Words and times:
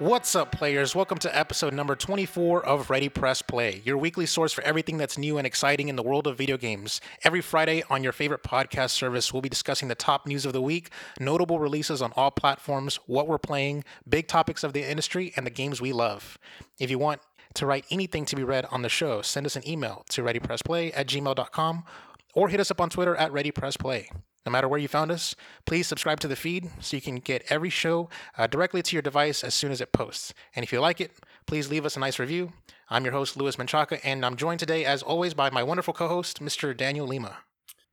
What's 0.00 0.34
up, 0.34 0.50
players? 0.50 0.94
Welcome 0.94 1.18
to 1.18 1.38
episode 1.38 1.74
number 1.74 1.94
24 1.94 2.64
of 2.64 2.88
Ready 2.88 3.10
Press 3.10 3.42
Play, 3.42 3.82
your 3.84 3.98
weekly 3.98 4.24
source 4.24 4.50
for 4.50 4.64
everything 4.64 4.96
that's 4.96 5.18
new 5.18 5.36
and 5.36 5.46
exciting 5.46 5.90
in 5.90 5.96
the 5.96 6.02
world 6.02 6.26
of 6.26 6.38
video 6.38 6.56
games. 6.56 7.02
Every 7.22 7.42
Friday 7.42 7.82
on 7.90 8.02
your 8.02 8.12
favorite 8.14 8.42
podcast 8.42 8.92
service, 8.92 9.30
we'll 9.30 9.42
be 9.42 9.50
discussing 9.50 9.88
the 9.88 9.94
top 9.94 10.26
news 10.26 10.46
of 10.46 10.54
the 10.54 10.62
week, 10.62 10.88
notable 11.20 11.58
releases 11.58 12.00
on 12.00 12.14
all 12.16 12.30
platforms, 12.30 12.98
what 13.04 13.28
we're 13.28 13.36
playing, 13.36 13.84
big 14.08 14.26
topics 14.26 14.64
of 14.64 14.72
the 14.72 14.90
industry, 14.90 15.34
and 15.36 15.44
the 15.44 15.50
games 15.50 15.82
we 15.82 15.92
love. 15.92 16.38
If 16.78 16.90
you 16.90 16.98
want 16.98 17.20
to 17.52 17.66
write 17.66 17.84
anything 17.90 18.24
to 18.24 18.36
be 18.36 18.42
read 18.42 18.64
on 18.70 18.80
the 18.80 18.88
show, 18.88 19.20
send 19.20 19.44
us 19.44 19.54
an 19.54 19.68
email 19.68 20.06
to 20.08 20.22
readypressplay 20.22 20.92
at 20.96 21.08
gmail.com 21.08 21.84
or 22.32 22.48
hit 22.48 22.58
us 22.58 22.70
up 22.70 22.80
on 22.80 22.88
Twitter 22.88 23.16
at 23.16 23.32
readypressplay. 23.32 24.08
No 24.46 24.52
matter 24.52 24.68
where 24.68 24.80
you 24.80 24.88
found 24.88 25.10
us, 25.10 25.34
please 25.66 25.86
subscribe 25.86 26.20
to 26.20 26.28
the 26.28 26.36
feed 26.36 26.70
so 26.80 26.96
you 26.96 27.02
can 27.02 27.16
get 27.16 27.44
every 27.50 27.68
show 27.68 28.08
uh, 28.38 28.46
directly 28.46 28.82
to 28.82 28.96
your 28.96 29.02
device 29.02 29.44
as 29.44 29.54
soon 29.54 29.70
as 29.70 29.80
it 29.80 29.92
posts. 29.92 30.32
And 30.56 30.62
if 30.62 30.72
you 30.72 30.80
like 30.80 31.00
it, 31.00 31.12
please 31.46 31.70
leave 31.70 31.84
us 31.84 31.96
a 31.96 32.00
nice 32.00 32.18
review. 32.18 32.52
I'm 32.88 33.04
your 33.04 33.12
host, 33.12 33.36
Louis 33.36 33.56
Menchaca, 33.56 34.00
and 34.02 34.24
I'm 34.24 34.36
joined 34.36 34.60
today, 34.60 34.84
as 34.84 35.02
always, 35.02 35.34
by 35.34 35.50
my 35.50 35.62
wonderful 35.62 35.94
co 35.94 36.08
host, 36.08 36.40
Mr. 36.40 36.76
Daniel 36.76 37.06
Lima. 37.06 37.38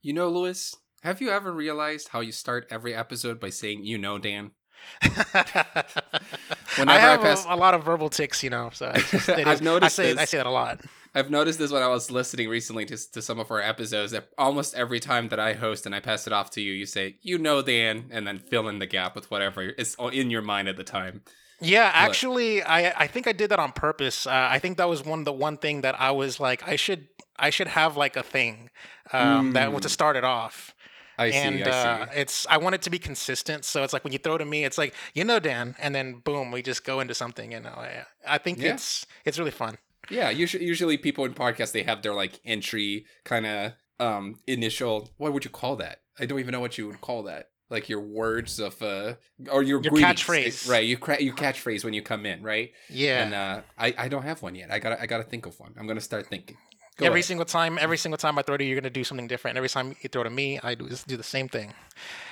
You 0.02 0.14
know, 0.14 0.30
Louis, 0.30 0.76
have 1.04 1.22
you 1.22 1.30
ever 1.30 1.52
realized 1.52 2.10
how 2.10 2.22
you 2.22 2.32
start 2.32 2.66
every 2.72 2.96
episode 2.96 3.40
by 3.40 3.50
saying, 3.50 3.84
you 3.84 3.98
know, 3.98 4.18
Dan? 4.18 4.52
I 5.02 7.00
have 7.00 7.22
pass... 7.22 7.46
a, 7.46 7.54
a, 7.54 7.56
lot 7.56 7.74
of 7.74 7.84
verbal 7.84 8.10
tics, 8.10 8.44
you 8.44 8.50
know. 8.50 8.70
So 8.74 8.92
just, 8.94 9.30
I've 9.30 9.62
noticed. 9.62 10.00
I 10.00 10.04
say. 10.04 10.16
I 10.18 10.26
say 10.26 10.38
that 10.38 10.46
a 10.46 10.52
lot. 10.52 10.82
I've 11.18 11.32
noticed 11.32 11.58
this 11.58 11.72
when 11.72 11.82
I 11.82 11.88
was 11.88 12.12
listening 12.12 12.48
recently 12.48 12.86
to, 12.86 13.12
to 13.14 13.22
some 13.24 13.40
of 13.40 13.50
our 13.50 13.60
episodes 13.60 14.12
that 14.12 14.30
almost 14.38 14.76
every 14.76 15.00
time 15.00 15.30
that 15.30 15.40
I 15.40 15.54
host 15.54 15.88
and 15.88 15.96
I 15.96 16.00
pass 16.00 16.28
it 16.28 16.34
off 16.34 16.52
to 16.52 16.62
you, 16.62 16.72
you 16.74 16.86
say, 16.86 17.16
you 17.22 17.40
know, 17.40 17.64
Dan, 17.64 18.06
and 18.12 18.28
then 18.28 18.38
fill 18.38 18.68
in 18.68 18.78
the 18.78 18.86
gap 18.86 19.16
with 19.16 19.32
whatever 19.32 19.64
is 19.64 19.96
in 20.14 20.30
your 20.30 20.44
mind 20.44 20.68
at 20.68 20.78
the 20.78 20.84
time. 20.84 21.22
Yeah, 21.60 21.90
actually, 21.92 22.62
I 22.62 22.92
I 22.92 23.08
think 23.08 23.26
I 23.26 23.32
did 23.32 23.50
that 23.50 23.58
on 23.58 23.72
purpose. 23.72 24.28
Uh, 24.28 24.48
I 24.52 24.60
think 24.60 24.78
that 24.78 24.88
was 24.88 25.04
one 25.04 25.24
the 25.24 25.34
one 25.34 25.58
thing 25.58 25.82
that 25.82 26.00
I 26.00 26.12
was 26.12 26.40
like, 26.40 26.68
I 26.68 26.76
should 26.76 27.08
I 27.36 27.50
should 27.50 27.68
have 27.68 27.98
like 27.98 28.16
a 28.16 28.22
thing 28.22 28.70
um, 29.12 29.50
mm. 29.50 29.54
that 29.54 29.82
to 29.82 29.90
start 29.90 30.18
it 30.18 30.24
off. 30.24 30.76
I 31.18 31.32
see. 31.32 31.38
And 31.38 31.64
I 31.64 32.02
uh, 32.02 32.06
it's 32.14 32.46
I 32.48 32.58
want 32.58 32.76
it 32.76 32.84
to 32.84 32.92
be 32.92 33.00
consistent. 33.00 33.66
So 33.66 33.82
it's 33.82 33.92
like 33.92 34.04
when 34.04 34.14
you 34.14 34.20
throw 34.20 34.38
to 34.38 34.46
me, 34.46 34.66
it's 34.66 34.78
like 34.78 34.94
you 35.16 35.24
know 35.24 35.40
Dan, 35.40 35.76
and 35.80 35.96
then 35.96 36.22
boom, 36.24 36.52
we 36.52 36.62
just 36.62 36.84
go 36.84 37.00
into 37.00 37.16
something. 37.16 37.54
You 37.54 37.62
know, 37.62 37.70
I, 37.70 38.06
I 38.28 38.38
think 38.38 38.60
yeah. 38.60 38.74
it's 38.76 39.08
it's 39.26 39.40
really 39.40 39.50
fun. 39.50 39.80
Yeah, 40.10 40.30
usually, 40.30 40.66
usually 40.66 40.98
people 40.98 41.26
in 41.26 41.34
podcasts 41.34 41.72
they 41.72 41.84
have 41.84 42.02
their 42.02 42.14
like 42.14 42.40
entry 42.46 43.06
kind 43.24 43.46
of 43.46 43.74
um 44.00 44.40
initial. 44.48 45.10
What 45.18 45.34
would 45.34 45.44
you 45.46 45.52
call 45.52 45.76
that? 45.78 46.02
I 46.20 46.26
don't 46.26 46.40
even 46.40 46.52
know 46.52 46.60
what 46.60 46.78
you 46.78 46.88
would 46.88 47.02
call 47.02 47.24
that. 47.24 47.50
Like 47.70 47.90
your 47.90 48.00
words 48.00 48.60
of 48.60 48.82
uh 48.82 49.16
or 49.52 49.62
your, 49.64 49.82
your 49.82 49.92
catchphrase, 49.92 50.70
right? 50.70 50.86
You 50.86 50.98
cra- 50.98 51.22
you 51.22 51.34
catchphrase 51.34 51.84
when 51.84 51.94
you 51.94 52.02
come 52.02 52.26
in, 52.26 52.42
right? 52.42 52.72
Yeah. 52.90 53.24
And 53.24 53.34
uh, 53.34 53.62
I 53.78 53.94
I 53.98 54.08
don't 54.08 54.24
have 54.24 54.42
one 54.42 54.56
yet. 54.56 54.72
I 54.72 54.80
gotta 54.80 55.02
I 55.02 55.06
got 55.06 55.18
to 55.18 55.24
think 55.24 55.46
of 55.46 55.60
one. 55.60 55.74
I'm 55.78 55.86
gonna 55.88 56.00
start 56.00 56.28
thinking. 56.28 56.56
Go 56.98 57.06
every 57.06 57.20
ahead. 57.20 57.26
single 57.26 57.46
time, 57.46 57.78
every 57.80 57.98
single 57.98 58.18
time 58.18 58.40
I 58.40 58.42
throw 58.42 58.58
to 58.58 58.64
you, 58.64 58.72
you're 58.72 58.82
gonna 58.82 58.90
do 58.90 59.04
something 59.04 59.28
different. 59.28 59.56
Every 59.56 59.70
time 59.70 59.96
you 60.02 60.10
throw 60.10 60.24
to 60.24 60.30
me, 60.30 60.60
I 60.64 60.76
do 60.76 60.90
do 61.08 61.16
the 61.16 61.24
same 61.24 61.48
thing. 61.48 61.74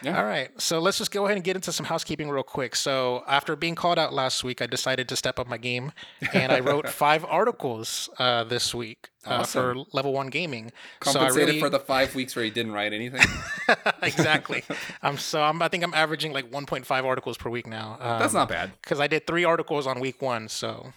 Yeah. 0.01 0.17
All 0.17 0.25
right, 0.25 0.49
so 0.59 0.79
let's 0.79 0.97
just 0.97 1.11
go 1.11 1.25
ahead 1.25 1.37
and 1.37 1.43
get 1.43 1.55
into 1.55 1.71
some 1.71 1.85
housekeeping 1.85 2.29
real 2.29 2.43
quick. 2.43 2.75
So 2.75 3.23
after 3.27 3.55
being 3.55 3.75
called 3.75 3.99
out 3.99 4.13
last 4.13 4.43
week, 4.43 4.61
I 4.61 4.65
decided 4.65 5.07
to 5.09 5.15
step 5.15 5.39
up 5.39 5.47
my 5.47 5.57
game, 5.57 5.91
and 6.33 6.51
I 6.51 6.59
wrote 6.59 6.89
five 7.05 7.23
articles 7.25 8.09
uh, 8.17 8.43
this 8.43 8.73
week 8.73 9.09
uh, 9.25 9.41
awesome. 9.41 9.61
for 9.61 9.85
Level 9.93 10.13
One 10.13 10.27
Gaming. 10.27 10.71
Compensated 10.99 11.33
so 11.33 11.39
really... 11.39 11.59
for 11.59 11.69
the 11.69 11.79
five 11.79 12.15
weeks 12.15 12.35
where 12.35 12.45
he 12.45 12.51
didn't 12.51 12.71
write 12.71 12.93
anything. 12.93 13.21
exactly. 14.03 14.63
um, 15.03 15.17
so 15.17 15.41
I'm, 15.41 15.61
I 15.61 15.67
think 15.67 15.83
I'm 15.83 15.93
averaging 15.93 16.33
like 16.33 16.49
1.5 16.51 17.03
articles 17.03 17.37
per 17.37 17.49
week 17.49 17.67
now. 17.67 17.97
Um, 17.99 18.19
That's 18.19 18.33
not 18.33 18.49
bad. 18.49 18.71
Because 18.81 18.99
I 18.99 19.07
did 19.07 19.27
three 19.27 19.43
articles 19.43 19.87
on 19.87 19.99
week 19.99 20.21
one, 20.21 20.47
so. 20.47 20.93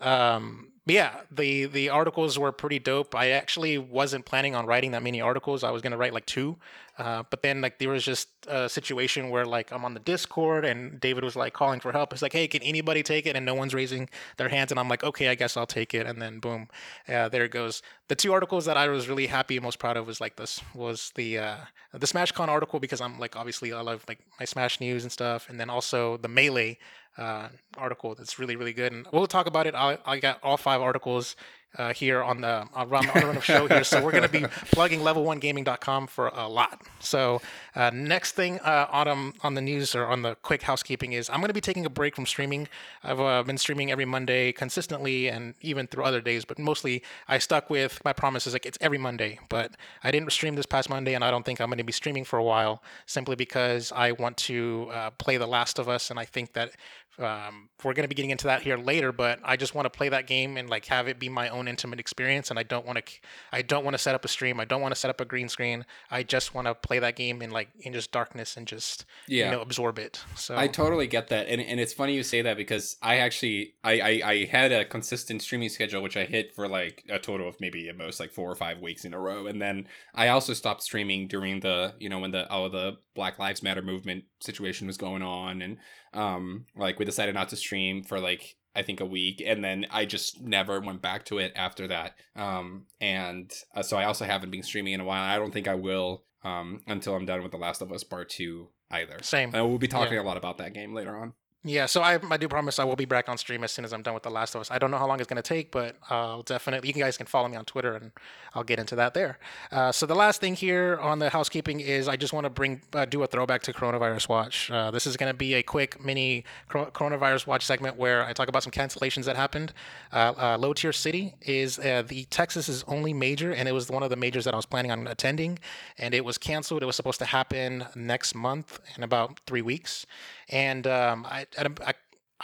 Um, 0.00 0.68
yeah, 0.90 1.20
the 1.30 1.66
the 1.66 1.90
articles 1.90 2.38
were 2.38 2.52
pretty 2.52 2.78
dope. 2.78 3.14
I 3.14 3.30
actually 3.30 3.76
wasn't 3.76 4.24
planning 4.24 4.54
on 4.54 4.64
writing 4.64 4.92
that 4.92 5.02
many 5.02 5.20
articles. 5.20 5.62
I 5.62 5.70
was 5.70 5.82
gonna 5.82 5.98
write 5.98 6.14
like 6.14 6.24
two, 6.24 6.56
uh, 6.96 7.24
but 7.28 7.42
then 7.42 7.60
like 7.60 7.78
there 7.78 7.90
was 7.90 8.04
just 8.04 8.28
a 8.46 8.68
situation 8.68 9.28
where 9.28 9.44
like 9.44 9.70
I'm 9.70 9.84
on 9.84 9.92
the 9.92 10.00
Discord 10.00 10.64
and 10.64 10.98
David 10.98 11.24
was 11.24 11.36
like 11.36 11.52
calling 11.52 11.80
for 11.80 11.92
help. 11.92 12.12
It's 12.12 12.22
like, 12.22 12.32
hey, 12.32 12.48
can 12.48 12.62
anybody 12.62 13.02
take 13.02 13.26
it? 13.26 13.36
And 13.36 13.44
no 13.44 13.54
one's 13.54 13.74
raising 13.74 14.08
their 14.38 14.48
hands, 14.48 14.70
and 14.70 14.80
I'm 14.80 14.88
like, 14.88 15.04
okay, 15.04 15.28
I 15.28 15.34
guess 15.34 15.56
I'll 15.58 15.66
take 15.66 15.92
it. 15.92 16.06
And 16.06 16.22
then 16.22 16.38
boom, 16.40 16.68
uh, 17.06 17.28
there 17.28 17.44
it 17.44 17.50
goes. 17.50 17.82
The 18.08 18.16
two 18.16 18.32
articles 18.32 18.64
that 18.64 18.78
I 18.78 18.88
was 18.88 19.08
really 19.08 19.26
happy 19.26 19.56
and 19.56 19.64
most 19.64 19.78
proud 19.78 19.98
of 19.98 20.06
was 20.06 20.20
like 20.22 20.36
this 20.36 20.60
was 20.74 21.12
the 21.16 21.38
uh, 21.38 21.56
the 21.92 22.06
SmashCon 22.06 22.48
article 22.48 22.80
because 22.80 23.00
I'm 23.02 23.18
like 23.18 23.36
obviously 23.36 23.72
I 23.74 23.82
love 23.82 24.04
like 24.08 24.20
my 24.40 24.46
Smash 24.46 24.80
news 24.80 25.02
and 25.02 25.12
stuff, 25.12 25.50
and 25.50 25.60
then 25.60 25.68
also 25.68 26.16
the 26.16 26.28
Melee 26.28 26.78
uh, 27.18 27.48
article 27.76 28.14
that's 28.14 28.38
really 28.38 28.56
really 28.56 28.72
good 28.72 28.92
and 28.92 29.06
we'll 29.12 29.26
talk 29.26 29.46
about 29.46 29.66
it. 29.66 29.74
I, 29.74 29.98
I 30.06 30.18
got 30.18 30.38
all 30.42 30.56
five 30.56 30.80
articles 30.80 31.36
uh, 31.76 31.92
here 31.92 32.22
on 32.22 32.40
the 32.40 32.66
on 32.74 32.88
the 32.88 33.12
run 33.14 33.36
of 33.36 33.44
show 33.44 33.66
here. 33.68 33.84
So 33.84 34.02
we're 34.02 34.12
going 34.12 34.22
to 34.22 34.28
be 34.28 34.44
plugging 34.72 35.00
level1gaming.com 35.00 36.06
for 36.06 36.28
a 36.28 36.48
lot. 36.48 36.82
So 37.00 37.40
uh, 37.74 37.90
next 37.92 38.32
thing 38.32 38.58
uh, 38.60 38.86
on, 38.90 39.34
on 39.42 39.54
the 39.54 39.60
news 39.60 39.94
or 39.94 40.06
on 40.06 40.22
the 40.22 40.34
quick 40.36 40.62
housekeeping 40.62 41.12
is 41.12 41.28
i'm 41.30 41.40
going 41.40 41.48
to 41.48 41.54
be 41.54 41.60
taking 41.60 41.86
a 41.86 41.90
break 41.90 42.14
from 42.14 42.26
streaming. 42.26 42.68
I've 43.02 43.20
uh, 43.20 43.42
been 43.42 43.58
streaming 43.58 43.90
every 43.90 44.04
monday 44.04 44.52
consistently 44.52 45.28
and 45.28 45.54
even 45.60 45.86
through 45.86 46.04
other 46.04 46.20
days 46.20 46.44
but 46.44 46.58
mostly 46.58 47.02
i 47.28 47.38
stuck 47.38 47.70
with 47.70 48.04
my 48.04 48.12
promises 48.12 48.52
like 48.52 48.66
it's 48.66 48.78
every 48.80 48.98
monday 48.98 49.38
but 49.48 49.72
i 50.02 50.10
didn't 50.10 50.32
stream 50.32 50.56
this 50.56 50.66
past 50.66 50.90
monday 50.90 51.14
and 51.14 51.24
i 51.24 51.30
don't 51.30 51.44
think 51.44 51.60
i'm 51.60 51.68
going 51.68 51.78
to 51.78 51.84
be 51.84 51.92
streaming 51.92 52.24
for 52.24 52.38
a 52.38 52.44
while 52.44 52.82
simply 53.06 53.36
because 53.36 53.92
i 53.92 54.12
want 54.12 54.36
to 54.36 54.88
uh, 54.92 55.10
play 55.10 55.36
the 55.36 55.46
last 55.46 55.78
of 55.78 55.88
us 55.88 56.10
and 56.10 56.18
i 56.18 56.24
think 56.24 56.52
that 56.52 56.70
um, 57.18 57.68
we're 57.82 57.94
going 57.94 58.04
to 58.04 58.08
be 58.08 58.14
getting 58.14 58.30
into 58.30 58.46
that 58.46 58.62
here 58.62 58.76
later, 58.76 59.10
but 59.10 59.40
I 59.42 59.56
just 59.56 59.74
want 59.74 59.86
to 59.86 59.90
play 59.90 60.08
that 60.08 60.28
game 60.28 60.56
and 60.56 60.70
like 60.70 60.86
have 60.86 61.08
it 61.08 61.18
be 61.18 61.28
my 61.28 61.48
own 61.48 61.57
intimate 61.66 61.98
experience. 61.98 62.50
And 62.50 62.58
I 62.58 62.62
don't 62.62 62.86
want 62.86 63.04
to, 63.04 63.12
I 63.52 63.62
don't 63.62 63.84
want 63.84 63.94
to 63.94 63.98
set 63.98 64.14
up 64.14 64.24
a 64.24 64.28
stream. 64.28 64.60
I 64.60 64.64
don't 64.64 64.80
want 64.80 64.94
to 64.94 65.00
set 65.00 65.10
up 65.10 65.20
a 65.20 65.24
green 65.24 65.48
screen. 65.48 65.84
I 66.10 66.22
just 66.22 66.54
want 66.54 66.66
to 66.66 66.74
play 66.74 66.98
that 66.98 67.16
game 67.16 67.42
in 67.42 67.50
like 67.50 67.70
in 67.80 67.92
just 67.92 68.12
darkness 68.12 68.56
and 68.56 68.66
just 68.66 69.04
yeah. 69.26 69.46
you 69.46 69.50
know 69.52 69.60
absorb 69.62 69.98
it. 69.98 70.20
So 70.36 70.56
I 70.56 70.68
totally 70.68 71.06
get 71.06 71.28
that, 71.28 71.48
and 71.48 71.60
and 71.60 71.80
it's 71.80 71.92
funny 71.92 72.14
you 72.14 72.22
say 72.22 72.42
that 72.42 72.56
because 72.56 72.96
I 73.02 73.18
actually 73.18 73.74
I 73.82 74.00
I, 74.00 74.20
I 74.24 74.44
had 74.44 74.72
a 74.72 74.84
consistent 74.84 75.42
streaming 75.42 75.68
schedule 75.68 76.02
which 76.02 76.16
I 76.16 76.24
hit 76.24 76.54
for 76.54 76.68
like 76.68 77.04
a 77.08 77.18
total 77.18 77.48
of 77.48 77.60
maybe 77.60 77.88
at 77.88 77.96
most 77.96 78.20
like 78.20 78.32
four 78.32 78.50
or 78.50 78.54
five 78.54 78.80
weeks 78.80 79.04
in 79.04 79.14
a 79.14 79.18
row, 79.18 79.46
and 79.46 79.60
then 79.60 79.88
I 80.14 80.28
also 80.28 80.52
stopped 80.52 80.82
streaming 80.82 81.28
during 81.28 81.60
the 81.60 81.94
you 81.98 82.08
know 82.08 82.18
when 82.18 82.30
the 82.30 82.48
all 82.50 82.68
the 82.68 82.98
Black 83.14 83.38
Lives 83.38 83.62
Matter 83.62 83.82
movement 83.82 84.24
situation 84.40 84.86
was 84.86 84.96
going 84.96 85.22
on, 85.22 85.62
and 85.62 85.78
um 86.14 86.66
like 86.76 86.98
we 86.98 87.04
decided 87.04 87.34
not 87.34 87.48
to 87.48 87.56
stream 87.56 88.02
for 88.02 88.20
like 88.20 88.56
I 88.78 88.82
think 88.82 89.00
a 89.00 89.06
week, 89.06 89.42
and 89.44 89.64
then 89.64 89.86
I 89.90 90.04
just 90.04 90.40
never 90.40 90.80
went 90.80 91.02
back 91.02 91.24
to 91.26 91.38
it 91.38 91.52
after 91.56 91.88
that. 91.88 92.14
Um, 92.36 92.86
and 93.00 93.52
uh, 93.74 93.82
so 93.82 93.96
I 93.96 94.04
also 94.04 94.24
haven't 94.24 94.50
been 94.50 94.62
streaming 94.62 94.92
in 94.92 95.00
a 95.00 95.04
while. 95.04 95.22
I 95.22 95.36
don't 95.36 95.52
think 95.52 95.66
I 95.66 95.74
will 95.74 96.22
um, 96.44 96.82
until 96.86 97.16
I'm 97.16 97.26
done 97.26 97.42
with 97.42 97.50
The 97.50 97.58
Last 97.58 97.82
of 97.82 97.90
Us 97.90 98.04
Part 98.04 98.28
Two 98.28 98.68
either. 98.90 99.18
Same. 99.22 99.50
And 99.52 99.68
we'll 99.68 99.78
be 99.78 99.88
talking 99.88 100.14
yeah. 100.14 100.22
a 100.22 100.22
lot 100.22 100.36
about 100.36 100.58
that 100.58 100.74
game 100.74 100.94
later 100.94 101.16
on. 101.16 101.32
Yeah, 101.64 101.86
so 101.86 102.02
I, 102.02 102.20
I 102.30 102.36
do 102.36 102.46
promise 102.46 102.78
I 102.78 102.84
will 102.84 102.94
be 102.94 103.04
back 103.04 103.28
on 103.28 103.36
stream 103.36 103.64
as 103.64 103.72
soon 103.72 103.84
as 103.84 103.92
I'm 103.92 104.02
done 104.02 104.14
with 104.14 104.22
The 104.22 104.30
Last 104.30 104.54
of 104.54 104.60
Us. 104.60 104.70
I 104.70 104.78
don't 104.78 104.92
know 104.92 104.96
how 104.96 105.08
long 105.08 105.18
it's 105.18 105.26
going 105.26 105.42
to 105.42 105.48
take, 105.48 105.72
but 105.72 105.96
I'll 106.08 106.42
definitely, 106.42 106.88
you 106.88 106.94
guys 106.94 107.16
can 107.16 107.26
follow 107.26 107.48
me 107.48 107.56
on 107.56 107.64
Twitter 107.64 107.96
and 107.96 108.12
I'll 108.54 108.62
get 108.62 108.78
into 108.78 108.94
that 108.94 109.12
there. 109.12 109.40
Uh, 109.72 109.90
so 109.90 110.06
the 110.06 110.14
last 110.14 110.40
thing 110.40 110.54
here 110.54 110.98
on 111.02 111.18
the 111.18 111.30
housekeeping 111.30 111.80
is 111.80 112.06
I 112.06 112.14
just 112.14 112.32
want 112.32 112.44
to 112.44 112.50
bring, 112.50 112.82
uh, 112.92 113.06
do 113.06 113.24
a 113.24 113.26
throwback 113.26 113.62
to 113.62 113.72
Coronavirus 113.72 114.28
Watch. 114.28 114.70
Uh, 114.70 114.92
this 114.92 115.04
is 115.04 115.16
going 115.16 115.30
to 115.30 115.36
be 115.36 115.54
a 115.54 115.62
quick 115.64 116.02
mini 116.02 116.44
Coronavirus 116.70 117.48
Watch 117.48 117.66
segment 117.66 117.96
where 117.96 118.24
I 118.24 118.32
talk 118.32 118.48
about 118.48 118.62
some 118.62 118.72
cancellations 118.72 119.24
that 119.24 119.34
happened. 119.34 119.72
Uh, 120.12 120.34
uh, 120.38 120.58
Low 120.58 120.72
Tier 120.72 120.92
City 120.92 121.34
is 121.42 121.80
uh, 121.80 122.04
the 122.06 122.24
Texas's 122.26 122.84
only 122.86 123.12
major, 123.12 123.52
and 123.52 123.68
it 123.68 123.72
was 123.72 123.90
one 123.90 124.04
of 124.04 124.10
the 124.10 124.16
majors 124.16 124.44
that 124.44 124.54
I 124.54 124.56
was 124.56 124.66
planning 124.66 124.92
on 124.92 125.08
attending, 125.08 125.58
and 125.98 126.14
it 126.14 126.24
was 126.24 126.38
canceled. 126.38 126.84
It 126.84 126.86
was 126.86 126.94
supposed 126.94 127.18
to 127.18 127.26
happen 127.26 127.84
next 127.96 128.36
month 128.36 128.78
in 128.96 129.02
about 129.02 129.40
three 129.44 129.62
weeks. 129.62 130.06
And 130.50 130.86
um, 130.86 131.26
I, 131.26 131.46
I, 131.56 131.66
I 131.86 131.94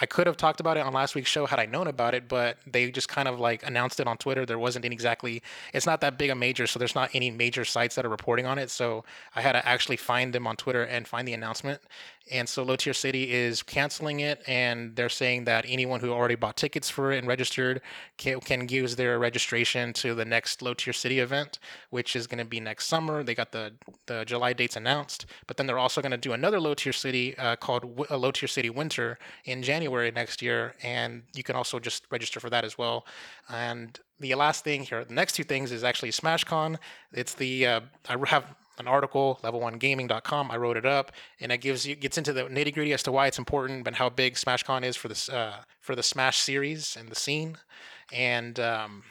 could 0.07 0.27
have 0.27 0.37
talked 0.37 0.59
about 0.59 0.77
it 0.77 0.81
on 0.81 0.93
last 0.93 1.15
week's 1.15 1.31
show 1.31 1.47
had 1.47 1.61
I 1.61 1.67
known 1.67 1.87
about 1.87 2.15
it, 2.15 2.29
but 2.29 2.59
they 2.67 2.91
just 2.91 3.09
kind 3.09 3.29
of 3.29 3.39
like 3.39 3.65
announced 3.65 4.01
it 4.01 4.09
on 4.09 4.17
Twitter. 4.17 4.45
There 4.45 4.59
wasn't 4.59 4.85
any 4.85 4.95
exactly, 4.95 5.43
it's 5.73 5.87
not 5.87 6.01
that 6.01 6.19
big 6.19 6.31
a 6.31 6.35
major, 6.35 6.67
so 6.67 6.79
there's 6.81 6.97
not 6.97 7.11
any 7.15 7.31
major 7.31 7.65
sites 7.65 7.95
that 7.95 8.05
are 8.05 8.09
reporting 8.09 8.45
on 8.45 8.59
it. 8.59 8.71
So 8.71 9.05
I 9.37 9.41
had 9.41 9.53
to 9.53 9.67
actually 9.67 9.97
find 9.97 10.33
them 10.33 10.47
on 10.47 10.57
Twitter 10.57 10.83
and 10.83 11.07
find 11.07 11.29
the 11.29 11.33
announcement. 11.33 11.81
And 12.33 12.49
so 12.49 12.63
Low 12.63 12.77
Tier 12.77 12.95
City 12.95 13.31
is 13.33 13.63
canceling 13.63 14.21
it, 14.21 14.43
and 14.47 14.97
they're 14.97 15.11
saying 15.11 15.45
that 15.45 15.67
anyone 15.69 16.01
who 16.01 16.11
already 16.11 16.37
bought 16.37 16.57
tickets 16.57 16.89
for 16.89 17.13
it 17.13 17.19
and 17.19 17.29
registered 17.29 17.83
can, 18.17 18.41
can 18.41 18.67
use 18.67 18.97
their 18.97 19.19
registration 19.19 19.93
to 19.95 20.15
the 20.15 20.25
next 20.25 20.63
Low 20.63 20.73
Tier 20.73 20.95
City 20.95 21.19
event, 21.19 21.59
which 21.91 22.17
is 22.17 22.27
going 22.27 22.39
to 22.39 22.47
be 22.47 22.61
next 22.61 22.87
summer. 22.87 23.23
They 23.23 23.35
got 23.35 23.53
the, 23.53 23.75
the 24.07 24.25
July 24.25 24.55
dates 24.55 24.75
announced, 24.75 25.27
but 25.47 25.59
then 25.59 25.67
they're 25.67 25.79
also 25.79 26.01
going 26.01 26.13
to 26.13 26.17
do 26.17 26.33
another 26.33 26.59
Low 26.59 26.73
Tier 26.73 26.95
City 26.95 27.37
uh, 27.37 27.57
called 27.57 28.11
Low 28.11 28.31
Tier 28.31 28.49
City 28.49 28.71
Winter 28.71 29.19
in 29.45 29.63
January 29.63 29.84
next 29.89 30.43
year, 30.43 30.75
and 30.83 31.23
you 31.35 31.43
can 31.43 31.57
also 31.57 31.79
just 31.79 32.05
register 32.11 32.41
for 32.41 32.51
that 32.51 32.65
as 32.65 32.77
well. 32.79 33.07
And 33.49 33.99
the 34.21 34.35
last 34.35 34.65
thing 34.65 34.85
here, 34.85 35.05
the 35.05 35.15
next 35.15 35.33
two 35.33 35.45
things 35.45 35.73
is 35.73 35.85
actually 35.85 36.11
SmashCon. 36.11 36.79
It's 37.13 37.35
the 37.35 37.67
uh, 37.67 37.81
I 38.09 38.17
have 38.27 38.55
an 38.79 38.89
article, 38.89 39.39
level1gaming.com. 39.43 40.51
I 40.51 40.57
wrote 40.57 40.77
it 40.77 40.87
up, 40.87 41.13
and 41.41 41.53
it 41.53 41.59
gives 41.59 41.87
you 41.87 41.95
gets 41.95 42.19
into 42.19 42.33
the 42.33 42.45
nitty 42.45 42.75
gritty 42.75 42.93
as 42.93 43.03
to 43.05 43.13
why 43.13 43.27
it's 43.27 43.39
important 43.39 43.87
and 43.87 43.97
how 43.97 44.09
big 44.09 44.35
SmashCon 44.35 44.85
is 44.85 44.97
for 44.97 45.09
this 45.09 45.29
uh, 45.29 45.59
for 45.81 45.95
the 45.95 46.03
Smash 46.03 46.39
series 46.39 46.97
and 46.97 47.09
the 47.09 47.15
scene. 47.15 47.57
And 48.13 48.59
um, 48.61 49.03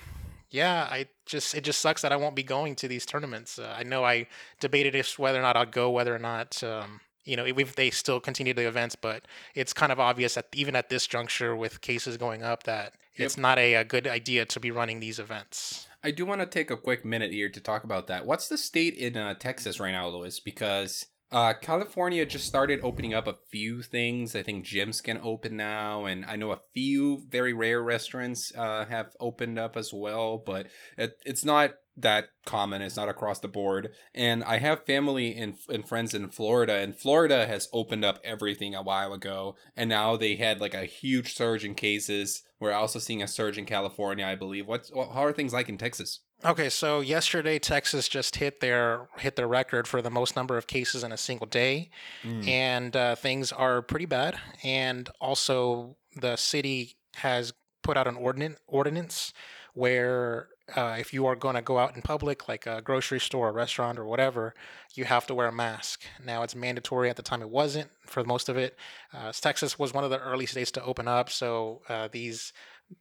yeah, 0.49 0.87
I 0.89 1.07
just 1.25 1.55
it 1.55 1.63
just 1.63 1.81
sucks 1.81 2.01
that 2.01 2.11
I 2.11 2.15
won't 2.15 2.35
be 2.35 2.43
going 2.43 2.75
to 2.75 2.87
these 2.87 3.05
tournaments. 3.05 3.57
Uh, 3.57 3.73
I 3.77 3.83
know 3.83 4.03
I 4.03 4.27
debated 4.59 4.95
if 4.95 5.17
whether 5.17 5.39
or 5.39 5.41
not 5.41 5.57
I'd 5.57 5.71
go, 5.71 5.89
whether 5.89 6.13
or 6.13 6.19
not 6.19 6.63
um, 6.63 7.01
you 7.25 7.35
know 7.37 7.45
if 7.45 7.75
they 7.75 7.89
still 7.89 8.19
continue 8.19 8.53
the 8.53 8.67
events, 8.67 8.95
but 8.95 9.25
it's 9.55 9.73
kind 9.73 9.91
of 9.91 9.99
obvious 9.99 10.35
that 10.35 10.47
even 10.53 10.75
at 10.75 10.89
this 10.89 11.07
juncture 11.07 11.55
with 11.55 11.81
cases 11.81 12.17
going 12.17 12.43
up 12.43 12.63
that 12.63 12.93
yep. 13.15 13.25
it's 13.25 13.37
not 13.37 13.57
a, 13.57 13.75
a 13.75 13.83
good 13.83 14.07
idea 14.07 14.45
to 14.45 14.59
be 14.59 14.71
running 14.71 14.99
these 14.99 15.19
events. 15.19 15.87
I 16.03 16.11
do 16.11 16.25
want 16.25 16.41
to 16.41 16.47
take 16.47 16.69
a 16.69 16.77
quick 16.77 17.05
minute 17.05 17.31
here 17.31 17.49
to 17.49 17.61
talk 17.61 17.85
about 17.85 18.07
that. 18.07 18.25
What's 18.25 18.49
the 18.49 18.57
state 18.57 18.95
in 18.95 19.15
uh, 19.15 19.35
Texas 19.35 19.79
right 19.79 19.91
now, 19.91 20.09
Louis? 20.09 20.37
Because 20.41 21.05
uh, 21.31 21.53
California 21.53 22.25
just 22.25 22.45
started 22.45 22.79
opening 22.83 23.13
up 23.13 23.25
a 23.25 23.37
few 23.49 23.81
things. 23.81 24.35
I 24.35 24.43
think 24.43 24.65
gyms 24.65 25.01
can 25.01 25.19
open 25.23 25.57
now, 25.57 26.05
and 26.05 26.25
I 26.25 26.35
know 26.35 26.51
a 26.51 26.59
few 26.73 27.23
very 27.29 27.53
rare 27.53 27.81
restaurants 27.81 28.51
uh, 28.55 28.85
have 28.85 29.15
opened 29.19 29.57
up 29.57 29.77
as 29.77 29.91
well. 29.93 30.37
But 30.37 30.67
it, 30.97 31.17
it's 31.25 31.43
not 31.45 31.71
that 31.95 32.29
common. 32.45 32.81
It's 32.81 32.97
not 32.97 33.09
across 33.09 33.39
the 33.39 33.47
board. 33.47 33.91
And 34.13 34.43
I 34.43 34.57
have 34.57 34.85
family 34.85 35.35
and, 35.35 35.55
and 35.69 35.87
friends 35.87 36.13
in 36.13 36.29
Florida, 36.29 36.75
and 36.75 36.95
Florida 36.95 37.45
has 37.45 37.69
opened 37.71 38.03
up 38.03 38.19
everything 38.23 38.75
a 38.75 38.81
while 38.81 39.13
ago. 39.13 39.55
And 39.75 39.89
now 39.89 40.15
they 40.15 40.35
had 40.35 40.59
like 40.59 40.73
a 40.73 40.85
huge 40.85 41.35
surge 41.35 41.63
in 41.63 41.75
cases. 41.75 42.43
We're 42.59 42.71
also 42.71 42.99
seeing 42.99 43.21
a 43.21 43.27
surge 43.27 43.57
in 43.57 43.65
California, 43.65 44.25
I 44.25 44.35
believe. 44.35 44.67
What's 44.67 44.91
how 44.93 45.25
are 45.25 45.33
things 45.33 45.53
like 45.53 45.69
in 45.69 45.77
Texas? 45.77 46.19
Okay, 46.45 46.69
so 46.69 46.99
yesterday 46.99 47.57
Texas 47.57 48.09
just 48.09 48.35
hit 48.35 48.59
their 48.59 49.07
hit 49.17 49.35
their 49.35 49.47
record 49.47 49.87
for 49.87 50.01
the 50.01 50.09
most 50.09 50.35
number 50.35 50.57
of 50.57 50.67
cases 50.67 51.03
in 51.03 51.11
a 51.11 51.17
single 51.17 51.47
day, 51.47 51.89
mm. 52.23 52.45
and 52.47 52.95
uh, 52.95 53.15
things 53.15 53.51
are 53.51 53.81
pretty 53.81 54.05
bad. 54.05 54.37
And 54.61 55.09
also, 55.21 55.95
the 56.19 56.35
city 56.35 56.97
has 57.15 57.53
put 57.81 57.95
out 57.95 58.07
an 58.07 58.15
ordinance 58.15 58.59
ordinance 58.67 59.33
where 59.73 60.49
uh, 60.75 60.95
if 60.97 61.13
you 61.13 61.25
are 61.25 61.35
going 61.35 61.55
to 61.55 61.61
go 61.61 61.77
out 61.77 61.95
in 61.95 62.01
public, 62.01 62.47
like 62.47 62.65
a 62.65 62.81
grocery 62.81 63.19
store, 63.19 63.49
a 63.49 63.51
restaurant, 63.51 63.99
or 63.99 64.05
whatever, 64.05 64.53
you 64.95 65.05
have 65.05 65.27
to 65.27 65.35
wear 65.35 65.47
a 65.47 65.51
mask. 65.51 66.03
Now 66.23 66.43
it's 66.43 66.55
mandatory. 66.55 67.09
At 67.09 67.17
the 67.17 67.21
time, 67.21 67.41
it 67.41 67.49
wasn't 67.49 67.89
for 68.05 68.23
most 68.23 68.47
of 68.47 68.57
it. 68.57 68.77
Uh, 69.13 69.31
Texas 69.33 69.77
was 69.77 69.93
one 69.93 70.03
of 70.03 70.09
the 70.09 70.19
early 70.19 70.45
states 70.45 70.71
to 70.71 70.83
open 70.83 71.07
up, 71.07 71.29
so 71.29 71.81
uh, 71.89 72.07
these 72.11 72.53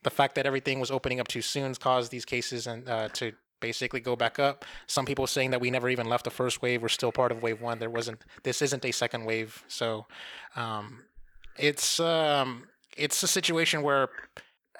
the 0.02 0.10
fact 0.10 0.36
that 0.36 0.46
everything 0.46 0.80
was 0.80 0.90
opening 0.90 1.20
up 1.20 1.28
too 1.28 1.42
soon 1.42 1.74
caused 1.74 2.10
these 2.10 2.24
cases 2.24 2.66
and 2.66 2.88
uh, 2.88 3.08
to 3.08 3.32
basically 3.60 4.00
go 4.00 4.16
back 4.16 4.38
up. 4.38 4.64
Some 4.86 5.04
people 5.04 5.26
saying 5.26 5.50
that 5.50 5.60
we 5.60 5.70
never 5.70 5.88
even 5.88 6.08
left 6.08 6.24
the 6.24 6.30
first 6.30 6.62
wave. 6.62 6.82
We're 6.82 6.88
still 6.88 7.12
part 7.12 7.30
of 7.30 7.42
wave 7.42 7.60
one. 7.60 7.78
There 7.78 7.90
wasn't. 7.90 8.22
This 8.42 8.60
isn't 8.62 8.84
a 8.84 8.92
second 8.92 9.24
wave. 9.24 9.64
So 9.68 10.06
um, 10.56 11.04
it's 11.56 12.00
um, 12.00 12.64
it's 12.96 13.22
a 13.22 13.28
situation 13.28 13.82
where 13.82 14.08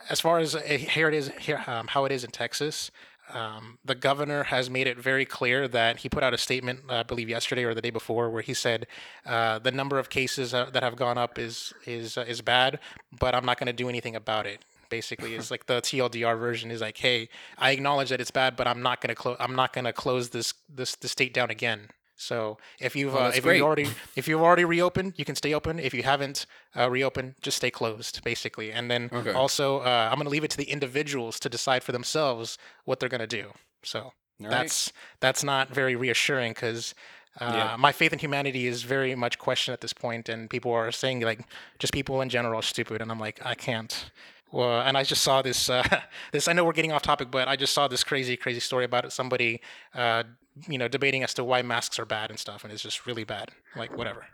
as 0.08 0.20
far 0.20 0.38
as 0.38 0.54
uh, 0.54 0.60
here 0.60 1.08
it 1.08 1.14
is 1.14 1.30
here 1.40 1.62
um, 1.66 1.88
how 1.88 2.04
it 2.04 2.12
is 2.12 2.24
in 2.24 2.30
Texas. 2.30 2.90
Um, 3.32 3.78
the 3.84 3.94
governor 3.94 4.44
has 4.44 4.68
made 4.68 4.86
it 4.86 4.98
very 4.98 5.24
clear 5.24 5.66
that 5.68 5.98
he 5.98 6.08
put 6.08 6.22
out 6.22 6.34
a 6.34 6.38
statement, 6.38 6.80
uh, 6.90 6.96
I 6.96 7.02
believe 7.02 7.28
yesterday 7.28 7.64
or 7.64 7.72
the 7.72 7.80
day 7.80 7.90
before, 7.90 8.28
where 8.28 8.42
he 8.42 8.52
said 8.52 8.86
uh, 9.24 9.58
the 9.58 9.70
number 9.70 9.98
of 9.98 10.10
cases 10.10 10.52
uh, 10.52 10.68
that 10.72 10.82
have 10.82 10.96
gone 10.96 11.16
up 11.18 11.38
is 11.38 11.72
is 11.86 12.18
uh, 12.18 12.22
is 12.22 12.42
bad, 12.42 12.78
but 13.18 13.34
I'm 13.34 13.44
not 13.44 13.58
going 13.58 13.68
to 13.68 13.72
do 13.72 13.88
anything 13.88 14.16
about 14.16 14.46
it. 14.46 14.64
Basically, 14.90 15.34
is 15.34 15.50
like 15.50 15.66
the 15.66 15.80
TLDR 15.80 16.38
version 16.38 16.70
is 16.70 16.82
like, 16.82 16.98
hey, 16.98 17.30
I 17.56 17.70
acknowledge 17.70 18.10
that 18.10 18.20
it's 18.20 18.30
bad, 18.30 18.56
but 18.56 18.66
I'm 18.66 18.82
not 18.82 19.00
going 19.00 19.08
to 19.08 19.14
close. 19.14 19.38
I'm 19.40 19.54
not 19.54 19.72
going 19.72 19.86
to 19.86 19.92
close 19.92 20.30
this 20.30 20.52
this 20.68 20.96
the 20.96 21.08
state 21.08 21.32
down 21.32 21.50
again. 21.50 21.88
So 22.22 22.58
if 22.78 22.94
you've 22.94 23.16
uh, 23.16 23.32
if 23.34 23.44
you 23.44 23.62
already 23.62 23.88
if 24.14 24.28
you've 24.28 24.40
already 24.40 24.64
reopened, 24.64 25.14
you 25.16 25.24
can 25.24 25.34
stay 25.34 25.52
open. 25.52 25.78
If 25.78 25.92
you 25.92 26.04
haven't 26.04 26.46
uh, 26.76 26.88
reopened, 26.88 27.34
just 27.42 27.56
stay 27.56 27.70
closed, 27.70 28.22
basically. 28.22 28.70
And 28.70 28.90
then 28.90 29.10
okay. 29.12 29.32
also, 29.32 29.80
uh, 29.80 30.08
I'm 30.10 30.16
going 30.16 30.26
to 30.26 30.30
leave 30.30 30.44
it 30.44 30.50
to 30.52 30.56
the 30.56 30.70
individuals 30.70 31.40
to 31.40 31.48
decide 31.48 31.82
for 31.82 31.92
themselves 31.92 32.58
what 32.84 33.00
they're 33.00 33.08
going 33.08 33.20
to 33.20 33.26
do. 33.26 33.52
So 33.82 33.98
All 34.00 34.14
that's 34.38 34.88
right. 34.88 35.18
that's 35.20 35.42
not 35.44 35.74
very 35.74 35.96
reassuring 35.96 36.52
because. 36.52 36.94
Uh, 37.40 37.50
yeah. 37.54 37.76
My 37.78 37.92
faith 37.92 38.12
in 38.12 38.18
humanity 38.18 38.66
is 38.66 38.82
very 38.82 39.14
much 39.14 39.38
questioned 39.38 39.72
at 39.72 39.80
this 39.80 39.94
point, 39.94 40.28
and 40.28 40.50
people 40.50 40.70
are 40.70 40.92
saying 40.92 41.20
like 41.20 41.40
just 41.78 41.94
people 41.94 42.20
in 42.20 42.28
general 42.28 42.58
are 42.58 42.62
stupid, 42.62 43.00
and 43.00 43.10
I'm 43.10 43.18
like 43.18 43.40
I 43.42 43.54
can't. 43.54 44.10
Well, 44.50 44.82
and 44.82 44.98
I 44.98 45.02
just 45.02 45.22
saw 45.22 45.40
this. 45.40 45.70
Uh, 45.70 45.82
this 46.32 46.46
I 46.46 46.52
know 46.52 46.62
we're 46.62 46.74
getting 46.74 46.92
off 46.92 47.00
topic, 47.00 47.30
but 47.30 47.48
I 47.48 47.56
just 47.56 47.72
saw 47.72 47.88
this 47.88 48.04
crazy, 48.04 48.36
crazy 48.36 48.60
story 48.60 48.84
about 48.84 49.10
somebody 49.14 49.62
uh, 49.94 50.24
you 50.68 50.78
know, 50.78 50.88
debating 50.88 51.22
as 51.22 51.34
to 51.34 51.44
why 51.44 51.62
masks 51.62 51.98
are 51.98 52.04
bad 52.04 52.30
and 52.30 52.38
stuff, 52.38 52.64
and 52.64 52.72
it's 52.72 52.82
just 52.82 53.06
really 53.06 53.24
bad. 53.24 53.50
Like 53.76 53.96
whatever. 53.96 54.26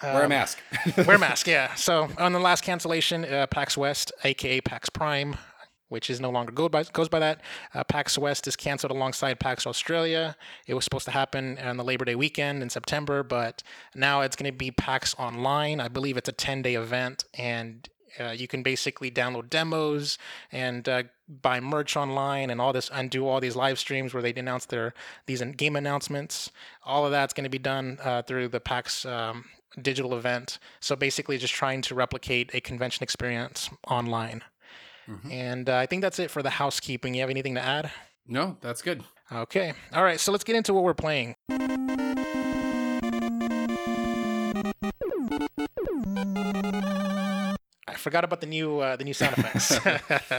Um, 0.00 0.14
wear 0.14 0.22
a 0.22 0.24
um, 0.24 0.30
mask. 0.30 0.58
wear 1.06 1.16
a 1.16 1.18
mask, 1.18 1.46
yeah. 1.46 1.74
So 1.74 2.08
on 2.18 2.32
the 2.32 2.40
last 2.40 2.64
cancellation, 2.64 3.24
uh, 3.24 3.46
PAX 3.46 3.76
West, 3.76 4.12
aka 4.24 4.60
PAX 4.60 4.88
Prime, 4.88 5.36
which 5.88 6.08
is 6.08 6.20
no 6.20 6.30
longer 6.30 6.50
go 6.52 6.68
by, 6.68 6.82
goes 6.84 7.08
by 7.08 7.18
that. 7.18 7.40
Uh, 7.74 7.84
PAX 7.84 8.16
West 8.16 8.48
is 8.48 8.56
canceled 8.56 8.90
alongside 8.90 9.38
PAX 9.38 9.66
Australia. 9.66 10.36
It 10.66 10.74
was 10.74 10.84
supposed 10.84 11.04
to 11.04 11.10
happen 11.10 11.58
on 11.58 11.76
the 11.76 11.84
Labor 11.84 12.04
Day 12.04 12.14
weekend 12.14 12.62
in 12.62 12.70
September, 12.70 13.22
but 13.22 13.62
now 13.94 14.22
it's 14.22 14.34
going 14.34 14.50
to 14.50 14.56
be 14.56 14.70
PAX 14.70 15.14
Online. 15.18 15.80
I 15.80 15.88
believe 15.88 16.16
it's 16.16 16.28
a 16.28 16.32
10 16.32 16.62
day 16.62 16.74
event, 16.76 17.24
and 17.34 17.88
uh, 18.20 18.30
you 18.30 18.48
can 18.48 18.62
basically 18.62 19.10
download 19.10 19.50
demos 19.50 20.18
and 20.50 20.88
uh, 20.88 21.02
buy 21.28 21.60
merch 21.60 21.96
online 21.96 22.50
and 22.50 22.60
all 22.60 22.72
this 22.72 22.90
and 22.90 23.10
do 23.10 23.26
all 23.26 23.40
these 23.40 23.56
live 23.56 23.78
streams 23.78 24.12
where 24.12 24.22
they 24.22 24.32
announce 24.32 24.66
their 24.66 24.94
these 25.26 25.42
game 25.56 25.76
announcements. 25.76 26.50
All 26.84 27.04
of 27.04 27.12
that's 27.12 27.32
going 27.32 27.44
to 27.44 27.50
be 27.50 27.58
done 27.58 27.98
uh, 28.02 28.22
through 28.22 28.48
the 28.48 28.60
PAX 28.60 29.04
um, 29.06 29.44
digital 29.80 30.14
event. 30.14 30.58
So 30.80 30.96
basically, 30.96 31.38
just 31.38 31.54
trying 31.54 31.82
to 31.82 31.94
replicate 31.94 32.50
a 32.54 32.60
convention 32.60 33.02
experience 33.02 33.70
online. 33.88 34.42
Mm-hmm. 35.08 35.30
And 35.30 35.68
uh, 35.68 35.76
I 35.76 35.86
think 35.86 36.02
that's 36.02 36.18
it 36.18 36.30
for 36.30 36.42
the 36.42 36.50
housekeeping. 36.50 37.14
You 37.14 37.20
have 37.22 37.30
anything 37.30 37.54
to 37.54 37.60
add? 37.60 37.90
No, 38.26 38.56
that's 38.60 38.82
good. 38.82 39.02
Okay. 39.30 39.72
All 39.92 40.04
right. 40.04 40.20
So 40.20 40.30
let's 40.30 40.44
get 40.44 40.56
into 40.56 40.74
what 40.74 40.84
we're 40.84 40.94
playing. 40.94 41.34
Forgot 48.02 48.24
about 48.24 48.40
the 48.40 48.46
new 48.46 48.80
uh, 48.80 48.96
the 48.96 49.04
new 49.04 49.14
sound 49.14 49.38
effects. 49.38 49.78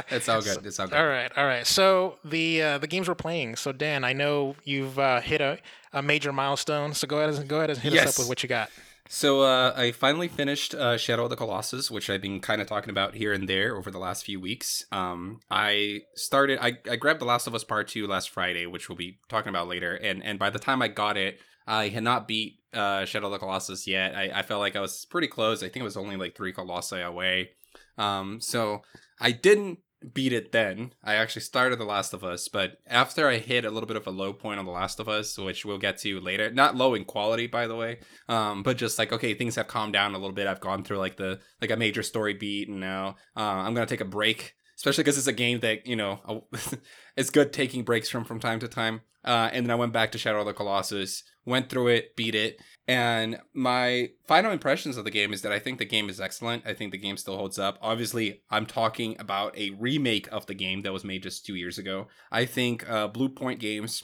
it's 0.12 0.30
all 0.30 0.42
good. 0.42 0.66
It's 0.66 0.80
all 0.80 0.88
good. 0.88 0.98
All 0.98 1.08
right, 1.08 1.32
all 1.36 1.46
right. 1.46 1.66
So 1.66 2.18
the 2.24 2.62
uh, 2.62 2.78
the 2.78 2.88
games 2.88 3.08
we're 3.08 3.16
playing. 3.16 3.56
So 3.56 3.72
Dan, 3.72 4.04
I 4.04 4.14
know 4.14 4.56
you've 4.64 5.00
uh, 5.00 5.22
hit 5.22 5.42
a, 5.42 5.60
a 5.92 6.02
major 6.02 6.32
milestone. 6.32 6.94
So 6.94 7.08
go 7.08 7.20
ahead 7.20 7.34
and 7.34 7.48
go 7.48 7.58
ahead 7.58 7.72
and 7.72 7.80
hit 7.80 7.94
yes. 7.94 8.08
us 8.08 8.16
up 8.16 8.24
with 8.24 8.30
what 8.30 8.44
you 8.44 8.50
got. 8.50 8.70
So 9.10 9.42
uh, 9.42 9.74
I 9.76 9.92
finally 9.92 10.28
finished 10.28 10.74
uh, 10.74 10.98
Shadow 10.98 11.26
of 11.26 11.30
the 11.30 11.36
Colossus, 11.36 11.92
which 11.92 12.10
I've 12.10 12.22
been 12.22 12.40
kind 12.40 12.62
of 12.62 12.68
talking 12.68 12.90
about 12.90 13.16
here 13.16 13.34
and 13.34 13.48
there 13.48 13.76
over 13.76 13.92
the 13.92 14.00
last 14.00 14.26
few 14.26 14.40
weeks. 14.40 14.86
Um, 14.92 15.42
I 15.52 16.04
started. 16.16 16.60
I, 16.62 16.78
I 16.90 16.96
grabbed 16.96 17.20
The 17.20 17.26
Last 17.26 17.46
of 17.46 17.54
Us 17.54 17.64
Part 17.64 17.88
Two 17.88 18.08
last 18.08 18.30
Friday, 18.30 18.66
which 18.66 18.90
we'll 18.90 18.96
be 18.96 19.18
talking 19.30 19.50
about 19.50 19.68
later. 19.68 19.96
And 19.96 20.24
and 20.24 20.40
by 20.40 20.50
the 20.50 20.60
time 20.60 20.82
I 20.82 20.88
got 20.88 21.18
it, 21.18 21.40
I 21.68 21.90
had 21.90 22.04
not 22.04 22.28
beat 22.28 22.60
uh, 22.74 23.06
Shadow 23.06 23.28
of 23.28 23.32
the 23.32 23.40
Colossus 23.40 23.88
yet. 23.88 24.16
I, 24.16 24.32
I 24.34 24.42
felt 24.42 24.62
like 24.62 24.76
I 24.76 24.82
was 24.82 25.06
pretty 25.06 25.28
close. 25.28 25.62
I 25.62 25.68
think 25.68 25.78
it 25.78 25.84
was 25.84 25.98
only 25.98 26.18
like 26.18 26.36
three 26.36 26.54
Colossi 26.54 27.02
away. 27.02 27.52
Um, 27.98 28.42
so 28.42 28.82
I 29.20 29.32
didn't 29.32 29.80
beat 30.14 30.34
it 30.34 30.52
then. 30.52 30.94
I 31.04 31.16
actually 31.16 31.44
started 31.44 31.80
The 31.80 31.86
Last 31.86 32.14
of 32.14 32.24
Us, 32.24 32.48
but 32.48 32.80
after 32.88 33.28
I 33.28 33.38
hit 33.38 33.64
a 33.64 33.72
little 33.72 33.88
bit 33.88 33.96
of 33.96 34.08
a 34.08 34.12
low 34.12 34.34
point 34.34 34.60
on 34.60 34.66
The 34.66 34.72
Last 34.72 35.00
of 35.00 35.08
Us, 35.08 35.38
which 35.38 35.64
we'll 35.64 35.78
get 35.78 35.98
to 36.00 36.20
later, 36.20 36.52
not 36.52 36.76
low 36.76 36.94
in 36.94 37.06
quality, 37.06 37.48
by 37.48 37.68
the 37.68 37.76
way, 37.76 38.00
um, 38.28 38.64
but 38.64 38.78
just 38.78 39.00
like 39.00 39.14
okay, 39.14 39.34
things 39.34 39.56
have 39.56 39.68
calmed 39.68 39.94
down 39.94 40.14
a 40.14 40.18
little 40.18 40.34
bit. 40.34 40.48
I've 40.48 40.60
gone 40.60 40.84
through 40.84 40.98
like 40.98 41.18
the 41.18 41.40
like 41.62 41.72
a 41.72 41.78
major 41.78 42.04
story 42.04 42.34
beat, 42.34 42.68
and 42.68 42.80
now 42.80 43.16
uh, 43.38 43.42
I'm 43.42 43.74
gonna 43.74 43.86
take 43.86 44.02
a 44.02 44.06
break 44.06 44.56
especially 44.76 45.04
because 45.04 45.18
it's 45.18 45.28
a 45.28 45.34
game 45.34 45.60
that 45.62 45.86
you 45.88 45.96
know 45.96 46.46
it's 47.16 47.30
good 47.30 47.54
taking 47.54 47.84
breaks 47.84 48.10
from 48.10 48.26
from 48.26 48.40
time 48.40 48.60
to 48.60 48.68
time. 48.68 49.02
Uh, 49.24 49.50
and 49.52 49.66
then 49.66 49.72
I 49.72 49.76
went 49.76 49.94
back 49.94 50.12
to 50.12 50.18
Shadow 50.18 50.40
of 50.40 50.46
the 50.46 50.54
Colossus, 50.54 51.24
went 51.46 51.70
through 51.70 51.88
it, 51.88 52.16
beat 52.16 52.36
it, 52.36 52.60
and 52.88 53.40
my 53.54 54.10
final 54.28 54.52
impressions 54.52 54.98
of 54.98 55.06
the 55.06 55.12
game 55.12 55.32
is 55.32 55.42
that 55.42 55.54
I 55.54 55.60
think 55.60 55.80
the 55.80 55.86
game 55.86 56.10
is 56.10 56.20
excellent. 56.20 56.64
I 56.66 56.74
think 56.74 56.92
the 56.92 56.98
game 56.98 57.16
still 57.16 57.38
holds 57.38 57.58
up. 57.58 57.78
Obviously, 57.82 58.42
I'm 58.50 58.66
talking 58.66 59.16
about 59.20 59.58
a 59.58 59.70
remake 59.72 60.28
of 60.32 60.46
the 60.48 60.54
game 60.54 60.82
that 60.82 60.92
was 60.92 61.06
made 61.06 61.24
just 61.24 61.46
two 61.46 61.56
years 61.56 61.78
ago. 61.78 62.08
I 62.32 62.46
think 62.46 62.90
uh, 62.90 63.08
Bluepoint 63.08 63.60
Games 63.60 64.04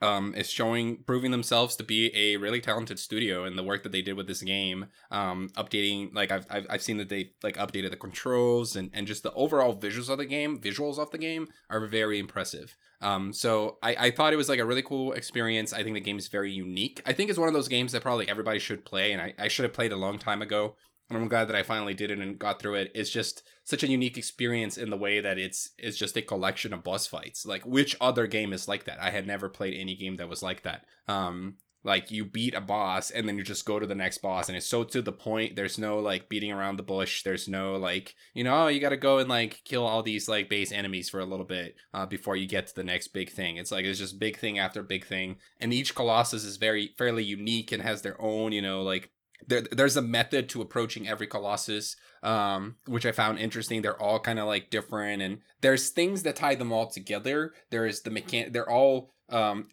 um, 0.00 0.34
is 0.34 0.48
showing 0.50 0.98
proving 1.04 1.30
themselves 1.30 1.76
to 1.76 1.84
be 1.84 2.14
a 2.14 2.36
really 2.36 2.60
talented 2.60 2.98
studio 2.98 3.44
and 3.44 3.58
the 3.58 3.62
work 3.62 3.82
that 3.82 3.92
they 3.92 4.02
did 4.02 4.16
with 4.16 4.26
this 4.26 4.42
game 4.42 4.86
um, 5.10 5.48
updating 5.56 6.14
like 6.14 6.30
I've, 6.30 6.46
I've, 6.50 6.66
I've 6.70 6.82
seen 6.82 6.98
that 6.98 7.08
they 7.08 7.32
like 7.42 7.56
updated 7.56 7.90
the 7.90 7.96
controls 7.96 8.76
and, 8.76 8.90
and 8.92 9.06
just 9.06 9.22
the 9.22 9.32
overall 9.32 9.74
visuals 9.74 10.08
of 10.08 10.18
the 10.18 10.26
game 10.26 10.60
visuals 10.60 10.98
of 10.98 11.10
the 11.10 11.18
game 11.18 11.48
are 11.68 11.86
very 11.86 12.18
impressive. 12.18 12.76
Um, 13.00 13.32
so 13.32 13.78
I, 13.82 13.96
I 13.98 14.10
thought 14.10 14.32
it 14.32 14.36
was 14.36 14.48
like 14.48 14.58
a 14.58 14.64
really 14.64 14.82
cool 14.82 15.12
experience. 15.12 15.72
I 15.72 15.82
think 15.82 15.94
the 15.94 16.00
game 16.00 16.18
is 16.18 16.28
very 16.28 16.50
unique. 16.50 17.00
I 17.06 17.12
think 17.12 17.30
it's 17.30 17.38
one 17.38 17.48
of 17.48 17.54
those 17.54 17.68
games 17.68 17.92
that 17.92 18.02
probably 18.02 18.28
everybody 18.28 18.58
should 18.58 18.84
play 18.84 19.12
and 19.12 19.22
i, 19.22 19.34
I 19.38 19.48
should 19.48 19.64
have 19.64 19.72
played 19.72 19.92
a 19.92 19.96
long 19.96 20.18
time 20.18 20.42
ago 20.42 20.76
and 21.08 21.18
I'm 21.18 21.28
glad 21.28 21.48
that 21.48 21.56
I 21.56 21.62
finally 21.62 21.94
did 21.94 22.10
it 22.10 22.18
and 22.18 22.38
got 22.38 22.60
through 22.60 22.74
it. 22.74 22.92
It's 22.94 23.10
just 23.10 23.42
such 23.64 23.82
a 23.82 23.88
unique 23.88 24.18
experience 24.18 24.76
in 24.76 24.90
the 24.90 24.96
way 24.96 25.20
that 25.20 25.38
it's 25.38 25.70
it's 25.78 25.96
just 25.96 26.16
a 26.16 26.22
collection 26.22 26.72
of 26.72 26.84
boss 26.84 27.06
fights. 27.06 27.46
Like 27.46 27.64
which 27.64 27.96
other 28.00 28.26
game 28.26 28.52
is 28.52 28.68
like 28.68 28.84
that? 28.84 29.00
I 29.00 29.10
had 29.10 29.26
never 29.26 29.48
played 29.48 29.78
any 29.78 29.94
game 29.94 30.16
that 30.16 30.28
was 30.28 30.42
like 30.42 30.62
that. 30.62 30.84
Um, 31.06 31.56
like 31.84 32.10
you 32.10 32.24
beat 32.24 32.54
a 32.54 32.60
boss 32.60 33.10
and 33.10 33.28
then 33.28 33.38
you 33.38 33.44
just 33.44 33.64
go 33.64 33.78
to 33.78 33.86
the 33.86 33.94
next 33.94 34.18
boss 34.18 34.48
and 34.48 34.56
it's 34.56 34.66
so 34.66 34.82
to 34.82 35.00
the 35.00 35.12
point 35.12 35.54
there's 35.54 35.78
no 35.78 35.98
like 35.98 36.28
beating 36.28 36.50
around 36.50 36.76
the 36.76 36.82
bush 36.82 37.22
there's 37.22 37.48
no 37.48 37.76
like 37.76 38.14
you 38.34 38.42
know 38.42 38.64
oh, 38.64 38.66
you 38.66 38.80
got 38.80 38.88
to 38.88 38.96
go 38.96 39.18
and 39.18 39.28
like 39.28 39.62
kill 39.64 39.86
all 39.86 40.02
these 40.02 40.28
like 40.28 40.50
base 40.50 40.72
enemies 40.72 41.08
for 41.08 41.20
a 41.20 41.24
little 41.24 41.46
bit 41.46 41.76
uh, 41.94 42.04
before 42.04 42.34
you 42.34 42.46
get 42.46 42.66
to 42.66 42.74
the 42.74 42.84
next 42.84 43.08
big 43.08 43.30
thing 43.30 43.56
it's 43.56 43.70
like 43.70 43.84
it's 43.84 43.98
just 43.98 44.18
big 44.18 44.36
thing 44.36 44.58
after 44.58 44.82
big 44.82 45.06
thing 45.06 45.36
and 45.60 45.72
each 45.72 45.94
colossus 45.94 46.44
is 46.44 46.56
very 46.56 46.94
fairly 46.98 47.22
unique 47.22 47.70
and 47.70 47.82
has 47.82 48.02
their 48.02 48.20
own 48.20 48.50
you 48.50 48.60
know 48.60 48.82
like 48.82 49.10
there, 49.46 49.62
there's 49.62 49.96
a 49.96 50.02
method 50.02 50.48
to 50.50 50.60
approaching 50.60 51.08
every 51.08 51.26
colossus 51.26 51.96
um, 52.22 52.76
which 52.86 53.06
i 53.06 53.12
found 53.12 53.38
interesting. 53.38 53.82
They're 53.82 54.00
all 54.00 54.20
kind 54.20 54.38
of 54.38 54.46
like 54.46 54.70
different 54.70 55.22
and 55.22 55.38
there's 55.60 55.90
things 55.90 56.22
that 56.22 56.36
tie 56.36 56.54
them 56.54 56.72
all 56.72 56.86
together. 56.86 57.52
There 57.70 57.86
is 57.86 58.02
the 58.02 58.10
mechanic 58.10 58.52
they're 58.52 58.70
all 58.70 59.14
um 59.30 59.68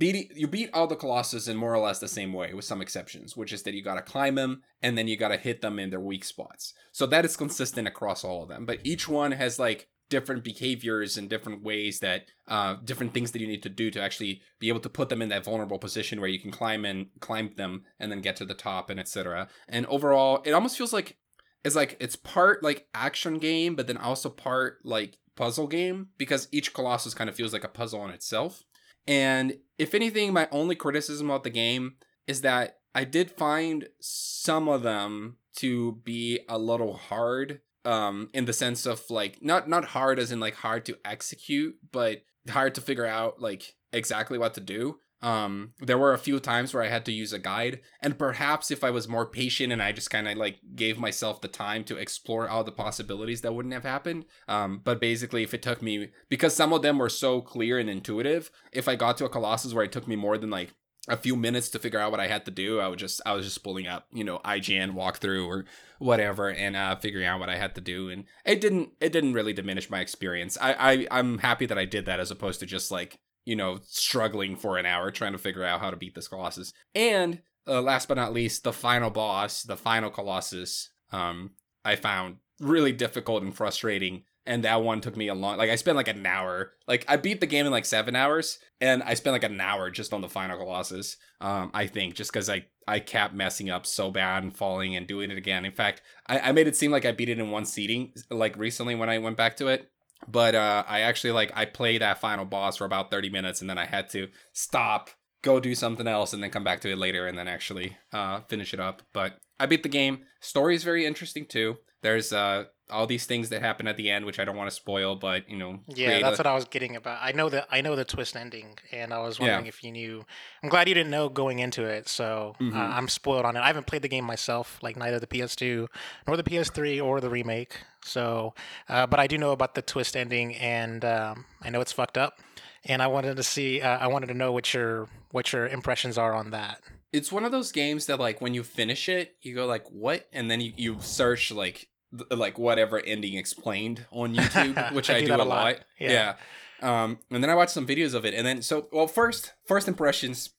you 0.00 0.48
beat 0.48 0.70
all 0.74 0.88
the 0.88 0.96
colossus 0.96 1.46
in 1.46 1.56
more 1.56 1.72
or 1.72 1.78
less 1.78 2.00
the 2.00 2.08
same 2.08 2.32
way 2.32 2.52
with 2.52 2.64
some 2.64 2.82
exceptions 2.82 3.36
which 3.36 3.52
is 3.52 3.62
that 3.62 3.72
you 3.72 3.84
got 3.84 3.94
to 3.94 4.02
climb 4.02 4.34
them 4.34 4.62
and 4.82 4.98
then 4.98 5.06
you 5.06 5.16
got 5.16 5.28
to 5.28 5.36
hit 5.36 5.60
them 5.60 5.78
in 5.78 5.90
their 5.90 6.00
weak 6.00 6.24
spots. 6.24 6.74
So 6.90 7.06
that 7.06 7.24
is 7.24 7.36
consistent 7.36 7.86
across 7.86 8.24
all 8.24 8.42
of 8.42 8.48
them 8.48 8.66
but 8.66 8.80
each 8.82 9.08
one 9.08 9.32
has 9.32 9.58
like 9.58 9.88
different 10.14 10.44
behaviors 10.44 11.16
and 11.16 11.28
different 11.28 11.62
ways 11.62 11.98
that 12.00 12.26
uh 12.48 12.76
different 12.84 13.12
things 13.12 13.32
that 13.32 13.40
you 13.40 13.48
need 13.48 13.62
to 13.62 13.68
do 13.68 13.90
to 13.90 14.00
actually 14.00 14.40
be 14.60 14.68
able 14.68 14.80
to 14.80 14.88
put 14.88 15.08
them 15.08 15.20
in 15.20 15.28
that 15.28 15.44
vulnerable 15.44 15.78
position 15.78 16.20
where 16.20 16.30
you 16.30 16.38
can 16.38 16.52
climb 16.52 16.84
and 16.84 17.06
climb 17.20 17.50
them 17.56 17.82
and 17.98 18.12
then 18.12 18.20
get 18.20 18.36
to 18.36 18.44
the 18.44 18.54
top 18.54 18.90
and 18.90 19.00
etc 19.00 19.48
and 19.68 19.86
overall 19.86 20.40
it 20.44 20.52
almost 20.52 20.78
feels 20.78 20.92
like 20.92 21.16
it's 21.64 21.74
like 21.74 21.96
it's 21.98 22.16
part 22.16 22.62
like 22.62 22.86
action 22.94 23.38
game 23.38 23.74
but 23.74 23.86
then 23.88 23.96
also 23.96 24.28
part 24.30 24.78
like 24.84 25.18
puzzle 25.36 25.66
game 25.66 26.08
because 26.18 26.48
each 26.52 26.72
colossus 26.72 27.14
kind 27.14 27.28
of 27.28 27.36
feels 27.36 27.52
like 27.52 27.64
a 27.64 27.68
puzzle 27.68 28.00
on 28.00 28.10
itself. 28.10 28.62
And 29.06 29.58
if 29.78 29.94
anything, 29.94 30.32
my 30.32 30.48
only 30.50 30.74
criticism 30.74 31.30
about 31.30 31.44
the 31.44 31.50
game 31.50 31.96
is 32.26 32.40
that 32.40 32.78
I 32.94 33.04
did 33.04 33.30
find 33.30 33.88
some 34.00 34.68
of 34.68 34.82
them 34.82 35.36
to 35.56 36.00
be 36.04 36.40
a 36.48 36.58
little 36.58 36.94
hard 36.94 37.60
um 37.84 38.30
in 38.32 38.44
the 38.44 38.52
sense 38.52 38.86
of 38.86 39.02
like 39.10 39.42
not 39.42 39.68
not 39.68 39.84
hard 39.86 40.18
as 40.18 40.32
in 40.32 40.40
like 40.40 40.54
hard 40.54 40.84
to 40.86 40.96
execute 41.04 41.76
but 41.92 42.22
hard 42.48 42.74
to 42.74 42.80
figure 42.80 43.06
out 43.06 43.40
like 43.40 43.74
exactly 43.92 44.38
what 44.38 44.54
to 44.54 44.60
do. 44.60 44.98
Um 45.22 45.72
there 45.80 45.96
were 45.96 46.12
a 46.12 46.18
few 46.18 46.38
times 46.38 46.74
where 46.74 46.82
i 46.82 46.88
had 46.88 47.06
to 47.06 47.12
use 47.12 47.32
a 47.32 47.38
guide 47.38 47.80
and 48.02 48.18
perhaps 48.18 48.70
if 48.70 48.84
i 48.84 48.90
was 48.90 49.08
more 49.08 49.24
patient 49.24 49.72
and 49.72 49.82
i 49.82 49.90
just 49.90 50.10
kind 50.10 50.28
of 50.28 50.36
like 50.36 50.58
gave 50.74 50.98
myself 50.98 51.40
the 51.40 51.48
time 51.48 51.82
to 51.84 51.96
explore 51.96 52.46
all 52.46 52.62
the 52.62 52.72
possibilities 52.72 53.40
that 53.40 53.54
wouldn't 53.54 53.72
have 53.72 53.84
happened 53.84 54.26
um 54.48 54.82
but 54.84 55.00
basically 55.00 55.42
if 55.42 55.54
it 55.54 55.62
took 55.62 55.80
me 55.80 56.10
because 56.28 56.54
some 56.54 56.74
of 56.74 56.82
them 56.82 56.98
were 56.98 57.08
so 57.08 57.40
clear 57.40 57.78
and 57.78 57.88
intuitive 57.88 58.50
if 58.70 58.86
i 58.86 58.96
got 58.96 59.16
to 59.16 59.24
a 59.24 59.30
colossus 59.30 59.72
where 59.72 59.84
it 59.84 59.92
took 59.92 60.06
me 60.06 60.16
more 60.16 60.36
than 60.36 60.50
like 60.50 60.74
a 61.08 61.16
few 61.16 61.36
minutes 61.36 61.68
to 61.70 61.78
figure 61.78 61.98
out 61.98 62.10
what 62.10 62.20
I 62.20 62.28
had 62.28 62.44
to 62.46 62.50
do. 62.50 62.80
I 62.80 62.88
would 62.88 62.98
just 62.98 63.20
I 63.26 63.32
was 63.32 63.44
just 63.44 63.62
pulling 63.62 63.86
up, 63.86 64.06
you 64.12 64.24
know, 64.24 64.40
IGN 64.44 64.92
walkthrough 64.92 65.46
or 65.46 65.64
whatever 65.98 66.50
and 66.50 66.76
uh 66.76 66.96
figuring 66.96 67.26
out 67.26 67.40
what 67.40 67.48
I 67.48 67.56
had 67.56 67.74
to 67.76 67.80
do 67.80 68.08
and 68.08 68.24
it 68.44 68.60
didn't 68.60 68.90
it 69.00 69.12
didn't 69.12 69.34
really 69.34 69.52
diminish 69.52 69.90
my 69.90 70.00
experience. 70.00 70.56
I, 70.60 70.72
I 70.72 71.06
I'm 71.10 71.38
happy 71.38 71.66
that 71.66 71.78
I 71.78 71.84
did 71.84 72.06
that 72.06 72.20
as 72.20 72.30
opposed 72.30 72.60
to 72.60 72.66
just 72.66 72.90
like 72.90 73.18
you 73.44 73.56
know, 73.56 73.78
struggling 73.84 74.56
for 74.56 74.78
an 74.78 74.86
hour 74.86 75.10
trying 75.10 75.32
to 75.32 75.38
figure 75.38 75.64
out 75.64 75.80
how 75.80 75.90
to 75.90 75.96
beat 75.96 76.14
this 76.14 76.28
Colossus. 76.28 76.72
And 76.94 77.42
uh, 77.66 77.82
last 77.82 78.08
but 78.08 78.16
not 78.16 78.32
least, 78.32 78.64
the 78.64 78.72
final 78.72 79.10
boss, 79.10 79.62
the 79.62 79.76
final 79.76 80.10
Colossus, 80.10 80.90
um, 81.12 81.50
I 81.84 81.96
found 81.96 82.36
really 82.60 82.92
difficult 82.92 83.42
and 83.42 83.54
frustrating. 83.54 84.24
And 84.46 84.64
that 84.64 84.82
one 84.82 85.00
took 85.00 85.16
me 85.16 85.28
a 85.28 85.34
long, 85.34 85.56
like 85.56 85.70
I 85.70 85.76
spent 85.76 85.96
like 85.96 86.08
an 86.08 86.26
hour. 86.26 86.72
Like 86.86 87.04
I 87.08 87.16
beat 87.16 87.40
the 87.40 87.46
game 87.46 87.64
in 87.64 87.72
like 87.72 87.86
seven 87.86 88.14
hours, 88.14 88.58
and 88.80 89.02
I 89.02 89.14
spent 89.14 89.32
like 89.32 89.44
an 89.44 89.60
hour 89.60 89.90
just 89.90 90.12
on 90.12 90.20
the 90.20 90.28
final 90.28 90.58
Colossus. 90.58 91.16
Um, 91.40 91.70
I 91.72 91.86
think 91.86 92.14
just 92.14 92.30
because 92.30 92.50
I 92.50 92.66
I 92.86 92.98
kept 92.98 93.32
messing 93.32 93.70
up 93.70 93.86
so 93.86 94.10
bad 94.10 94.42
and 94.42 94.54
falling 94.54 94.96
and 94.96 95.06
doing 95.06 95.30
it 95.30 95.38
again. 95.38 95.64
In 95.64 95.72
fact, 95.72 96.02
I, 96.26 96.38
I 96.40 96.52
made 96.52 96.66
it 96.66 96.76
seem 96.76 96.90
like 96.90 97.06
I 97.06 97.12
beat 97.12 97.30
it 97.30 97.38
in 97.38 97.50
one 97.50 97.64
seating, 97.64 98.12
like 98.30 98.58
recently 98.58 98.94
when 98.94 99.08
I 99.08 99.18
went 99.18 99.38
back 99.38 99.56
to 99.56 99.68
it 99.68 99.90
but 100.28 100.54
uh, 100.54 100.84
I 100.86 101.00
actually 101.00 101.32
like 101.32 101.52
I 101.54 101.64
played 101.64 102.00
that 102.00 102.20
final 102.20 102.44
boss 102.44 102.76
for 102.76 102.84
about 102.84 103.10
30 103.10 103.30
minutes 103.30 103.60
and 103.60 103.68
then 103.68 103.78
I 103.78 103.86
had 103.86 104.08
to 104.10 104.28
stop, 104.52 105.10
go 105.42 105.60
do 105.60 105.74
something 105.74 106.06
else, 106.06 106.32
and 106.32 106.42
then 106.42 106.50
come 106.50 106.64
back 106.64 106.80
to 106.82 106.90
it 106.90 106.98
later 106.98 107.26
and 107.26 107.36
then 107.36 107.48
actually 107.48 107.96
uh, 108.12 108.40
finish 108.48 108.72
it 108.74 108.80
up. 108.80 109.02
But 109.12 109.38
I 109.58 109.66
beat 109.66 109.82
the 109.82 109.88
game. 109.88 110.20
Story 110.40 110.74
is 110.74 110.84
very 110.84 111.06
interesting 111.06 111.46
too. 111.46 111.76
There's 112.02 112.32
uh, 112.32 112.64
all 112.90 113.06
these 113.06 113.24
things 113.24 113.48
that 113.48 113.62
happen 113.62 113.86
at 113.88 113.96
the 113.96 114.10
end, 114.10 114.26
which 114.26 114.38
I 114.38 114.44
don't 114.44 114.56
want 114.56 114.68
to 114.68 114.74
spoil, 114.74 115.16
but 115.16 115.48
you 115.48 115.56
know. 115.56 115.80
Yeah, 115.88 116.20
that's 116.20 116.38
a... 116.38 116.40
what 116.40 116.46
I 116.46 116.54
was 116.54 116.64
getting 116.66 116.96
about. 116.96 117.18
I 117.22 117.32
know 117.32 117.48
that 117.48 117.66
I 117.70 117.80
know 117.80 117.96
the 117.96 118.04
twist 118.04 118.36
ending, 118.36 118.78
and 118.92 119.12
I 119.12 119.20
was 119.20 119.40
wondering 119.40 119.64
yeah. 119.64 119.68
if 119.68 119.82
you 119.82 119.90
knew. 119.90 120.24
I'm 120.62 120.68
glad 120.68 120.88
you 120.88 120.94
didn't 120.94 121.10
know 121.10 121.28
going 121.28 121.58
into 121.58 121.84
it, 121.84 122.08
so 122.08 122.54
mm-hmm. 122.60 122.76
uh, 122.76 122.80
I'm 122.80 123.08
spoiled 123.08 123.46
on 123.46 123.56
it. 123.56 123.60
I 123.60 123.66
haven't 123.68 123.86
played 123.86 124.02
the 124.02 124.08
game 124.08 124.24
myself, 124.24 124.78
like 124.82 124.96
neither 124.96 125.18
the 125.18 125.26
PS2 125.26 125.86
nor 126.26 126.36
the 126.36 126.42
PS3 126.42 127.02
or 127.02 127.20
the 127.20 127.30
remake. 127.30 127.76
So, 128.04 128.54
uh, 128.88 129.06
but 129.06 129.18
I 129.18 129.26
do 129.26 129.38
know 129.38 129.52
about 129.52 129.74
the 129.74 129.82
twist 129.82 130.16
ending, 130.16 130.54
and 130.56 131.04
um, 131.04 131.46
I 131.62 131.70
know 131.70 131.80
it's 131.80 131.92
fucked 131.92 132.18
up. 132.18 132.38
And 132.86 133.00
I 133.00 133.06
wanted 133.06 133.38
to 133.38 133.42
see, 133.42 133.80
uh, 133.80 133.96
I 133.96 134.08
wanted 134.08 134.26
to 134.26 134.34
know 134.34 134.52
what 134.52 134.74
your 134.74 135.08
what 135.30 135.52
your 135.52 135.66
impressions 135.66 136.18
are 136.18 136.34
on 136.34 136.50
that. 136.50 136.82
It's 137.14 137.32
one 137.32 137.44
of 137.44 137.52
those 137.52 137.72
games 137.72 138.06
that, 138.06 138.18
like, 138.18 138.40
when 138.40 138.54
you 138.54 138.62
finish 138.62 139.08
it, 139.08 139.36
you 139.40 139.54
go 139.54 139.66
like, 139.66 139.86
"What?" 139.88 140.26
and 140.34 140.50
then 140.50 140.60
you, 140.60 140.72
you 140.76 140.96
search 141.00 141.50
like 141.50 141.88
like 142.30 142.58
whatever 142.58 143.00
ending 143.00 143.34
explained 143.34 144.06
on 144.10 144.34
YouTube, 144.36 144.92
which 144.92 145.10
I, 145.10 145.16
I 145.16 145.20
do, 145.20 145.26
do 145.28 145.34
a 145.34 145.36
lot. 145.36 145.48
lot. 145.48 145.76
Yeah. 145.98 146.34
yeah. 146.82 147.02
Um, 147.02 147.18
and 147.30 147.42
then 147.42 147.50
I 147.50 147.54
watched 147.54 147.72
some 147.72 147.86
videos 147.86 148.14
of 148.14 148.24
it, 148.24 148.34
and 148.34 148.46
then 148.46 148.62
so 148.62 148.88
well, 148.92 149.06
first 149.06 149.52
first 149.66 149.88
impressions. 149.88 150.50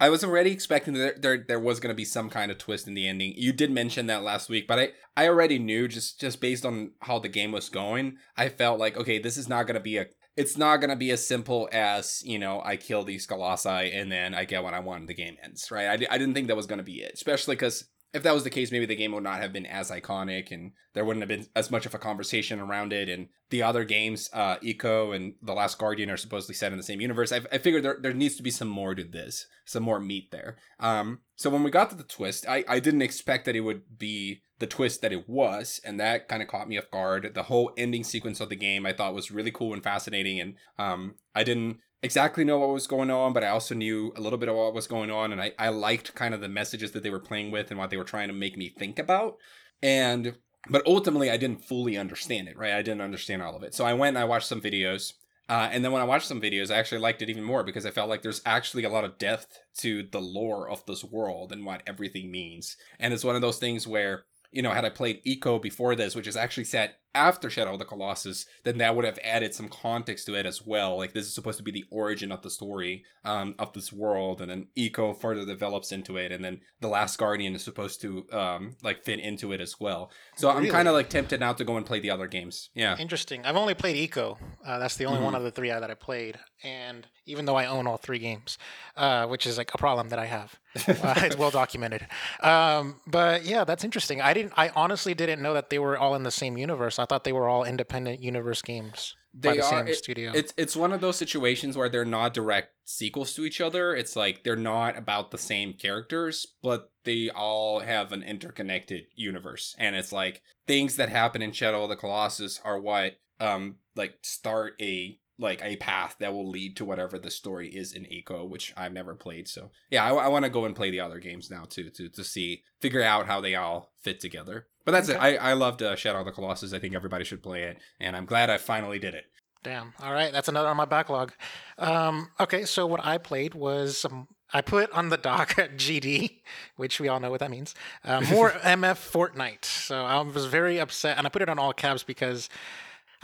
I 0.00 0.08
was 0.08 0.24
already 0.24 0.50
expecting 0.50 0.94
that 0.94 1.22
there, 1.22 1.36
there, 1.36 1.44
there 1.46 1.60
was 1.60 1.78
going 1.78 1.92
to 1.92 1.96
be 1.96 2.04
some 2.04 2.28
kind 2.28 2.50
of 2.50 2.58
twist 2.58 2.88
in 2.88 2.94
the 2.94 3.06
ending. 3.06 3.32
You 3.36 3.52
did 3.52 3.70
mention 3.70 4.06
that 4.06 4.24
last 4.24 4.48
week, 4.48 4.66
but 4.66 4.78
I, 4.78 4.88
I 5.16 5.28
already 5.28 5.58
knew 5.58 5.86
just 5.86 6.20
just 6.20 6.40
based 6.40 6.66
on 6.66 6.92
how 7.00 7.20
the 7.20 7.28
game 7.28 7.52
was 7.52 7.68
going. 7.68 8.18
I 8.36 8.48
felt 8.48 8.80
like 8.80 8.96
okay, 8.96 9.18
this 9.18 9.36
is 9.36 9.48
not 9.48 9.66
going 9.66 9.74
to 9.74 9.80
be 9.80 9.98
a 9.98 10.06
it's 10.36 10.56
not 10.56 10.78
going 10.78 10.90
to 10.90 10.96
be 10.96 11.10
as 11.10 11.26
simple 11.26 11.68
as 11.72 12.22
you 12.24 12.38
know 12.38 12.60
i 12.64 12.76
kill 12.76 13.04
these 13.04 13.26
colossi 13.26 13.92
and 13.92 14.10
then 14.10 14.34
i 14.34 14.44
get 14.44 14.62
what 14.62 14.74
i 14.74 14.80
want 14.80 15.00
and 15.00 15.08
the 15.08 15.14
game 15.14 15.36
ends 15.42 15.70
right 15.70 15.86
i, 15.86 16.14
I 16.14 16.18
didn't 16.18 16.34
think 16.34 16.48
that 16.48 16.56
was 16.56 16.66
going 16.66 16.78
to 16.78 16.84
be 16.84 17.00
it 17.00 17.12
especially 17.14 17.54
because 17.54 17.84
if 18.14 18.22
that 18.22 18.32
was 18.32 18.44
the 18.44 18.50
case, 18.50 18.70
maybe 18.70 18.86
the 18.86 18.94
game 18.94 19.12
would 19.12 19.24
not 19.24 19.40
have 19.40 19.52
been 19.52 19.66
as 19.66 19.90
iconic 19.90 20.52
and 20.52 20.72
there 20.94 21.04
wouldn't 21.04 21.22
have 21.22 21.28
been 21.28 21.46
as 21.56 21.70
much 21.70 21.84
of 21.84 21.94
a 21.94 21.98
conversation 21.98 22.60
around 22.60 22.92
it. 22.92 23.08
And 23.08 23.28
the 23.50 23.62
other 23.62 23.84
games, 23.84 24.30
uh, 24.32 24.56
Ico 24.58 25.14
and 25.14 25.34
The 25.42 25.52
Last 25.52 25.78
Guardian, 25.78 26.10
are 26.10 26.16
supposedly 26.16 26.54
set 26.54 26.70
in 26.70 26.78
the 26.78 26.84
same 26.84 27.00
universe. 27.00 27.32
I, 27.32 27.40
I 27.50 27.58
figured 27.58 27.82
there, 27.82 27.98
there 28.00 28.14
needs 28.14 28.36
to 28.36 28.42
be 28.42 28.52
some 28.52 28.68
more 28.68 28.94
to 28.94 29.02
this, 29.02 29.46
some 29.66 29.82
more 29.82 29.98
meat 29.98 30.30
there. 30.30 30.56
Um, 30.78 31.20
so 31.34 31.50
when 31.50 31.64
we 31.64 31.72
got 31.72 31.90
to 31.90 31.96
the 31.96 32.04
twist, 32.04 32.46
I, 32.48 32.64
I 32.68 32.78
didn't 32.78 33.02
expect 33.02 33.46
that 33.46 33.56
it 33.56 33.60
would 33.60 33.98
be 33.98 34.42
the 34.60 34.66
twist 34.68 35.02
that 35.02 35.12
it 35.12 35.28
was, 35.28 35.80
and 35.84 35.98
that 35.98 36.28
kind 36.28 36.40
of 36.40 36.48
caught 36.48 36.68
me 36.68 36.78
off 36.78 36.90
guard. 36.92 37.32
The 37.34 37.42
whole 37.42 37.72
ending 37.76 38.04
sequence 38.04 38.40
of 38.40 38.48
the 38.48 38.56
game 38.56 38.86
I 38.86 38.92
thought 38.92 39.14
was 39.14 39.32
really 39.32 39.50
cool 39.50 39.74
and 39.74 39.82
fascinating, 39.82 40.38
and 40.38 40.54
um, 40.78 41.16
I 41.34 41.42
didn't 41.42 41.78
exactly 42.04 42.44
know 42.44 42.58
what 42.58 42.68
was 42.68 42.86
going 42.86 43.10
on, 43.10 43.32
but 43.32 43.42
I 43.42 43.48
also 43.48 43.74
knew 43.74 44.12
a 44.14 44.20
little 44.20 44.38
bit 44.38 44.50
of 44.50 44.54
what 44.54 44.74
was 44.74 44.86
going 44.86 45.10
on, 45.10 45.32
and 45.32 45.40
I, 45.40 45.52
I 45.58 45.70
liked 45.70 46.14
kind 46.14 46.34
of 46.34 46.40
the 46.42 46.48
messages 46.48 46.92
that 46.92 47.02
they 47.02 47.10
were 47.10 47.18
playing 47.18 47.50
with 47.50 47.70
and 47.70 47.78
what 47.78 47.88
they 47.88 47.96
were 47.96 48.04
trying 48.04 48.28
to 48.28 48.34
make 48.34 48.56
me 48.56 48.68
think 48.68 48.98
about. 48.98 49.38
And 49.82 50.36
but 50.68 50.86
ultimately, 50.86 51.30
I 51.30 51.36
didn't 51.36 51.64
fully 51.64 51.96
understand 51.96 52.48
it, 52.48 52.56
right? 52.56 52.74
I 52.74 52.82
didn't 52.82 53.00
understand 53.00 53.42
all 53.42 53.56
of 53.56 53.62
it. 53.62 53.74
So 53.74 53.84
I 53.84 53.94
went 53.94 54.16
and 54.16 54.22
I 54.22 54.26
watched 54.26 54.46
some 54.46 54.60
videos. 54.60 55.14
Uh, 55.46 55.68
and 55.70 55.84
then 55.84 55.92
when 55.92 56.00
I 56.00 56.06
watched 56.06 56.26
some 56.26 56.40
videos, 56.40 56.70
I 56.70 56.78
actually 56.78 57.02
liked 57.02 57.20
it 57.20 57.28
even 57.28 57.44
more 57.44 57.62
because 57.62 57.84
I 57.84 57.90
felt 57.90 58.08
like 58.08 58.22
there's 58.22 58.40
actually 58.46 58.84
a 58.84 58.88
lot 58.88 59.04
of 59.04 59.18
depth 59.18 59.58
to 59.78 60.02
the 60.10 60.20
lore 60.20 60.70
of 60.70 60.86
this 60.86 61.04
world 61.04 61.52
and 61.52 61.66
what 61.66 61.82
everything 61.86 62.30
means. 62.30 62.78
And 62.98 63.12
it's 63.12 63.24
one 63.24 63.36
of 63.36 63.42
those 63.42 63.58
things 63.58 63.86
where, 63.86 64.24
you 64.52 64.62
know, 64.62 64.70
had 64.70 64.86
I 64.86 64.90
played 64.90 65.22
Ico 65.26 65.60
before 65.60 65.94
this, 65.96 66.14
which 66.14 66.26
is 66.26 66.36
actually 66.36 66.64
set 66.64 66.94
after 67.14 67.48
Shadow 67.48 67.74
of 67.74 67.78
the 67.78 67.84
Colossus, 67.84 68.46
then 68.64 68.78
that 68.78 68.96
would 68.96 69.04
have 69.04 69.18
added 69.22 69.54
some 69.54 69.68
context 69.68 70.26
to 70.26 70.34
it 70.34 70.46
as 70.46 70.66
well. 70.66 70.96
Like 70.96 71.12
this 71.12 71.26
is 71.26 71.34
supposed 71.34 71.58
to 71.58 71.64
be 71.64 71.70
the 71.70 71.84
origin 71.90 72.32
of 72.32 72.42
the 72.42 72.50
story 72.50 73.04
um, 73.24 73.54
of 73.58 73.72
this 73.72 73.92
world, 73.92 74.40
and 74.40 74.50
then 74.50 74.68
Ico 74.76 75.18
further 75.18 75.46
develops 75.46 75.92
into 75.92 76.16
it, 76.16 76.32
and 76.32 76.44
then 76.44 76.60
the 76.80 76.88
Last 76.88 77.16
Guardian 77.18 77.54
is 77.54 77.62
supposed 77.62 78.00
to 78.02 78.26
um, 78.32 78.76
like 78.82 79.04
fit 79.04 79.20
into 79.20 79.52
it 79.52 79.60
as 79.60 79.78
well. 79.78 80.10
So 80.36 80.52
really? 80.52 80.68
I'm 80.68 80.72
kind 80.72 80.88
of 80.88 80.94
like 80.94 81.08
tempted 81.08 81.40
now 81.40 81.52
to 81.52 81.64
go 81.64 81.76
and 81.76 81.86
play 81.86 82.00
the 82.00 82.10
other 82.10 82.26
games. 82.26 82.70
Yeah, 82.74 82.96
interesting. 82.98 83.44
I've 83.44 83.56
only 83.56 83.74
played 83.74 84.10
Ico. 84.10 84.38
Uh, 84.66 84.78
that's 84.78 84.96
the 84.96 85.06
only 85.06 85.18
mm-hmm. 85.18 85.26
one 85.26 85.34
of 85.34 85.42
the 85.42 85.50
three 85.50 85.70
that 85.70 85.90
I 85.90 85.94
played, 85.94 86.38
and 86.62 87.06
even 87.26 87.46
though 87.46 87.56
I 87.56 87.66
own 87.66 87.86
all 87.86 87.96
three 87.96 88.18
games, 88.18 88.58
uh, 88.96 89.26
which 89.26 89.46
is 89.46 89.56
like 89.56 89.72
a 89.74 89.78
problem 89.78 90.10
that 90.10 90.18
I 90.18 90.26
have, 90.26 90.58
uh, 90.86 91.14
it's 91.18 91.38
well 91.38 91.50
documented. 91.50 92.06
Um, 92.40 93.00
but 93.06 93.44
yeah, 93.44 93.64
that's 93.64 93.84
interesting. 93.84 94.20
I 94.20 94.34
didn't. 94.34 94.52
I 94.56 94.70
honestly 94.70 95.14
didn't 95.14 95.40
know 95.40 95.54
that 95.54 95.70
they 95.70 95.78
were 95.78 95.96
all 95.96 96.14
in 96.14 96.22
the 96.22 96.30
same 96.30 96.58
universe. 96.58 96.98
I 96.98 97.03
thought 97.06 97.24
they 97.24 97.32
were 97.32 97.48
all 97.48 97.64
independent 97.64 98.20
universe 98.22 98.62
games 98.62 99.14
they 99.36 99.48
by 99.50 99.56
the 99.56 99.62
are 99.64 99.70
same 99.70 99.88
it- 99.88 99.96
studio. 99.96 100.32
It's 100.34 100.54
it's 100.56 100.76
one 100.76 100.92
of 100.92 101.00
those 101.00 101.16
situations 101.16 101.76
where 101.76 101.88
they're 101.88 102.04
not 102.04 102.34
direct 102.34 102.68
sequels 102.84 103.34
to 103.34 103.44
each 103.44 103.60
other. 103.60 103.94
It's 103.94 104.14
like 104.14 104.44
they're 104.44 104.54
not 104.56 104.96
about 104.96 105.30
the 105.32 105.38
same 105.38 105.72
characters, 105.72 106.46
but 106.62 106.90
they 107.04 107.30
all 107.30 107.80
have 107.80 108.12
an 108.12 108.22
interconnected 108.22 109.04
universe. 109.16 109.74
And 109.78 109.96
it's 109.96 110.12
like 110.12 110.42
things 110.68 110.94
that 110.96 111.08
happen 111.08 111.42
in 111.42 111.50
Shadow 111.52 111.82
of 111.82 111.88
the 111.88 111.96
Colossus 111.96 112.60
are 112.64 112.80
what 112.80 113.14
um 113.40 113.76
like 113.96 114.18
start 114.22 114.74
a 114.80 115.18
like 115.38 115.60
a 115.62 115.76
path 115.76 116.16
that 116.20 116.32
will 116.32 116.48
lead 116.48 116.76
to 116.76 116.84
whatever 116.84 117.18
the 117.18 117.30
story 117.30 117.68
is 117.68 117.92
in 117.92 118.04
Ico, 118.04 118.48
which 118.48 118.72
I've 118.76 118.92
never 118.92 119.14
played. 119.14 119.48
So 119.48 119.70
yeah, 119.90 120.04
I, 120.04 120.14
I 120.14 120.28
want 120.28 120.44
to 120.44 120.50
go 120.50 120.64
and 120.64 120.76
play 120.76 120.90
the 120.90 121.00
other 121.00 121.18
games 121.18 121.50
now 121.50 121.64
too 121.64 121.90
to 121.90 122.08
to 122.08 122.24
see 122.24 122.62
figure 122.80 123.02
out 123.02 123.26
how 123.26 123.40
they 123.40 123.54
all 123.54 123.92
fit 124.00 124.20
together. 124.20 124.66
But 124.84 124.92
that's 124.92 125.08
it. 125.08 125.16
I 125.16 125.36
I 125.36 125.52
loved 125.54 125.82
uh, 125.82 125.96
Shadow 125.96 126.20
of 126.20 126.26
the 126.26 126.32
Colossus. 126.32 126.72
I 126.72 126.78
think 126.78 126.94
everybody 126.94 127.24
should 127.24 127.42
play 127.42 127.64
it, 127.64 127.78
and 127.98 128.16
I'm 128.16 128.26
glad 128.26 128.50
I 128.50 128.58
finally 128.58 128.98
did 128.98 129.14
it. 129.14 129.24
Damn. 129.64 129.94
All 130.02 130.12
right, 130.12 130.30
that's 130.30 130.48
another 130.48 130.68
on 130.68 130.76
my 130.76 130.84
backlog. 130.84 131.32
Um, 131.78 132.30
okay, 132.38 132.66
so 132.66 132.86
what 132.86 133.02
I 133.02 133.16
played 133.16 133.54
was 133.54 134.04
um, 134.04 134.28
I 134.52 134.60
put 134.60 134.92
on 134.92 135.08
the 135.08 135.16
dock 135.16 135.50
GD, 135.56 136.42
which 136.76 137.00
we 137.00 137.08
all 137.08 137.18
know 137.18 137.30
what 137.30 137.40
that 137.40 137.50
means. 137.50 137.74
Uh, 138.04 138.20
more 138.30 138.50
MF 138.62 139.10
Fortnite. 139.10 139.64
So 139.64 140.04
I 140.04 140.20
was 140.20 140.44
very 140.46 140.78
upset, 140.78 141.16
and 141.16 141.26
I 141.26 141.30
put 141.30 141.40
it 141.40 141.48
on 141.48 141.58
all 141.58 141.72
caps 141.72 142.02
because 142.02 142.50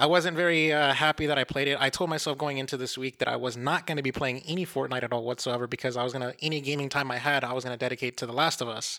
I 0.00 0.07
wasn't 0.07 0.35
very 0.35 0.73
uh, 0.73 0.95
happy 0.95 1.26
that 1.26 1.37
I 1.37 1.45
played 1.45 1.69
it. 1.69 1.76
I 1.78 1.90
told 1.90 2.09
myself 2.09 2.38
going 2.38 2.57
into 2.57 2.78
this 2.78 2.97
week 2.97 3.19
that 3.19 3.28
I 3.28 3.37
was 3.37 3.54
not 3.54 3.87
going 3.87 3.99
to 3.99 4.02
be 4.02 4.11
playing 4.12 4.42
any 4.47 4.64
Fortnite 4.64 5.02
at 5.02 5.12
all 5.12 5.25
whatsoever 5.25 5.66
because 5.66 5.95
I 5.95 6.02
was 6.02 6.14
going 6.14 6.26
to 6.26 6.35
any 6.42 6.62
gaming 6.62 6.88
time 6.88 7.11
I 7.11 7.19
had 7.19 7.45
I 7.45 7.52
was 7.52 7.64
going 7.64 7.75
to 7.75 7.78
dedicate 7.78 8.16
to 8.16 8.26
The 8.26 8.33
Last 8.33 8.62
of 8.62 8.69
Us. 8.69 8.99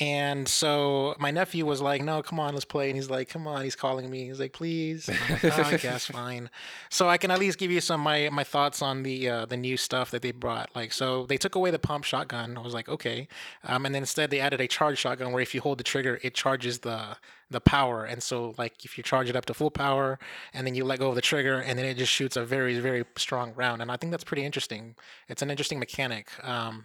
And 0.00 0.48
so 0.48 1.14
my 1.20 1.30
nephew 1.30 1.64
was 1.64 1.80
like, 1.80 2.02
"No, 2.02 2.20
come 2.20 2.40
on, 2.40 2.54
let's 2.54 2.64
play." 2.64 2.88
And 2.90 2.96
he's 2.96 3.08
like, 3.08 3.28
"Come 3.28 3.46
on," 3.46 3.62
he's 3.62 3.76
calling 3.76 4.10
me. 4.10 4.24
He's 4.24 4.40
like, 4.40 4.52
"Please." 4.52 5.08
Like, 5.08 5.44
oh, 5.44 5.62
I 5.62 5.76
guess 5.76 6.06
fine. 6.06 6.50
So 6.88 7.08
I 7.08 7.16
can 7.16 7.30
at 7.30 7.38
least 7.38 7.56
give 7.56 7.70
you 7.70 7.80
some 7.80 8.00
my 8.00 8.28
my 8.30 8.42
thoughts 8.42 8.82
on 8.82 9.04
the 9.04 9.28
uh, 9.28 9.46
the 9.46 9.56
new 9.56 9.76
stuff 9.76 10.10
that 10.10 10.22
they 10.22 10.32
brought. 10.32 10.70
Like, 10.74 10.92
so 10.92 11.26
they 11.26 11.36
took 11.36 11.54
away 11.54 11.70
the 11.70 11.78
pump 11.78 12.04
shotgun. 12.04 12.56
I 12.56 12.60
was 12.60 12.74
like, 12.74 12.88
okay, 12.88 13.28
um, 13.62 13.86
and 13.86 13.94
then 13.94 14.02
instead 14.02 14.30
they 14.30 14.40
added 14.40 14.60
a 14.60 14.66
charge 14.66 14.98
shotgun 14.98 15.30
where 15.30 15.42
if 15.42 15.54
you 15.54 15.60
hold 15.60 15.78
the 15.78 15.84
trigger, 15.84 16.18
it 16.24 16.34
charges 16.34 16.80
the 16.80 17.16
the 17.50 17.60
power. 17.60 18.04
And 18.04 18.22
so 18.22 18.54
like 18.58 18.84
if 18.84 18.96
you 18.96 19.04
charge 19.04 19.28
it 19.28 19.36
up 19.36 19.44
to 19.46 19.54
full 19.54 19.70
power 19.70 20.18
and 20.54 20.66
then 20.66 20.74
you 20.74 20.84
let 20.84 20.98
go 21.00 21.08
of 21.08 21.14
the 21.14 21.20
trigger 21.20 21.58
and 21.60 21.78
then 21.78 21.86
it 21.86 21.94
just 21.96 22.12
shoots 22.12 22.36
a 22.36 22.44
very 22.44 22.78
very 22.78 23.04
strong 23.16 23.52
round. 23.54 23.82
And 23.82 23.90
I 23.90 23.96
think 23.96 24.10
that's 24.12 24.24
pretty 24.24 24.44
interesting. 24.44 24.94
It's 25.28 25.42
an 25.42 25.50
interesting 25.50 25.78
mechanic. 25.78 26.28
Um, 26.46 26.84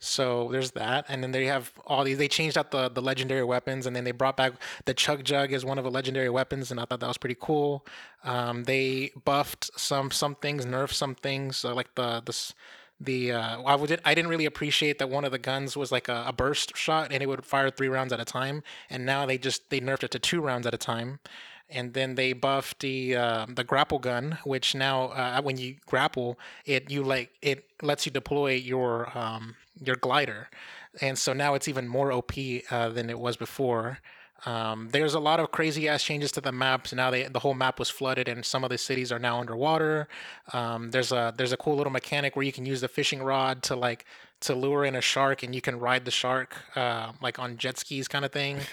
so 0.00 0.48
there's 0.52 0.70
that, 0.72 1.06
and 1.08 1.24
then 1.24 1.32
they 1.32 1.46
have 1.46 1.72
all 1.84 2.04
these. 2.04 2.18
They 2.18 2.28
changed 2.28 2.56
out 2.56 2.70
the 2.70 2.88
the 2.88 3.02
legendary 3.02 3.42
weapons, 3.42 3.84
and 3.84 3.96
then 3.96 4.04
they 4.04 4.12
brought 4.12 4.36
back 4.36 4.52
the 4.84 4.94
Chug 4.94 5.24
Jug 5.24 5.52
as 5.52 5.64
one 5.64 5.76
of 5.76 5.82
the 5.82 5.90
legendary 5.90 6.30
weapons, 6.30 6.70
and 6.70 6.78
I 6.78 6.84
thought 6.84 7.00
that 7.00 7.08
was 7.08 7.18
pretty 7.18 7.36
cool. 7.40 7.84
Um, 8.22 8.62
they 8.64 9.10
buffed 9.24 9.70
some 9.76 10.12
some 10.12 10.36
things, 10.36 10.64
nerfed 10.64 10.92
some 10.94 11.16
things, 11.16 11.64
like 11.64 11.92
the 11.96 12.22
the 12.24 12.30
s- 12.30 12.54
the 13.00 13.32
uh, 13.32 13.62
I 13.62 13.74
would 13.76 14.00
I 14.04 14.14
didn't 14.14 14.30
really 14.30 14.46
appreciate 14.46 14.98
that 14.98 15.08
one 15.08 15.24
of 15.24 15.32
the 15.32 15.38
guns 15.38 15.76
was 15.76 15.92
like 15.92 16.08
a, 16.08 16.24
a 16.26 16.32
burst 16.32 16.76
shot, 16.76 17.12
and 17.12 17.22
it 17.22 17.26
would 17.26 17.44
fire 17.44 17.70
three 17.70 17.88
rounds 17.88 18.12
at 18.12 18.20
a 18.20 18.24
time, 18.24 18.62
and 18.90 19.06
now 19.06 19.26
they 19.26 19.38
just 19.38 19.70
they 19.70 19.80
nerfed 19.80 20.04
it 20.04 20.10
to 20.12 20.18
two 20.18 20.40
rounds 20.40 20.66
at 20.66 20.74
a 20.74 20.78
time. 20.78 21.20
And 21.70 21.92
then 21.92 22.14
they 22.14 22.32
buffed 22.32 22.80
the 22.80 23.14
uh, 23.14 23.46
the 23.48 23.62
grapple 23.62 23.98
gun, 23.98 24.38
which 24.44 24.74
now 24.74 25.08
uh, 25.08 25.42
when 25.42 25.58
you 25.58 25.76
grapple, 25.86 26.38
it 26.64 26.90
you 26.90 27.02
like 27.02 27.30
it 27.42 27.66
lets 27.82 28.06
you 28.06 28.12
deploy 28.12 28.52
your 28.52 29.16
um, 29.16 29.54
your 29.84 29.96
glider, 29.96 30.48
and 31.00 31.18
so 31.18 31.32
now 31.32 31.54
it's 31.54 31.68
even 31.68 31.86
more 31.86 32.10
OP 32.10 32.32
uh, 32.70 32.88
than 32.88 33.10
it 33.10 33.18
was 33.18 33.36
before. 33.36 33.98
Um, 34.46 34.88
there's 34.92 35.14
a 35.14 35.20
lot 35.20 35.40
of 35.40 35.50
crazy 35.50 35.88
ass 35.88 36.02
changes 36.02 36.30
to 36.32 36.40
the 36.40 36.52
maps. 36.52 36.92
Now 36.92 37.10
they 37.10 37.24
the 37.24 37.40
whole 37.40 37.54
map 37.54 37.78
was 37.78 37.90
flooded, 37.90 38.28
and 38.28 38.44
some 38.44 38.62
of 38.64 38.70
the 38.70 38.78
cities 38.78 39.10
are 39.10 39.18
now 39.18 39.40
underwater. 39.40 40.08
Um, 40.52 40.90
there's 40.90 41.12
a 41.12 41.34
there's 41.36 41.52
a 41.52 41.56
cool 41.56 41.76
little 41.76 41.92
mechanic 41.92 42.36
where 42.36 42.44
you 42.44 42.52
can 42.52 42.64
use 42.64 42.80
the 42.80 42.88
fishing 42.88 43.22
rod 43.22 43.62
to 43.64 43.76
like 43.76 44.04
to 44.40 44.54
lure 44.54 44.84
in 44.84 44.94
a 44.94 45.00
shark, 45.00 45.42
and 45.42 45.54
you 45.54 45.60
can 45.60 45.78
ride 45.78 46.04
the 46.04 46.10
shark 46.10 46.56
uh, 46.76 47.12
like 47.20 47.38
on 47.38 47.56
jet 47.56 47.78
skis 47.78 48.08
kind 48.08 48.24
of 48.24 48.32
thing. 48.32 48.58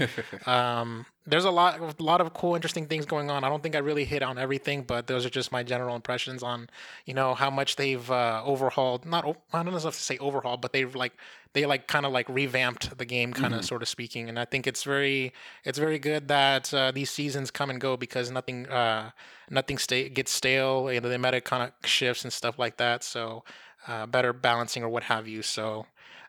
Um, 0.46 1.06
there's 1.28 1.46
a 1.46 1.50
lot, 1.50 1.80
a 1.80 2.04
lot 2.04 2.22
of 2.22 2.34
cool, 2.34 2.54
interesting 2.54 2.86
things 2.86 3.06
going 3.06 3.32
on. 3.32 3.44
I 3.44 3.50
don't 3.50 3.64
think 3.64 3.76
I 3.76 3.80
really 3.80 4.06
hit 4.06 4.22
on 4.22 4.38
everything, 4.38 4.84
but 4.84 5.08
those 5.08 5.26
are 5.26 5.30
just 5.30 5.52
my 5.52 5.64
general 5.64 5.96
impressions 5.96 6.44
on, 6.44 6.70
you 7.06 7.16
know, 7.16 7.34
how 7.34 7.50
much 7.50 7.78
they've 7.78 8.12
uh, 8.12 8.44
overhauled. 8.46 9.06
Not, 9.06 9.26
I 9.52 9.64
don't 9.64 9.72
know 9.72 9.78
if 9.78 9.84
to 9.84 9.92
say 9.92 10.20
overhaul 10.20 10.58
but 10.58 10.72
they've 10.72 10.94
like, 10.94 11.14
they 11.54 11.66
like 11.66 11.88
kind 11.88 12.06
of 12.06 12.12
like 12.12 12.30
revamped 12.30 12.98
the 12.98 13.06
game, 13.06 13.34
kind 13.34 13.56
of 13.56 13.66
sort 13.66 13.82
of 13.82 13.88
speaking. 13.88 14.30
And 14.30 14.38
I 14.38 14.46
think 14.46 14.68
it's 14.68 14.84
very, 14.84 15.34
it's 15.64 15.80
very 15.80 15.98
good 15.98 16.28
that 16.28 16.72
uh, 16.74 16.92
these 16.92 17.10
seasons 17.10 17.50
come 17.50 17.72
and 17.72 17.82
go 17.82 17.98
because 17.98 18.30
nothing, 18.30 18.68
uh, 18.68 19.10
nothing 19.50 19.80
stay 19.80 20.10
gets 20.10 20.32
stale. 20.32 20.92
You 20.92 21.02
know, 21.02 21.10
the 21.10 21.18
meta 21.18 21.42
kind 21.42 21.64
of 21.64 21.90
shifts 21.90 22.24
and 22.24 22.32
stuff 22.32 22.60
like 22.60 22.78
that. 22.78 23.04
So, 23.04 23.44
uh, 23.88 24.06
better 24.06 24.34
balancing 24.34 24.84
or 24.84 24.90
what 24.90 25.04
have 25.04 25.28
you. 25.28 25.42
So. 25.42 25.86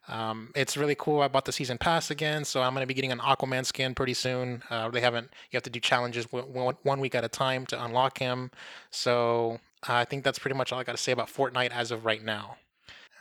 Um, 0.08 0.52
it's 0.54 0.76
really 0.76 0.94
cool. 0.94 1.20
I 1.20 1.26
bought 1.26 1.46
the 1.46 1.52
season 1.52 1.78
pass 1.78 2.12
again, 2.12 2.44
so 2.44 2.62
I'm 2.62 2.74
going 2.74 2.84
to 2.84 2.86
be 2.86 2.94
getting 2.94 3.10
an 3.10 3.18
Aquaman 3.18 3.66
skin 3.66 3.92
pretty 3.92 4.14
soon. 4.14 4.62
Uh, 4.70 4.88
they 4.88 5.00
haven't. 5.00 5.30
You 5.50 5.56
have 5.56 5.64
to 5.64 5.70
do 5.70 5.80
challenges 5.80 6.30
one 6.30 6.76
one 6.84 7.00
week 7.00 7.16
at 7.16 7.24
a 7.24 7.28
time 7.28 7.66
to 7.66 7.84
unlock 7.84 8.20
him. 8.20 8.52
So 8.92 9.58
I 9.82 10.04
think 10.04 10.22
that's 10.22 10.38
pretty 10.38 10.56
much 10.56 10.72
all 10.72 10.78
I 10.78 10.84
got 10.84 10.92
to 10.92 11.02
say 11.02 11.10
about 11.10 11.26
Fortnite 11.28 11.70
as 11.70 11.90
of 11.90 12.04
right 12.04 12.22
now. 12.22 12.56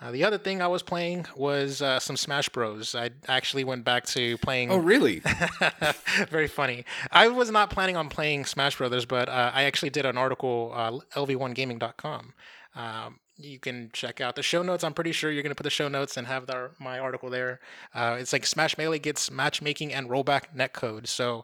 Uh, 0.02 0.12
the 0.12 0.24
other 0.26 0.38
thing 0.38 0.62
I 0.62 0.68
was 0.68 0.84
playing 0.84 1.26
was 1.36 1.82
uh, 1.82 2.00
some 2.00 2.18
Smash 2.18 2.50
Bros. 2.50 2.96
I 2.96 3.12
actually 3.28 3.64
went 3.64 3.86
back 3.86 4.06
to 4.08 4.38
playing. 4.40 4.70
Oh, 4.70 4.78
really? 4.78 5.22
Very 6.30 6.48
funny. 6.50 6.84
I 7.12 7.30
was 7.30 7.50
not 7.50 7.70
planning 7.70 7.96
on 7.96 8.10
playing 8.10 8.46
Smash 8.46 8.78
Brothers, 8.78 9.06
but 9.06 9.30
uh, 9.30 9.52
I 9.54 9.64
actually 9.64 9.92
did 9.92 10.06
an 10.06 10.18
article, 10.18 10.74
uh, 10.76 10.92
lv1gaming.com. 11.16 12.34
Um, 12.76 13.20
you 13.38 13.60
can 13.60 13.90
check 13.94 14.22
out 14.22 14.36
the 14.36 14.44
show 14.44 14.64
notes. 14.64 14.84
I'm 14.84 14.94
pretty 14.94 15.12
sure 15.12 15.32
you're 15.32 15.44
going 15.44 15.52
to 15.52 15.56
put 15.56 15.64
the 15.64 15.70
show 15.70 15.88
notes 15.88 16.18
and 16.18 16.28
have 16.28 16.48
the, 16.48 16.72
my 16.80 17.00
article 17.00 17.30
there. 17.30 17.60
Uh, 17.94 18.18
it's 18.20 18.32
like 18.32 18.46
Smash 18.46 18.78
Melee 18.78 19.00
gets 19.00 19.30
matchmaking 19.30 19.94
and 19.94 20.10
rollback 20.10 20.56
netcode. 20.56 21.08
So 21.08 21.44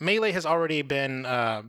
Melee 0.00 0.32
has 0.32 0.46
already 0.46 0.82
been 0.82 1.26
uh, 1.26 1.62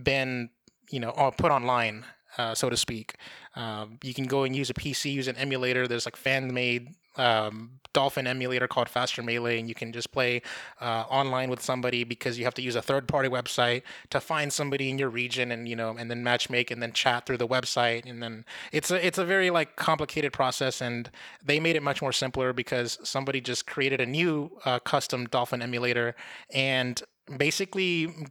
been 0.00 0.50
you 0.90 1.00
know 1.00 1.10
uh, 1.10 1.30
put 1.30 1.50
online, 1.50 2.04
uh, 2.38 2.54
so 2.54 2.68
to 2.68 2.76
speak. 2.76 3.14
Um, 3.56 3.98
you 4.02 4.14
can 4.14 4.26
go 4.26 4.44
and 4.44 4.54
use 4.54 4.70
a 4.70 4.74
PC, 4.74 5.12
use 5.12 5.28
an 5.28 5.36
emulator. 5.36 5.86
There's 5.86 6.06
like 6.06 6.16
fan 6.16 6.52
made 6.52 6.88
um, 7.16 7.70
Dolphin 7.92 8.26
emulator 8.26 8.66
called 8.66 8.88
Faster 8.88 9.22
Melee, 9.22 9.58
and 9.58 9.68
you 9.68 9.74
can 9.74 9.92
just 9.92 10.10
play 10.10 10.42
uh, 10.80 11.04
online 11.08 11.48
with 11.48 11.62
somebody 11.62 12.04
because 12.04 12.38
you 12.38 12.44
have 12.44 12.54
to 12.54 12.62
use 12.62 12.74
a 12.74 12.82
third 12.82 13.06
party 13.06 13.28
website 13.28 13.82
to 14.10 14.20
find 14.20 14.52
somebody 14.52 14.90
in 14.90 14.98
your 14.98 15.08
region, 15.08 15.52
and 15.52 15.68
you 15.68 15.76
know, 15.76 15.96
and 15.96 16.10
then 16.10 16.22
matchmake 16.22 16.70
and 16.70 16.82
then 16.82 16.92
chat 16.92 17.24
through 17.24 17.38
the 17.38 17.48
website, 17.48 18.04
and 18.04 18.22
then 18.22 18.44
it's 18.72 18.90
a 18.90 19.06
it's 19.06 19.18
a 19.18 19.24
very 19.24 19.50
like 19.50 19.76
complicated 19.76 20.32
process, 20.32 20.80
and 20.80 21.10
they 21.42 21.60
made 21.60 21.76
it 21.76 21.82
much 21.82 22.02
more 22.02 22.12
simpler 22.12 22.52
because 22.52 22.98
somebody 23.04 23.40
just 23.40 23.66
created 23.66 24.00
a 24.00 24.06
new 24.06 24.50
uh, 24.64 24.80
custom 24.80 25.26
Dolphin 25.26 25.62
emulator 25.62 26.16
and 26.52 27.02
basically 27.36 28.28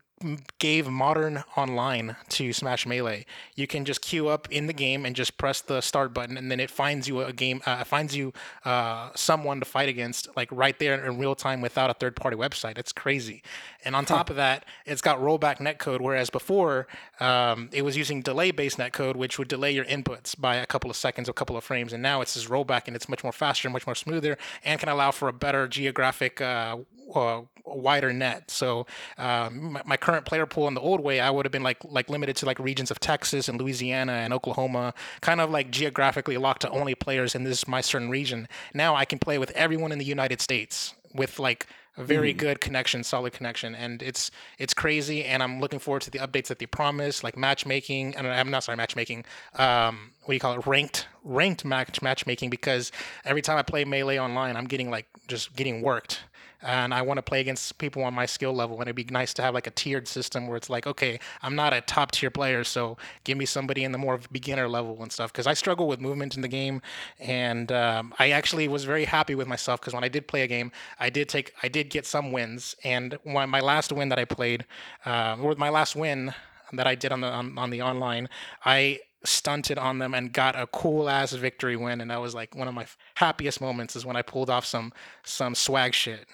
gave 0.60 0.88
modern 0.88 1.43
online 1.58 2.15
to 2.29 2.53
Smash 2.53 2.86
Melee. 2.86 3.25
You 3.56 3.67
can 3.67 3.86
just 3.86 4.01
queue 4.01 4.27
up 4.27 4.47
in 4.49 4.67
the 4.67 4.73
game 4.73 5.06
and 5.06 5.15
just 5.15 5.38
press 5.38 5.62
the 5.62 5.82
start 5.82 6.13
button, 6.13 6.38
and 6.38 6.49
then 6.49 6.60
it 6.60 6.71
finds 6.71 7.08
you 7.08 7.21
a 7.21 7.34
game, 7.34 7.62
uh, 7.65 7.84
finds 7.84 8.15
you 8.15 8.34
uh, 8.65 9.10
someone 9.15 9.60
to 9.60 9.65
fight 9.65 9.89
against, 9.89 10.27
like 10.36 10.49
right 10.51 10.77
there 10.79 11.03
in 11.06 11.19
real 11.19 11.36
time 11.36 11.62
without 11.62 11.89
a 11.89 11.93
third 11.93 12.15
party 12.15 12.38
website. 12.38 12.77
It's 12.77 12.91
crazy. 12.91 13.43
And 13.84 13.95
on 13.95 14.06
top 14.06 14.29
of 14.29 14.36
that, 14.38 14.65
it's 14.86 15.01
got 15.01 15.19
rollback 15.19 15.58
netcode, 15.58 15.99
whereas 15.99 16.29
before 16.29 16.88
um, 17.19 17.69
it 17.73 17.84
was 17.84 17.97
using 17.97 18.21
delay 18.21 18.51
based 18.51 18.77
netcode, 18.77 19.15
which 19.15 19.38
would 19.38 19.47
delay 19.47 19.71
your 19.71 19.86
inputs 19.86 20.39
by 20.39 20.56
a 20.56 20.65
couple 20.65 20.89
of 20.89 20.95
seconds, 20.95 21.27
a 21.27 21.34
couple 21.34 21.58
of 21.58 21.63
frames. 21.63 21.91
And 21.91 22.01
now 22.01 22.21
it's 22.21 22.34
this 22.34 22.45
rollback, 22.45 22.84
and 22.88 22.95
it's 22.95 23.10
much 23.10 23.23
more 23.23 23.34
faster, 23.34 23.69
much 23.69 23.86
more 23.86 23.95
smoother, 23.95 24.38
and 24.63 24.79
can 24.79 24.89
allow 24.89 25.12
for 25.12 25.27
a 25.27 25.34
better 25.34 25.67
geographic. 25.67 26.39
Uh, 26.39 26.77
uh, 27.13 27.41
wider 27.65 28.13
net. 28.13 28.52
So 28.52 28.86
um, 29.17 29.73
my, 29.73 29.82
my 29.86 29.97
current 29.97 30.26
player 30.26 30.45
pool 30.45 30.67
in 30.67 30.73
the 30.73 30.82
old 30.82 31.02
way, 31.02 31.19
I 31.19 31.30
would 31.30 31.45
have 31.45 31.52
been 31.52 31.63
like 31.63 31.78
like 31.84 32.10
limited 32.10 32.36
to 32.38 32.45
like 32.45 32.60
regions 32.60 32.91
of 32.91 32.99
Texas 32.99 33.47
and 33.47 33.60
Louisiana 33.60 34.13
and 34.13 34.34
Oklahoma, 34.34 34.93
kind 35.21 35.41
of 35.41 35.49
like 35.49 35.71
geographically 35.71 36.38
locked 36.38 36.62
to 36.62 36.69
only 36.69 36.95
players 36.95 37.36
in 37.36 37.43
this 37.43 37.67
my 37.67 37.82
certain 37.82 38.10
region. 38.10 38.47
Now 38.73 38.95
I 38.95 39.06
can 39.06 39.19
play 39.19 39.38
with 39.38 39.52
everyone 39.52 39.91
in 39.91 39.99
the 39.99 40.06
United 40.06 40.41
States 40.41 40.93
with 41.13 41.39
like 41.39 41.67
a 41.95 42.04
very 42.04 42.34
good 42.34 42.60
connection, 42.60 43.04
solid 43.04 43.34
connection, 43.34 43.76
and 43.76 44.02
it's 44.02 44.32
it's 44.58 44.73
crazy. 44.73 45.23
And 45.23 45.43
I'm 45.43 45.60
looking 45.60 45.80
forward 45.80 46.02
to 46.04 46.12
the 46.12 46.19
updates 46.19 46.47
that 46.47 46.60
they 46.60 46.65
promise, 46.65 47.23
like 47.23 47.38
matchmaking. 47.38 48.15
And 48.15 48.28
I'm 48.28 48.49
not 48.49 48.63
sorry, 48.63 48.78
matchmaking, 48.78 49.26
um, 49.56 50.12
what 50.21 50.30
do 50.30 50.34
you 50.34 50.39
call 50.39 50.54
it 50.60 50.65
ranked 50.65 51.08
ranked 51.23 51.63
match 51.63 52.02
matchmaking 52.02 52.49
because 52.49 52.91
every 53.26 53.41
time 53.41 53.58
I 53.58 53.62
play 53.62 53.86
melee 53.86 54.17
online, 54.17 54.58
I'm 54.58 54.65
getting 54.65 54.89
like 54.89 55.08
just 55.28 55.56
getting 55.56 55.82
worked 55.82 56.21
and 56.63 56.93
I 56.93 57.02
want 57.02 57.17
to 57.17 57.21
play 57.21 57.41
against 57.41 57.78
people 57.78 58.04
on 58.04 58.13
my 58.13 58.26
skill 58.26 58.54
level. 58.54 58.78
And 58.78 58.84
it'd 58.84 58.95
be 58.95 59.06
nice 59.06 59.34
to 59.36 59.41
have 59.41 59.54
like 59.54 59.67
a 59.67 59.71
tiered 59.71 60.08
system 60.08 60.47
where 60.47 60.58
it's 60.58 60.69
like, 60.69 60.88
okay, 60.88 61.19
I'm 61.41 61.56
not 61.56 61.73
a 61.73 61.82
top 61.82 62.12
tier 62.12 62.32
player, 62.32 62.63
so 62.63 62.97
give 63.23 63.38
me 63.38 63.45
somebody 63.45 63.84
in 63.84 63.91
the 63.91 63.97
more 63.97 64.19
beginner 64.32 64.67
level 64.67 65.02
and 65.02 65.12
stuff. 65.12 65.32
Because 65.32 65.47
I 65.47 65.54
struggle 65.54 65.88
with 65.88 65.99
movement 65.99 66.36
in 66.36 66.41
the 66.41 66.47
game, 66.47 66.82
and 67.19 67.71
um, 67.71 68.13
I 68.19 68.32
actually 68.32 68.67
was 68.67 68.86
very 68.86 69.06
happy 69.06 69.36
with 69.36 69.47
myself 69.47 69.82
because 69.82 69.93
when 69.93 70.04
I 70.04 70.10
did 70.10 70.28
play 70.28 70.43
a 70.43 70.47
game, 70.47 70.71
I 70.99 71.10
did 71.10 71.30
take, 71.30 71.54
I 71.62 71.67
did 71.67 71.89
get 71.89 72.06
some 72.06 72.32
wins, 72.32 72.76
and 72.84 73.17
my 73.26 73.60
last 73.60 73.91
win 73.91 74.10
that 74.10 74.19
I 74.19 74.26
played, 74.26 74.65
uh, 75.06 75.38
or 75.41 75.56
my 75.56 75.69
last 75.69 75.95
win 75.95 76.34
that 76.73 76.88
I 76.88 76.95
did 76.95 77.12
on 77.12 77.21
the 77.21 77.28
on, 77.28 77.58
on 77.58 77.69
the 77.69 77.82
online, 77.82 78.30
I 78.65 78.99
stunted 79.26 79.78
on 79.78 79.99
them 79.99 80.13
and 80.13 80.34
got 80.34 80.60
a 80.60 80.67
cool 80.67 81.10
ass 81.10 81.32
victory 81.34 81.76
win 81.76 82.02
and 82.02 82.12
that 82.12 82.19
was 82.19 82.36
like 82.36 82.54
one 82.56 82.67
of 82.67 82.73
my 82.73 82.86
happiest 83.15 83.62
moments 83.62 83.95
is 83.95 84.06
when 84.06 84.15
I 84.15 84.21
pulled 84.21 84.49
off 84.49 84.65
some 84.65 84.91
some 85.23 85.56
swag 85.56 85.93
shit 85.93 86.28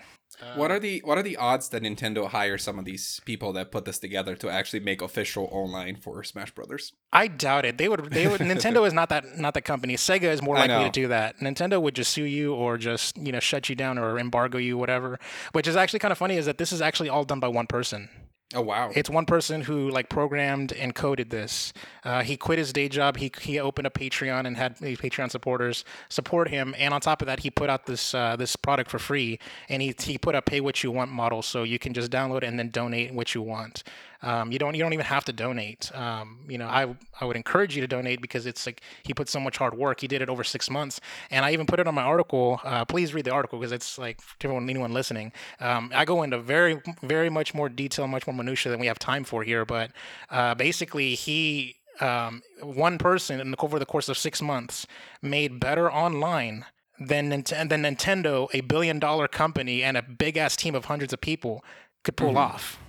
what 0.55 0.71
are 0.71 0.75
um, 0.75 0.81
the 0.81 1.01
what 1.03 1.17
are 1.17 1.23
the 1.23 1.37
odds 1.37 1.69
that 1.69 1.83
Nintendo 1.83 2.27
hire 2.27 2.57
some 2.57 2.79
of 2.79 2.85
these 2.85 3.19
people 3.25 3.53
that 3.53 3.71
put 3.71 3.85
this 3.85 3.99
together 3.99 4.35
to 4.37 4.49
actually 4.49 4.79
make 4.79 5.01
official 5.01 5.49
online 5.51 5.95
for 5.95 6.23
Smash 6.23 6.51
Brothers? 6.51 6.93
I 7.11 7.27
doubt 7.27 7.65
it. 7.65 7.77
They 7.77 7.89
would. 7.89 8.11
They 8.11 8.27
would. 8.27 8.41
Nintendo 8.41 8.85
is 8.87 8.93
not 8.93 9.09
that 9.09 9.37
not 9.37 9.53
the 9.53 9.61
company. 9.61 9.95
Sega 9.95 10.23
is 10.23 10.41
more 10.41 10.55
likely 10.55 10.85
to 10.85 10.91
do 10.91 11.07
that. 11.07 11.39
Nintendo 11.39 11.81
would 11.81 11.95
just 11.95 12.11
sue 12.11 12.23
you 12.23 12.53
or 12.53 12.77
just 12.77 13.17
you 13.17 13.31
know 13.31 13.39
shut 13.39 13.69
you 13.69 13.75
down 13.75 13.97
or 13.97 14.17
embargo 14.19 14.57
you, 14.57 14.77
whatever. 14.77 15.19
Which 15.51 15.67
is 15.67 15.75
actually 15.75 15.99
kind 15.99 16.11
of 16.11 16.17
funny. 16.17 16.37
Is 16.37 16.45
that 16.45 16.57
this 16.57 16.71
is 16.71 16.81
actually 16.81 17.09
all 17.09 17.23
done 17.23 17.39
by 17.39 17.47
one 17.47 17.67
person. 17.67 18.09
Oh 18.55 18.61
wow! 18.61 18.91
It's 18.95 19.11
one 19.11 19.27
person 19.27 19.61
who 19.61 19.91
like 19.91 20.09
programmed 20.09 20.73
and 20.73 20.95
coded 20.95 21.29
this. 21.29 21.71
Uh, 22.03 22.23
he 22.23 22.35
quit 22.35 22.57
his 22.57 22.73
day 22.73 22.89
job. 22.89 23.17
He 23.17 23.31
he 23.39 23.59
opened 23.59 23.85
a 23.85 23.91
Patreon 23.91 24.47
and 24.47 24.57
had 24.57 24.75
Patreon 24.77 25.29
supporters 25.29 25.85
support 26.09 26.49
him. 26.49 26.73
And 26.79 26.91
on 26.91 26.99
top 26.99 27.21
of 27.21 27.27
that, 27.27 27.41
he 27.41 27.51
put 27.51 27.69
out 27.69 27.85
this 27.85 28.15
uh, 28.15 28.35
this 28.37 28.55
product 28.55 28.89
for 28.89 28.97
free. 28.97 29.37
And 29.69 29.83
he 29.83 29.93
he 29.99 30.17
put 30.17 30.33
a 30.33 30.41
pay 30.41 30.61
what 30.61 30.83
you 30.83 30.89
want 30.89 31.11
model, 31.11 31.43
so 31.43 31.61
you 31.61 31.77
can 31.77 31.93
just 31.93 32.11
download 32.11 32.41
and 32.41 32.57
then 32.57 32.69
donate 32.69 33.13
what 33.13 33.35
you 33.35 33.43
want. 33.43 33.83
Um, 34.21 34.51
you 34.51 34.59
don't 34.59 34.75
you 34.75 34.83
don't 34.83 34.93
even 34.93 35.05
have 35.05 35.25
to 35.25 35.33
donate. 35.33 35.91
Um, 35.95 36.39
you 36.47 36.57
know, 36.57 36.67
I 36.67 36.95
I 37.19 37.25
would 37.25 37.35
encourage 37.35 37.75
you 37.75 37.81
to 37.81 37.87
donate 37.87 38.21
because 38.21 38.45
it's 38.45 38.65
like 38.65 38.81
he 39.03 39.13
put 39.13 39.29
so 39.29 39.39
much 39.39 39.57
hard 39.57 39.77
work. 39.77 40.01
He 40.01 40.07
did 40.07 40.21
it 40.21 40.29
over 40.29 40.43
six 40.43 40.69
months, 40.69 40.99
and 41.31 41.45
I 41.45 41.51
even 41.51 41.65
put 41.65 41.79
it 41.79 41.87
on 41.87 41.95
my 41.95 42.03
article. 42.03 42.59
Uh, 42.63 42.85
please 42.85 43.13
read 43.13 43.25
the 43.25 43.31
article 43.31 43.59
because 43.59 43.71
it's 43.71 43.97
like 43.97 44.17
to 44.39 44.47
everyone 44.47 44.69
anyone 44.69 44.93
listening. 44.93 45.31
Um, 45.59 45.91
I 45.93 46.05
go 46.05 46.23
into 46.23 46.39
very 46.39 46.81
very 47.01 47.29
much 47.29 47.53
more 47.53 47.69
detail, 47.69 48.07
much 48.07 48.27
more 48.27 48.35
minutia 48.35 48.71
than 48.71 48.79
we 48.79 48.87
have 48.87 48.99
time 48.99 49.23
for 49.23 49.43
here. 49.43 49.65
But 49.65 49.91
uh, 50.29 50.55
basically, 50.55 51.15
he 51.15 51.77
um, 52.01 52.41
one 52.61 52.97
person 52.97 53.55
over 53.59 53.79
the 53.79 53.85
course 53.85 54.09
of 54.09 54.17
six 54.17 54.41
months 54.41 54.87
made 55.21 55.59
better 55.59 55.91
online 55.91 56.65
than, 56.99 57.29
than 57.29 57.43
Nintendo, 57.43 58.47
a 58.53 58.61
billion 58.61 58.99
dollar 58.99 59.27
company 59.27 59.83
and 59.83 59.97
a 59.97 60.01
big 60.01 60.37
ass 60.37 60.55
team 60.55 60.75
of 60.75 60.85
hundreds 60.85 61.13
of 61.13 61.21
people 61.21 61.63
could 62.03 62.15
pull 62.15 62.29
mm-hmm. 62.29 62.37
off. 62.37 62.79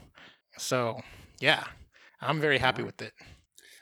So 0.59 1.01
yeah, 1.41 1.65
I'm 2.21 2.41
very 2.41 2.59
happy 2.59 2.83
with 2.83 3.01
it. 3.03 3.13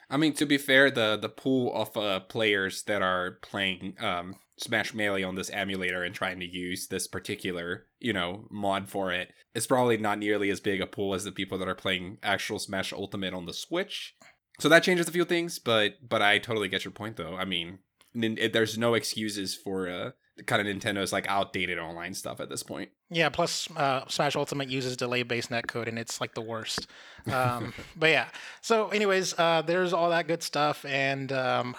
I 0.09 0.17
mean, 0.17 0.33
to 0.33 0.45
be 0.45 0.57
fair, 0.57 0.89
the 0.89 1.17
the 1.17 1.29
pool 1.29 1.73
of 1.75 1.95
uh, 1.95 2.21
players 2.21 2.83
that 2.83 3.01
are 3.01 3.37
playing 3.43 3.95
um, 3.99 4.35
Smash 4.57 4.93
Melee 4.93 5.23
on 5.23 5.35
this 5.35 5.51
emulator 5.51 6.03
and 6.03 6.15
trying 6.15 6.39
to 6.39 6.45
use 6.45 6.87
this 6.87 7.07
particular, 7.07 7.85
you 7.99 8.13
know, 8.13 8.47
mod 8.49 8.89
for 8.89 9.11
it 9.11 9.31
is 9.53 9.67
probably 9.67 9.97
not 9.97 10.17
nearly 10.17 10.49
as 10.49 10.59
big 10.59 10.81
a 10.81 10.87
pool 10.87 11.13
as 11.13 11.23
the 11.23 11.31
people 11.31 11.57
that 11.59 11.67
are 11.67 11.75
playing 11.75 12.17
actual 12.23 12.57
Smash 12.57 12.91
Ultimate 12.91 13.33
on 13.33 13.45
the 13.45 13.53
Switch. 13.53 14.15
So 14.59 14.67
that 14.69 14.83
changes 14.83 15.07
a 15.07 15.11
few 15.11 15.25
things, 15.25 15.59
but 15.59 15.93
but 16.07 16.21
I 16.21 16.39
totally 16.39 16.69
get 16.69 16.83
your 16.83 16.91
point 16.91 17.17
though. 17.17 17.35
I 17.35 17.45
mean, 17.45 17.79
there's 18.13 18.77
no 18.77 18.95
excuses 18.95 19.55
for 19.55 19.87
uh, 19.87 20.11
kind 20.45 20.65
of 20.65 20.75
Nintendo's 20.75 21.11
like 21.11 21.27
outdated 21.27 21.79
online 21.79 22.13
stuff 22.13 22.39
at 22.39 22.49
this 22.49 22.63
point. 22.63 22.89
Yeah, 23.09 23.29
plus 23.29 23.67
uh, 23.75 24.05
Smash 24.07 24.35
Ultimate 24.35 24.69
uses 24.69 24.97
delay-based 24.97 25.49
netcode, 25.49 25.87
and 25.87 25.97
it's 25.97 26.21
like 26.21 26.33
the 26.35 26.41
worst. 26.41 26.87
Um, 27.31 27.73
but 27.95 28.09
yeah, 28.09 28.27
so 28.61 28.89
anyways, 28.89 29.37
uh, 29.37 29.63
there's 29.65 29.93
all 29.93 30.09
that 30.09 30.27
good 30.27 30.43
stuff, 30.43 30.85
and 30.85 31.31
um, 31.31 31.75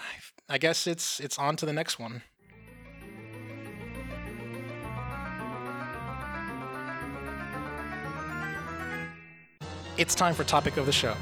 I 0.49 0.59
guess 0.59 0.87
it's 0.87 1.21
it's 1.21 1.39
on 1.39 1.57
to 1.57 1.67
the 1.67 1.73
next 1.73 1.99
one. 1.99 2.23
It's 9.97 10.15
time 10.15 10.35
for 10.35 10.45
topic 10.45 10.79
of 10.79 10.87
the 10.87 10.93
show. 10.93 11.15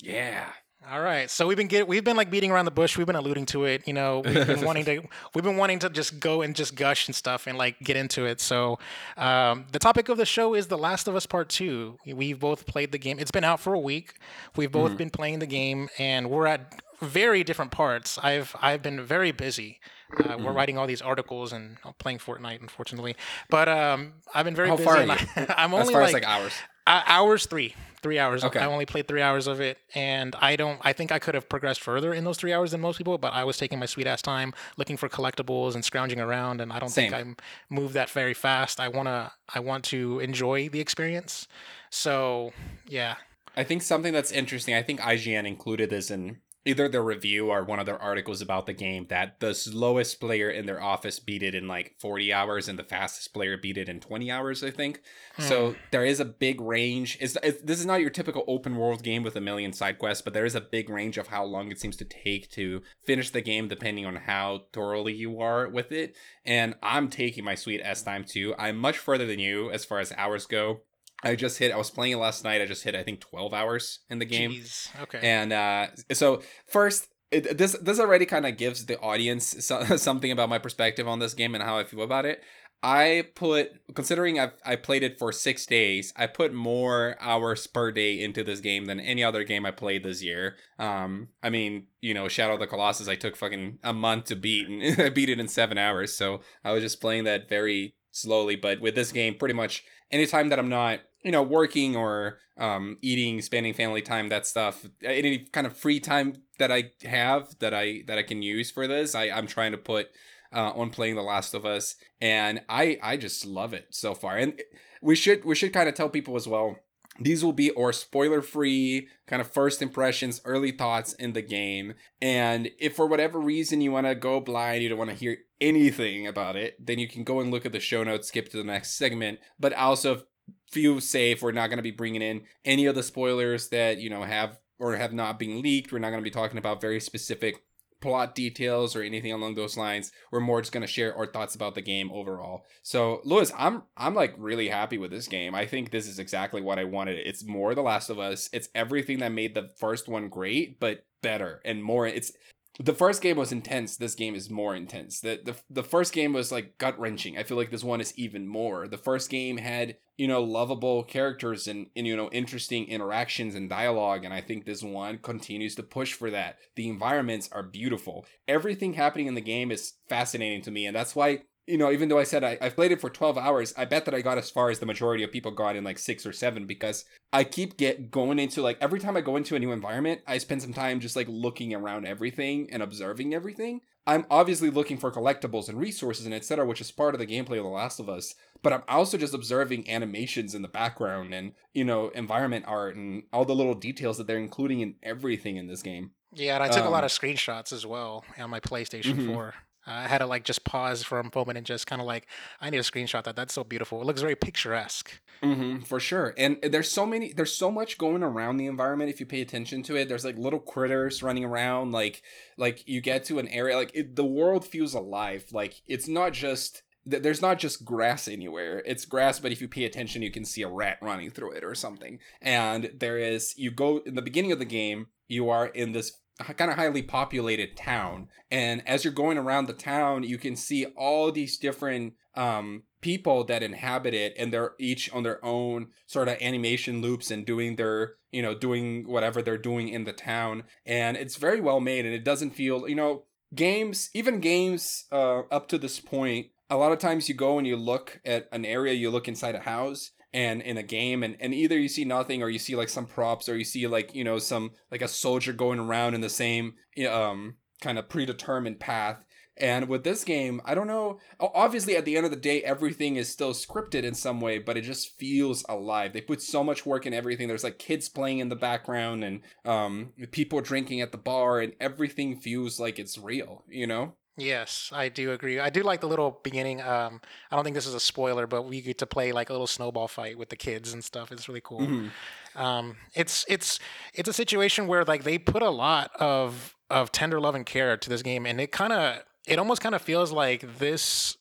Yeah. 0.00 0.46
All 0.88 1.00
right, 1.00 1.28
so 1.28 1.48
we've 1.48 1.56
been 1.56 1.66
get, 1.66 1.88
we've 1.88 2.04
been 2.04 2.16
like 2.16 2.30
beating 2.30 2.52
around 2.52 2.64
the 2.66 2.70
bush. 2.70 2.96
We've 2.96 3.08
been 3.08 3.16
alluding 3.16 3.46
to 3.46 3.64
it. 3.64 3.88
You 3.88 3.92
know, 3.92 4.20
we've 4.20 4.46
been 4.46 4.64
wanting 4.64 4.84
to 4.84 5.02
we've 5.34 5.42
been 5.42 5.56
wanting 5.56 5.80
to 5.80 5.90
just 5.90 6.20
go 6.20 6.42
and 6.42 6.54
just 6.54 6.76
gush 6.76 7.08
and 7.08 7.14
stuff 7.14 7.48
and 7.48 7.58
like 7.58 7.80
get 7.80 7.96
into 7.96 8.24
it. 8.24 8.40
So, 8.40 8.78
um, 9.16 9.66
the 9.72 9.80
topic 9.80 10.08
of 10.08 10.16
the 10.16 10.26
show 10.26 10.54
is 10.54 10.68
The 10.68 10.78
Last 10.78 11.08
of 11.08 11.16
Us 11.16 11.26
Part 11.26 11.48
Two. 11.48 11.98
We've 12.06 12.38
both 12.38 12.66
played 12.66 12.92
the 12.92 12.98
game. 12.98 13.18
It's 13.18 13.32
been 13.32 13.42
out 13.42 13.58
for 13.58 13.74
a 13.74 13.80
week. 13.80 14.14
We've 14.54 14.70
both 14.70 14.90
mm-hmm. 14.90 14.98
been 14.98 15.10
playing 15.10 15.40
the 15.40 15.46
game, 15.46 15.88
and 15.98 16.30
we're 16.30 16.46
at 16.46 16.80
very 17.00 17.42
different 17.42 17.72
parts. 17.72 18.16
I've 18.22 18.54
I've 18.62 18.82
been 18.82 19.02
very 19.02 19.32
busy. 19.32 19.80
Uh, 20.12 20.22
mm-hmm. 20.22 20.44
We're 20.44 20.52
writing 20.52 20.78
all 20.78 20.86
these 20.86 21.02
articles 21.02 21.52
and 21.52 21.78
playing 21.98 22.18
Fortnite, 22.18 22.60
unfortunately. 22.60 23.16
But 23.50 23.68
um, 23.68 24.12
I've 24.32 24.44
been 24.44 24.54
very 24.54 24.68
How 24.68 24.76
busy. 24.76 24.86
Far 24.86 24.98
are 24.98 25.04
you? 25.04 25.12
I, 25.48 25.54
am 25.64 25.74
only 25.74 25.92
like, 25.92 26.06
as, 26.06 26.12
like 26.12 26.28
hours. 26.28 26.52
Uh, 26.86 27.02
hours 27.06 27.46
three 27.46 27.74
three 28.06 28.20
hours. 28.20 28.44
Okay. 28.44 28.60
I 28.60 28.66
only 28.66 28.86
played 28.86 29.08
three 29.08 29.20
hours 29.20 29.48
of 29.48 29.60
it, 29.60 29.78
and 29.92 30.36
I 30.40 30.54
don't. 30.54 30.78
I 30.82 30.92
think 30.92 31.10
I 31.10 31.18
could 31.18 31.34
have 31.34 31.48
progressed 31.48 31.80
further 31.80 32.14
in 32.14 32.22
those 32.22 32.36
three 32.36 32.52
hours 32.52 32.70
than 32.70 32.80
most 32.80 32.98
people, 32.98 33.18
but 33.18 33.32
I 33.32 33.42
was 33.42 33.58
taking 33.58 33.80
my 33.80 33.86
sweet 33.86 34.06
ass 34.06 34.22
time 34.22 34.54
looking 34.76 34.96
for 34.96 35.08
collectibles 35.08 35.74
and 35.74 35.84
scrounging 35.84 36.20
around, 36.20 36.60
and 36.60 36.72
I 36.72 36.78
don't 36.78 36.88
Same. 36.88 37.10
think 37.10 37.38
I 37.38 37.74
moved 37.74 37.94
that 37.94 38.08
very 38.10 38.34
fast. 38.34 38.78
I 38.78 38.86
wanna. 38.86 39.32
I 39.52 39.58
want 39.58 39.84
to 39.86 40.20
enjoy 40.20 40.68
the 40.68 40.78
experience. 40.78 41.48
So 41.90 42.52
yeah. 42.86 43.16
I 43.56 43.64
think 43.64 43.82
something 43.82 44.12
that's 44.12 44.30
interesting. 44.30 44.74
I 44.74 44.82
think 44.82 45.00
IGN 45.00 45.46
included 45.46 45.90
this 45.90 46.10
in 46.10 46.38
either 46.66 46.88
their 46.88 47.02
review 47.02 47.50
or 47.50 47.64
one 47.64 47.78
of 47.78 47.86
their 47.86 48.00
articles 48.02 48.42
about 48.42 48.66
the 48.66 48.72
game 48.72 49.06
that 49.08 49.38
the 49.40 49.54
slowest 49.54 50.20
player 50.20 50.50
in 50.50 50.66
their 50.66 50.82
office 50.82 51.20
beat 51.20 51.42
it 51.42 51.54
in 51.54 51.68
like 51.68 51.94
40 52.00 52.32
hours 52.32 52.68
and 52.68 52.78
the 52.78 52.84
fastest 52.84 53.32
player 53.32 53.56
beat 53.56 53.78
it 53.78 53.88
in 53.88 54.00
20 54.00 54.30
hours 54.30 54.64
i 54.64 54.70
think. 54.70 55.00
Hmm. 55.36 55.42
so 55.42 55.74
there 55.92 56.04
is 56.04 56.20
a 56.20 56.24
big 56.24 56.60
range. 56.60 57.16
It's, 57.20 57.36
it's, 57.42 57.62
this 57.62 57.78
is 57.78 57.86
not 57.86 58.00
your 58.00 58.10
typical 58.10 58.44
open 58.48 58.76
world 58.76 59.02
game 59.02 59.22
with 59.22 59.36
a 59.36 59.40
million 59.40 59.72
side 59.72 59.98
quests 59.98 60.22
but 60.22 60.34
there 60.34 60.44
is 60.44 60.54
a 60.54 60.60
big 60.60 60.90
range 60.90 61.16
of 61.16 61.28
how 61.28 61.44
long 61.44 61.70
it 61.70 61.80
seems 61.80 61.96
to 61.98 62.04
take 62.04 62.50
to 62.50 62.82
finish 63.04 63.30
the 63.30 63.40
game 63.40 63.68
depending 63.68 64.04
on 64.04 64.16
how 64.16 64.62
thoroughly 64.72 65.14
you 65.14 65.40
are 65.40 65.68
with 65.68 65.92
it. 65.92 66.16
And 66.44 66.74
i'm 66.82 67.08
taking 67.08 67.44
my 67.44 67.54
sweet 67.54 67.80
s 67.82 68.02
time 68.02 68.24
too. 68.24 68.54
I'm 68.58 68.76
much 68.76 68.98
further 68.98 69.26
than 69.26 69.38
you 69.38 69.70
as 69.70 69.84
far 69.84 70.00
as 70.00 70.12
hours 70.16 70.46
go 70.46 70.80
I 71.26 71.36
just 71.36 71.58
hit. 71.58 71.72
I 71.72 71.76
was 71.76 71.90
playing 71.90 72.12
it 72.12 72.16
last 72.18 72.44
night. 72.44 72.60
I 72.60 72.66
just 72.66 72.84
hit. 72.84 72.94
I 72.94 73.02
think 73.02 73.20
twelve 73.20 73.52
hours 73.52 74.00
in 74.08 74.18
the 74.18 74.24
game. 74.24 74.52
Jeez. 74.52 74.88
Okay. 75.02 75.20
And 75.22 75.52
uh, 75.52 75.88
so 76.12 76.42
first, 76.66 77.08
it, 77.30 77.58
this 77.58 77.76
this 77.82 77.98
already 77.98 78.26
kind 78.26 78.46
of 78.46 78.56
gives 78.56 78.86
the 78.86 78.98
audience 79.00 79.64
so, 79.64 79.82
something 79.96 80.30
about 80.30 80.48
my 80.48 80.58
perspective 80.58 81.08
on 81.08 81.18
this 81.18 81.34
game 81.34 81.54
and 81.54 81.62
how 81.62 81.78
I 81.78 81.84
feel 81.84 82.02
about 82.02 82.26
it. 82.26 82.42
I 82.82 83.28
put 83.34 83.72
considering 83.94 84.38
I've 84.38 84.52
I 84.64 84.76
played 84.76 85.02
it 85.02 85.18
for 85.18 85.32
six 85.32 85.66
days. 85.66 86.12
I 86.16 86.26
put 86.26 86.52
more 86.52 87.16
hours 87.20 87.66
per 87.66 87.90
day 87.90 88.20
into 88.20 88.44
this 88.44 88.60
game 88.60 88.84
than 88.84 89.00
any 89.00 89.24
other 89.24 89.44
game 89.44 89.64
I 89.66 89.70
played 89.70 90.04
this 90.04 90.22
year. 90.22 90.56
Um, 90.78 91.28
I 91.42 91.50
mean, 91.50 91.86
you 92.00 92.14
know, 92.14 92.28
Shadow 92.28 92.54
of 92.54 92.60
the 92.60 92.66
Colossus. 92.66 93.08
I 93.08 93.16
took 93.16 93.36
fucking 93.36 93.78
a 93.82 93.92
month 93.92 94.26
to 94.26 94.36
beat, 94.36 94.68
and 94.68 95.00
I 95.00 95.08
beat 95.08 95.30
it 95.30 95.40
in 95.40 95.48
seven 95.48 95.78
hours. 95.78 96.14
So 96.14 96.40
I 96.64 96.72
was 96.72 96.82
just 96.82 97.00
playing 97.00 97.24
that 97.24 97.48
very 97.48 97.94
slowly. 98.12 98.56
But 98.56 98.80
with 98.80 98.94
this 98.94 99.10
game, 99.10 99.34
pretty 99.34 99.54
much 99.54 99.82
anytime 100.10 100.48
that 100.48 100.58
I'm 100.58 100.68
not, 100.68 101.00
you 101.22 101.30
know, 101.30 101.42
working 101.42 101.96
or 101.96 102.38
um, 102.58 102.98
eating, 103.02 103.42
spending 103.42 103.74
family 103.74 104.02
time, 104.02 104.28
that 104.28 104.46
stuff, 104.46 104.86
any 105.02 105.38
kind 105.38 105.66
of 105.66 105.76
free 105.76 106.00
time 106.00 106.42
that 106.58 106.72
I 106.72 106.90
have 107.04 107.58
that 107.58 107.74
I 107.74 108.02
that 108.06 108.18
I 108.18 108.22
can 108.22 108.42
use 108.42 108.70
for 108.70 108.86
this, 108.86 109.14
I, 109.14 109.30
I'm 109.30 109.46
trying 109.46 109.72
to 109.72 109.78
put 109.78 110.08
uh, 110.54 110.72
on 110.72 110.90
playing 110.90 111.16
The 111.16 111.22
Last 111.22 111.54
of 111.54 111.66
Us, 111.66 111.96
and 112.20 112.62
I 112.68 112.98
I 113.02 113.16
just 113.16 113.44
love 113.44 113.74
it 113.74 113.88
so 113.90 114.14
far. 114.14 114.36
And 114.36 114.60
we 115.02 115.16
should 115.16 115.44
we 115.44 115.54
should 115.54 115.72
kind 115.72 115.88
of 115.88 115.94
tell 115.94 116.08
people 116.08 116.36
as 116.36 116.48
well 116.48 116.76
these 117.20 117.44
will 117.44 117.52
be 117.52 117.72
our 117.76 117.92
spoiler 117.92 118.42
free 118.42 119.08
kind 119.26 119.40
of 119.40 119.50
first 119.50 119.82
impressions, 119.82 120.40
early 120.44 120.70
thoughts 120.70 121.12
in 121.14 121.32
the 121.32 121.42
game. 121.42 121.94
And 122.20 122.70
if 122.78 122.96
for 122.96 123.06
whatever 123.06 123.40
reason 123.40 123.80
you 123.80 123.92
want 123.92 124.06
to 124.06 124.14
go 124.14 124.40
blind, 124.40 124.82
you 124.82 124.88
don't 124.88 124.98
want 124.98 125.10
to 125.10 125.16
hear 125.16 125.38
anything 125.60 126.26
about 126.26 126.56
it, 126.56 126.84
then 126.84 126.98
you 126.98 127.08
can 127.08 127.24
go 127.24 127.40
and 127.40 127.50
look 127.50 127.66
at 127.66 127.72
the 127.72 127.80
show 127.80 128.02
notes, 128.02 128.28
skip 128.28 128.48
to 128.50 128.56
the 128.56 128.64
next 128.64 128.96
segment. 128.96 129.38
But 129.58 129.72
also 129.72 130.22
feel 130.70 131.00
safe. 131.00 131.42
We're 131.42 131.52
not 131.52 131.68
going 131.68 131.78
to 131.78 131.82
be 131.82 131.90
bringing 131.90 132.22
in 132.22 132.42
any 132.64 132.86
of 132.86 132.94
the 132.94 133.02
spoilers 133.02 133.68
that, 133.68 133.98
you 133.98 134.10
know, 134.10 134.22
have 134.22 134.58
or 134.78 134.96
have 134.96 135.12
not 135.12 135.38
been 135.38 135.62
leaked. 135.62 135.92
We're 135.92 135.98
not 135.98 136.10
going 136.10 136.20
to 136.20 136.24
be 136.24 136.30
talking 136.30 136.58
about 136.58 136.80
very 136.80 137.00
specific 137.00 137.62
plot 138.00 138.34
details 138.34 138.94
or 138.94 139.02
anything 139.02 139.32
along 139.32 139.54
those 139.54 139.76
lines. 139.76 140.12
We're 140.30 140.40
more 140.40 140.60
just 140.60 140.72
gonna 140.72 140.86
share 140.86 141.16
our 141.16 141.26
thoughts 141.26 141.54
about 141.54 141.74
the 141.74 141.82
game 141.82 142.10
overall. 142.12 142.64
So, 142.82 143.20
Louis, 143.24 143.50
I'm 143.56 143.82
I'm 143.96 144.14
like 144.14 144.34
really 144.38 144.68
happy 144.68 144.98
with 144.98 145.10
this 145.10 145.28
game. 145.28 145.54
I 145.54 145.66
think 145.66 145.90
this 145.90 146.06
is 146.06 146.18
exactly 146.18 146.60
what 146.60 146.78
I 146.78 146.84
wanted. 146.84 147.18
It's 147.26 147.44
more 147.44 147.74
The 147.74 147.82
Last 147.82 148.10
of 148.10 148.18
Us. 148.18 148.48
It's 148.52 148.68
everything 148.74 149.18
that 149.18 149.32
made 149.32 149.54
the 149.54 149.70
first 149.78 150.08
one 150.08 150.28
great, 150.28 150.78
but 150.78 151.06
better 151.22 151.60
and 151.64 151.82
more. 151.82 152.06
It's 152.06 152.32
the 152.78 152.94
first 152.94 153.22
game 153.22 153.36
was 153.36 153.52
intense. 153.52 153.96
This 153.96 154.14
game 154.14 154.34
is 154.34 154.50
more 154.50 154.74
intense. 154.74 155.20
The 155.20 155.40
the, 155.42 155.56
the 155.70 155.82
first 155.82 156.12
game 156.12 156.32
was 156.32 156.52
like 156.52 156.78
gut 156.78 156.98
wrenching. 156.98 157.38
I 157.38 157.42
feel 157.42 157.56
like 157.56 157.70
this 157.70 157.84
one 157.84 158.00
is 158.00 158.16
even 158.18 158.46
more. 158.46 158.86
The 158.86 158.98
first 158.98 159.30
game 159.30 159.56
had 159.58 159.96
you 160.16 160.28
know 160.28 160.42
lovable 160.42 161.02
characters 161.02 161.66
and, 161.66 161.86
and 161.96 162.06
you 162.06 162.16
know 162.16 162.28
interesting 162.30 162.86
interactions 162.86 163.54
and 163.54 163.68
dialogue, 163.68 164.24
and 164.24 164.34
I 164.34 164.40
think 164.40 164.64
this 164.64 164.82
one 164.82 165.18
continues 165.18 165.74
to 165.76 165.82
push 165.82 166.12
for 166.12 166.30
that. 166.30 166.58
The 166.74 166.88
environments 166.88 167.48
are 167.52 167.62
beautiful. 167.62 168.26
Everything 168.46 168.94
happening 168.94 169.26
in 169.26 169.34
the 169.34 169.40
game 169.40 169.70
is 169.70 169.94
fascinating 170.08 170.62
to 170.62 170.70
me, 170.70 170.86
and 170.86 170.94
that's 170.94 171.16
why 171.16 171.42
you 171.66 171.78
know, 171.78 171.90
even 171.90 172.08
though 172.08 172.18
I 172.18 172.24
said 172.24 172.44
I, 172.44 172.56
I 172.60 172.68
played 172.68 172.92
it 172.92 173.00
for 173.00 173.10
12 173.10 173.36
hours, 173.36 173.74
I 173.76 173.84
bet 173.84 174.04
that 174.04 174.14
I 174.14 174.20
got 174.20 174.38
as 174.38 174.50
far 174.50 174.70
as 174.70 174.78
the 174.78 174.86
majority 174.86 175.24
of 175.24 175.32
people 175.32 175.50
got 175.50 175.76
in 175.76 175.84
like 175.84 175.98
six 175.98 176.24
or 176.24 176.32
seven 176.32 176.66
because 176.66 177.04
I 177.32 177.44
keep 177.44 177.76
get 177.76 178.10
going 178.10 178.38
into 178.38 178.62
like 178.62 178.78
every 178.80 179.00
time 179.00 179.16
I 179.16 179.20
go 179.20 179.36
into 179.36 179.56
a 179.56 179.58
new 179.58 179.72
environment, 179.72 180.22
I 180.26 180.38
spend 180.38 180.62
some 180.62 180.72
time 180.72 181.00
just 181.00 181.16
like 181.16 181.26
looking 181.28 181.74
around 181.74 182.06
everything 182.06 182.68
and 182.70 182.82
observing 182.82 183.34
everything. 183.34 183.80
I'm 184.08 184.24
obviously 184.30 184.70
looking 184.70 184.98
for 184.98 185.10
collectibles 185.10 185.68
and 185.68 185.80
resources 185.80 186.26
and 186.26 186.34
etc., 186.34 186.64
which 186.64 186.80
is 186.80 186.92
part 186.92 187.14
of 187.14 187.18
the 187.18 187.26
gameplay 187.26 187.58
of 187.58 187.64
The 187.64 187.70
Last 187.70 187.98
of 187.98 188.08
Us. 188.08 188.36
But 188.62 188.72
I'm 188.72 188.82
also 188.86 189.18
just 189.18 189.34
observing 189.34 189.90
animations 189.90 190.54
in 190.54 190.62
the 190.62 190.68
background 190.68 191.34
and 191.34 191.52
you 191.74 191.84
know 191.84 192.10
environment 192.10 192.66
art 192.68 192.94
and 192.94 193.24
all 193.32 193.44
the 193.44 193.56
little 193.56 193.74
details 193.74 194.18
that 194.18 194.28
they're 194.28 194.38
including 194.38 194.80
in 194.80 194.94
everything 195.02 195.56
in 195.56 195.66
this 195.66 195.82
game. 195.82 196.12
Yeah, 196.32 196.54
and 196.54 196.64
I 196.64 196.68
took 196.68 196.82
um, 196.82 196.88
a 196.88 196.90
lot 196.90 197.02
of 197.02 197.10
screenshots 197.10 197.72
as 197.72 197.86
well 197.86 198.24
on 198.38 198.50
my 198.50 198.60
PlayStation 198.60 199.14
mm-hmm. 199.14 199.32
4. 199.32 199.54
I 199.86 200.08
had 200.08 200.18
to 200.18 200.26
like 200.26 200.44
just 200.44 200.64
pause 200.64 201.02
for 201.02 201.20
a 201.20 201.30
moment 201.34 201.58
and 201.58 201.66
just 201.66 201.86
kind 201.86 202.00
of 202.00 202.06
like, 202.06 202.26
I 202.60 202.70
need 202.70 202.78
a 202.78 202.82
screenshot 202.82 203.24
that. 203.24 203.36
That's 203.36 203.54
so 203.54 203.64
beautiful. 203.64 204.00
It 204.00 204.06
looks 204.06 204.20
very 204.20 204.34
picturesque. 204.34 205.20
Mm-hmm, 205.42 205.82
for 205.82 206.00
sure. 206.00 206.34
And 206.36 206.58
there's 206.62 206.90
so 206.90 207.06
many, 207.06 207.32
there's 207.32 207.52
so 207.52 207.70
much 207.70 207.98
going 207.98 208.22
around 208.22 208.56
the 208.56 208.66
environment 208.66 209.10
if 209.10 209.20
you 209.20 209.26
pay 209.26 209.42
attention 209.42 209.82
to 209.84 209.96
it. 209.96 210.08
There's 210.08 210.24
like 210.24 210.38
little 210.38 210.58
critters 210.58 211.22
running 211.22 211.44
around. 211.44 211.92
Like, 211.92 212.22
like 212.56 212.86
you 212.88 213.00
get 213.00 213.24
to 213.26 213.38
an 213.38 213.48
area, 213.48 213.76
like 213.76 213.92
it, 213.94 214.16
the 214.16 214.24
world 214.24 214.64
feels 214.64 214.94
alive. 214.94 215.46
Like 215.52 215.82
it's 215.86 216.08
not 216.08 216.32
just 216.32 216.82
there's 217.06 217.40
not 217.40 217.58
just 217.58 217.84
grass 217.84 218.26
anywhere. 218.26 218.82
It's 218.84 219.04
grass, 219.04 219.38
but 219.38 219.52
if 219.52 219.60
you 219.60 219.68
pay 219.68 219.84
attention, 219.84 220.22
you 220.22 220.32
can 220.32 220.44
see 220.44 220.62
a 220.62 220.68
rat 220.68 220.98
running 221.00 221.30
through 221.30 221.52
it 221.52 221.62
or 221.62 221.74
something. 221.74 222.18
And 222.42 222.90
there 222.98 223.16
is, 223.16 223.56
you 223.56 223.70
go 223.70 223.98
in 224.04 224.16
the 224.16 224.22
beginning 224.22 224.50
of 224.50 224.58
the 224.58 224.64
game, 224.64 225.06
you 225.28 225.48
are 225.48 225.66
in 225.66 225.92
this 225.92 226.12
kind 226.38 226.70
of 226.70 226.76
highly 226.76 227.02
populated 227.02 227.76
town. 227.76 228.28
And 228.50 228.86
as 228.86 229.04
you're 229.04 229.12
going 229.12 229.38
around 229.38 229.66
the 229.66 229.72
town 229.72 230.22
you 230.22 230.38
can 230.38 230.56
see 230.56 230.86
all 230.96 231.32
these 231.32 231.58
different 231.58 232.14
um, 232.34 232.82
people 233.00 233.44
that 233.44 233.62
inhabit 233.62 234.14
it 234.14 234.34
and 234.38 234.52
they're 234.52 234.74
each 234.78 235.12
on 235.12 235.22
their 235.22 235.42
own 235.44 235.88
sort 236.06 236.28
of 236.28 236.36
animation 236.40 237.00
loops 237.00 237.30
and 237.30 237.46
doing 237.46 237.76
their 237.76 238.14
you 238.30 238.42
know 238.42 238.54
doing 238.54 239.08
whatever 239.08 239.40
they're 239.40 239.58
doing 239.58 239.88
in 239.88 240.04
the 240.04 240.12
town. 240.12 240.64
And 240.84 241.16
it's 241.16 241.36
very 241.36 241.60
well 241.60 241.80
made 241.80 242.04
and 242.04 242.14
it 242.14 242.24
doesn't 242.24 242.50
feel 242.50 242.88
you 242.88 242.94
know 242.94 243.24
games 243.54 244.10
even 244.12 244.40
games 244.40 245.04
uh, 245.12 245.40
up 245.50 245.68
to 245.68 245.78
this 245.78 246.00
point 246.00 246.48
a 246.68 246.76
lot 246.76 246.92
of 246.92 246.98
times 246.98 247.28
you 247.28 247.34
go 247.34 247.58
and 247.58 247.66
you 247.66 247.76
look 247.76 248.20
at 248.24 248.48
an 248.50 248.64
area 248.64 248.92
you 248.92 249.10
look 249.10 249.28
inside 249.28 249.54
a 249.54 249.60
house 249.60 250.10
and 250.36 250.60
in 250.60 250.76
a 250.76 250.82
game 250.82 251.22
and, 251.22 251.34
and 251.40 251.54
either 251.54 251.78
you 251.78 251.88
see 251.88 252.04
nothing 252.04 252.42
or 252.42 252.50
you 252.50 252.58
see 252.58 252.76
like 252.76 252.90
some 252.90 253.06
props 253.06 253.48
or 253.48 253.56
you 253.56 253.64
see 253.64 253.86
like 253.86 254.14
you 254.14 254.22
know 254.22 254.38
some 254.38 254.70
like 254.92 255.00
a 255.00 255.08
soldier 255.08 255.54
going 255.54 255.78
around 255.78 256.14
in 256.14 256.20
the 256.20 256.28
same 256.28 256.74
um 257.10 257.54
kind 257.80 257.98
of 257.98 258.08
predetermined 258.08 258.78
path. 258.78 259.24
And 259.58 259.88
with 259.88 260.04
this 260.04 260.22
game 260.22 260.60
i 260.66 260.74
don't 260.74 260.86
know 260.86 261.18
obviously 261.40 261.96
at 261.96 262.04
the 262.04 262.18
end 262.18 262.26
of 262.26 262.30
the 262.30 262.36
day 262.36 262.62
everything 262.62 263.16
is 263.16 263.30
still 263.30 263.54
scripted 263.54 264.02
in 264.02 264.12
some 264.12 264.38
way 264.42 264.58
but 264.58 264.76
it 264.76 264.82
just 264.82 265.18
feels 265.18 265.64
alive. 265.70 266.12
They 266.12 266.20
put 266.20 266.42
so 266.42 266.62
much 266.62 266.84
work 266.84 267.06
in 267.06 267.14
everything. 267.14 267.48
There's 267.48 267.64
like 267.64 267.78
kids 267.78 268.10
playing 268.10 268.40
in 268.40 268.50
the 268.50 268.56
background 268.56 269.24
and 269.24 269.40
um 269.64 270.12
people 270.30 270.60
drinking 270.60 271.00
at 271.00 271.12
the 271.12 271.18
bar 271.18 271.60
and 271.60 271.72
everything 271.80 272.36
feels 272.36 272.78
like 272.78 272.98
it's 272.98 273.16
real 273.16 273.64
you 273.70 273.86
know 273.86 274.16
Yes, 274.38 274.90
I 274.92 275.08
do 275.08 275.32
agree. 275.32 275.58
I 275.58 275.70
do 275.70 275.82
like 275.82 276.00
the 276.00 276.08
little 276.08 276.40
beginning. 276.42 276.82
Um, 276.82 277.20
I 277.50 277.56
don't 277.56 277.64
think 277.64 277.74
this 277.74 277.86
is 277.86 277.94
a 277.94 278.00
spoiler, 278.00 278.46
but 278.46 278.62
we 278.62 278.82
get 278.82 278.98
to 278.98 279.06
play 279.06 279.32
like 279.32 279.48
a 279.48 279.52
little 279.52 279.66
snowball 279.66 280.08
fight 280.08 280.36
with 280.36 280.50
the 280.50 280.56
kids 280.56 280.92
and 280.92 281.02
stuff. 281.02 281.32
It's 281.32 281.48
really 281.48 281.62
cool. 281.62 281.80
Mm-hmm. 281.80 282.60
Um, 282.60 282.96
it's 283.14 283.46
it's 283.48 283.78
it's 284.12 284.28
a 284.28 284.34
situation 284.34 284.86
where 284.86 285.04
like 285.04 285.24
they 285.24 285.38
put 285.38 285.62
a 285.62 285.70
lot 285.70 286.10
of 286.20 286.76
of 286.90 287.12
tender 287.12 287.40
love 287.40 287.54
and 287.54 287.64
care 287.64 287.96
to 287.96 288.08
this 288.10 288.22
game, 288.22 288.44
and 288.44 288.60
it 288.60 288.72
kind 288.72 288.92
of 288.92 289.22
it 289.46 289.58
almost 289.58 289.80
kind 289.80 289.94
of 289.94 290.02
feels 290.02 290.32
like 290.32 290.78
this 290.78 291.38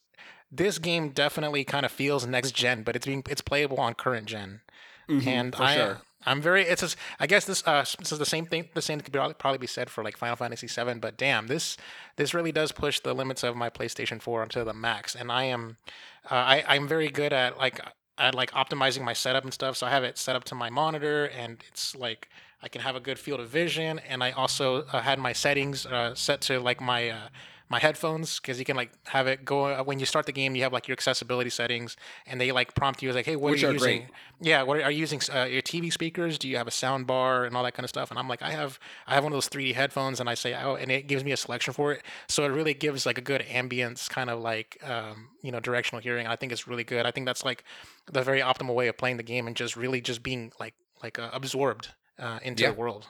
this 0.49 0.77
game 0.77 1.09
definitely 1.09 1.65
kind 1.65 1.85
of 1.85 1.91
feels 1.91 2.25
next 2.25 2.51
gen, 2.51 2.83
but 2.83 2.95
it's 2.95 3.05
being 3.05 3.23
it's 3.29 3.41
playable 3.41 3.77
on 3.77 3.93
current 3.93 4.25
general 4.25 4.59
mm-hmm, 5.09 5.27
and 5.27 5.55
I 5.55 5.75
sure. 5.75 6.01
I'm 6.25 6.41
very. 6.41 6.63
It's. 6.63 6.81
Just, 6.81 6.97
I 7.19 7.27
guess 7.27 7.45
this. 7.45 7.63
Uh, 7.65 7.85
this 7.99 8.11
is 8.11 8.19
the 8.19 8.25
same 8.25 8.45
thing. 8.45 8.69
The 8.73 8.81
same 8.81 9.01
could 9.01 9.13
probably 9.13 9.57
be 9.57 9.67
said 9.67 9.89
for 9.89 10.03
like 10.03 10.17
Final 10.17 10.35
Fantasy 10.35 10.67
VII. 10.67 10.99
But 10.99 11.17
damn, 11.17 11.47
this 11.47 11.77
this 12.15 12.33
really 12.33 12.51
does 12.51 12.71
push 12.71 12.99
the 12.99 13.13
limits 13.13 13.43
of 13.43 13.55
my 13.55 13.69
PlayStation 13.69 14.21
4 14.21 14.41
onto 14.41 14.63
the 14.63 14.73
max. 14.73 15.15
And 15.15 15.31
I 15.31 15.45
am, 15.45 15.77
uh, 16.29 16.35
I 16.35 16.63
I'm 16.67 16.87
very 16.87 17.09
good 17.09 17.33
at 17.33 17.57
like 17.57 17.79
at 18.17 18.35
like 18.35 18.51
optimizing 18.51 19.03
my 19.03 19.13
setup 19.13 19.43
and 19.43 19.53
stuff. 19.53 19.77
So 19.77 19.87
I 19.87 19.89
have 19.89 20.03
it 20.03 20.17
set 20.17 20.35
up 20.35 20.43
to 20.45 20.55
my 20.55 20.69
monitor, 20.69 21.25
and 21.25 21.63
it's 21.67 21.95
like 21.95 22.29
I 22.61 22.67
can 22.67 22.81
have 22.81 22.95
a 22.95 22.99
good 22.99 23.19
field 23.19 23.39
of 23.39 23.49
vision. 23.49 23.99
And 23.99 24.23
I 24.23 24.31
also 24.31 24.83
uh, 24.91 25.01
had 25.01 25.19
my 25.19 25.33
settings 25.33 25.85
uh, 25.85 26.15
set 26.15 26.41
to 26.41 26.59
like 26.59 26.81
my 26.81 27.09
uh, 27.09 27.27
my 27.69 27.79
headphones 27.79 28.39
because 28.39 28.59
you 28.59 28.65
can 28.65 28.75
like 28.75 28.91
have 29.07 29.27
it 29.27 29.43
go 29.43 29.65
uh, 29.65 29.83
when 29.83 29.99
you 29.99 30.05
start 30.05 30.25
the 30.25 30.31
game. 30.31 30.55
You 30.55 30.63
have 30.63 30.73
like 30.73 30.87
your 30.87 30.93
accessibility 30.93 31.49
settings, 31.49 31.97
and 32.27 32.39
they 32.39 32.51
like 32.51 32.75
prompt 32.75 33.01
you 33.01 33.11
like, 33.11 33.25
"Hey, 33.25 33.35
what 33.35 33.51
Which 33.51 33.63
are 33.63 33.67
you 33.67 33.69
are 33.69 33.73
using?" 33.73 33.99
Great. 34.01 34.11
Yeah, 34.39 34.63
what 34.63 34.77
are, 34.77 34.83
are 34.83 34.91
you 34.91 34.99
using? 34.99 35.21
Uh, 35.33 35.45
your 35.45 35.61
TV 35.61 35.91
speakers? 35.91 36.37
Do 36.37 36.47
you 36.47 36.57
have 36.57 36.67
a 36.67 36.71
sound 36.71 37.07
bar 37.07 37.45
and 37.45 37.55
all 37.57 37.63
that 37.63 37.73
kind 37.73 37.83
of 37.83 37.89
stuff? 37.89 38.11
And 38.11 38.19
I'm 38.19 38.27
like, 38.27 38.41
I 38.41 38.51
have 38.51 38.79
I 39.07 39.15
have 39.15 39.23
one 39.23 39.33
of 39.33 39.37
those 39.37 39.49
3D 39.49 39.73
headphones, 39.73 40.19
and 40.19 40.29
I 40.29 40.35
say, 40.35 40.53
oh, 40.53 40.75
and 40.75 40.91
it 40.91 41.07
gives 41.07 41.23
me 41.23 41.31
a 41.31 41.37
selection 41.37 41.73
for 41.73 41.91
it. 41.91 42.03
So 42.27 42.43
it 42.45 42.49
really 42.49 42.73
gives 42.73 43.05
like 43.05 43.17
a 43.17 43.21
good 43.21 43.41
ambience 43.41 44.09
kind 44.09 44.29
of 44.29 44.39
like 44.41 44.77
um, 44.83 45.29
you 45.41 45.51
know 45.51 45.59
directional 45.59 46.01
hearing. 46.01 46.27
I 46.27 46.35
think 46.35 46.51
it's 46.51 46.67
really 46.67 46.83
good. 46.83 47.05
I 47.05 47.11
think 47.11 47.25
that's 47.25 47.43
like 47.43 47.63
the 48.11 48.21
very 48.21 48.41
optimal 48.41 48.75
way 48.75 48.87
of 48.87 48.97
playing 48.97 49.17
the 49.17 49.23
game 49.23 49.47
and 49.47 49.55
just 49.55 49.75
really 49.75 50.01
just 50.01 50.21
being 50.21 50.51
like 50.59 50.75
like 51.01 51.17
uh, 51.17 51.29
absorbed 51.33 51.89
uh, 52.19 52.39
into 52.43 52.63
yeah. 52.63 52.71
the 52.71 52.75
world. 52.75 53.07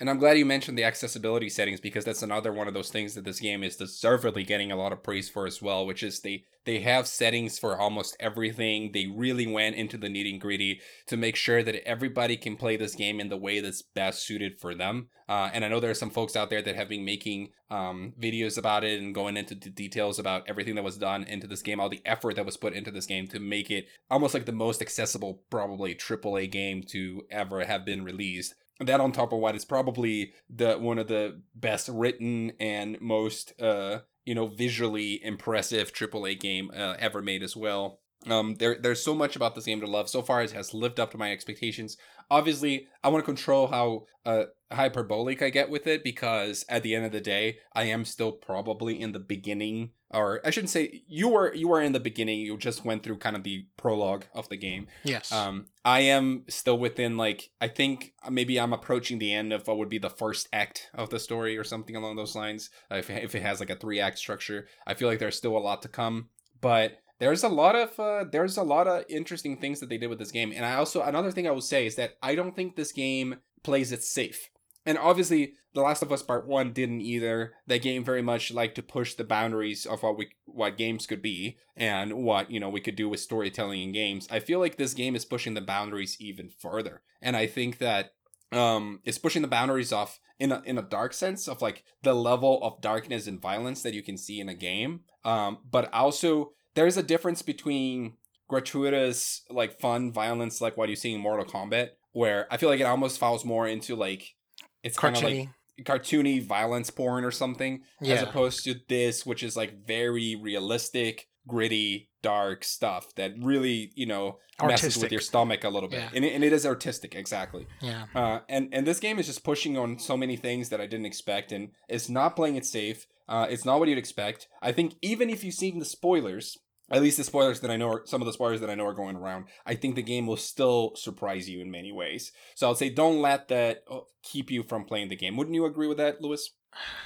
And 0.00 0.08
I'm 0.08 0.18
glad 0.18 0.38
you 0.38 0.46
mentioned 0.46 0.78
the 0.78 0.84
accessibility 0.84 1.48
settings 1.48 1.80
because 1.80 2.04
that's 2.04 2.22
another 2.22 2.52
one 2.52 2.68
of 2.68 2.74
those 2.74 2.90
things 2.90 3.14
that 3.14 3.24
this 3.24 3.40
game 3.40 3.64
is 3.64 3.76
deservedly 3.76 4.44
getting 4.44 4.70
a 4.70 4.76
lot 4.76 4.92
of 4.92 5.02
praise 5.02 5.28
for 5.28 5.44
as 5.44 5.60
well, 5.60 5.84
which 5.84 6.04
is 6.04 6.20
they 6.20 6.44
they 6.64 6.80
have 6.80 7.08
settings 7.08 7.58
for 7.58 7.76
almost 7.76 8.16
everything. 8.20 8.92
They 8.92 9.06
really 9.06 9.46
went 9.46 9.74
into 9.74 9.96
the 9.96 10.06
nitty 10.06 10.38
gritty 10.38 10.80
to 11.06 11.16
make 11.16 11.34
sure 11.34 11.64
that 11.64 11.82
everybody 11.88 12.36
can 12.36 12.56
play 12.56 12.76
this 12.76 12.94
game 12.94 13.18
in 13.18 13.28
the 13.28 13.36
way 13.36 13.58
that's 13.58 13.82
best 13.82 14.24
suited 14.24 14.60
for 14.60 14.74
them. 14.74 15.08
Uh, 15.28 15.50
and 15.52 15.64
I 15.64 15.68
know 15.68 15.80
there 15.80 15.90
are 15.90 15.94
some 15.94 16.10
folks 16.10 16.36
out 16.36 16.48
there 16.48 16.62
that 16.62 16.76
have 16.76 16.88
been 16.88 17.04
making 17.04 17.50
um, 17.70 18.12
videos 18.20 18.56
about 18.56 18.84
it 18.84 19.00
and 19.00 19.14
going 19.14 19.36
into 19.36 19.54
the 19.54 19.70
details 19.70 20.18
about 20.18 20.44
everything 20.46 20.74
that 20.76 20.84
was 20.84 20.98
done 20.98 21.24
into 21.24 21.46
this 21.46 21.62
game, 21.62 21.80
all 21.80 21.88
the 21.88 22.02
effort 22.04 22.36
that 22.36 22.46
was 22.46 22.56
put 22.56 22.72
into 22.72 22.90
this 22.90 23.06
game 23.06 23.26
to 23.28 23.40
make 23.40 23.70
it 23.70 23.88
almost 24.10 24.32
like 24.32 24.46
the 24.46 24.52
most 24.52 24.80
accessible, 24.80 25.42
probably 25.50 25.94
AAA 25.94 26.50
game 26.50 26.82
to 26.84 27.22
ever 27.30 27.64
have 27.64 27.84
been 27.84 28.04
released 28.04 28.54
that 28.80 29.00
on 29.00 29.12
top 29.12 29.32
of 29.32 29.38
what 29.40 29.56
is 29.56 29.64
probably 29.64 30.32
the 30.48 30.76
one 30.78 30.98
of 30.98 31.08
the 31.08 31.40
best 31.54 31.88
written 31.88 32.52
and 32.60 33.00
most 33.00 33.60
uh 33.60 33.98
you 34.28 34.34
know 34.34 34.46
visually 34.46 35.24
impressive 35.24 35.92
AAA 35.92 36.38
game 36.38 36.70
uh, 36.76 36.94
ever 36.98 37.22
made 37.22 37.42
as 37.42 37.56
well. 37.56 38.00
Um, 38.26 38.56
there 38.56 38.76
there's 38.78 39.02
so 39.02 39.14
much 39.14 39.36
about 39.36 39.54
this 39.54 39.64
game 39.64 39.80
to 39.80 39.86
love. 39.86 40.10
So 40.10 40.20
far, 40.20 40.42
it 40.42 40.50
has 40.50 40.74
lived 40.74 41.00
up 41.00 41.12
to 41.12 41.18
my 41.18 41.32
expectations. 41.32 41.96
Obviously, 42.30 42.88
I 43.02 43.08
want 43.08 43.24
to 43.24 43.26
control 43.26 43.68
how 43.68 44.04
uh, 44.26 44.44
hyperbolic 44.70 45.42
I 45.42 45.50
get 45.50 45.70
with 45.70 45.86
it 45.86 46.04
because 46.04 46.64
at 46.68 46.82
the 46.82 46.94
end 46.94 47.04
of 47.04 47.12
the 47.12 47.20
day, 47.20 47.58
I 47.72 47.84
am 47.84 48.04
still 48.04 48.32
probably 48.32 49.00
in 49.00 49.12
the 49.12 49.18
beginning 49.18 49.90
or 50.10 50.40
I 50.44 50.50
shouldn't 50.50 50.70
say 50.70 51.02
you 51.06 51.28
were 51.28 51.54
you 51.54 51.68
were 51.68 51.82
in 51.82 51.92
the 51.92 52.00
beginning. 52.00 52.40
You 52.40 52.56
just 52.56 52.84
went 52.84 53.02
through 53.02 53.18
kind 53.18 53.36
of 53.36 53.42
the 53.42 53.66
prologue 53.76 54.24
of 54.34 54.48
the 54.48 54.56
game. 54.56 54.86
Yes. 55.04 55.30
Um, 55.30 55.66
I 55.84 56.00
am 56.00 56.44
still 56.48 56.78
within 56.78 57.16
like 57.16 57.50
I 57.60 57.68
think 57.68 58.14
maybe 58.30 58.58
I'm 58.58 58.72
approaching 58.72 59.18
the 59.18 59.34
end 59.34 59.52
of 59.52 59.66
what 59.66 59.76
would 59.78 59.90
be 59.90 59.98
the 59.98 60.10
first 60.10 60.48
act 60.52 60.90
of 60.94 61.10
the 61.10 61.18
story 61.18 61.58
or 61.58 61.64
something 61.64 61.96
along 61.96 62.16
those 62.16 62.34
lines. 62.34 62.70
Uh, 62.90 62.96
if 62.96 63.10
if 63.10 63.34
it 63.34 63.42
has 63.42 63.60
like 63.60 63.70
a 63.70 63.76
three 63.76 64.00
act 64.00 64.18
structure, 64.18 64.66
I 64.86 64.94
feel 64.94 65.08
like 65.08 65.18
there's 65.18 65.36
still 65.36 65.56
a 65.56 65.58
lot 65.58 65.82
to 65.82 65.88
come, 65.88 66.28
but. 66.60 66.98
There's 67.20 67.42
a 67.42 67.48
lot 67.48 67.74
of 67.74 67.98
uh, 67.98 68.26
there's 68.30 68.58
a 68.58 68.62
lot 68.62 68.86
of 68.86 69.02
interesting 69.08 69.56
things 69.56 69.80
that 69.80 69.88
they 69.88 69.98
did 69.98 70.06
with 70.06 70.20
this 70.20 70.30
game, 70.30 70.52
and 70.54 70.64
I 70.64 70.74
also 70.74 71.02
another 71.02 71.32
thing 71.32 71.48
I 71.48 71.50
will 71.50 71.60
say 71.60 71.84
is 71.84 71.96
that 71.96 72.12
I 72.22 72.36
don't 72.36 72.54
think 72.54 72.76
this 72.76 72.92
game 72.92 73.38
plays 73.64 73.90
it 73.90 74.04
safe. 74.04 74.50
And 74.88 74.96
obviously, 74.96 75.52
The 75.74 75.82
Last 75.82 76.00
of 76.00 76.10
Us 76.10 76.22
Part 76.22 76.48
One 76.48 76.72
didn't 76.72 77.02
either. 77.02 77.52
That 77.66 77.82
game 77.82 78.02
very 78.02 78.22
much 78.22 78.50
liked 78.50 78.74
to 78.76 78.82
push 78.82 79.12
the 79.12 79.22
boundaries 79.22 79.84
of 79.84 80.02
what 80.02 80.16
we 80.16 80.30
what 80.46 80.78
games 80.78 81.06
could 81.06 81.20
be 81.20 81.58
and 81.76 82.14
what 82.14 82.50
you 82.50 82.58
know 82.58 82.70
we 82.70 82.80
could 82.80 82.96
do 82.96 83.06
with 83.06 83.20
storytelling 83.20 83.82
in 83.82 83.92
games. 83.92 84.26
I 84.30 84.40
feel 84.40 84.60
like 84.60 84.78
this 84.78 84.94
game 84.94 85.14
is 85.14 85.26
pushing 85.26 85.52
the 85.52 85.60
boundaries 85.60 86.16
even 86.18 86.48
further, 86.48 87.02
and 87.20 87.36
I 87.36 87.46
think 87.46 87.76
that 87.78 88.14
um 88.50 89.00
it's 89.04 89.18
pushing 89.18 89.42
the 89.42 89.48
boundaries 89.48 89.92
off 89.92 90.20
in 90.38 90.52
a 90.52 90.62
in 90.64 90.78
a 90.78 90.82
dark 90.82 91.12
sense 91.12 91.48
of 91.48 91.60
like 91.60 91.84
the 92.02 92.14
level 92.14 92.58
of 92.62 92.80
darkness 92.80 93.26
and 93.26 93.42
violence 93.42 93.82
that 93.82 93.92
you 93.92 94.02
can 94.02 94.16
see 94.16 94.40
in 94.40 94.48
a 94.48 94.54
game. 94.54 95.00
Um, 95.22 95.58
but 95.70 95.92
also 95.92 96.52
there's 96.76 96.96
a 96.96 97.02
difference 97.02 97.42
between 97.42 98.14
gratuitous 98.48 99.42
like 99.50 99.78
fun 99.78 100.10
violence 100.10 100.62
like 100.62 100.78
what 100.78 100.88
you 100.88 100.96
see 100.96 101.12
in 101.12 101.20
Mortal 101.20 101.44
Kombat, 101.44 101.90
where 102.12 102.46
I 102.50 102.56
feel 102.56 102.70
like 102.70 102.80
it 102.80 102.84
almost 102.84 103.18
falls 103.18 103.44
more 103.44 103.68
into 103.68 103.94
like 103.94 104.34
it's 104.82 104.98
kind 104.98 105.16
of 105.16 105.22
like 105.22 105.48
cartoony 105.84 106.42
violence 106.42 106.90
porn 106.90 107.24
or 107.24 107.30
something, 107.30 107.82
as 108.02 108.22
opposed 108.22 108.64
to 108.64 108.74
this, 108.88 109.24
which 109.24 109.42
is 109.42 109.56
like 109.56 109.86
very 109.86 110.36
realistic, 110.40 111.26
gritty, 111.46 112.08
dark 112.22 112.64
stuff 112.64 113.14
that 113.14 113.32
really 113.40 113.92
you 113.94 114.06
know 114.06 114.38
messes 114.62 114.98
with 114.98 115.12
your 115.12 115.20
stomach 115.20 115.62
a 115.62 115.68
little 115.68 115.88
bit, 115.88 116.00
Yeah. 116.00 116.10
and, 116.14 116.24
it, 116.24 116.34
and 116.34 116.42
it 116.42 116.52
is 116.52 116.66
artistic 116.66 117.14
exactly. 117.14 117.66
Yeah. 117.80 118.06
Uh, 118.14 118.40
and 118.48 118.68
and 118.72 118.86
this 118.86 118.98
game 118.98 119.18
is 119.18 119.26
just 119.26 119.44
pushing 119.44 119.78
on 119.78 119.98
so 119.98 120.16
many 120.16 120.36
things 120.36 120.68
that 120.70 120.80
I 120.80 120.86
didn't 120.86 121.06
expect, 121.06 121.52
and 121.52 121.70
it's 121.88 122.08
not 122.08 122.34
playing 122.36 122.56
it 122.56 122.66
safe. 122.66 123.06
Uh, 123.28 123.46
it's 123.48 123.64
not 123.64 123.78
what 123.78 123.88
you'd 123.88 123.98
expect. 123.98 124.48
I 124.62 124.72
think 124.72 124.94
even 125.02 125.28
if 125.30 125.44
you've 125.44 125.54
seen 125.54 125.78
the 125.78 125.84
spoilers, 125.84 126.56
at 126.90 127.02
least 127.02 127.16
the 127.18 127.24
spoilers 127.24 127.60
that 127.60 127.70
I 127.70 127.76
know, 127.76 127.88
are, 127.88 128.02
some 128.06 128.22
of 128.22 128.26
the 128.26 128.32
spoilers 128.32 128.60
that 128.60 128.70
I 128.70 128.74
know 128.74 128.86
are 128.86 128.94
going 128.94 129.16
around, 129.16 129.46
I 129.66 129.74
think 129.74 129.94
the 129.94 130.02
game 130.02 130.26
will 130.26 130.36
still 130.36 130.92
surprise 130.96 131.48
you 131.48 131.60
in 131.60 131.70
many 131.70 131.92
ways. 131.92 132.32
So 132.54 132.66
I'll 132.66 132.74
say 132.74 132.90
don't 132.90 133.20
let 133.20 133.48
that 133.48 133.84
uh, 133.90 134.00
keep 134.22 134.50
you 134.50 134.62
from 134.62 134.84
playing 134.84 135.08
the 135.08 135.16
game. 135.16 135.36
Wouldn't 135.36 135.54
you 135.54 135.64
agree 135.66 135.86
with 135.86 135.98
that, 135.98 136.20
Louis? 136.22 136.48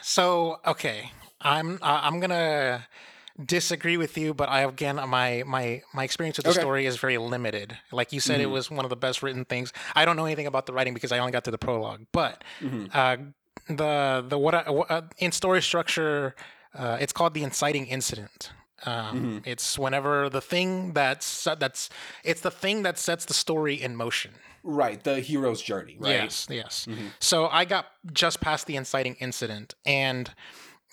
So 0.02 0.58
okay, 0.66 1.10
I'm 1.40 1.78
uh, 1.82 2.00
I'm 2.02 2.20
gonna 2.20 2.86
disagree 3.44 3.96
with 3.96 4.16
you, 4.18 4.34
but 4.34 4.48
I 4.48 4.62
again 4.62 4.96
my 5.08 5.42
my 5.46 5.82
my 5.94 6.04
experience 6.04 6.36
with 6.36 6.44
the 6.46 6.50
Okay. 6.52 6.60
story 6.60 6.86
is 6.86 6.96
very 6.96 7.18
limited. 7.18 7.78
Like 7.90 8.12
you 8.12 8.20
said, 8.20 8.40
it 8.40 8.48
Mhm. 8.48 8.52
was 8.52 8.70
one 8.70 8.84
of 8.84 8.90
the 8.90 8.96
best 8.96 9.22
written 9.22 9.44
things. 9.44 9.72
I 9.94 10.04
don't 10.04 10.16
know 10.16 10.26
anything 10.26 10.46
about 10.46 10.66
the 10.66 10.72
writing 10.72 10.94
because 10.94 11.12
I 11.12 11.18
only 11.18 11.32
got 11.32 11.44
to 11.44 11.50
the 11.50 11.58
prologue, 11.58 12.06
but 12.12 12.44
Mm-hmm. 12.60 12.86
uh, 12.92 13.16
the 13.68 14.24
the 14.28 14.38
what, 14.38 14.54
I, 14.54 14.70
what 14.70 14.90
uh, 14.90 15.02
in 15.18 15.32
story 15.32 15.62
structure, 15.62 16.34
uh, 16.74 16.98
it's 17.00 17.12
called 17.12 17.34
the 17.34 17.42
inciting 17.42 17.86
incident. 17.86 18.50
Um, 18.84 19.42
Mhm. 19.42 19.46
It's 19.46 19.78
whenever 19.78 20.28
the 20.28 20.40
thing 20.40 20.92
that's 20.92 21.44
that's 21.44 21.88
it's 22.24 22.40
the 22.40 22.50
thing 22.50 22.82
that 22.82 22.98
sets 22.98 23.24
the 23.24 23.34
story 23.34 23.80
in 23.80 23.96
motion. 23.96 24.32
Right, 24.64 25.02
the 25.02 25.20
hero's 25.20 25.60
journey, 25.60 25.96
right? 25.98 26.22
Yes, 26.22 26.46
yes. 26.50 26.86
Mhm. 26.88 27.12
So 27.20 27.48
I 27.48 27.64
got 27.64 27.86
just 28.12 28.40
past 28.40 28.66
the 28.66 28.76
inciting 28.76 29.16
incident, 29.20 29.74
and 29.84 30.32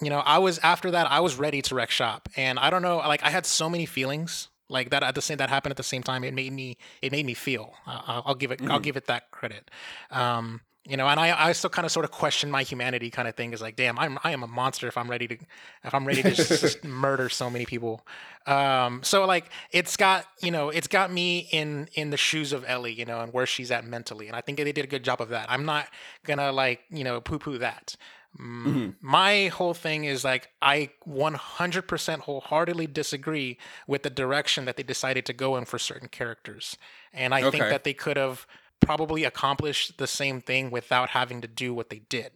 you 0.02 0.10
know, 0.10 0.20
I 0.20 0.38
was 0.40 0.60
after 0.60 0.92
that, 0.92 1.12
I 1.12 1.20
was 1.20 1.36
ready 1.36 1.62
to 1.64 1.76
wreck 1.76 1.92
shop, 1.92 2.30
and 2.38 2.58
I 2.58 2.70
don't 2.70 2.82
know, 2.82 2.98
like 2.98 3.22
I 3.24 3.30
had 3.30 3.46
so 3.46 3.70
many 3.70 3.86
feelings 3.86 4.50
like 4.70 4.92
that 4.92 5.02
at 5.04 5.16
the 5.16 5.22
same 5.22 5.38
that 5.38 5.50
happened 5.50 5.72
at 5.72 5.78
the 5.78 5.84
same 5.84 6.04
time. 6.04 6.24
It 6.24 6.34
made 6.34 6.54
me, 6.54 6.78
it 7.02 7.12
made 7.12 7.26
me 7.26 7.34
feel. 7.34 7.74
Uh, 7.88 8.02
I'll, 8.06 8.24
I'll 8.28 8.36
give 8.36 8.52
it, 8.52 8.62
I'll 8.70 8.80
Mhm. 8.80 8.84
give 8.84 8.98
it 8.98 9.06
that 9.08 9.32
credit. 9.32 9.70
Um, 10.12 10.62
you 10.90 10.98
know, 10.98 11.08
and 11.08 11.20
I, 11.20 11.48
I 11.50 11.52
still 11.54 11.70
kind 11.70 11.86
of 11.86 11.92
sort 11.92 12.04
of 12.04 12.12
question 12.12 12.50
my 12.50 12.64
humanity, 12.64 13.10
kind 13.12 13.28
of 13.28 13.36
thing. 13.36 13.54
Is 13.54 13.62
like, 13.62 13.76
damn, 13.76 13.98
I'm, 14.00 14.18
I 14.24 14.32
am 14.32 14.44
a 14.44 14.48
monster 14.48 14.88
if 14.88 14.98
I'm 14.98 15.10
ready 15.10 15.28
to, 15.28 15.38
if 15.84 15.94
I'm 15.94 16.06
ready 16.06 16.24
to 16.24 16.32
just, 16.32 16.50
just 16.62 16.84
murder 16.84 17.30
so 17.30 17.50
many 17.50 17.66
people. 17.66 18.06
Um, 18.48 19.04
so 19.04 19.26
like, 19.26 19.52
it's 19.72 19.96
got, 19.96 20.26
you 20.42 20.50
know, 20.52 20.70
it's 20.70 20.88
got 20.88 21.12
me 21.12 21.48
in 21.52 21.88
in 21.94 22.10
the 22.10 22.18
shoes 22.18 22.52
of 22.52 22.66
Ellie, 22.68 22.94
you 22.94 23.06
know, 23.06 23.22
and 23.22 23.32
where 23.32 23.46
she's 23.46 23.70
at 23.72 23.86
mentally, 23.86 24.28
and 24.28 24.36
I 24.36 24.42
think 24.42 24.58
they 24.58 24.72
did 24.72 24.84
a 24.86 24.88
good 24.88 25.04
job 25.04 25.22
of 25.22 25.30
that. 25.30 25.46
I'm 25.50 25.66
not 25.66 25.88
gonna 26.26 26.52
like, 26.52 26.82
you 26.90 27.04
know, 27.04 27.22
poo 27.22 27.40
poo 27.40 27.58
that. 27.60 27.96
Mm, 28.40 28.66
Mhm. 28.66 28.96
My 29.02 29.48
whole 29.48 29.74
thing 29.74 30.04
is 30.04 30.24
like, 30.24 30.50
I 30.62 30.92
100% 31.08 32.20
wholeheartedly 32.22 32.88
disagree 32.88 33.58
with 33.88 34.04
the 34.04 34.10
direction 34.10 34.66
that 34.66 34.78
they 34.78 34.84
decided 34.84 35.26
to 35.26 35.34
go 35.34 35.56
in 35.58 35.66
for 35.66 35.80
certain 35.80 36.08
characters, 36.10 36.78
and 37.14 37.34
I 37.34 37.42
think 37.52 37.64
that 37.72 37.84
they 37.84 37.94
could 37.94 38.18
have 38.18 38.46
probably 38.80 39.24
accomplished 39.24 39.98
the 39.98 40.08
same 40.08 40.42
thing 40.42 40.72
without 40.72 41.10
having 41.10 41.42
to 41.42 41.48
do 41.48 41.74
what 41.74 41.90
they 41.90 42.00
did. 42.10 42.32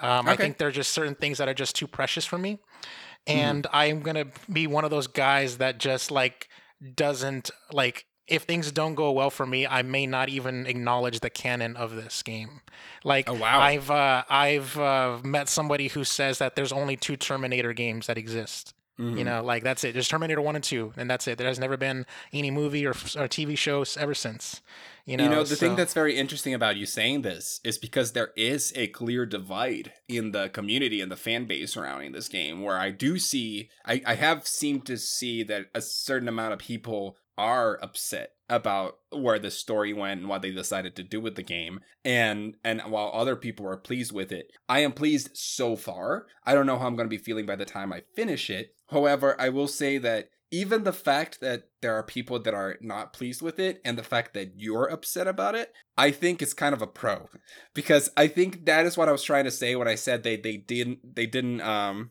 Um, 0.00 0.28
I 0.28 0.36
think 0.36 0.58
there 0.58 0.68
are 0.68 0.72
just 0.72 0.92
certain 0.92 1.14
things 1.16 1.38
that 1.38 1.48
are 1.48 1.54
just 1.54 1.74
too 1.74 1.86
precious 1.86 2.24
for 2.24 2.38
me, 2.38 2.58
Mm-hmm. 3.26 3.38
and 3.38 3.66
I'm 3.72 4.00
gonna 4.00 4.26
be 4.50 4.66
one 4.66 4.84
of 4.84 4.90
those 4.90 5.06
guys 5.08 5.58
that 5.58 5.78
just 5.78 6.10
like 6.10 6.48
doesn't 6.94 7.50
like 7.72 8.06
if 8.26 8.42
things 8.42 8.70
don't 8.72 8.94
go 8.94 9.10
well 9.10 9.30
for 9.30 9.44
me, 9.46 9.66
I 9.66 9.82
may 9.82 10.06
not 10.06 10.28
even 10.28 10.66
acknowledge 10.66 11.20
the 11.20 11.30
canon 11.30 11.76
of 11.76 11.96
this 11.96 12.22
game. 12.22 12.60
Like 13.04 13.28
Oh, 13.28 13.34
wow. 13.34 13.58
I've 13.60 13.90
uh, 13.90 14.22
I've 14.30 14.78
uh, 14.78 15.18
met 15.24 15.48
somebody 15.48 15.88
who 15.88 16.04
says 16.04 16.38
that 16.38 16.54
there's 16.54 16.72
only 16.72 16.96
two 16.96 17.16
Terminator 17.16 17.72
games 17.72 18.06
that 18.06 18.16
exist. 18.18 18.74
Mhm. 18.98 19.18
You 19.18 19.24
know, 19.24 19.44
like 19.44 19.62
that's 19.62 19.84
it. 19.84 19.92
There's 19.92 20.08
Terminator 20.08 20.40
one 20.40 20.56
and 20.56 20.64
two, 20.64 20.92
and 20.96 21.08
that's 21.08 21.28
it. 21.28 21.38
There 21.38 21.46
has 21.46 21.58
never 21.58 21.76
been 21.76 22.04
any 22.32 22.50
movie 22.50 22.84
or, 22.84 22.90
or 22.90 23.28
TV 23.28 23.56
shows 23.56 23.96
ever 23.96 24.14
since. 24.14 24.60
You 25.06 25.16
know, 25.16 25.24
you 25.24 25.30
know 25.30 25.44
the 25.44 25.56
thing 25.56 25.74
that's 25.76 25.94
very 25.94 26.16
interesting 26.16 26.52
about 26.52 26.76
you 26.76 26.84
saying 26.84 27.22
this 27.22 27.60
is 27.64 27.78
because 27.78 28.12
there 28.12 28.32
is 28.36 28.72
a 28.76 28.88
clear 28.88 29.24
divide 29.24 29.92
in 30.06 30.32
the 30.32 30.50
community 30.50 31.00
and 31.00 31.10
the 31.10 31.16
fan 31.16 31.46
base 31.46 31.72
surrounding 31.72 32.12
this 32.12 32.28
game 32.28 32.62
where 32.62 32.76
i 32.76 32.90
do 32.90 33.18
see 33.18 33.70
i, 33.86 34.02
I 34.04 34.16
have 34.16 34.46
seemed 34.46 34.84
to 34.84 34.98
see 34.98 35.42
that 35.44 35.70
a 35.74 35.80
certain 35.80 36.28
amount 36.28 36.52
of 36.52 36.58
people 36.58 37.16
are 37.38 37.78
upset 37.80 38.32
about 38.50 38.98
where 39.10 39.38
the 39.38 39.50
story 39.50 39.92
went 39.92 40.20
and 40.20 40.28
what 40.28 40.42
they 40.42 40.50
decided 40.50 40.96
to 40.96 41.02
do 41.02 41.20
with 41.20 41.36
the 41.36 41.42
game. 41.42 41.80
And 42.04 42.56
and 42.64 42.82
while 42.82 43.10
other 43.14 43.36
people 43.36 43.66
are 43.66 43.76
pleased 43.76 44.12
with 44.12 44.32
it 44.32 44.50
i 44.68 44.80
am 44.80 44.92
pleased 44.92 45.30
so 45.34 45.76
far. 45.76 46.26
I 46.44 46.54
don't 46.54 46.66
know 46.66 46.78
how 46.78 46.86
i'm 46.86 46.96
going 46.96 47.08
to 47.08 47.16
be 47.16 47.22
feeling 47.22 47.46
by 47.46 47.56
the 47.56 47.64
time 47.64 47.92
i 47.92 48.02
finish 48.14 48.50
it. 48.50 48.74
However 48.90 49.40
i 49.40 49.48
will 49.48 49.68
say 49.68 49.98
that 49.98 50.30
even 50.50 50.84
the 50.84 50.92
fact 50.94 51.40
that 51.42 51.64
there 51.82 51.94
are 51.94 52.02
people 52.02 52.38
that 52.40 52.54
are 52.54 52.78
not 52.80 53.12
pleased 53.12 53.42
with 53.42 53.58
it 53.58 53.82
and 53.84 53.98
the 53.98 54.02
fact 54.02 54.32
that 54.32 54.52
you're 54.56 54.86
upset 54.86 55.26
about 55.26 55.54
it 55.54 55.72
i 55.96 56.10
think 56.10 56.40
is 56.42 56.54
kind 56.54 56.74
of 56.74 56.82
a 56.82 56.86
pro. 56.86 57.28
Because 57.74 58.10
i 58.16 58.26
think 58.26 58.64
that 58.66 58.86
is 58.86 58.96
what 58.96 59.08
i 59.08 59.12
was 59.12 59.22
trying 59.22 59.44
to 59.44 59.50
say 59.50 59.76
when 59.76 59.88
i 59.88 59.94
said 59.94 60.22
they 60.22 60.36
they 60.36 60.56
didn't 60.56 61.14
they 61.14 61.26
didn't 61.26 61.60
um 61.60 62.10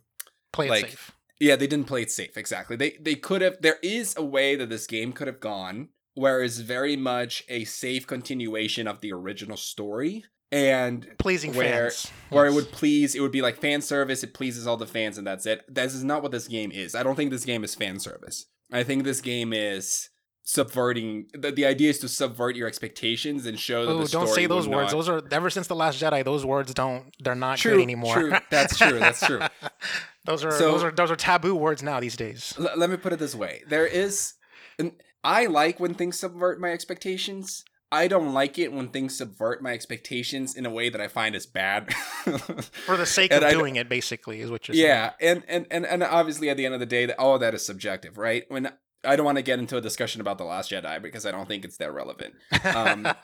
play 0.53 0.67
it 0.67 0.71
like, 0.71 0.89
safe. 0.89 1.16
Yeah, 1.39 1.55
they 1.55 1.67
didn't 1.67 1.87
play 1.87 2.01
it 2.01 2.11
safe. 2.11 2.37
Exactly. 2.37 2.75
They 2.75 2.97
they 2.99 3.15
could 3.15 3.41
have. 3.41 3.57
There 3.61 3.77
is 3.83 4.15
a 4.17 4.23
way 4.23 4.55
that 4.55 4.69
this 4.69 4.87
game 4.87 5.13
could 5.13 5.27
have 5.27 5.39
gone, 5.39 5.89
where 6.15 6.41
it's 6.41 6.57
very 6.59 6.95
much 6.95 7.43
a 7.49 7.63
safe 7.65 8.07
continuation 8.07 8.87
of 8.87 9.01
the 9.01 9.11
original 9.13 9.57
story, 9.57 10.23
and 10.51 11.07
Pleasing 11.19 11.53
where- 11.53 11.89
fans. 11.91 12.11
where 12.29 12.45
it 12.47 12.53
would 12.53 12.71
please. 12.71 13.15
It 13.15 13.19
would 13.21 13.31
be 13.31 13.41
like 13.41 13.59
fan 13.61 13.81
service. 13.81 14.23
It 14.23 14.33
pleases 14.33 14.65
all 14.67 14.77
the 14.77 14.87
fans, 14.87 15.17
and 15.17 15.27
that's 15.27 15.45
it. 15.45 15.63
This 15.67 15.93
is 15.93 16.03
not 16.03 16.23
what 16.23 16.31
this 16.31 16.47
game 16.47 16.71
is. 16.71 16.95
I 16.95 17.03
don't 17.03 17.15
think 17.15 17.31
this 17.31 17.45
game 17.45 17.63
is 17.63 17.75
fan 17.75 17.99
service. 17.99 18.45
I 18.71 18.83
think 18.83 19.03
this 19.03 19.21
game 19.21 19.53
is 19.53 20.09
subverting. 20.51 21.25
The, 21.33 21.51
the 21.51 21.65
idea 21.65 21.89
is 21.89 21.99
to 21.99 22.07
subvert 22.07 22.55
your 22.55 22.67
expectations 22.69 23.45
and 23.45 23.59
show 23.59 23.85
that 23.85 23.91
Oh, 23.91 24.03
the 24.03 24.07
don't 24.07 24.27
story 24.27 24.43
say 24.43 24.45
those 24.47 24.65
words. 24.67 24.93
not- 24.93 24.97
Those 24.97 25.09
are 25.09 25.21
ever 25.29 25.49
since 25.49 25.67
the 25.67 25.75
Last 25.75 26.01
Jedi. 26.01 26.23
Those 26.23 26.45
words 26.45 26.73
don't. 26.73 27.13
They're 27.19 27.35
not 27.35 27.57
True, 27.57 27.73
good 27.75 27.81
anymore. 27.83 28.15
true. 28.15 28.33
That's 28.49 28.77
true, 28.77 28.97
that's 28.97 29.25
true. 29.25 29.41
those 30.25 30.45
are 30.45 30.51
So- 30.51 30.71
those 30.71 30.83
are 30.83 30.91
those 30.91 31.11
are 31.11 31.17
taboo 31.17 31.53
words 31.53 31.83
now 31.83 31.99
these 31.99 32.15
days. 32.15 32.53
L- 32.57 32.69
let 32.77 32.89
me 32.89 32.95
put 32.95 33.11
it 33.13 33.19
this 33.19 33.35
way 33.35 33.63
there 33.67 33.85
is 33.85 34.33
and 34.79 34.93
i 35.23 35.45
like 35.47 35.79
when 35.79 35.93
things 35.93 36.17
subvert 36.19 36.59
my 36.61 36.71
expectations 36.71 37.65
i 37.91 38.07
don't 38.07 38.33
like 38.33 38.57
it 38.59 38.71
when 38.71 38.87
things 38.89 39.17
subvert 39.17 39.61
my 39.63 39.71
expectations 39.73 40.55
in 40.55 40.65
a 40.65 40.69
way 40.69 40.87
that 40.89 41.01
i 41.01 41.07
find 41.07 41.35
is 41.35 41.45
bad 41.47 41.91
For 42.85 42.95
the 42.97 43.05
sake 43.05 43.31
of 43.33 43.43
I- 43.43 43.51
doing 43.51 43.75
it, 43.77 43.89
basically, 43.89 44.39
is 44.41 44.49
what 44.51 44.67
you're 44.67 44.75
saying. 44.75 44.87
yeah 44.87 45.11
and, 45.19 45.43
and 45.47 45.65
and 45.71 45.85
and 45.85 46.03
obviously 46.03 46.49
at 46.49 46.57
the 46.57 46.65
end 46.65 46.73
of 46.75 46.79
the 46.79 46.85
day 46.85 47.05
that 47.07 47.17
all 47.19 47.33
of 47.35 47.41
that 47.41 47.53
is 47.53 47.65
subjective 47.65 48.17
right 48.17 48.43
when 48.49 48.71
i 49.07 49.15
don't 49.15 49.25
want 49.25 49.37
to 49.37 49.41
get 49.41 49.59
into 49.59 49.77
a 49.77 49.81
discussion 49.81 50.21
about 50.21 50.37
the 50.37 50.43
last 50.43 50.71
jedi 50.71 51.01
because 51.01 51.25
i 51.25 51.31
don't 51.31 51.47
think 51.47 51.65
it's 51.65 51.77
that 51.77 51.91
relevant 51.93 52.33
Um, 52.63 53.03
right. 53.05 53.15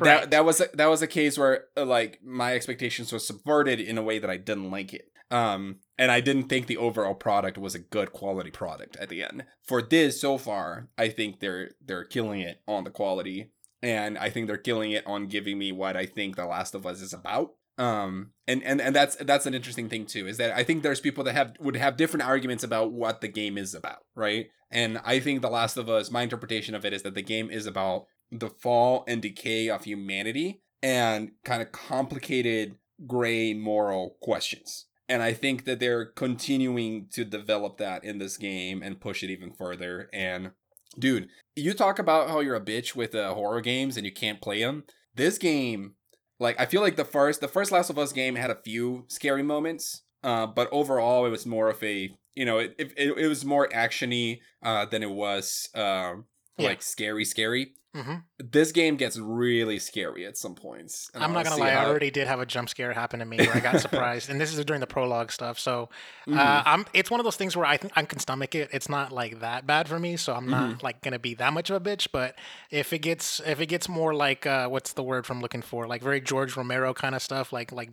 that 0.00 0.30
that 0.30 0.44
was 0.44 0.60
a, 0.60 0.68
that 0.74 0.86
was 0.86 1.02
a 1.02 1.06
case 1.06 1.38
where 1.38 1.64
uh, 1.76 1.84
like 1.84 2.20
my 2.24 2.54
expectations 2.54 3.12
were 3.12 3.18
subverted 3.18 3.80
in 3.80 3.98
a 3.98 4.02
way 4.02 4.18
that 4.18 4.30
I 4.30 4.36
didn't 4.36 4.70
like 4.70 4.92
it. 4.94 5.10
Um, 5.30 5.80
and 5.98 6.10
I 6.10 6.20
didn't 6.20 6.48
think 6.48 6.66
the 6.66 6.76
overall 6.78 7.14
product 7.14 7.58
was 7.58 7.74
a 7.74 7.78
good 7.78 8.12
quality 8.12 8.50
product 8.50 8.96
at 8.96 9.08
the 9.10 9.22
end. 9.22 9.44
For 9.62 9.82
this 9.82 10.20
so 10.20 10.38
far, 10.38 10.88
I 10.96 11.08
think 11.10 11.40
they're 11.40 11.72
they're 11.84 12.04
killing 12.04 12.40
it 12.40 12.60
on 12.66 12.84
the 12.84 12.90
quality, 12.90 13.50
and 13.82 14.16
I 14.16 14.30
think 14.30 14.46
they're 14.46 14.56
killing 14.56 14.92
it 14.92 15.06
on 15.06 15.26
giving 15.26 15.58
me 15.58 15.70
what 15.72 15.96
I 15.96 16.06
think 16.06 16.36
The 16.36 16.46
Last 16.46 16.74
of 16.74 16.86
Us 16.86 17.00
is 17.02 17.12
about. 17.12 17.52
Um, 17.78 18.32
and 18.48 18.62
and 18.64 18.80
and 18.80 18.94
that's 18.94 19.16
that's 19.16 19.46
an 19.46 19.54
interesting 19.54 19.88
thing 19.88 20.04
too 20.04 20.26
is 20.26 20.36
that 20.38 20.52
I 20.52 20.64
think 20.64 20.82
there's 20.82 21.00
people 21.00 21.22
that 21.24 21.34
have 21.34 21.54
would 21.60 21.76
have 21.76 21.96
different 21.96 22.26
arguments 22.26 22.64
about 22.64 22.92
what 22.92 23.20
the 23.20 23.28
game 23.28 23.56
is 23.56 23.72
about, 23.72 24.00
right? 24.16 24.48
And 24.70 25.00
I 25.04 25.20
think 25.20 25.40
The 25.40 25.48
Last 25.48 25.76
of 25.76 25.88
Us, 25.88 26.10
my 26.10 26.22
interpretation 26.22 26.74
of 26.74 26.84
it 26.84 26.92
is 26.92 27.02
that 27.02 27.14
the 27.14 27.22
game 27.22 27.50
is 27.50 27.66
about 27.66 28.06
the 28.30 28.50
fall 28.50 29.04
and 29.06 29.22
decay 29.22 29.70
of 29.70 29.84
humanity 29.84 30.60
and 30.82 31.30
kind 31.44 31.62
of 31.62 31.72
complicated 31.72 32.76
gray 33.06 33.54
moral 33.54 34.16
questions. 34.20 34.86
And 35.08 35.22
I 35.22 35.32
think 35.32 35.64
that 35.64 35.80
they're 35.80 36.04
continuing 36.04 37.08
to 37.12 37.24
develop 37.24 37.78
that 37.78 38.04
in 38.04 38.18
this 38.18 38.36
game 38.36 38.82
and 38.82 39.00
push 39.00 39.22
it 39.22 39.30
even 39.30 39.52
further. 39.52 40.10
And 40.12 40.50
dude, 40.98 41.28
you 41.56 41.72
talk 41.72 41.98
about 41.98 42.28
how 42.28 42.40
you're 42.40 42.54
a 42.54 42.60
bitch 42.60 42.94
with 42.94 43.14
uh, 43.14 43.32
horror 43.34 43.62
games 43.62 43.96
and 43.96 44.04
you 44.04 44.12
can't 44.12 44.42
play 44.42 44.60
them. 44.60 44.84
This 45.14 45.38
game, 45.38 45.94
like 46.38 46.58
I 46.60 46.66
feel 46.66 46.80
like 46.80 46.96
the 46.96 47.04
first 47.04 47.40
the 47.40 47.48
first 47.48 47.72
Last 47.72 47.90
of 47.90 47.98
Us 47.98 48.12
game 48.12 48.34
had 48.36 48.50
a 48.50 48.54
few 48.56 49.04
scary 49.08 49.42
moments, 49.42 50.02
uh, 50.22 50.46
but 50.46 50.68
overall 50.72 51.26
it 51.26 51.30
was 51.30 51.46
more 51.46 51.68
of 51.68 51.82
a 51.82 52.10
you 52.34 52.44
know 52.44 52.58
it 52.58 52.74
it, 52.78 52.92
it 52.96 53.28
was 53.28 53.44
more 53.44 53.68
actiony 53.68 54.40
uh, 54.62 54.84
than 54.86 55.02
it 55.02 55.10
was 55.10 55.68
uh, 55.74 56.14
Yeah. 56.58 56.68
like 56.68 56.82
scary 56.82 57.24
scary 57.24 57.74
hmm 58.02 58.14
this 58.40 58.70
game 58.70 58.96
gets 58.96 59.18
really 59.18 59.80
scary 59.80 60.24
at 60.24 60.36
some 60.36 60.54
points. 60.54 61.10
I'm 61.16 61.32
not 61.32 61.42
gonna 61.42 61.56
lie. 61.56 61.70
I 61.72 61.84
already 61.84 62.12
did 62.12 62.28
have 62.28 62.38
a 62.38 62.46
jump 62.46 62.68
scare 62.68 62.92
happen 62.92 63.18
to 63.18 63.24
me 63.26 63.38
where 63.38 63.56
I 63.56 63.60
got 63.60 63.80
surprised, 63.86 64.30
and 64.30 64.40
this 64.40 64.56
is 64.56 64.64
during 64.64 64.78
the 64.80 64.86
prologue 64.86 65.32
stuff. 65.32 65.58
So 65.58 65.88
uh, 66.32 66.62
I'm. 66.64 66.86
It's 66.92 67.10
one 67.10 67.18
of 67.18 67.24
those 67.24 67.34
things 67.36 67.56
where 67.56 67.66
I 67.66 67.76
think 67.76 67.92
I 67.96 68.04
can 68.04 68.20
stomach 68.20 68.54
it. 68.54 68.68
It's 68.72 68.88
not 68.88 69.10
like 69.10 69.40
that 69.40 69.66
bad 69.66 69.88
for 69.88 69.98
me, 69.98 70.16
so 70.16 70.34
I'm 70.34 70.46
Mm-hmm. 70.46 70.50
not 70.50 70.82
like 70.84 71.02
gonna 71.02 71.18
be 71.18 71.34
that 71.34 71.52
much 71.52 71.68
of 71.70 71.76
a 71.76 71.80
bitch. 71.80 72.08
But 72.12 72.36
if 72.70 72.92
it 72.92 73.00
gets 73.00 73.40
if 73.44 73.60
it 73.60 73.66
gets 73.66 73.88
more 73.88 74.14
like 74.14 74.46
uh, 74.46 74.68
what's 74.68 74.92
the 74.92 75.02
word 75.02 75.26
from 75.26 75.40
looking 75.40 75.62
for? 75.62 75.88
Like 75.88 76.02
very 76.02 76.20
George 76.20 76.56
Romero 76.56 76.94
kind 76.94 77.16
of 77.16 77.22
stuff, 77.22 77.52
like 77.52 77.72
like 77.72 77.90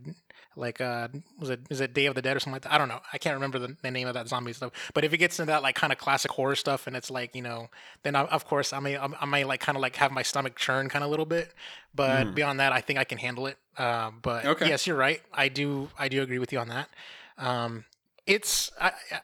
like 0.57 0.79
uh 0.81 1.07
was 1.39 1.49
it 1.49 1.61
is 1.69 1.81
it 1.81 1.93
Day 1.93 2.05
of 2.05 2.15
the 2.15 2.21
Dead 2.21 2.35
or 2.35 2.39
something 2.39 2.53
like 2.53 2.61
that? 2.63 2.71
I 2.73 2.77
don't 2.77 2.87
know. 2.87 3.01
I 3.13 3.17
can't 3.17 3.33
remember 3.35 3.59
the, 3.59 3.75
the 3.81 3.91
name 3.91 4.07
of 4.07 4.13
that 4.13 4.27
zombie 4.27 4.53
stuff. 4.53 4.71
But 4.93 5.03
if 5.03 5.13
it 5.13 5.17
gets 5.17 5.39
into 5.39 5.51
that 5.51 5.61
like 5.63 5.75
kind 5.75 5.91
of 5.93 5.99
classic 5.99 6.31
horror 6.31 6.55
stuff 6.55 6.87
and 6.87 6.95
it's 6.95 7.09
like 7.11 7.35
you 7.35 7.41
know, 7.41 7.69
then 8.03 8.15
I, 8.15 8.23
of 8.25 8.45
course 8.45 8.73
I 8.73 8.79
may 8.79 8.97
I 8.97 9.25
may 9.25 9.43
like 9.43 9.59
kind 9.59 9.75
of 9.77 9.81
like 9.81 9.95
have 9.97 10.11
my 10.11 10.21
stomach 10.23 10.55
churn 10.55 10.89
kind 10.89 11.03
of 11.03 11.07
a 11.09 11.11
little 11.11 11.25
bit. 11.25 11.53
But 11.93 12.27
Mm. 12.27 12.35
beyond 12.35 12.59
that, 12.59 12.71
I 12.73 12.81
think 12.81 12.99
I 12.99 13.03
can 13.05 13.17
handle 13.17 13.47
it. 13.47 13.57
Uh, 13.77 14.11
but 14.21 14.45
Okay. 14.45 14.67
yes, 14.67 14.85
you're 14.87 14.97
right. 14.97 15.21
I 15.33 15.47
do 15.49 15.89
I 15.99 16.07
do 16.09 16.21
agree 16.21 16.39
with 16.39 16.51
you 16.53 16.59
on 16.59 16.67
that. 16.69 16.89
Um, 17.37 17.85
it's 18.25 18.71
I, 18.79 18.87
I- 19.11 19.21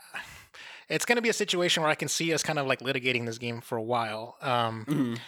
it's 0.90 1.06
going 1.06 1.16
to 1.16 1.22
be 1.22 1.30
a 1.30 1.34
situation 1.34 1.82
where 1.84 1.90
I 1.90 1.96
can 1.96 2.10
see 2.10 2.34
us 2.34 2.44
kind 2.44 2.60
of 2.60 2.68
like 2.68 2.82
litigating 2.82 3.26
this 3.26 3.38
game 3.38 3.62
for 3.62 3.78
a 3.78 3.82
while. 3.82 4.36
Um, 4.42 4.86
Mhm. 4.90 5.20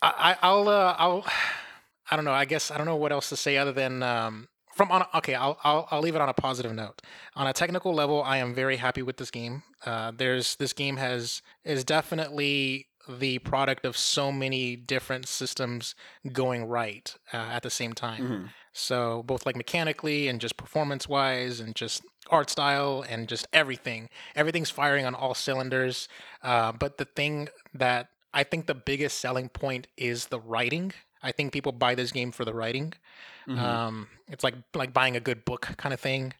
I, 0.00 0.12
I- 0.40 0.46
I'll, 0.48 0.68
uh, 0.68 0.94
I'll, 0.96 1.24
I 2.10 2.16
don't 2.16 2.24
know. 2.24 2.32
I 2.32 2.44
guess 2.44 2.70
I 2.70 2.76
don't 2.76 2.86
know 2.86 2.94
what 2.96 3.10
else 3.12 3.28
to 3.30 3.36
say 3.36 3.56
other 3.56 3.72
than 3.72 4.02
um, 4.04 4.46
from 4.78 4.90
on. 4.90 5.02
A, 5.02 5.18
okay, 5.18 5.34
I'll, 5.34 5.58
I'll, 5.62 5.86
I'll 5.90 6.00
leave 6.00 6.14
it 6.14 6.22
on 6.22 6.30
a 6.30 6.34
positive 6.34 6.72
note. 6.72 7.02
On 7.36 7.46
a 7.46 7.52
technical 7.52 7.92
level, 7.92 8.22
I 8.22 8.38
am 8.38 8.54
very 8.54 8.76
happy 8.76 9.02
with 9.02 9.18
this 9.18 9.30
game. 9.30 9.62
Uh, 9.84 10.12
there's 10.16 10.56
this 10.56 10.72
game 10.72 10.96
has 10.96 11.42
is 11.64 11.84
definitely 11.84 12.86
the 13.08 13.38
product 13.40 13.84
of 13.84 13.96
so 13.96 14.30
many 14.30 14.76
different 14.76 15.26
systems 15.26 15.94
going 16.32 16.64
right 16.66 17.14
uh, 17.32 17.36
at 17.36 17.62
the 17.62 17.70
same 17.70 17.92
time. 17.94 18.22
Mhm. 18.22 18.48
So 18.72 19.22
both 19.24 19.46
like 19.46 19.56
mechanically 19.56 20.28
and 20.28 20.40
just 20.40 20.56
performance 20.56 21.08
wise 21.08 21.58
and 21.58 21.74
just 21.74 22.02
art 22.30 22.50
style 22.50 23.04
and 23.08 23.28
just 23.28 23.46
everything. 23.52 24.08
Everything's 24.36 24.70
firing 24.70 25.04
on 25.06 25.14
all 25.14 25.34
cylinders. 25.34 26.08
Uh, 26.42 26.72
but 26.72 26.98
the 26.98 27.06
thing 27.06 27.48
that 27.74 28.08
I 28.34 28.44
think 28.44 28.66
the 28.66 28.74
biggest 28.74 29.18
selling 29.18 29.48
point 29.48 29.88
is 29.96 30.26
the 30.26 30.38
writing. 30.38 30.92
I 31.22 31.32
think 31.32 31.52
people 31.52 31.72
buy 31.72 31.94
this 31.94 32.12
game 32.12 32.32
for 32.32 32.44
the 32.44 32.54
writing. 32.54 32.94
Mhm. 33.48 33.58
Um, 33.58 34.08
it's 34.28 34.44
like 34.44 34.54
like 34.74 34.92
buying 34.92 35.16
a 35.16 35.20
good 35.20 35.44
book 35.44 35.62
kind 35.78 35.92
of 35.92 36.00
thing. 36.00 36.34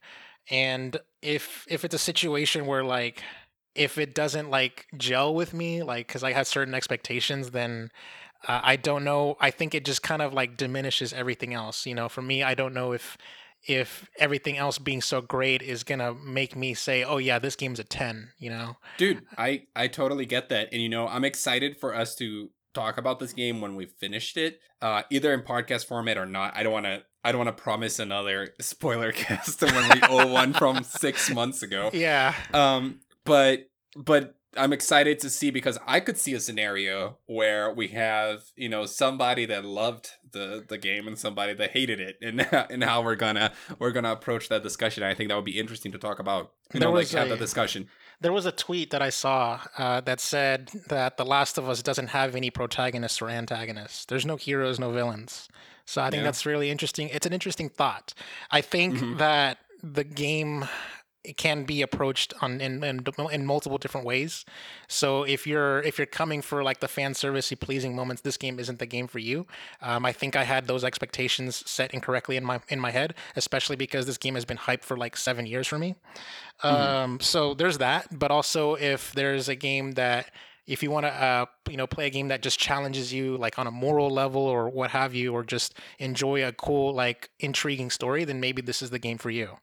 And 0.51 0.99
if 1.23 1.67
if 1.69 1.85
it's 1.85 1.95
a 1.95 1.99
situation 1.99 2.67
where 2.67 2.85
like 2.85 3.23
if 3.75 3.99
it 3.99 4.15
doesn't 4.15 4.51
like 4.51 4.87
gel 4.97 5.35
with 5.35 5.55
me, 5.55 5.83
like 5.83 6.07
because 6.09 6.25
I 6.25 6.33
have 6.33 6.47
certain 6.47 6.75
expectations, 6.75 7.51
then 7.53 7.91
uh, 8.47 8.61
I 8.63 8.77
don't 8.77 9.05
know. 9.05 9.37
I 9.41 9.51
think 9.51 9.75
it 9.75 9.85
just 9.85 10.03
kind 10.03 10.23
of 10.23 10.33
like 10.33 10.57
diminishes 10.57 11.13
everything 11.13 11.55
else. 11.55 11.87
You 11.87 11.95
know, 11.95 12.09
for 12.09 12.23
me, 12.23 12.43
I 12.43 12.55
don't 12.55 12.75
know 12.75 12.93
if 12.93 13.17
if 13.67 14.09
everything 14.19 14.57
else 14.57 14.79
being 14.79 15.03
so 15.03 15.21
great 15.21 15.63
is 15.63 15.83
gonna 15.85 16.15
make 16.15 16.55
me 16.57 16.75
say, 16.75 17.03
"Oh 17.05 17.19
yeah, 17.19 17.39
this 17.39 17.57
game's 17.57 17.81
a 17.81 17.85
10, 17.85 18.33
You 18.39 18.51
know? 18.51 18.77
dude 18.97 19.25
i 19.37 19.63
i 19.77 19.87
totally 19.87 20.27
get 20.27 20.49
that 20.49 20.69
and 20.73 20.83
you 20.83 20.89
know 20.89 21.07
i'm 21.09 21.25
excited 21.25 21.77
for 21.77 21.95
us 21.95 22.15
to 22.17 22.51
talk 22.79 22.97
about 22.99 23.19
this 23.19 23.33
game 23.33 23.61
when 23.61 23.75
we've 23.75 23.91
finished 23.91 24.37
it 24.37 24.61
uh 24.83 25.03
either 25.11 25.33
in 25.33 25.43
podcast 25.43 25.87
format 25.87 26.17
or 26.17 26.27
not. 26.27 26.57
I 26.57 26.63
don't 26.63 26.73
want 26.73 26.87
to 26.87 27.03
i 27.25 27.33
don't 27.33 27.45
want 27.45 27.57
to 27.57 27.63
promise 27.63 27.99
another 27.99 28.55
spoiler 28.61 29.13
cast 29.13 29.61
when 29.63 29.89
we 29.91 30.01
owe 30.09 30.27
one 30.29 30.53
from 30.53 30.85
six 31.05 31.31
months 31.31 31.63
ago. 31.63 31.91
Yeah, 31.93 32.35
um 32.55 33.01
but 33.25 33.69
but 33.97 34.37
i'm 34.57 34.73
excited 34.73 35.19
to 35.21 35.29
see 35.29 35.51
because 35.51 35.79
i 35.87 36.01
could 36.01 36.17
see 36.17 36.33
a 36.33 36.41
scenario 36.41 37.19
where 37.27 37.73
we 37.73 37.89
have 37.89 38.45
you 38.57 38.69
know 38.69 38.87
somebody 38.87 39.45
that 39.45 39.65
loved 39.65 40.09
the 40.33 40.65
the 40.69 40.79
game 40.79 41.07
and 41.09 41.19
somebody 41.19 41.55
that 41.55 41.71
hated 41.71 42.01
it 42.01 42.19
and 42.23 42.41
and 42.71 42.85
how 42.85 43.03
we're 43.03 43.17
gonna 43.17 43.53
we're 43.79 43.93
gonna 43.93 44.13
approach 44.13 44.49
that 44.49 44.63
discussion 44.63 45.03
i 45.03 45.15
think 45.15 45.29
that 45.29 45.37
would 45.37 45.45
be 45.45 45.59
interesting 45.59 45.93
to 45.93 45.99
talk 45.99 46.19
about 46.19 46.53
you 46.73 46.81
There 46.81 46.89
know 46.89 46.95
like 46.95 47.03
was 47.05 47.13
have 47.13 47.29
that 47.29 47.39
discussion 47.39 47.89
there 48.21 48.33
was 48.33 48.47
a 48.47 48.51
tweet 48.53 48.91
that 48.91 49.01
I 49.01 49.11
saw 49.11 49.61
uh, 49.79 50.01
that 50.01 50.19
said 50.19 50.71
that 50.89 51.19
The 51.19 51.25
Last 51.25 51.57
of 51.57 51.69
Us 51.69 51.85
doesn't 51.85 52.09
have 52.09 52.35
any 52.35 52.51
protagonists 52.51 53.23
or 53.23 53.29
antagonists. 53.31 54.07
There's 54.07 54.27
no 54.27 54.35
heroes, 54.35 54.81
no 54.81 54.91
villains. 54.91 55.49
So 55.85 56.03
I 56.03 56.11
think 56.11 56.23
Yeah. 56.23 56.25
that's 56.25 56.45
really 56.45 56.69
interesting. 56.69 57.11
It's 57.11 57.27
an 57.27 57.33
interesting 57.33 57.69
thought. 57.69 58.15
I 58.51 58.61
think 58.61 58.97
Mhm. 58.99 59.19
that 59.19 59.59
the 59.85 60.03
game 60.03 60.67
it 61.29 61.37
can 61.37 61.65
be 61.65 61.83
approached 61.83 62.33
on 62.41 62.61
in, 62.61 62.83
in 62.83 63.05
in 63.31 63.45
multiple 63.45 63.77
different 63.77 64.07
ways. 64.07 64.47
So 64.89 65.25
if 65.25 65.47
you're 65.47 65.81
if 65.83 65.99
you're 65.99 66.07
coming 66.07 66.41
for 66.41 66.63
like 66.63 66.81
the 66.81 66.89
fan 66.89 67.13
servicey 67.13 67.59
pleasing 67.59 67.95
moments, 67.95 68.23
this 68.23 68.39
game 68.39 68.59
isn't 68.59 68.79
the 68.79 68.87
game 68.87 69.07
for 69.07 69.19
you. 69.19 69.47
Um, 69.83 70.07
I 70.07 70.13
think 70.13 70.37
I 70.37 70.45
had 70.45 70.67
those 70.67 70.85
expectations 70.85 71.63
set 71.69 71.93
incorrectly 71.93 72.37
in 72.37 72.45
my 72.45 72.61
in 72.69 72.81
my 72.81 72.91
head, 72.91 73.15
especially 73.37 73.77
because 73.77 74.07
this 74.07 74.17
game 74.17 74.35
has 74.37 74.47
been 74.47 74.57
hyped 74.57 74.85
for 74.85 74.97
like 74.97 75.17
seven 75.17 75.45
years 75.45 75.67
for 75.67 75.79
me. 75.79 75.97
Um, 76.63 77.21
so 77.21 77.55
there's 77.55 77.79
that. 77.79 78.19
But 78.19 78.31
also 78.31 78.75
if 78.75 79.13
there's 79.13 79.49
a 79.49 79.55
game 79.55 79.93
that 79.93 80.33
if 80.67 80.83
you 80.83 80.91
want 80.91 81.07
to 81.07 81.13
uh, 81.13 81.47
you 81.69 81.77
know 81.77 81.87
play 81.87 82.07
a 82.07 82.11
game 82.11 82.29
that 82.29 82.43
just 82.43 82.59
challenges 82.59 83.13
you 83.13 83.37
like 83.37 83.59
on 83.59 83.67
a 83.67 83.71
moral 83.71 84.09
level 84.09 84.43
or 84.43 84.69
what 84.69 84.91
have 84.91 85.15
you 85.15 85.35
or 85.35 85.45
just 85.45 85.75
enjoy 85.99 86.43
a 86.45 86.53
cool 86.53 86.95
like 86.95 87.31
intriguing 87.41 87.91
story 87.91 88.25
then 88.25 88.39
maybe 88.41 88.63
this 88.63 88.83
is 88.83 88.91
the 88.91 88.99
game 88.99 89.19
for 89.19 89.31
you 89.31 89.59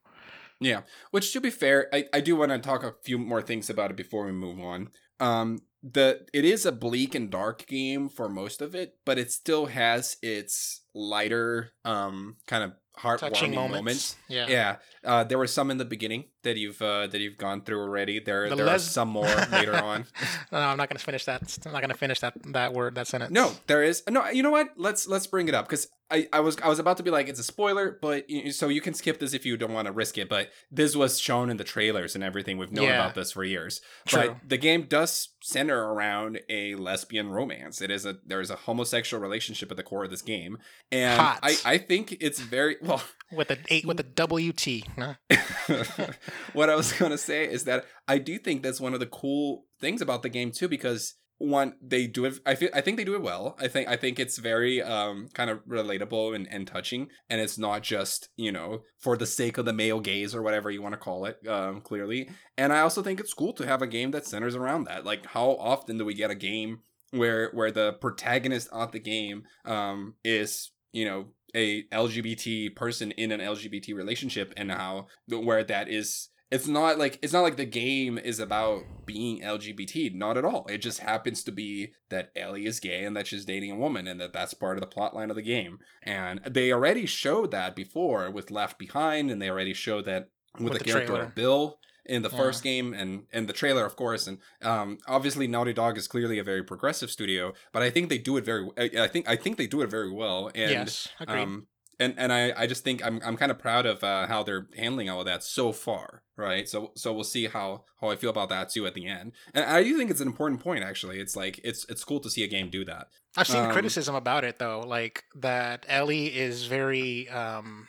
Yeah, 0.60 0.82
which 1.12 1.34
to 1.34 1.42
be 1.42 1.50
fair, 1.50 1.90
I, 1.94 2.06
I 2.14 2.22
do 2.22 2.36
want 2.36 2.52
to 2.52 2.60
talk 2.60 2.84
a 2.84 2.96
few 3.04 3.18
more 3.18 3.42
things 3.42 3.70
about 3.70 3.92
it 3.92 3.98
before 3.98 4.26
we 4.26 4.32
move 4.32 4.60
on. 4.60 4.90
Um, 5.20 5.60
the 5.84 6.26
it 6.34 6.46
is 6.46 6.66
a 6.66 6.72
bleak 6.72 7.14
and 7.14 7.30
dark 7.30 7.68
game 7.68 8.10
for 8.10 8.28
most 8.28 8.62
of 8.62 8.74
it, 8.74 8.96
but 9.06 9.18
it 9.18 9.32
still 9.32 9.68
has 9.68 10.18
its 10.22 10.82
lighter, 10.94 11.72
um, 11.84 12.38
kind 12.48 12.64
of 12.64 12.72
touching 13.20 13.52
heartwarming 13.52 13.56
moments, 13.56 13.78
moments. 13.78 14.16
yeah 14.30 14.48
Yeah, 14.48 14.76
uh, 15.06 15.24
there 15.24 15.38
were 15.38 15.48
some 15.48 15.72
in 15.72 15.78
the 15.78 15.86
beginning 15.86 16.26
that 16.44 16.58
you've 16.58 16.82
uh, 16.82 17.08
that 17.08 17.20
you've 17.20 17.38
gone 17.38 17.62
through 17.62 17.82
already. 17.82 18.20
There 18.20 18.50
The 18.50 18.56
there 18.56 18.70
are 18.70 18.80
some 18.80 19.10
more 19.10 19.26
later 19.52 19.76
on. 19.76 20.06
no 20.52 20.60
i'm 20.60 20.78
not 20.78 20.90
going 20.90 20.98
to 20.98 21.04
finish 21.04 21.26
that 21.26 21.58
i'm 21.66 21.72
not 21.72 21.82
going 21.82 21.90
to 21.92 21.98
finish 21.98 22.20
that 22.20 22.34
that 22.54 22.74
word 22.74 22.96
that 22.96 23.08
sentence 23.08 23.32
No, 23.32 23.52
there 23.68 23.84
is 23.84 24.04
no. 24.10 24.28
You 24.30 24.44
know 24.44 24.52
what? 24.52 24.70
Let's 24.78 25.08
let's 25.08 25.28
bring 25.28 25.48
it 25.48 25.56
up 25.56 25.68
because 25.68 25.88
I, 26.12 26.28
I 26.32 26.40
was 26.42 26.56
I 26.64 26.68
was 26.68 26.78
about 26.78 26.98
to 26.98 27.04
be 27.04 27.10
like 27.10 27.28
it's 27.28 27.40
a 27.40 27.44
spoiler, 27.44 27.98
but 28.02 28.30
you, 28.30 28.52
so 28.52 28.68
you 28.68 28.80
can 28.82 28.94
skip 28.94 29.20
this 29.20 29.34
if 29.34 29.46
you 29.46 29.58
don't 29.58 29.74
want 29.74 29.88
to 29.88 29.92
risk 29.92 30.18
it. 30.20 30.30
But 30.30 30.50
this 30.70 30.96
was 30.96 31.20
shown 31.20 31.50
in 31.50 31.58
the 31.58 31.64
trailers 31.64 32.14
and 32.14 32.24
everything. 32.24 32.58
We've 32.60 32.72
known 32.72 32.86
Yeah. 32.86 33.02
about 33.02 33.16
this 33.16 33.32
for 33.32 33.44
years. 33.44 33.82
True. 34.08 34.28
But 34.28 34.50
the 34.50 34.58
game 34.58 34.84
does 34.84 35.30
center 35.42 35.80
around 35.94 36.40
a 36.48 36.76
lesbian 36.76 37.30
romance. 37.32 37.82
It 37.82 37.90
is 37.90 38.06
a 38.06 38.18
there 38.26 38.40
is 38.42 38.52
a 38.52 38.56
homosexual 38.56 39.22
relationship 39.22 39.72
at 39.72 39.78
the 39.78 39.84
core 39.84 40.04
of 40.04 40.12
this 40.12 40.22
game, 40.22 40.60
and 40.92 41.20
Hot. 41.20 41.40
I 41.42 41.58
I 41.66 41.78
think 41.80 42.16
it's 42.20 42.40
very 42.40 42.78
well. 42.84 43.02
with 43.32 43.50
a 43.50 43.58
eight 43.70 43.86
with 43.86 44.00
a 44.00 44.04
wt 44.04 44.84
what 46.54 46.70
I 46.70 46.76
was 46.76 46.94
gonna 46.94 47.18
say 47.18 47.46
is 47.46 47.66
that 47.66 47.86
I 48.08 48.18
do 48.18 48.38
think 48.38 48.64
that's 48.64 48.82
one 48.82 48.94
of 48.94 49.00
the 49.00 49.06
cool 49.06 49.66
things 49.80 50.02
about 50.02 50.22
the 50.24 50.30
game 50.30 50.52
too, 50.52 50.68
because 50.68 51.16
one 51.38 51.74
they 51.82 52.08
do 52.08 52.26
it. 52.26 52.40
I 52.46 52.56
feel 52.56 52.70
I 52.74 52.82
think 52.82 52.98
they 52.98 53.04
do 53.04 53.16
it 53.16 53.22
well. 53.22 53.56
I 53.60 53.68
think 53.68 53.90
I 53.90 53.98
think 53.98 54.20
it's 54.20 54.38
very 54.38 54.82
um 54.82 55.28
kind 55.34 55.50
of 55.50 55.60
relatable 55.66 56.36
and, 56.36 56.48
and 56.50 56.66
touching, 56.66 57.10
and 57.30 57.42
it's 57.42 57.58
not 57.58 57.84
just 57.84 58.30
you 58.38 58.52
know 58.52 58.84
for 59.00 59.18
the 59.18 59.26
sake 59.26 59.58
of 59.58 59.66
the 59.66 59.74
male 59.74 60.00
gaze 60.00 60.34
or 60.34 60.42
whatever 60.42 60.72
you 60.72 60.82
want 60.82 60.94
to 60.94 61.00
call 61.00 61.26
it. 61.26 61.46
Um, 61.48 61.82
clearly, 61.82 62.30
and 62.58 62.72
I 62.72 62.80
also 62.80 63.02
think 63.02 63.20
it's 63.20 63.34
cool 63.34 63.54
to 63.54 63.68
have 63.68 63.82
a 63.82 63.88
game 63.88 64.12
that 64.12 64.26
centers 64.26 64.56
around 64.56 64.86
that. 64.86 65.06
Like, 65.06 65.26
how 65.26 65.52
often 65.52 65.98
do 65.98 66.06
we 66.06 66.14
get 66.14 66.32
a 66.32 66.36
game 66.36 66.80
where 67.12 67.52
where 67.52 67.72
the 67.72 67.94
protagonist 67.94 68.70
of 68.72 68.92
the 68.92 69.00
game 69.00 69.44
um 69.66 70.16
is 70.24 70.72
you 70.92 71.06
know 71.06 71.28
a 71.56 71.84
LGBT 71.86 72.76
person 72.76 73.12
in 73.12 73.32
an 73.32 73.40
LGBT 73.40 73.96
relationship 73.96 74.54
and 74.58 74.72
how 74.72 75.08
where 75.28 75.64
that 75.64 75.88
is 75.90 76.30
it's 76.52 76.68
not 76.68 77.00
like 77.00 77.18
it's 77.22 77.34
not 77.34 77.42
like 77.42 77.58
the 77.58 77.66
game 77.66 78.18
is 78.18 78.40
about 78.40 78.84
being 79.06 79.42
LGBT 79.42 80.14
not 80.14 80.38
at 80.38 80.46
all. 80.46 80.66
It 80.70 80.78
just 80.78 81.00
happens 81.00 81.44
to 81.44 81.52
be 81.52 81.94
that 82.10 82.32
Ellie 82.36 82.66
is 82.66 82.80
gay 82.80 83.04
and 83.04 83.16
that 83.18 83.28
she's 83.28 83.46
dating 83.46 83.72
a 83.72 83.78
woman 83.78 84.08
and 84.08 84.22
that 84.22 84.34
that's 84.34 84.54
part 84.54 84.78
of 84.78 84.82
the 84.82 84.88
plot 84.88 85.16
line 85.16 85.30
of 85.30 85.36
the 85.36 85.42
game. 85.42 85.80
And 86.04 86.42
they 86.46 86.72
already 86.72 87.08
showed 87.08 87.52
that 87.52 87.76
before 87.76 88.30
with 88.30 88.52
Left 88.52 88.78
Behind 88.78 89.32
and 89.32 89.42
they 89.42 89.50
already 89.50 89.74
showed 89.74 90.06
that 90.06 90.30
with, 90.60 90.74
With 90.74 90.74
the, 90.74 90.80
the 90.80 90.86
character 90.86 91.14
trailer. 91.14 91.32
Bill 91.36 91.80
in 92.06 92.22
the 92.22 92.30
Yeah. 92.30 92.38
first 92.38 92.64
game 92.64 92.94
and 92.94 93.26
and 93.34 93.48
the 93.50 93.54
trailer 93.54 93.86
of 93.86 93.96
course 93.96 94.28
and 94.28 94.38
um 94.62 94.98
obviously 95.08 95.48
Naughty 95.48 95.74
Dog 95.74 95.98
is 95.98 96.08
clearly 96.08 96.38
a 96.40 96.44
very 96.44 96.64
progressive 96.64 97.10
studio 97.12 97.54
but 97.72 97.82
I 97.82 97.90
think 97.90 98.10
they 98.10 98.18
do 98.18 98.38
it 98.38 98.46
very 98.46 98.70
I, 98.78 98.90
I 99.06 99.08
think 99.08 99.28
I 99.28 99.36
think 99.36 99.58
they 99.58 99.68
do 99.68 99.82
it 99.82 99.90
very 99.90 100.12
well 100.12 100.50
and 100.56 100.72
yes 100.72 101.08
agreed 101.20 101.42
um 101.42 101.68
and 102.00 102.14
and 102.18 102.34
I, 102.34 102.52
I 102.58 102.68
just 102.68 102.84
think 102.84 103.06
I'm 103.06 103.22
I'm 103.24 103.38
kind 103.38 103.52
of 103.52 103.58
proud 103.58 103.86
of 103.86 104.04
uh, 104.04 104.28
how 104.28 104.44
they're 104.44 104.68
handling 104.76 105.10
all 105.10 105.22
of 105.22 105.26
that 105.28 105.44
so 105.46 105.72
far, 105.72 106.24
right? 106.36 106.68
So 106.68 106.92
so 106.96 107.14
we'll 107.14 107.24
see 107.24 107.46
how 107.48 107.86
how 108.02 108.10
I 108.10 108.18
feel 108.18 108.30
about 108.32 108.50
that 108.50 108.68
too 108.70 108.86
at 108.86 108.96
the 108.96 109.08
end. 109.08 109.32
And 109.54 109.64
I 109.64 109.82
do 109.82 109.98
think 109.98 110.12
it's 110.12 110.20
an 110.20 110.28
important 110.28 110.60
point 110.60 110.84
actually. 110.84 111.22
It's 111.22 111.38
like 111.38 111.62
it's 111.64 111.86
it's 111.88 112.04
cool 112.04 112.20
to 112.20 112.30
see 112.30 112.44
a 112.44 112.50
game 112.50 112.70
do 112.70 112.84
that. 112.84 113.08
I've 113.38 113.48
seen 113.48 113.64
Um, 113.64 113.72
criticism 113.72 114.14
about 114.14 114.44
it 114.44 114.60
though, 114.60 114.82
like 114.82 115.24
that 115.36 115.86
Ellie 115.88 116.36
is 116.36 116.66
very. 116.66 117.30
Um, 117.30 117.88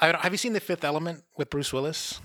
I 0.00 0.16
have 0.22 0.30
you 0.30 0.38
seen 0.38 0.52
The 0.52 0.60
Fifth 0.60 0.84
Element 0.84 1.24
with 1.36 1.50
Bruce 1.50 1.72
Willis? 1.72 2.20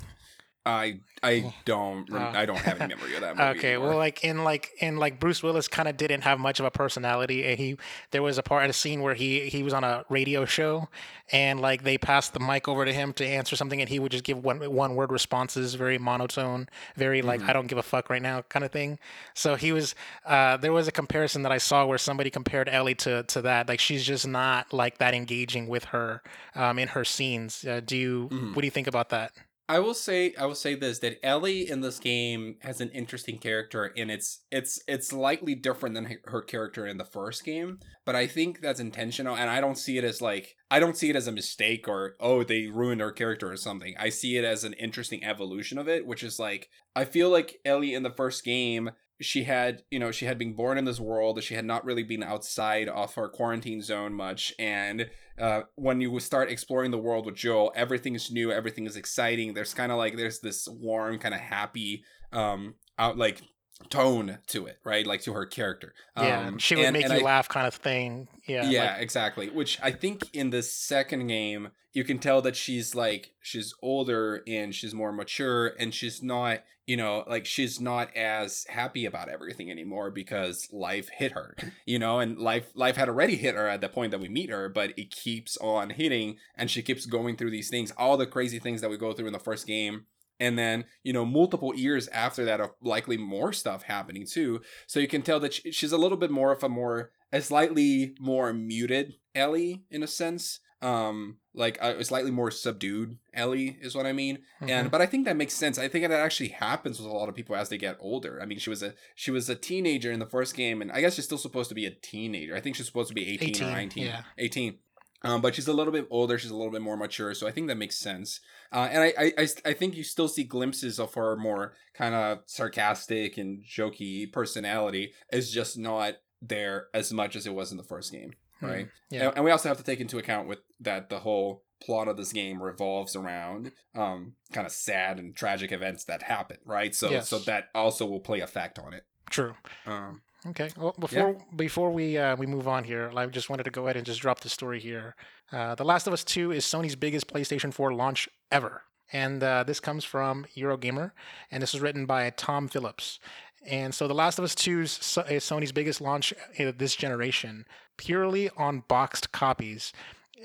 I 0.68 1.00
I 1.24 1.54
don't 1.66 2.08
rem- 2.12 2.36
Uh, 2.36 2.40
I 2.40 2.46
don't 2.46 2.60
have 2.60 2.80
any 2.80 2.94
memory 2.96 3.16
of 3.16 3.22
that 3.22 3.36
movie. 3.38 3.58
Okay, 3.58 3.70
anymore. 3.74 3.90
well, 3.90 3.98
like 3.98 4.24
in 4.24 4.44
like 4.44 4.70
in 4.80 4.98
like 4.98 5.20
Bruce 5.20 5.42
Willis 5.42 5.68
kind 5.68 5.88
of 5.88 5.98
didn't 5.98 6.22
have 6.22 6.40
much 6.40 6.60
of 6.60 6.66
a 6.66 6.72
personality, 6.72 7.46
and 7.46 7.58
he 7.58 7.78
there 8.12 8.22
was 8.22 8.38
a 8.38 8.44
part 8.44 8.70
a 8.70 8.74
scene 8.74 9.02
where 9.02 9.14
he 9.16 9.50
he 9.50 9.64
was 9.64 9.74
on 9.74 9.84
a 9.84 10.04
radio 10.10 10.46
show, 10.46 10.90
and 11.32 11.60
like 11.60 11.84
they 11.84 11.98
passed 11.98 12.34
the 12.34 12.40
mic 12.40 12.68
over 12.68 12.86
to 12.86 12.94
him 12.94 13.14
to 13.14 13.26
answer 13.26 13.56
something, 13.56 13.80
and 13.82 13.90
he 13.90 13.98
would 14.00 14.12
just 14.12 14.24
give 14.24 14.44
one 14.44 14.60
one 14.72 14.96
word 14.96 15.12
responses, 15.12 15.74
very 15.76 15.98
monotone, 15.98 16.68
very 16.96 17.22
like 17.22 17.40
Mm-hmm. 17.40 17.50
I 17.50 17.54
don't 17.54 17.68
give 17.68 17.78
a 17.78 17.84
fuck 17.84 18.10
right 18.10 18.22
now 18.22 18.42
kind 18.44 18.64
of 18.66 18.72
thing. 18.72 19.00
So 19.34 19.56
he 19.56 19.72
was 19.72 19.96
uh, 20.26 20.58
there 20.58 20.74
was 20.74 20.88
a 20.88 20.92
comparison 20.92 21.42
that 21.44 21.52
I 21.52 21.58
saw 21.60 21.86
where 21.86 21.98
somebody 21.98 22.30
compared 22.30 22.68
Ellie 22.70 22.96
to 22.96 23.24
to 23.24 23.42
that, 23.44 23.68
like 23.68 23.80
she's 23.80 24.04
just 24.06 24.28
not 24.28 24.72
like 24.74 24.98
that 25.00 25.14
engaging 25.14 25.68
with 25.68 25.86
her 25.86 26.22
um, 26.56 26.78
in 26.78 26.90
her 26.90 27.04
scenes. 27.06 27.66
Uh, 27.66 27.80
do 27.84 27.96
you 27.98 28.30
Mhm. 28.32 28.54
what 28.56 28.62
do 28.62 28.68
you 28.68 28.72
think 28.72 28.88
about 28.88 29.10
that? 29.10 29.32
I 29.70 29.80
will 29.80 29.94
say 29.94 30.34
I 30.40 30.46
will 30.46 30.56
say 30.56 30.76
this 30.76 31.00
that 31.00 31.20
Ellie 31.26 31.70
in 31.70 31.82
this 31.82 32.00
game 32.00 32.56
has 32.62 32.80
an 32.80 32.90
interesting 32.92 33.38
character 33.38 33.92
and 33.98 34.10
it's 34.10 34.46
it's 34.50 34.82
it's 34.88 35.10
slightly 35.10 35.56
different 35.56 35.94
than 35.94 36.18
her- 36.26 36.42
character 36.42 36.88
in 36.88 36.98
the 36.98 37.04
first 37.04 37.44
game, 37.44 37.80
but 38.06 38.16
I 38.16 38.28
think 38.28 38.62
that's 38.62 38.80
intentional 38.80 39.36
and 39.36 39.50
I 39.50 39.60
don't 39.60 39.78
see 39.78 39.98
it 39.98 40.06
as 40.06 40.22
like 40.22 40.56
I 40.72 40.80
don't 40.80 40.96
see 40.96 41.10
it 41.10 41.18
as 41.18 41.28
a 41.28 41.34
mistake 41.34 41.86
or 41.86 42.16
oh 42.22 42.44
they 42.44 42.68
ruined 42.68 43.02
her 43.02 43.12
character 43.12 43.52
or 43.52 43.58
something. 43.58 43.94
I 44.00 44.08
see 44.08 44.38
it 44.38 44.46
as 44.46 44.64
an 44.64 44.74
interesting 44.74 45.26
evolution 45.26 45.78
of 45.78 45.90
it, 45.90 46.08
which 46.08 46.24
is 46.24 46.40
like 46.40 46.70
I 46.96 47.04
feel 47.04 47.30
like 47.30 47.60
Ellie 47.66 47.94
in 47.94 48.04
the 48.04 48.10
first 48.10 48.46
game 48.46 48.92
she 49.20 49.44
had 49.44 49.84
you 49.90 50.00
know 50.00 50.12
she 50.12 50.26
had 50.26 50.38
been 50.38 50.54
born 50.54 50.78
in 50.78 50.86
this 50.86 51.00
world 51.00 51.42
she 51.42 51.56
had 51.56 51.66
not 51.66 51.84
really 51.84 52.04
been 52.04 52.22
outside 52.22 52.88
of 52.88 53.16
her 53.16 53.28
quarantine 53.28 53.82
zone 53.82 54.14
much 54.14 54.54
and 54.60 55.10
uh, 55.40 55.62
when 55.76 56.02
you 56.02 56.20
start 56.20 56.50
exploring 56.50 56.92
the 56.92 56.98
world 56.98 57.26
with 57.26 57.36
Joel, 57.36 57.72
everything 57.76 58.16
is 58.16 58.32
new, 58.32 58.52
everything 58.52 58.86
is 58.86 58.96
exciting. 58.96 59.54
There's 59.54 59.74
kind 59.74 59.92
of 59.92 59.98
like 59.98 60.18
there's 60.18 60.40
this 60.40 60.68
warm, 60.68 61.20
kind 61.20 61.36
of 61.36 61.42
happy, 61.42 62.04
um, 62.32 62.76
out 62.98 63.18
like 63.18 63.42
tone 63.90 64.40
to 64.48 64.66
it, 64.66 64.80
right? 64.84 65.06
Like 65.06 65.22
to 65.22 65.34
her 65.34 65.46
character. 65.46 65.94
Yeah, 66.18 66.48
um, 66.48 66.58
she 66.58 66.76
would 66.76 66.86
and- 66.86 66.94
make 66.94 67.06
and 67.06 67.14
you 67.14 67.20
I- 67.20 67.24
laugh, 67.24 67.48
kind 67.50 67.68
of 67.68 67.76
thing. 67.76 68.28
Yeah, 68.48 68.64
like- 68.64 68.72
yeah, 68.72 68.96
exactly. 68.98 69.50
Which 69.50 69.80
I 69.82 69.92
think 69.92 70.24
in 70.34 70.50
the 70.50 70.64
second 70.64 71.28
game, 71.28 71.70
you 71.94 72.04
can 72.04 72.20
tell 72.20 72.42
that 72.44 72.56
she's 72.56 72.94
like 72.96 73.32
she's 73.42 73.74
older 73.82 74.44
and 74.48 74.74
she's 74.76 74.94
more 74.94 75.12
mature 75.12 75.74
and 75.80 75.94
she's 75.94 76.22
not, 76.22 76.60
you 76.86 76.96
know, 76.98 77.24
like 77.28 77.46
she's 77.46 77.82
not 77.82 78.16
as 78.16 78.66
happy 78.70 79.06
about 79.06 79.30
everything 79.30 79.72
anymore 79.72 80.12
because 80.12 80.68
life 80.72 81.10
hit 81.10 81.32
her, 81.32 81.56
you 81.86 81.98
know, 81.98 82.20
and 82.20 82.38
life 82.38 82.68
life 82.76 82.98
had 82.98 83.10
already 83.10 83.36
hit 83.36 83.56
her 83.56 83.68
at 83.68 83.82
the 83.82 83.90
point 83.90 84.12
that 84.12 84.20
we 84.20 84.30
meet 84.30 84.50
her, 84.52 84.70
but 84.70 84.92
it 84.98 85.10
keeps 85.12 85.58
on 85.58 85.90
hitting 85.92 86.38
and 86.56 86.70
she 86.70 86.82
keeps 86.84 87.06
going 87.08 87.36
through 87.36 87.52
these 87.52 87.70
things, 87.70 87.92
all 87.98 88.16
the 88.18 88.28
crazy 88.28 88.60
things 88.60 88.82
that 88.82 88.90
we 88.92 88.98
go 88.98 89.14
through 89.14 89.28
in 89.28 89.34
the 89.34 89.40
first 89.40 89.66
game. 89.66 90.06
And 90.40 90.58
then, 90.58 90.86
you 91.04 91.14
know, 91.14 91.26
multiple 91.26 91.74
years 91.76 92.08
after 92.10 92.46
that, 92.46 92.62
of 92.62 92.72
likely 92.82 93.18
more 93.18 93.52
stuff 93.54 93.84
happening 93.84 94.26
too. 94.26 94.62
So 94.86 95.00
you 95.00 95.08
can 95.08 95.22
tell 95.22 95.40
that 95.40 95.54
she's 95.54 95.92
a 95.92 95.98
little 95.98 96.18
bit 96.18 96.32
more 96.32 96.52
of 96.52 96.64
a 96.64 96.70
more 96.70 97.12
a 97.32 97.42
slightly 97.42 98.16
more 98.20 98.54
muted 98.54 99.16
Ellie 99.36 99.84
in 99.90 100.04
a 100.04 100.08
sense. 100.08 100.60
Um, 100.80 101.38
like 101.56 101.80
a 101.82 102.06
slightly 102.06 102.30
more 102.30 102.52
subdued 102.52 103.18
Ellie 103.34 103.80
is 103.82 103.96
what 103.96 104.06
I 104.06 104.14
mean. 104.14 104.38
Mhm. 104.62 104.70
And 104.70 104.92
but 104.92 105.02
I 105.02 105.08
think 105.08 105.26
that 105.26 105.36
makes 105.36 105.56
sense. 105.56 105.80
I 105.80 105.88
think 105.88 106.08
that 106.08 106.12
actually 106.20 106.50
happens 106.50 107.00
with 107.00 107.10
a 107.10 107.12
lot 107.12 107.30
of 107.30 107.36
people 107.36 107.56
as 107.56 107.70
they 107.70 107.80
get 107.80 107.98
older. 108.00 108.40
I 108.40 108.46
mean, 108.46 108.60
she 108.60 108.70
was 108.70 108.84
a 108.84 108.94
she 109.16 109.32
was 109.32 109.50
a 109.50 109.56
teenager 109.56 110.12
in 110.12 110.20
the 110.20 110.28
first 110.28 110.56
game, 110.56 110.84
and 110.84 110.92
I 110.92 111.02
guess 111.02 111.16
she's 111.16 111.26
still 111.26 111.40
supposed 111.40 111.70
to 111.70 111.76
be 111.76 111.88
a 111.88 111.92
teenager. 111.92 112.56
I 112.56 112.62
think 112.62 112.76
she's 112.76 112.86
supposed 112.86 113.10
to 113.10 113.16
be 113.16 113.28
18, 113.28 113.50
18, 113.50 113.68
or 113.68 113.72
19. 113.72 114.06
yeah. 114.06 114.22
18. 114.38 114.78
Um, 115.24 115.42
but 115.42 115.56
she's 115.56 115.68
a 115.68 115.74
little 115.74 115.92
bit 115.94 116.08
older. 116.12 116.38
She's 116.38 116.52
a 116.52 116.56
little 116.56 116.72
bit 116.72 116.82
more 116.82 116.96
mature, 116.96 117.34
so 117.34 117.48
I 117.48 117.52
think 117.52 117.68
that 117.68 117.78
makes 117.78 117.96
sense. 117.98 118.40
Uh, 118.72 118.88
and 118.92 119.02
I, 119.04 119.14
I, 119.18 119.34
I, 119.40 119.48
I 119.66 119.74
think 119.74 119.96
you 119.96 120.04
still 120.04 120.28
see 120.28 120.44
glimpses 120.44 121.00
of 121.00 121.14
her 121.16 121.36
more 121.36 121.74
kind 121.96 122.14
of 122.14 122.40
sarcastic 122.46 123.38
and 123.38 123.64
jokey 123.64 124.32
personality. 124.32 125.14
Is 125.32 125.52
just 125.52 125.78
not 125.78 126.16
there 126.42 126.88
as 126.94 127.12
much 127.12 127.36
as 127.36 127.48
it 127.48 127.54
was 127.56 127.72
in 127.72 127.78
the 127.78 127.84
first 127.84 128.12
game, 128.12 128.34
right? 128.62 128.86
Mm, 128.86 128.92
Yeah. 129.10 129.28
And, 129.30 129.38
and 129.38 129.46
we 129.46 129.52
also 129.52 129.70
have 129.70 129.78
to 129.78 129.84
take 129.84 130.00
into 130.00 130.20
account 130.20 130.48
with 130.48 130.60
that 130.82 131.10
the 131.10 131.20
whole 131.20 131.64
plot 131.84 132.08
of 132.08 132.18
this 132.18 132.34
game 132.34 132.62
revolves 132.62 133.16
around 133.16 133.72
um 133.96 134.34
kind 134.52 134.66
of 134.66 134.72
sad 134.74 135.20
and 135.20 135.36
tragic 135.36 135.72
events 135.72 136.04
that 136.06 136.24
happen, 136.24 136.58
right? 136.66 136.94
So 136.96 137.10
Yes. 137.10 137.30
so 137.30 137.40
that 137.40 137.70
also 137.76 138.06
will 138.06 138.20
play 138.20 138.40
effect 138.40 138.78
on 138.80 138.94
it. 138.94 139.04
True. 139.30 139.54
Um 139.86 140.22
Okay. 140.50 140.70
Well, 140.78 140.96
before 141.00 141.38
before 141.56 141.92
we 141.92 142.18
uh, 142.18 142.36
we 142.36 142.46
move 142.46 142.68
on 142.68 142.84
here, 142.84 143.12
I 143.16 143.26
just 143.28 143.50
wanted 143.50 143.64
to 143.64 143.72
go 143.72 143.84
ahead 143.84 143.98
and 143.98 144.06
just 144.06 144.22
drop 144.22 144.40
the 144.40 144.50
story 144.50 144.80
here. 144.80 145.16
Uh, 145.52 145.76
the 145.76 145.84
Last 145.84 146.08
of 146.08 146.14
Us 146.14 146.24
Two 146.24 146.52
is 146.52 146.64
Sony's 146.66 146.96
biggest 146.96 147.28
PlayStation 147.28 147.74
4 147.74 147.94
launch 147.94 148.30
ever, 148.52 148.84
and 149.12 149.44
uh, 149.44 149.64
this 149.64 149.80
comes 149.80 150.04
from 150.04 150.46
Eurogamer, 150.56 151.12
and 151.52 151.62
this 151.62 151.74
was 151.74 151.82
written 151.82 152.06
by 152.06 152.30
Tom 152.32 152.68
Phillips. 152.68 153.20
And 153.66 153.94
so, 153.94 154.08
The 154.08 154.14
Last 154.14 154.40
of 154.40 154.46
Us 154.46 154.56
2 154.56 154.82
is 154.82 154.92
Sony's 154.92 155.74
biggest 155.74 156.00
launch 156.00 156.34
of 156.58 156.78
this 156.78 156.96
generation, 156.96 157.66
purely 157.98 158.50
on 158.56 158.84
boxed 158.88 159.34
copies. 159.34 159.92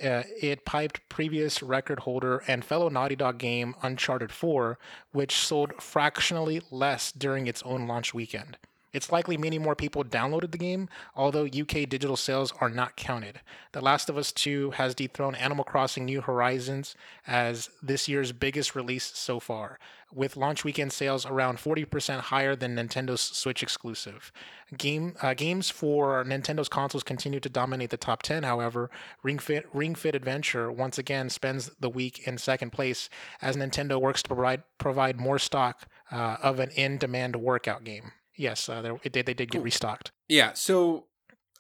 Uh, 0.03 0.23
it 0.41 0.65
piped 0.65 1.07
previous 1.09 1.63
record 1.63 2.01
holder 2.01 2.43
and 2.49 2.65
fellow 2.65 2.89
Naughty 2.89 3.15
Dog 3.15 3.39
game 3.39 3.77
Uncharted 3.83 4.33
4, 4.33 4.79
which 5.13 5.37
sold 5.37 5.75
fractionally 5.81 6.63
less 6.71 7.13
during 7.13 7.47
its 7.47 7.63
own 7.63 7.87
launch 7.87 8.13
weekend. 8.15 8.57
It's 8.93 9.11
likely 9.11 9.39
many 9.39 9.59
more 9.59 9.75
people 9.75 10.05
downloaded 10.05 10.51
the 10.51 10.59
game, 10.59 10.89
although 11.17 11.47
UK 11.47 11.89
digital 11.89 12.17
sales 12.17 12.53
are 12.61 12.69
not 12.69 12.95
counted. 12.95 13.41
The 13.73 13.81
Last 13.81 14.11
of 14.11 14.19
Us 14.19 14.33
2 14.33 14.73
has 14.73 14.95
dethroned 14.95 15.37
Animal 15.39 15.65
Crossing 15.65 16.05
New 16.05 16.21
Horizons 16.21 16.95
as 17.27 17.71
this 17.83 18.07
year's 18.07 18.33
biggest 18.33 18.75
release 18.75 19.11
so 19.15 19.41
far, 19.41 19.79
with 20.13 20.37
launch 20.37 20.63
weekend 20.63 20.93
sales 20.93 21.25
around 21.25 21.57
40% 21.57 22.21
higher 22.21 22.55
than 22.55 22.77
Nintendo's 22.77 23.23
Switch 23.23 23.63
exclusive. 23.63 24.31
Game 24.77 25.15
uh, 25.23 25.33
games 25.33 25.71
for 25.71 26.23
Nintendo's 26.25 26.69
consoles 26.69 27.03
continue 27.03 27.41
to 27.41 27.49
dominate 27.49 27.91
the 27.91 27.97
top 27.97 28.23
10. 28.23 28.43
However, 28.43 28.91
Ring 29.23 29.39
Fit 29.39 29.67
Ring 29.73 29.95
Fit 29.95 30.15
Adventure 30.15 30.71
once 30.71 30.99
again 30.99 31.31
spends 31.31 31.71
the 31.81 31.91
week 31.91 32.27
in 32.27 32.37
second 32.37 32.71
place 32.71 33.09
as 33.41 33.57
Nintendo 33.57 33.99
works 33.99 34.23
to 34.23 34.29
provide 34.29 34.63
provide 34.77 35.19
more 35.19 35.39
stock 35.39 35.89
uh, 36.11 36.37
of 36.43 36.61
an 36.61 36.71
in-demand 36.71 37.37
workout 37.37 37.85
game. 37.85 38.13
Yes, 38.37 38.69
uh, 38.69 38.83
they, 38.83 38.91
did, 39.09 39.27
they 39.27 39.35
did 39.35 39.51
get 39.51 39.59
Cool. 39.59 39.63
restocked. 39.63 40.13
Yeah, 40.29 40.53
so 40.55 41.07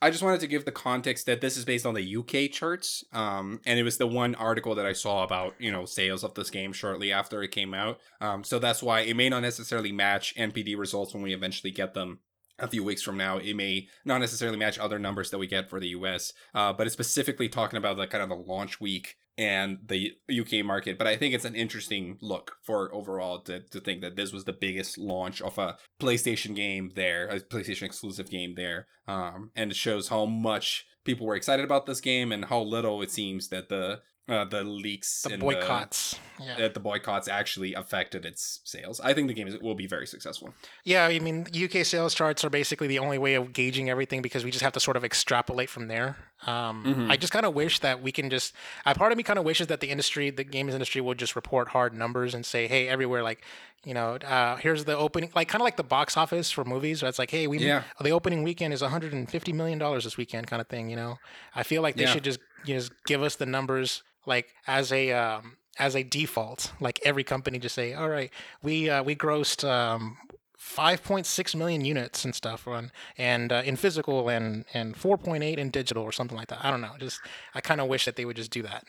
I 0.00 0.10
just 0.10 0.22
wanted 0.22 0.40
to 0.40 0.46
give 0.46 0.64
the 0.64 0.72
context 0.72 1.26
that 1.26 1.40
this 1.40 1.56
is 1.56 1.64
based 1.64 1.86
on 1.86 1.94
the 1.94 2.16
UK 2.16 2.50
charts, 2.50 3.04
um, 3.12 3.60
and 3.64 3.78
it 3.78 3.82
was 3.82 3.98
the 3.98 4.06
one 4.06 4.34
article 4.34 4.74
that 4.74 4.86
I 4.86 4.92
saw 4.94 5.22
about 5.22 5.54
you 5.58 5.70
know 5.70 5.84
sales 5.84 6.24
of 6.24 6.34
this 6.34 6.50
game 6.50 6.72
shortly 6.72 7.12
after 7.12 7.42
it 7.42 7.52
came 7.52 7.72
out. 7.72 8.00
Um, 8.20 8.42
so 8.42 8.58
that's 8.58 8.82
why 8.82 9.00
it 9.00 9.14
may 9.14 9.28
not 9.28 9.42
necessarily 9.42 9.92
match 9.92 10.34
NPD 10.36 10.76
results 10.76 11.14
when 11.14 11.22
we 11.22 11.32
eventually 11.34 11.70
get 11.70 11.94
them 11.94 12.18
a 12.58 12.66
few 12.68 12.82
weeks 12.84 13.02
from 13.02 13.16
now. 13.16 13.38
It 13.38 13.54
may 13.54 13.88
not 14.04 14.18
necessarily 14.18 14.58
match 14.58 14.78
other 14.78 14.98
numbers 14.98 15.30
that 15.30 15.38
we 15.38 15.46
get 15.46 15.70
for 15.70 15.78
the 15.78 15.88
US, 15.88 16.32
uh, 16.54 16.72
but 16.72 16.86
it's 16.86 16.94
specifically 16.94 17.48
talking 17.48 17.76
about 17.76 17.96
the 17.96 18.06
kind 18.06 18.22
of 18.22 18.28
the 18.28 18.34
launch 18.34 18.80
week 18.80 19.16
and 19.38 19.78
the 19.86 20.12
UK 20.30 20.64
market. 20.64 20.98
But 20.98 21.06
I 21.06 21.16
think 21.16 21.34
it's 21.34 21.44
an 21.44 21.54
interesting 21.54 22.18
look 22.20 22.56
for 22.62 22.94
overall 22.94 23.40
to, 23.42 23.60
to 23.60 23.80
think 23.80 24.02
that 24.02 24.16
this 24.16 24.32
was 24.32 24.44
the 24.44 24.52
biggest 24.52 24.98
launch 24.98 25.40
of 25.40 25.58
a 25.58 25.76
PlayStation 26.00 26.54
game 26.54 26.92
there, 26.94 27.28
a 27.28 27.40
PlayStation 27.40 27.82
exclusive 27.82 28.30
game 28.30 28.54
there. 28.56 28.86
Um, 29.08 29.50
and 29.56 29.70
it 29.70 29.76
shows 29.76 30.08
how 30.08 30.26
much 30.26 30.86
people 31.04 31.26
were 31.26 31.34
excited 31.34 31.64
about 31.64 31.86
this 31.86 32.00
game 32.00 32.30
and 32.30 32.44
how 32.46 32.60
little 32.60 33.02
it 33.02 33.10
seems 33.10 33.48
that 33.48 33.68
the 33.68 34.00
uh, 34.28 34.44
the 34.44 34.62
leaks 34.62 35.22
The 35.22 35.36
boycotts. 35.36 36.18
yeah. 36.40 36.56
that 36.56 36.74
the 36.74 36.80
boycotts 36.80 37.26
actually 37.26 37.74
affected 37.74 38.24
its 38.24 38.60
sales. 38.64 39.00
I 39.00 39.14
think 39.14 39.26
the 39.28 39.34
game 39.34 39.48
is, 39.48 39.58
will 39.58 39.74
be 39.74 39.86
very 39.88 40.06
successful. 40.06 40.54
Yeah, 40.84 41.06
I 41.06 41.18
mean, 41.18 41.46
UK 41.52 41.84
sales 41.84 42.14
charts 42.14 42.44
are 42.44 42.50
basically 42.50 42.86
the 42.86 43.00
only 43.00 43.18
way 43.18 43.34
of 43.34 43.52
gauging 43.52 43.90
everything 43.90 44.22
because 44.22 44.44
we 44.44 44.50
just 44.52 44.62
have 44.62 44.72
to 44.74 44.80
sort 44.80 44.96
of 44.96 45.04
extrapolate 45.04 45.68
from 45.68 45.88
there. 45.88 46.16
Um, 46.46 46.84
Mhm. 46.84 47.10
I 47.10 47.16
just 47.16 47.32
kind 47.32 47.44
of 47.44 47.54
wish 47.54 47.80
that 47.80 48.00
we 48.00 48.12
can 48.12 48.30
just. 48.30 48.54
I 48.86 48.94
part 48.94 49.10
of 49.12 49.18
me 49.18 49.24
kind 49.24 49.38
of 49.40 49.44
wishes 49.44 49.66
that 49.68 49.80
the 49.80 49.90
industry, 49.90 50.30
the 50.30 50.44
games 50.44 50.72
industry, 50.72 51.00
would 51.00 51.18
just 51.18 51.34
report 51.36 51.68
hard 51.68 51.92
numbers 51.92 52.32
and 52.34 52.46
say, 52.46 52.66
hey, 52.68 52.88
everywhere, 52.88 53.22
like, 53.24 53.44
you 53.84 53.94
know, 53.94 54.14
uh, 54.16 54.56
here's 54.56 54.84
the 54.84 54.96
opening, 54.96 55.30
like 55.34 55.48
kind 55.48 55.60
of 55.60 55.64
like 55.64 55.76
the 55.76 55.82
box 55.84 56.16
office 56.16 56.50
for 56.52 56.64
movies. 56.64 57.02
Where 57.02 57.08
it's 57.08 57.18
like, 57.18 57.30
hey, 57.32 57.46
we 57.48 57.58
Yeah. 57.58 57.82
the 58.00 58.10
opening 58.12 58.44
weekend 58.44 58.72
is 58.72 58.82
150 58.82 59.52
million 59.52 59.78
dollars 59.80 60.04
this 60.04 60.16
weekend, 60.16 60.46
kind 60.46 60.60
of 60.60 60.68
thing. 60.68 60.90
You 60.90 60.96
know, 60.96 61.18
I 61.56 61.64
feel 61.64 61.82
like 61.82 61.96
they 61.96 62.04
Yeah. 62.04 62.12
should 62.12 62.24
just 62.24 62.38
you 62.64 62.76
just 62.76 62.92
give 63.06 63.22
us 63.24 63.34
the 63.36 63.46
numbers 63.46 64.04
like 64.26 64.54
as 64.66 64.92
a 64.92 65.12
um, 65.12 65.56
as 65.78 65.94
a 65.96 66.02
default. 66.02 66.72
Like 66.80 67.00
every 67.04 67.24
company 67.24 67.58
just 67.58 67.74
say, 67.74 67.94
all 67.94 68.08
right, 68.08 68.30
we 68.62 68.90
uh, 68.90 69.02
we 69.02 69.16
grossed. 69.16 69.68
Um, 69.68 70.18
5.6 70.62 71.56
million 71.56 71.84
units 71.84 72.24
and 72.24 72.36
stuff 72.36 72.68
on 72.68 72.92
and 73.18 73.52
uh, 73.52 73.62
in 73.64 73.74
physical 73.74 74.28
and 74.28 74.64
and 74.72 74.94
4.8 74.94 75.58
in 75.58 75.70
digital 75.70 76.04
or 76.04 76.12
something 76.12 76.36
like 76.36 76.46
that. 76.48 76.64
I 76.64 76.70
don't 76.70 76.80
know. 76.80 76.92
Just 77.00 77.20
I 77.52 77.60
kind 77.60 77.80
of 77.80 77.88
wish 77.88 78.04
that 78.04 78.14
they 78.14 78.24
would 78.24 78.36
just 78.36 78.52
do 78.52 78.62
that. 78.62 78.84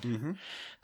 Mm-hmm. 0.00 0.32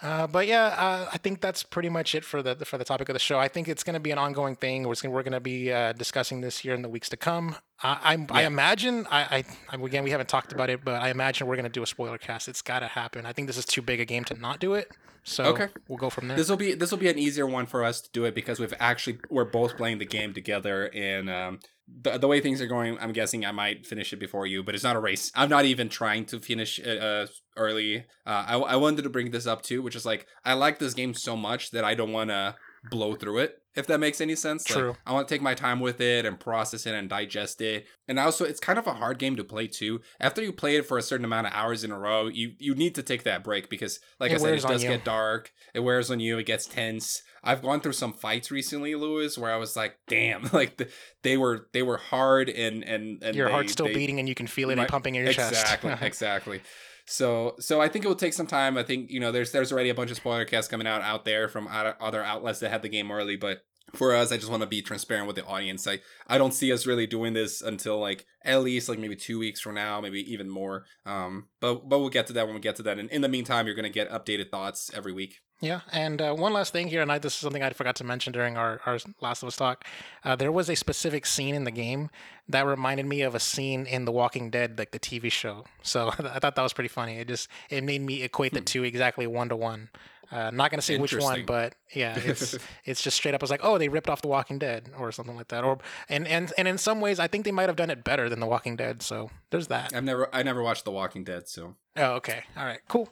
Uh, 0.03 0.27
but 0.27 0.47
yeah, 0.47 0.65
uh, 0.65 1.09
I 1.13 1.19
think 1.19 1.41
that's 1.41 1.63
pretty 1.63 1.89
much 1.89 2.15
it 2.15 2.25
for 2.25 2.43
the 2.43 2.57
for 2.65 2.79
the 2.79 2.85
topic 2.85 3.09
of 3.09 3.13
the 3.15 3.19
show. 3.21 3.39
I 3.39 3.49
think 3.49 3.69
it's 3.69 3.85
going 3.85 3.95
to 3.95 4.01
be 4.01 4.11
an 4.11 4.19
ongoing 4.19 4.57
thing. 4.57 4.83
We're 4.89 4.95
going 4.95 5.13
we're 5.13 5.23
going 5.23 5.33
to 5.33 5.41
be 5.41 5.73
uh, 5.73 5.93
discussing 5.93 6.41
this 6.41 6.59
here 6.59 6.75
in 6.75 6.83
the 6.83 6.89
weeks 6.89 7.09
to 7.11 7.17
come. 7.17 7.57
I 7.83 7.99
I'm, 8.03 8.27
I 8.31 8.43
imagine 8.45 9.07
I, 9.11 9.45
I 9.71 9.77
again 9.85 10.05
we 10.05 10.11
haven't 10.11 10.29
talked 10.29 10.53
about 10.53 10.69
it, 10.69 10.85
but 10.85 11.01
I 11.01 11.11
imagine 11.11 11.47
we're 11.47 11.57
going 11.57 11.65
to 11.65 11.71
do 11.71 11.83
a 11.83 11.87
spoiler 11.87 12.19
cast. 12.19 12.49
It's 12.49 12.61
got 12.63 12.81
to 12.81 12.89
happen. 12.89 13.25
I 13.25 13.33
think 13.33 13.47
this 13.47 13.57
is 13.57 13.65
too 13.65 13.83
big 13.83 14.01
a 14.01 14.05
game 14.05 14.25
to 14.25 14.35
not 14.35 14.59
do 14.59 14.75
it. 14.75 14.91
So 15.23 15.45
Okay. 15.45 15.69
we'll 15.89 15.97
go 15.97 16.11
from 16.11 16.29
there. 16.29 16.37
This 16.37 16.51
will 16.51 16.59
be 16.59 16.75
this 16.75 16.91
will 16.91 16.99
be 16.99 17.09
an 17.09 17.19
easier 17.19 17.47
one 17.47 17.65
for 17.67 17.83
us 17.85 18.01
to 18.03 18.11
do 18.13 18.25
it 18.25 18.35
because 18.35 18.59
we've 18.61 18.75
actually 18.79 19.21
we're 19.31 19.45
both 19.47 19.77
playing 19.77 19.99
the 19.99 20.05
game 20.07 20.35
together 20.35 20.91
and 20.93 21.31
um, 21.31 21.61
the 21.87 22.19
the 22.19 22.29
way 22.29 22.41
things 22.41 22.61
are 22.61 22.67
going, 22.67 22.99
I'm 22.99 23.13
guessing 23.13 23.45
I 23.45 23.53
might 23.53 23.87
finish 23.87 24.13
it 24.13 24.19
before 24.19 24.47
you, 24.47 24.63
but 24.63 24.75
it's 24.75 24.85
not 24.85 24.97
a 24.97 25.01
race. 25.01 25.31
I'm 25.35 25.51
not 25.51 25.65
even 25.65 25.89
trying 25.89 26.25
to 26.27 26.41
finish 26.41 26.79
it 26.79 27.03
uh, 27.03 27.27
early. 27.57 28.07
Uh, 28.27 28.45
I 28.47 28.57
I 28.57 28.77
wanted 28.77 29.03
to 29.03 29.11
bring 29.11 29.31
this 29.31 29.47
up 29.47 29.63
too, 29.63 29.83
which 29.83 29.97
is 29.97 30.07
like 30.07 30.27
I 30.45 30.55
like 30.55 30.79
this 30.79 30.95
game 30.95 31.15
so 31.15 31.37
much 31.37 31.71
that 31.73 31.85
I 31.85 31.95
don't 31.95 32.13
want 32.13 32.31
to 32.31 32.57
blow 32.91 33.15
through 33.15 33.39
it. 33.39 33.59
If 33.77 33.87
that 33.89 33.99
makes 33.99 34.21
any 34.21 34.37
sense. 34.37 34.69
Like, 34.71 34.79
True. 34.79 34.97
I 35.05 35.13
want 35.13 35.27
to 35.27 35.35
take 35.35 35.43
my 35.43 35.55
time 35.55 35.81
with 35.81 36.01
it 36.01 36.25
and 36.25 36.39
process 36.39 36.87
it 36.87 36.95
and 36.95 37.09
digest 37.09 37.61
it. 37.61 37.87
And 38.07 38.21
also, 38.21 38.45
it's 38.45 38.61
kind 38.61 38.79
of 38.79 38.87
a 38.87 38.93
hard 38.95 39.19
game 39.19 39.35
to 39.37 39.43
play 39.43 39.67
too. 39.67 40.01
After 40.21 40.41
you 40.43 40.53
play 40.53 40.77
it 40.77 40.87
for 40.87 40.97
a 40.97 41.03
certain 41.03 41.25
amount 41.25 41.49
of 41.49 41.53
hours 41.53 41.83
in 41.83 41.91
a 41.91 41.99
row, 41.99 42.29
you 42.29 42.53
you 42.59 42.75
need 42.77 42.95
to 42.95 43.03
take 43.03 43.25
that 43.25 43.43
break 43.43 43.69
because, 43.69 43.99
like 44.21 44.31
It 44.31 44.37
I 44.37 44.39
said, 44.39 44.55
it 44.55 44.63
does 44.63 44.83
you. 44.85 44.91
get 44.91 45.05
dark. 45.05 45.53
It 45.75 45.81
wears 45.81 46.11
on 46.11 46.21
you. 46.21 46.39
It 46.39 46.45
gets 46.47 46.67
tense. 46.67 47.23
I've 47.43 47.63
gone 47.63 47.81
through 47.81 47.93
some 47.93 48.13
fights 48.13 48.51
recently, 48.51 48.95
Louis, 48.95 49.37
where 49.37 49.53
I 49.53 49.57
was 49.57 49.75
like, 49.77 49.97
"Damn!" 50.09 50.49
Like 50.53 50.77
the, 50.77 50.89
they 51.23 51.37
were 51.37 51.69
they 51.73 51.83
were 51.83 51.97
hard 51.99 52.49
and 52.49 52.85
and 52.85 53.23
and 53.25 53.35
Your 53.37 53.47
they- 53.49 53.53
heart's 53.53 53.73
still 53.73 53.87
they- 53.87 53.95
beating 53.95 54.19
and 54.21 54.29
you 54.29 54.35
can 54.37 54.47
feel 54.47 54.71
it 54.71 54.79
Right. 54.79 54.89
pumping 54.89 55.17
in 55.17 55.23
your 55.23 55.31
exactly, 55.31 55.57
chest. 55.57 55.75
Exactly, 55.75 56.07
exactly. 56.07 56.61
So, 57.07 57.57
so 57.59 57.81
I 57.81 57.89
think 57.89 58.05
it 58.05 58.09
will 58.09 58.15
take 58.15 58.33
some 58.33 58.47
time. 58.47 58.79
I 58.79 58.83
think 58.83 59.11
you 59.11 59.21
know, 59.21 59.33
there's 59.33 59.53
there's 59.53 59.73
already 59.73 59.91
a 59.91 59.95
bunch 59.95 60.11
of 60.11 60.17
spoiler 60.17 60.45
casts 60.45 60.71
coming 60.71 60.87
out 60.87 61.03
out 61.03 61.25
there 61.25 61.49
from 61.49 61.69
other 61.69 62.23
outlets 62.23 62.61
that 62.61 62.71
had 62.71 62.83
the 62.83 62.89
game 62.89 63.11
early, 63.11 63.37
but 63.37 63.63
for 63.93 64.15
us, 64.15 64.33
I 64.33 64.37
just 64.37 64.51
want 64.51 64.63
to 64.63 64.69
be 64.69 64.83
transparent 64.83 65.27
with 65.27 65.37
the 65.37 65.45
audience. 65.45 65.87
I 65.87 66.01
I 66.27 66.39
don't 66.39 66.55
see 66.55 66.73
us 66.73 66.87
really 66.87 67.07
doing 67.07 67.33
this 67.33 67.63
until 67.63 67.99
like 67.99 68.27
at 68.43 68.63
least 68.63 68.89
like 68.89 68.99
maybe 68.99 69.17
two 69.17 69.39
weeks 69.39 69.61
from 69.61 69.75
now, 69.75 70.01
maybe 70.01 70.21
even 70.33 70.49
more. 70.49 70.85
Um, 71.07 71.49
but 71.61 71.89
but 71.89 72.01
we'll 72.01 72.09
get 72.09 72.27
to 72.29 72.33
that 72.35 72.47
when 72.47 72.55
we 72.55 72.61
get 72.61 72.77
to 72.77 72.83
that. 72.85 72.99
And 72.99 73.11
in 73.11 73.23
the 73.23 73.29
meantime, 73.29 73.67
you're 73.67 73.77
gonna 73.77 73.89
get 73.89 74.11
updated 74.11 74.51
thoughts 74.51 74.91
every 74.95 75.13
week. 75.13 75.41
Yeah, 75.65 75.81
and 75.93 76.21
uh, 76.21 76.35
one 76.35 76.53
last 76.53 76.73
thing 76.73 76.89
here, 76.89 77.01
and 77.01 77.11
I, 77.11 77.19
this 77.19 77.33
is 77.33 77.39
something 77.39 77.63
I 77.63 77.71
forgot 77.71 77.97
to 77.97 78.05
mention 78.05 78.33
during 78.33 78.57
our, 78.57 78.81
our 78.85 78.99
Last 79.21 79.43
of 79.43 79.47
Us 79.47 79.57
talk. 79.57 79.85
Uh, 80.23 80.37
there 80.37 80.53
was 80.53 80.69
a 80.69 80.75
specific 80.75 81.25
scene 81.25 81.55
in 81.55 81.65
the 81.65 81.71
game 81.71 82.11
that 82.49 82.67
reminded 82.67 83.07
me 83.07 83.23
of 83.23 83.35
a 83.35 83.41
scene 83.41 83.87
in 83.87 84.05
The 84.05 84.13
Walking 84.13 84.51
Dead, 84.51 84.79
like 84.79 84.91
the 84.91 84.99
TV 84.99 85.33
show. 85.33 85.65
So 85.83 86.09
I 86.19 86.39
thought 86.39 86.55
that 86.57 86.63
was 86.63 86.73
pretty 86.75 86.89
funny. 86.89 87.17
It 87.19 87.29
just 87.29 87.49
it 87.71 87.83
made 87.83 88.03
me 88.03 88.23
equate 88.23 88.53
the 88.53 88.61
two 88.61 88.85
exactly 88.85 89.27
one 89.27 89.49
to 89.49 89.57
one. 89.57 89.89
Uh, 90.31 90.51
not 90.51 90.71
gonna 90.71 90.83
say 90.83 90.99
which 90.99 91.17
one, 91.17 91.45
but 91.47 91.75
yeah, 91.95 92.19
it's 92.19 92.59
it's 92.85 93.03
just 93.03 93.17
straight 93.17 93.35
up. 93.35 93.43
I 93.43 93.45
was 93.45 93.51
like, 93.51 93.61
oh, 93.63 93.79
they 93.79 93.89
ripped 93.89 94.11
off 94.11 94.21
The 94.21 94.29
Walking 94.29 94.59
Dead 94.59 94.91
or 94.99 95.13
something 95.13 95.37
like 95.37 95.49
that. 95.49 95.65
Or 95.65 95.79
and 96.09 96.27
and 96.27 96.53
and 96.59 96.67
in 96.67 96.77
some 96.77 97.01
ways, 97.01 97.19
I 97.19 97.27
think 97.29 97.45
they 97.45 97.53
might 97.53 97.69
have 97.69 97.77
done 97.77 97.91
it 97.91 98.05
better 98.05 98.29
than 98.29 98.41
The 98.41 98.47
Walking 98.47 98.77
Dead. 98.77 99.01
So 99.01 99.31
there's 99.51 99.69
that. 99.69 99.95
I've 99.95 100.05
never 100.05 100.29
I 100.35 100.43
never 100.43 100.63
watched 100.63 100.85
The 100.85 100.91
Walking 100.91 101.25
Dead, 101.25 101.49
so 101.49 101.77
Oh, 101.97 102.15
okay. 102.15 102.45
All 102.57 102.65
right. 102.65 102.81
Cool. 102.89 103.09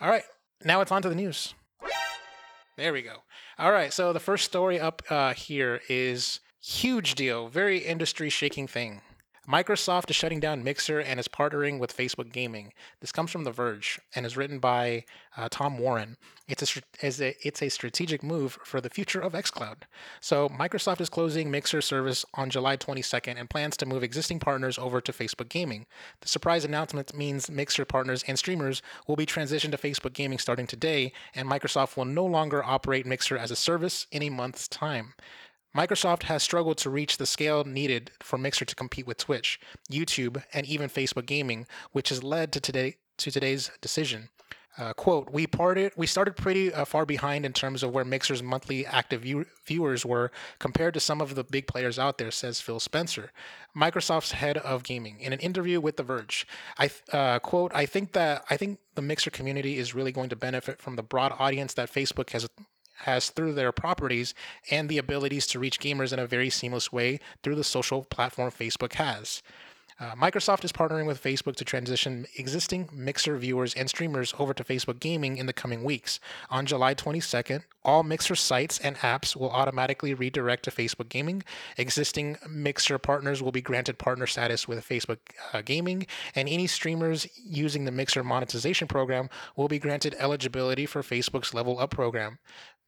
All 0.00 0.10
right. 0.10 0.24
Now 0.64 0.80
it's 0.80 0.92
on 0.92 1.02
to 1.02 1.08
the 1.08 1.14
news. 1.14 1.54
There 2.76 2.92
we 2.92 3.02
go. 3.02 3.22
All 3.58 3.72
right. 3.72 3.92
So 3.92 4.12
the 4.12 4.20
first 4.20 4.44
story 4.44 4.78
up 4.78 5.02
uh, 5.08 5.32
here 5.32 5.80
is 5.88 6.40
huge 6.62 7.14
deal, 7.14 7.48
very 7.48 7.78
industry 7.78 8.28
shaking 8.28 8.66
thing. 8.66 9.00
Microsoft 9.48 10.10
is 10.10 10.16
shutting 10.16 10.40
down 10.40 10.64
Mixer 10.64 10.98
and 10.98 11.20
is 11.20 11.28
partnering 11.28 11.78
with 11.78 11.96
Facebook 11.96 12.32
Gaming. 12.32 12.72
This 13.00 13.12
comes 13.12 13.30
from 13.30 13.44
The 13.44 13.52
Verge 13.52 14.00
and 14.14 14.26
is 14.26 14.36
written 14.36 14.58
by 14.58 15.04
uh, 15.36 15.48
Tom 15.48 15.78
Warren. 15.78 16.16
It's 16.48 16.76
a, 16.76 16.82
it's 17.00 17.62
a 17.62 17.68
strategic 17.68 18.24
move 18.24 18.58
for 18.64 18.80
the 18.80 18.90
future 18.90 19.20
of 19.20 19.34
xCloud. 19.34 19.82
So 20.20 20.48
Microsoft 20.48 21.00
is 21.00 21.08
closing 21.08 21.48
Mixer 21.48 21.80
service 21.80 22.24
on 22.34 22.50
July 22.50 22.76
22nd 22.76 23.38
and 23.38 23.48
plans 23.48 23.76
to 23.76 23.86
move 23.86 24.02
existing 24.02 24.40
partners 24.40 24.78
over 24.78 25.00
to 25.00 25.12
Facebook 25.12 25.48
Gaming. 25.48 25.86
The 26.22 26.28
surprise 26.28 26.64
announcement 26.64 27.14
means 27.14 27.48
Mixer 27.48 27.84
partners 27.84 28.24
and 28.26 28.36
streamers 28.36 28.82
will 29.06 29.16
be 29.16 29.26
transitioned 29.26 29.70
to 29.70 29.78
Facebook 29.78 30.12
Gaming 30.12 30.38
starting 30.38 30.66
today, 30.66 31.12
and 31.36 31.48
Microsoft 31.48 31.96
will 31.96 32.04
no 32.04 32.24
longer 32.24 32.64
operate 32.64 33.06
Mixer 33.06 33.38
as 33.38 33.52
a 33.52 33.56
service 33.56 34.08
in 34.10 34.24
a 34.24 34.30
month's 34.30 34.66
time. 34.66 35.14
Microsoft 35.76 36.22
has 36.22 36.42
struggled 36.42 36.78
to 36.78 36.88
reach 36.88 37.18
the 37.18 37.26
scale 37.26 37.62
needed 37.64 38.10
for 38.20 38.38
Mixer 38.38 38.64
to 38.64 38.74
compete 38.74 39.06
with 39.06 39.18
Twitch, 39.18 39.60
YouTube, 39.92 40.42
and 40.54 40.64
even 40.64 40.88
Facebook 40.88 41.26
Gaming, 41.26 41.66
which 41.92 42.08
has 42.08 42.24
led 42.24 42.50
to 42.52 42.60
today 42.60 42.96
to 43.18 43.30
today's 43.30 43.70
decision. 43.82 44.30
Uh, 44.78 44.92
quote, 44.92 45.30
we 45.30 45.46
parted, 45.46 45.92
we 45.96 46.06
started 46.06 46.36
pretty 46.36 46.72
uh, 46.72 46.84
far 46.84 47.06
behind 47.06 47.46
in 47.46 47.52
terms 47.52 47.82
of 47.82 47.92
where 47.92 48.04
Mixer's 48.04 48.42
monthly 48.42 48.84
active 48.86 49.22
view- 49.22 49.46
viewers 49.64 50.04
were 50.04 50.30
compared 50.58 50.92
to 50.94 51.00
some 51.00 51.20
of 51.20 51.34
the 51.34 51.44
big 51.44 51.66
players 51.66 51.98
out 51.98 52.18
there, 52.18 52.30
says 52.30 52.60
Phil 52.60 52.80
Spencer, 52.80 53.30
Microsoft's 53.74 54.32
head 54.32 54.58
of 54.58 54.82
gaming, 54.82 55.18
in 55.20 55.32
an 55.32 55.40
interview 55.40 55.80
with 55.80 55.96
The 55.96 56.02
Verge. 56.02 56.46
I 56.78 56.88
th- 56.88 57.02
uh, 57.12 57.38
quote, 57.38 57.72
I 57.74 57.86
think 57.86 58.12
that 58.12 58.44
I 58.50 58.56
think 58.58 58.78
the 58.94 59.02
Mixer 59.02 59.30
community 59.30 59.78
is 59.78 59.94
really 59.94 60.12
going 60.12 60.28
to 60.28 60.36
benefit 60.36 60.80
from 60.80 60.96
the 60.96 61.02
broad 61.02 61.34
audience 61.38 61.72
that 61.74 61.90
Facebook 61.90 62.30
has 62.30 62.46
has 62.98 63.30
through 63.30 63.54
their 63.54 63.72
properties 63.72 64.34
and 64.70 64.88
the 64.88 64.98
abilities 64.98 65.46
to 65.48 65.58
reach 65.58 65.80
gamers 65.80 66.12
in 66.12 66.18
a 66.18 66.26
very 66.26 66.50
seamless 66.50 66.92
way 66.92 67.20
through 67.42 67.54
the 67.54 67.64
social 67.64 68.04
platform 68.04 68.50
Facebook 68.50 68.94
has. 68.94 69.42
Uh, 69.98 70.14
Microsoft 70.14 70.62
is 70.62 70.72
partnering 70.72 71.06
with 71.06 71.22
Facebook 71.22 71.56
to 71.56 71.64
transition 71.64 72.26
existing 72.36 72.90
Mixer 72.92 73.38
viewers 73.38 73.72
and 73.72 73.88
streamers 73.88 74.34
over 74.38 74.52
to 74.52 74.62
Facebook 74.62 75.00
Gaming 75.00 75.38
in 75.38 75.46
the 75.46 75.54
coming 75.54 75.82
weeks. 75.84 76.20
On 76.50 76.66
July 76.66 76.94
22nd, 76.94 77.62
all 77.82 78.02
Mixer 78.02 78.34
sites 78.34 78.78
and 78.78 78.96
apps 78.96 79.34
will 79.34 79.50
automatically 79.50 80.12
redirect 80.12 80.64
to 80.64 80.70
Facebook 80.70 81.08
Gaming. 81.08 81.42
Existing 81.78 82.36
Mixer 82.46 82.98
partners 82.98 83.42
will 83.42 83.52
be 83.52 83.62
granted 83.62 83.96
partner 83.96 84.26
status 84.26 84.68
with 84.68 84.86
Facebook 84.86 85.18
uh, 85.54 85.62
Gaming, 85.62 86.06
and 86.34 86.46
any 86.46 86.66
streamers 86.66 87.26
using 87.42 87.86
the 87.86 87.90
Mixer 87.90 88.22
monetization 88.22 88.88
program 88.88 89.30
will 89.56 89.68
be 89.68 89.78
granted 89.78 90.14
eligibility 90.18 90.84
for 90.84 91.00
Facebook's 91.00 91.54
Level 91.54 91.78
Up 91.78 91.90
program. 91.90 92.38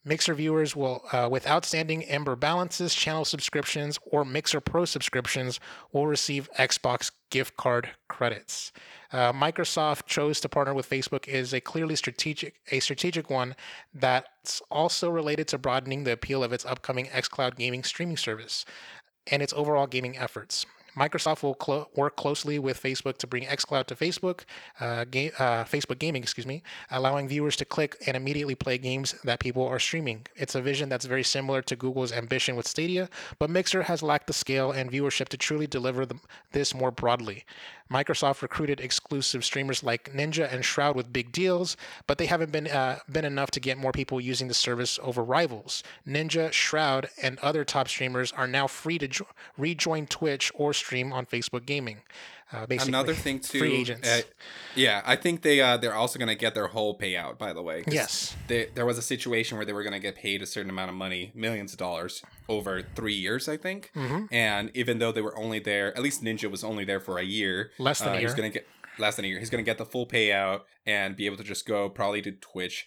Mixer 0.05 0.35
viewers 0.35 0.75
will, 0.77 1.05
uh, 1.13 1.29
with 1.31 1.47
outstanding 1.47 2.05
Ember 2.05 2.37
balances, 2.37 2.95
channel 2.95 3.25
subscriptions, 3.25 3.99
or 4.07 4.25
Mixer 4.25 4.61
Pro 4.61 4.85
subscriptions, 4.85 5.61
will 5.93 6.07
receive 6.07 6.49
Xbox 6.59 7.11
gift 7.31 7.57
card 7.57 7.91
credits. 8.09 8.73
Uh, 9.13 9.33
Microsoft 9.33 10.07
chose 10.07 10.41
to 10.41 10.49
partner 10.49 10.73
with 10.73 10.89
Facebook 10.89 11.27
is 11.29 11.53
a 11.53 11.61
clearly 11.61 11.97
strategic, 11.97 12.55
a 12.71 12.81
strategic 12.81 13.29
one 13.29 13.55
that's 13.93 14.63
also 14.71 15.11
related 15.11 15.49
to 15.49 15.59
broadening 15.59 16.05
the 16.05 16.13
appeal 16.13 16.43
of 16.43 16.53
its 16.53 16.65
upcoming 16.65 17.07
xCloud 17.07 17.57
gaming 17.57 17.83
streaming 17.83 18.17
service 18.17 18.65
and 19.27 19.43
its 19.43 19.53
overall 19.55 19.87
gaming 19.87 20.17
efforts. 20.17 20.65
Microsoft 20.97 21.43
will 21.43 21.89
work 21.95 22.17
closely 22.17 22.59
with 22.59 22.83
Facebook 22.83 23.19
to 23.19 23.27
bring 23.27 23.45
xCloud 23.45 23.87
to 23.87 23.95
Facebook, 23.95 24.41
uh, 24.81 25.05
ga- 25.05 25.33
uh, 25.39 25.65
Facebook 25.65 25.99
Gaming, 25.99 26.23
excuse 26.23 26.47
me, 26.47 26.63
allowing 26.91 27.29
viewers 27.29 27.57
to 27.57 27.65
click 27.65 27.97
and 28.07 28.17
immediately 28.17 28.55
play 28.55 28.79
games 28.79 29.15
that 29.25 29.41
people 29.41 29.67
are 29.67 29.79
streaming. 29.79 30.27
It's 30.37 30.55
a 30.55 30.61
vision 30.61 30.89
that's 30.89 31.05
very 31.05 31.23
similar 31.23 31.63
to 31.63 31.77
Google's 31.77 32.13
ambition 32.13 32.57
with 32.57 32.67
Stadia, 32.67 33.09
but 33.39 33.51
Mixer 33.51 33.83
has 33.83 34.03
lacked 34.03 34.27
the 34.27 34.33
scale 34.33 34.73
and 34.73 34.91
viewership 34.91 35.29
to 35.29 35.37
truly 35.37 35.67
deliver 35.67 36.05
them, 36.07 36.21
this 36.53 36.75
more 36.75 36.91
broadly. 36.91 37.45
Microsoft 37.91 38.43
recruited 38.43 38.81
exclusive 38.81 39.45
streamers 39.45 39.83
like 39.83 40.13
Ninja 40.13 40.53
and 40.53 40.63
Shroud 40.65 40.95
with 40.95 41.13
big 41.13 41.33
deals, 41.33 41.77
but 42.07 42.19
they 42.19 42.27
haven't 42.27 42.53
been 42.53 42.67
uh, 42.67 42.99
been 43.11 43.25
enough 43.25 43.51
to 43.53 43.61
get 43.61 43.79
more 43.79 43.93
people 43.93 44.21
using 44.21 44.49
the 44.49 44.55
service 44.55 44.99
over 45.03 45.25
rivals. 45.25 45.83
Ninja, 46.07 46.53
Shroud, 46.53 47.09
and 47.23 47.39
other 47.39 47.65
top 47.65 47.89
streamers 47.89 48.31
are 48.33 48.47
now 48.47 48.67
free 48.67 48.99
to 48.99 49.09
jo- 49.09 49.27
rejoin 49.57 50.07
Twitch 50.07 50.53
or 50.55 50.75
stream 50.79 51.13
on 51.13 51.27
Facebook 51.27 51.67
Gaming. 51.67 52.03
Uh, 52.51 52.65
basically, 52.65 52.89
another 52.91 53.15
thing 53.15 53.41
too. 53.41 53.59
free 53.59 53.75
agents. 53.75 54.09
uh, 54.09 54.23
yeah, 54.75 55.03
I 55.05 55.17
think 55.17 55.43
they 55.43 55.61
uh, 55.61 55.77
they're 55.77 55.95
also 55.95 56.19
gonna 56.19 56.35
get 56.35 56.55
their 56.55 56.69
whole 56.69 56.99
payout. 56.99 57.37
By 57.37 57.53
the 57.53 57.61
way, 57.63 57.85
yes, 57.87 58.35
they, 58.47 58.71
there 58.75 58.87
was 58.87 58.97
a 58.97 59.03
situation 59.03 59.59
where 59.59 59.67
they 59.67 59.75
were 59.75 59.83
gonna 59.85 59.99
get 60.01 60.15
paid 60.17 60.41
a 60.41 60.47
certain 60.47 60.71
amount 60.71 60.89
of 60.91 60.97
money, 60.97 61.31
millions 61.35 61.73
of 61.73 61.79
dollars, 61.79 62.23
over 62.49 62.83
three 62.95 63.13
years, 63.15 63.49
I 63.51 63.59
think. 63.59 63.91
hmm 63.93 64.25
And 64.31 64.71
even 64.75 64.99
though 64.99 65.13
they 65.13 65.21
were 65.21 65.37
only 65.37 65.59
there, 65.59 65.95
at 65.95 66.03
least 66.03 66.23
Ninja 66.23 66.51
was 66.51 66.65
only 66.65 66.85
there 66.87 67.01
for 67.01 67.19
a 67.19 67.25
year. 67.25 67.71
less 67.79 67.99
than 68.01 68.09
uh, 68.09 68.13
a 68.17 68.21
He's 68.21 68.33
gonna 68.35 68.49
get 68.49 68.67
less 68.99 69.17
than 69.17 69.27
a 69.27 69.29
year. 69.29 69.39
He's 69.41 69.51
gonna 69.51 69.63
get 69.63 69.77
the 69.77 69.85
full 69.87 70.07
payout 70.07 70.63
and 70.87 71.17
be 71.17 71.27
able 71.27 71.37
to 71.37 71.45
just 71.45 71.67
go 71.67 71.91
probably 71.91 72.23
to 72.23 72.33
Twitch. 72.33 72.87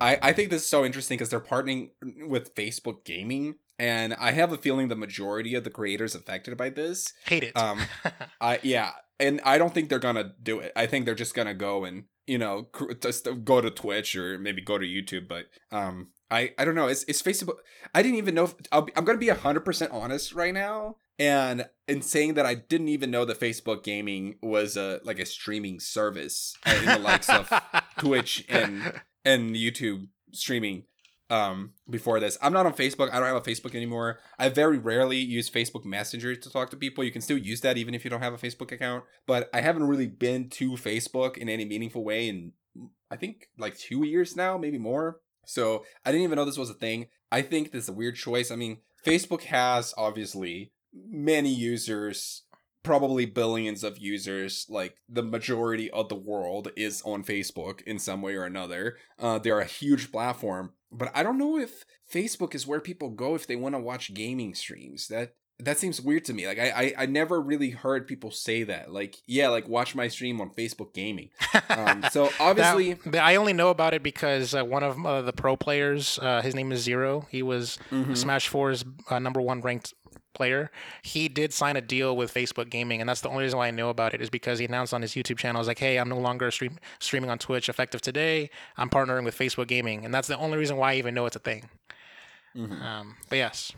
I 0.00 0.18
I 0.22 0.32
think 0.32 0.48
this 0.48 0.62
is 0.62 0.68
so 0.68 0.86
interesting 0.86 1.18
because 1.18 1.28
they're 1.28 1.38
partnering 1.38 1.90
with 2.26 2.54
Facebook 2.54 3.04
Gaming, 3.04 3.56
and 3.78 4.14
I 4.14 4.32
have 4.32 4.52
a 4.52 4.58
feeling 4.58 4.88
the 4.88 4.96
majority 4.96 5.54
of 5.54 5.64
the 5.64 5.70
creators 5.70 6.14
affected 6.14 6.56
by 6.56 6.70
this 6.70 7.12
Hate 7.26 7.44
it. 7.44 7.56
um, 7.56 7.80
I 8.40 8.60
yeah, 8.62 8.92
and 9.18 9.40
I 9.44 9.58
don't 9.58 9.72
think 9.74 9.88
they're 9.88 9.98
gonna 9.98 10.32
do 10.42 10.60
it. 10.60 10.72
I 10.76 10.86
think 10.86 11.04
they're 11.06 11.14
just 11.14 11.34
gonna 11.34 11.54
go 11.54 11.84
and 11.84 12.04
you 12.26 12.38
know 12.38 12.64
cr- 12.72 12.92
just 12.92 13.26
go 13.44 13.60
to 13.60 13.70
Twitch 13.70 14.14
or 14.16 14.38
maybe 14.38 14.62
go 14.62 14.78
to 14.78 14.86
YouTube. 14.86 15.28
But 15.28 15.46
um, 15.70 16.08
I 16.30 16.52
I 16.58 16.64
don't 16.64 16.74
know. 16.74 16.88
It's 16.88 17.04
it's 17.04 17.22
Facebook. 17.22 17.56
I 17.94 18.02
didn't 18.02 18.18
even 18.18 18.34
know. 18.34 18.44
If, 18.44 18.54
I'll 18.70 18.82
be, 18.82 18.92
I'm 18.96 19.04
gonna 19.04 19.18
be 19.18 19.28
hundred 19.28 19.64
percent 19.64 19.90
honest 19.92 20.32
right 20.32 20.54
now, 20.54 20.96
and 21.18 21.66
in 21.88 22.02
saying 22.02 22.34
that 22.34 22.46
I 22.46 22.54
didn't 22.54 22.88
even 22.88 23.10
know 23.10 23.24
that 23.24 23.40
Facebook 23.40 23.82
Gaming 23.84 24.36
was 24.42 24.76
a 24.76 25.00
like 25.04 25.18
a 25.18 25.26
streaming 25.26 25.80
service 25.80 26.54
uh, 26.64 26.74
in 26.78 26.84
the 26.86 26.98
likes 26.98 27.28
of 27.28 27.52
Twitch 27.98 28.44
and 28.48 29.00
and 29.24 29.54
YouTube 29.54 30.06
streaming 30.32 30.84
um 31.32 31.72
before 31.88 32.20
this. 32.20 32.36
I'm 32.42 32.52
not 32.52 32.66
on 32.66 32.74
Facebook. 32.74 33.10
I 33.10 33.18
don't 33.18 33.28
have 33.28 33.36
a 33.36 33.40
Facebook 33.40 33.74
anymore. 33.74 34.18
I 34.38 34.50
very 34.50 34.78
rarely 34.78 35.18
use 35.18 35.50
Facebook 35.50 35.84
Messenger 35.84 36.36
to 36.36 36.50
talk 36.50 36.70
to 36.70 36.76
people. 36.76 37.02
You 37.02 37.10
can 37.10 37.22
still 37.22 37.38
use 37.38 37.62
that 37.62 37.78
even 37.78 37.94
if 37.94 38.04
you 38.04 38.10
don't 38.10 38.20
have 38.20 38.34
a 38.34 38.38
Facebook 38.38 38.70
account, 38.70 39.04
but 39.26 39.48
I 39.52 39.62
haven't 39.62 39.84
really 39.84 40.06
been 40.06 40.50
to 40.50 40.72
Facebook 40.72 41.38
in 41.38 41.48
any 41.48 41.64
meaningful 41.64 42.04
way 42.04 42.28
in 42.28 42.52
I 43.10 43.16
think 43.16 43.48
like 43.58 43.76
2 43.78 44.04
years 44.04 44.36
now, 44.36 44.56
maybe 44.58 44.78
more. 44.78 45.20
So, 45.44 45.84
I 46.04 46.12
didn't 46.12 46.22
even 46.24 46.36
know 46.36 46.44
this 46.44 46.56
was 46.56 46.70
a 46.70 46.74
thing. 46.74 47.08
I 47.32 47.42
think 47.42 47.72
this 47.72 47.84
is 47.84 47.88
a 47.88 47.92
weird 47.92 48.14
choice. 48.14 48.52
I 48.52 48.56
mean, 48.56 48.78
Facebook 49.04 49.42
has 49.42 49.92
obviously 49.98 50.72
many 50.94 51.52
users 51.52 52.44
probably 52.82 53.26
billions 53.26 53.84
of 53.84 53.98
users 53.98 54.66
like 54.68 54.96
the 55.08 55.22
majority 55.22 55.90
of 55.90 56.08
the 56.08 56.16
world 56.16 56.70
is 56.76 57.00
on 57.02 57.22
facebook 57.22 57.80
in 57.82 57.98
some 57.98 58.20
way 58.20 58.34
or 58.34 58.44
another 58.44 58.96
uh, 59.20 59.38
they're 59.38 59.60
a 59.60 59.64
huge 59.64 60.10
platform 60.10 60.72
but 60.92 61.10
i 61.14 61.22
don't 61.22 61.38
know 61.38 61.58
if 61.58 61.84
facebook 62.12 62.54
is 62.54 62.66
where 62.66 62.80
people 62.80 63.10
go 63.10 63.34
if 63.34 63.46
they 63.46 63.56
want 63.56 63.74
to 63.74 63.78
watch 63.80 64.12
gaming 64.14 64.54
streams 64.54 65.08
that 65.08 65.34
that 65.58 65.78
seems 65.78 66.00
weird 66.00 66.24
to 66.24 66.32
me 66.32 66.46
like 66.46 66.58
I, 66.58 66.70
I 66.70 66.94
i 67.02 67.06
never 67.06 67.40
really 67.40 67.70
heard 67.70 68.06
people 68.08 68.30
say 68.32 68.64
that 68.64 68.92
like 68.92 69.16
yeah 69.26 69.48
like 69.48 69.68
watch 69.68 69.94
my 69.94 70.08
stream 70.08 70.40
on 70.40 70.50
facebook 70.50 70.92
gaming 70.92 71.30
um, 71.68 72.04
so 72.10 72.30
obviously 72.40 72.94
That- 73.06 73.24
I 73.24 73.36
only 73.36 73.52
know 73.52 73.70
about 73.70 73.94
it 73.94 74.02
because 74.02 74.54
uh, 74.54 74.64
one 74.64 74.82
of 74.82 75.04
uh, 75.06 75.22
the 75.22 75.32
pro 75.32 75.56
players, 75.56 76.18
uh, 76.20 76.42
his 76.42 76.54
name 76.54 76.72
is 76.72 76.80
Zero. 76.82 77.26
He 77.30 77.42
was 77.42 77.78
Mhm. 77.90 78.16
Smash 78.16 78.50
4's 78.50 78.84
uh, 79.10 79.18
number 79.20 79.40
one 79.40 79.60
ranked 79.60 79.94
player. 80.34 80.70
He 81.02 81.28
did 81.28 81.52
sign 81.52 81.76
a 81.76 81.80
deal 81.80 82.16
with 82.16 82.32
Facebook 82.32 82.70
Gaming, 82.70 83.00
and 83.00 83.08
that's 83.08 83.20
the 83.20 83.28
only 83.28 83.44
reason 83.44 83.58
why 83.58 83.68
I 83.68 83.70
know 83.70 83.88
about 83.88 84.14
it 84.14 84.20
is 84.20 84.30
because 84.30 84.58
he 84.58 84.64
announced 84.64 84.94
on 84.94 85.02
his 85.02 85.12
YouTube 85.12 85.38
channel, 85.38 85.60
"Is 85.60 85.68
like, 85.68 85.78
hey, 85.78 85.98
I'm 85.98 86.08
no 86.08 86.18
longer 86.18 86.50
stream- 86.50 86.78
streaming 87.00 87.30
on 87.30 87.38
Twitch 87.38 87.68
effective 87.68 88.00
today. 88.00 88.50
I'm 88.76 88.90
partnering 88.90 89.24
with 89.24 89.36
Facebook 89.36 89.68
Gaming," 89.68 90.04
and 90.04 90.12
that's 90.12 90.28
the 90.28 90.38
only 90.38 90.58
reason 90.58 90.76
why 90.76 90.92
I 90.92 90.96
even 90.96 91.14
know 91.14 91.26
it's 91.26 91.36
a 91.36 91.40
thing. 91.40 91.68
Mhm. 92.56 92.82
Um, 92.82 93.16
but 93.28 93.36
yes, 93.36 93.72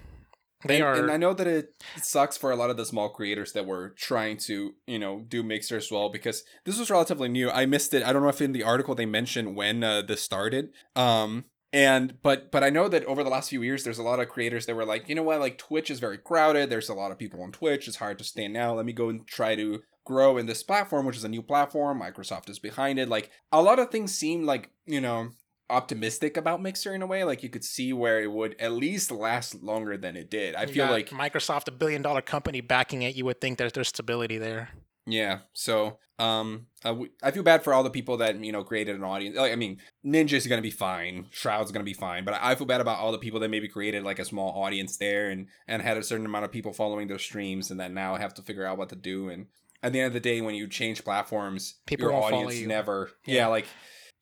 they 0.64 0.76
and, 0.76 0.84
are. 0.84 0.94
and 0.94 1.10
I 1.10 1.16
know 1.16 1.32
that 1.34 1.46
it 1.46 1.74
sucks 1.96 2.36
for 2.36 2.50
a 2.50 2.56
lot 2.56 2.70
of 2.70 2.76
the 2.76 2.84
small 2.86 3.08
creators 3.08 3.52
that 3.52 3.66
were 3.66 3.90
trying 3.90 4.36
to, 4.38 4.74
you 4.86 4.98
know, 4.98 5.20
do 5.28 5.42
Mixer 5.42 5.76
as 5.76 5.90
well 5.90 6.08
because 6.08 6.42
this 6.64 6.78
was 6.78 6.90
relatively 6.90 7.28
new. 7.28 7.50
I 7.50 7.66
missed 7.66 7.94
it. 7.94 8.02
I 8.02 8.12
don't 8.12 8.22
know 8.22 8.28
if 8.28 8.40
in 8.40 8.52
the 8.52 8.62
article 8.64 8.94
they 8.94 9.06
mentioned 9.06 9.54
when 9.56 9.84
uh, 9.84 10.02
this 10.02 10.22
started. 10.22 10.70
Um, 10.96 11.44
and 11.74 12.22
but 12.22 12.52
but 12.52 12.62
I 12.62 12.70
know 12.70 12.86
that 12.86 13.04
over 13.06 13.24
the 13.24 13.30
last 13.30 13.50
few 13.50 13.60
years, 13.62 13.82
there's 13.82 13.98
a 13.98 14.04
lot 14.04 14.20
of 14.20 14.28
creators 14.28 14.64
that 14.66 14.76
were 14.76 14.84
like, 14.84 15.08
you 15.08 15.16
know 15.16 15.24
what, 15.24 15.40
like 15.40 15.58
Twitch 15.58 15.90
is 15.90 15.98
very 15.98 16.16
crowded. 16.16 16.70
There's 16.70 16.88
a 16.88 16.94
lot 16.94 17.10
of 17.10 17.18
people 17.18 17.42
on 17.42 17.50
Twitch. 17.50 17.88
It's 17.88 17.96
hard 17.96 18.16
to 18.18 18.24
stand 18.24 18.56
out. 18.56 18.76
Let 18.76 18.86
me 18.86 18.92
go 18.92 19.08
and 19.08 19.26
try 19.26 19.56
to 19.56 19.82
grow 20.04 20.38
in 20.38 20.46
this 20.46 20.62
platform, 20.62 21.04
which 21.04 21.16
is 21.16 21.24
a 21.24 21.28
new 21.28 21.42
platform. 21.42 22.00
Microsoft 22.00 22.48
is 22.48 22.60
behind 22.60 23.00
it. 23.00 23.08
Like 23.08 23.32
a 23.50 23.60
lot 23.60 23.80
of 23.80 23.90
things 23.90 24.14
seem 24.14 24.46
like 24.46 24.70
you 24.86 25.00
know 25.00 25.30
optimistic 25.68 26.36
about 26.36 26.62
Mixer 26.62 26.94
in 26.94 27.02
a 27.02 27.08
way. 27.08 27.24
Like 27.24 27.42
you 27.42 27.48
could 27.48 27.64
see 27.64 27.92
where 27.92 28.22
it 28.22 28.30
would 28.30 28.54
at 28.60 28.70
least 28.70 29.10
last 29.10 29.60
longer 29.60 29.96
than 29.96 30.16
it 30.16 30.30
did. 30.30 30.54
I 30.54 30.62
you 30.62 30.74
feel 30.74 30.86
like 30.86 31.10
Microsoft, 31.10 31.66
a 31.66 31.72
billion 31.72 32.02
dollar 32.02 32.22
company, 32.22 32.60
backing 32.60 33.02
it. 33.02 33.16
You 33.16 33.24
would 33.24 33.40
think 33.40 33.58
that 33.58 33.72
there's 33.72 33.88
stability 33.88 34.38
there. 34.38 34.70
Yeah. 35.06 35.40
So 35.52 35.98
um, 36.18 36.66
I, 36.84 36.88
w- 36.90 37.10
I 37.22 37.30
feel 37.30 37.42
bad 37.42 37.64
for 37.64 37.74
all 37.74 37.82
the 37.82 37.90
people 37.90 38.16
that 38.18 38.42
you 38.42 38.52
know 38.52 38.62
created 38.62 38.96
an 38.96 39.04
audience. 39.04 39.36
Like 39.36 39.52
I 39.52 39.56
mean, 39.56 39.78
Ninja's 40.04 40.32
is 40.32 40.46
gonna 40.46 40.62
be 40.62 40.70
fine, 40.70 41.26
Shroud's 41.30 41.72
gonna 41.72 41.84
be 41.84 41.94
fine, 41.94 42.24
but 42.24 42.34
I 42.40 42.54
feel 42.54 42.66
bad 42.66 42.80
about 42.80 42.98
all 42.98 43.12
the 43.12 43.18
people 43.18 43.40
that 43.40 43.48
maybe 43.50 43.68
created 43.68 44.04
like 44.04 44.18
a 44.18 44.24
small 44.24 44.62
audience 44.62 44.96
there 44.96 45.30
and 45.30 45.48
and 45.66 45.82
had 45.82 45.96
a 45.96 46.02
certain 46.02 46.26
amount 46.26 46.44
of 46.44 46.52
people 46.52 46.72
following 46.72 47.08
their 47.08 47.18
streams, 47.18 47.70
and 47.70 47.80
then 47.80 47.94
now 47.94 48.16
have 48.16 48.34
to 48.34 48.42
figure 48.42 48.64
out 48.64 48.78
what 48.78 48.90
to 48.90 48.96
do. 48.96 49.28
And 49.28 49.46
at 49.82 49.92
the 49.92 50.00
end 50.00 50.06
of 50.08 50.12
the 50.14 50.20
day, 50.20 50.40
when 50.40 50.54
you 50.54 50.68
change 50.68 51.04
platforms, 51.04 51.74
People 51.86 52.10
your 52.10 52.22
audience 52.22 52.60
never. 52.60 53.10
Yeah. 53.26 53.34
yeah, 53.34 53.46
like 53.48 53.66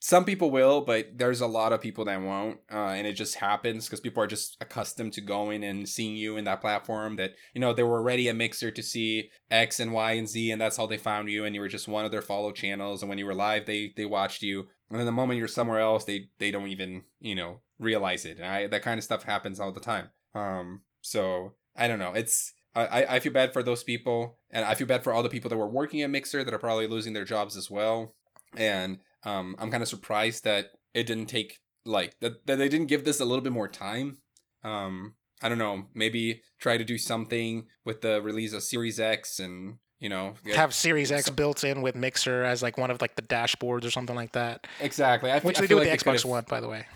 some 0.05 0.25
people 0.25 0.51
will, 0.51 0.81
but 0.81 1.17
there's 1.17 1.41
a 1.41 1.47
lot 1.47 1.73
of 1.73 1.81
people 1.81 2.05
that 2.07 2.21
won't, 2.21 2.59
uh, 2.73 2.89
and 2.89 3.07
it 3.07 3.13
just 3.13 3.37
happens 3.37 3.87
because 3.87 4.01
people 4.01 4.21
are 4.21 4.27
just 4.27 4.57
accustomed 4.61 5.13
to 5.13 5.21
going 5.21 5.63
and 5.63 5.89
seeing 5.89 6.17
you 6.17 6.37
in 6.37 6.43
that 6.47 6.61
platform. 6.61 7.15
That 7.15 7.35
you 7.55 7.61
know 7.61 7.73
they 7.73 7.85
were 7.85 7.99
already 8.01 8.27
a 8.27 8.35
mixer 8.35 8.73
to 8.73 8.83
see 8.83 9.31
X 9.49 9.79
and 9.79 9.93
Y 9.93 10.13
and 10.15 10.29
Z, 10.29 10.51
and 10.51 10.61
that's 10.61 10.77
how 10.77 10.87
they 10.87 10.97
found 10.99 11.31
you, 11.31 11.45
and 11.45 11.55
you 11.55 11.61
were 11.61 11.69
just 11.69 11.87
one 11.87 12.05
of 12.05 12.11
their 12.11 12.21
follow 12.21 12.51
channels. 12.51 13.01
And 13.01 13.09
when 13.09 13.19
you 13.19 13.27
were 13.27 13.35
live, 13.35 13.65
they 13.65 13.93
they 13.97 14.05
watched 14.05 14.43
you, 14.43 14.67
and 14.91 14.99
then 14.99 15.07
the 15.07 15.13
moment 15.13 15.39
you're 15.39 15.47
somewhere 15.47 15.79
else, 15.79 16.03
they 16.03 16.31
they 16.41 16.51
don't 16.51 16.67
even 16.67 17.03
you 17.21 17.37
know 17.37 17.61
realize 17.79 18.25
it. 18.25 18.39
And 18.39 18.47
I, 18.47 18.67
that 18.67 18.83
kind 18.83 18.99
of 18.99 19.05
stuff 19.05 19.23
happens 19.23 19.61
all 19.61 19.71
the 19.71 19.79
time. 19.79 20.11
Um, 20.35 20.81
so 21.01 21.55
I 21.77 21.87
don't 21.87 22.01
know. 22.01 22.13
It's 22.13 22.53
I, 22.75 22.87
I- 22.87 23.15
I 23.15 23.21
feel 23.21 23.33
bad 23.33 23.53
for 23.53 23.63
those 23.63 23.85
people, 23.85 24.41
and 24.51 24.65
I 24.65 24.75
feel 24.75 24.89
bad 24.89 25.05
for 25.05 25.13
all 25.13 25.23
the 25.23 25.29
people 25.29 25.49
that 25.49 25.57
were 25.57 25.69
working 25.71 26.03
at 26.03 26.11
Mixer 26.11 26.43
that 26.43 26.53
are 26.53 26.59
probably 26.59 26.89
losing 26.89 27.13
their 27.13 27.25
jobs 27.25 27.57
as 27.57 27.71
well. 27.71 28.17
And 28.57 28.99
um, 29.25 29.57
I'm 29.59 29.71
kind 29.71 29.83
of 29.83 29.89
surprised 29.89 30.45
that 30.45 30.71
it 30.95 31.05
didn't 31.07 31.27
take 31.27 31.61
like 31.85 32.19
that, 32.21 32.47
that 32.47 32.57
they 32.57 32.69
didn't 32.69 32.87
give 32.89 33.05
this 33.05 33.21
a 33.21 33.25
little 33.25 33.43
bit 33.43 33.53
more 33.53 33.69
time. 33.69 34.19
Um, 34.65 35.15
I 35.43 35.49
don't 35.49 35.59
know, 35.59 35.87
maybe 35.95 36.43
try 36.61 36.77
to 36.77 36.85
do 36.85 36.99
something 36.99 37.67
with 37.85 38.01
the 38.01 38.23
release 38.23 38.53
of 38.53 38.63
Series 38.63 39.01
X 39.01 39.41
and 39.41 39.79
you 39.99 40.09
know 40.09 40.35
Have 40.55 40.73
Series 40.75 41.11
X 41.11 41.27
some- 41.27 41.35
built 41.35 41.65
in 41.65 41.83
with 41.83 41.95
Mixer 41.97 42.45
as 42.45 42.63
like 42.63 42.79
one 42.79 42.91
of 42.91 43.01
like 43.01 43.17
the 43.17 43.23
dashboards 43.23 43.85
or 43.85 43.91
something 43.91 44.17
like 44.17 44.33
that, 44.33 44.67
exactly. 44.81 45.31
I, 45.31 45.37
f- 45.37 45.45
which 45.45 45.59
they 45.59 45.67
do 45.67 45.77
with 45.77 45.85
the 45.91 45.97
Xbox 45.97 46.25
One, 46.25 46.45
by 46.49 46.61
the 46.61 46.69
way. 46.69 46.87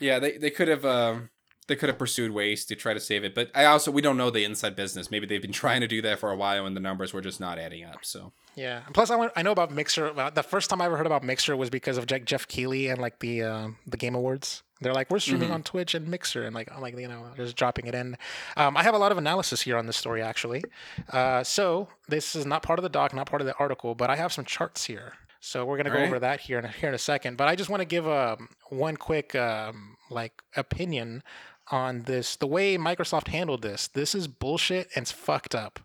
Yeah, 0.00 0.18
they 0.18 0.36
they 0.38 0.50
could 0.50 0.68
have 0.68 0.84
um 0.84 1.30
they 1.68 1.74
could 1.76 1.88
have 1.88 1.98
pursued 1.98 2.30
ways 2.32 2.64
to 2.66 2.76
try 2.76 2.94
to 2.94 3.00
save 3.00 3.24
it, 3.24 3.34
but 3.34 3.50
I 3.54 3.64
also 3.64 3.90
we 3.90 4.00
don't 4.02 4.16
know 4.16 4.30
the 4.30 4.44
inside 4.44 4.76
business. 4.76 5.10
Maybe 5.10 5.26
they've 5.26 5.42
been 5.42 5.52
trying 5.52 5.80
to 5.80 5.88
do 5.88 6.00
that 6.02 6.18
for 6.20 6.30
a 6.30 6.36
while, 6.36 6.66
and 6.66 6.76
the 6.76 6.80
numbers 6.80 7.12
were 7.12 7.20
just 7.20 7.40
not 7.40 7.58
adding 7.58 7.84
up. 7.84 8.04
So 8.04 8.32
Yeah. 8.56 8.82
And 8.86 8.94
Plus, 8.94 9.10
I, 9.10 9.16
went, 9.16 9.32
I 9.36 9.42
know 9.42 9.52
about 9.52 9.70
Mixer. 9.70 10.18
uh, 10.18 10.30
The 10.30 10.42
first 10.42 10.70
time 10.70 10.80
I 10.80 10.86
ever 10.86 10.96
heard 10.96 11.06
about 11.06 11.22
Mixer 11.22 11.56
was 11.56 11.70
because 11.70 11.98
of 11.98 12.06
Geoff 12.06 12.48
Keighley 12.48 12.88
and 12.88 13.00
like 13.00 13.18
the 13.20 13.42
um, 13.42 13.76
the 13.86 13.96
Game 13.98 14.14
Awards. 14.14 14.62
They're 14.80 14.92
like, 14.94 15.10
we're 15.10 15.20
streaming 15.20 15.48
Mhm. 15.48 15.54
on 15.54 15.62
Twitch 15.62 15.94
and 15.94 16.06
Mixer, 16.08 16.42
and 16.44 16.54
like, 16.54 16.70
I'm 16.70 16.82
like, 16.82 16.98
you 16.98 17.08
know, 17.08 17.30
just 17.36 17.56
dropping 17.56 17.86
it 17.86 17.94
in. 17.94 18.16
Um, 18.58 18.76
I 18.76 18.82
have 18.82 18.94
a 18.94 18.98
lot 18.98 19.10
of 19.12 19.16
analysis 19.18 19.62
here 19.62 19.78
on 19.78 19.86
this 19.86 19.96
story, 19.96 20.20
actually. 20.20 20.64
Uh, 21.10 21.42
so 21.44 21.88
this 22.08 22.34
is 22.36 22.44
not 22.44 22.62
part 22.62 22.78
of 22.78 22.82
the 22.82 22.90
doc, 22.90 23.14
not 23.14 23.26
part 23.26 23.40
of 23.40 23.46
the 23.46 23.54
article, 23.58 23.94
but 23.94 24.10
I 24.10 24.16
have 24.16 24.32
some 24.34 24.44
charts 24.44 24.84
here. 24.84 25.14
So 25.40 25.64
we're 25.64 25.76
gonna 25.78 25.88
go 25.90 25.96
Alright. 25.96 26.08
over 26.08 26.18
that 26.18 26.40
here 26.40 26.58
in 26.58 26.64
a, 26.66 26.68
here 26.68 26.88
in 26.90 26.94
a 26.94 26.98
second. 26.98 27.36
But 27.36 27.48
I 27.48 27.56
just 27.56 27.70
want 27.70 27.80
to 27.80 27.84
give 27.86 28.06
um, 28.08 28.48
one 28.68 28.96
quick 28.98 29.34
um, 29.34 29.96
like 30.10 30.42
opinion 30.56 31.22
on 31.70 32.02
this. 32.02 32.36
The 32.36 32.46
way 32.46 32.76
Microsoft 32.76 33.28
handled 33.28 33.62
this, 33.62 33.86
this 33.88 34.14
is 34.14 34.28
bullshit 34.28 34.88
and 34.94 35.02
it's 35.04 35.12
fucked 35.12 35.54
up. 35.54 35.80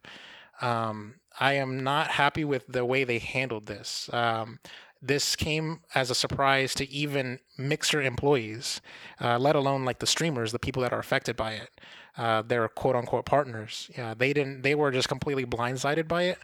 Um, 0.62 1.16
I 1.40 1.54
am 1.54 1.84
not 1.84 2.12
happy 2.12 2.44
with 2.44 2.68
the 2.68 2.86
way 2.86 3.04
they 3.04 3.20
handled 3.20 3.66
this. 3.66 4.10
Um, 4.14 4.60
this 5.02 5.36
came 5.36 5.82
as 5.96 6.12
a 6.12 6.16
surprise 6.16 6.76
to 6.76 6.88
even 6.90 7.40
Mixer 7.58 8.02
employees, 8.02 8.82
uh, 9.20 9.40
let 9.40 9.56
alone 9.56 9.84
like 9.84 10.00
the 10.00 10.06
streamers, 10.06 10.52
the 10.52 10.60
people 10.60 10.84
that 10.84 10.94
are 10.94 11.00
affected 11.00 11.36
by 11.36 11.54
it. 11.54 11.70
Uh, 12.18 12.42
their 12.42 12.68
quote 12.68 12.96
unquote 12.96 13.26
partners. 13.26 13.90
Yeah, 13.98 14.14
they 14.14 14.34
didn't. 14.34 14.62
They 14.62 14.76
were 14.76 14.92
just 14.92 15.08
completely 15.08 15.46
blindsided 15.46 16.08
by 16.08 16.24
it. 16.24 16.40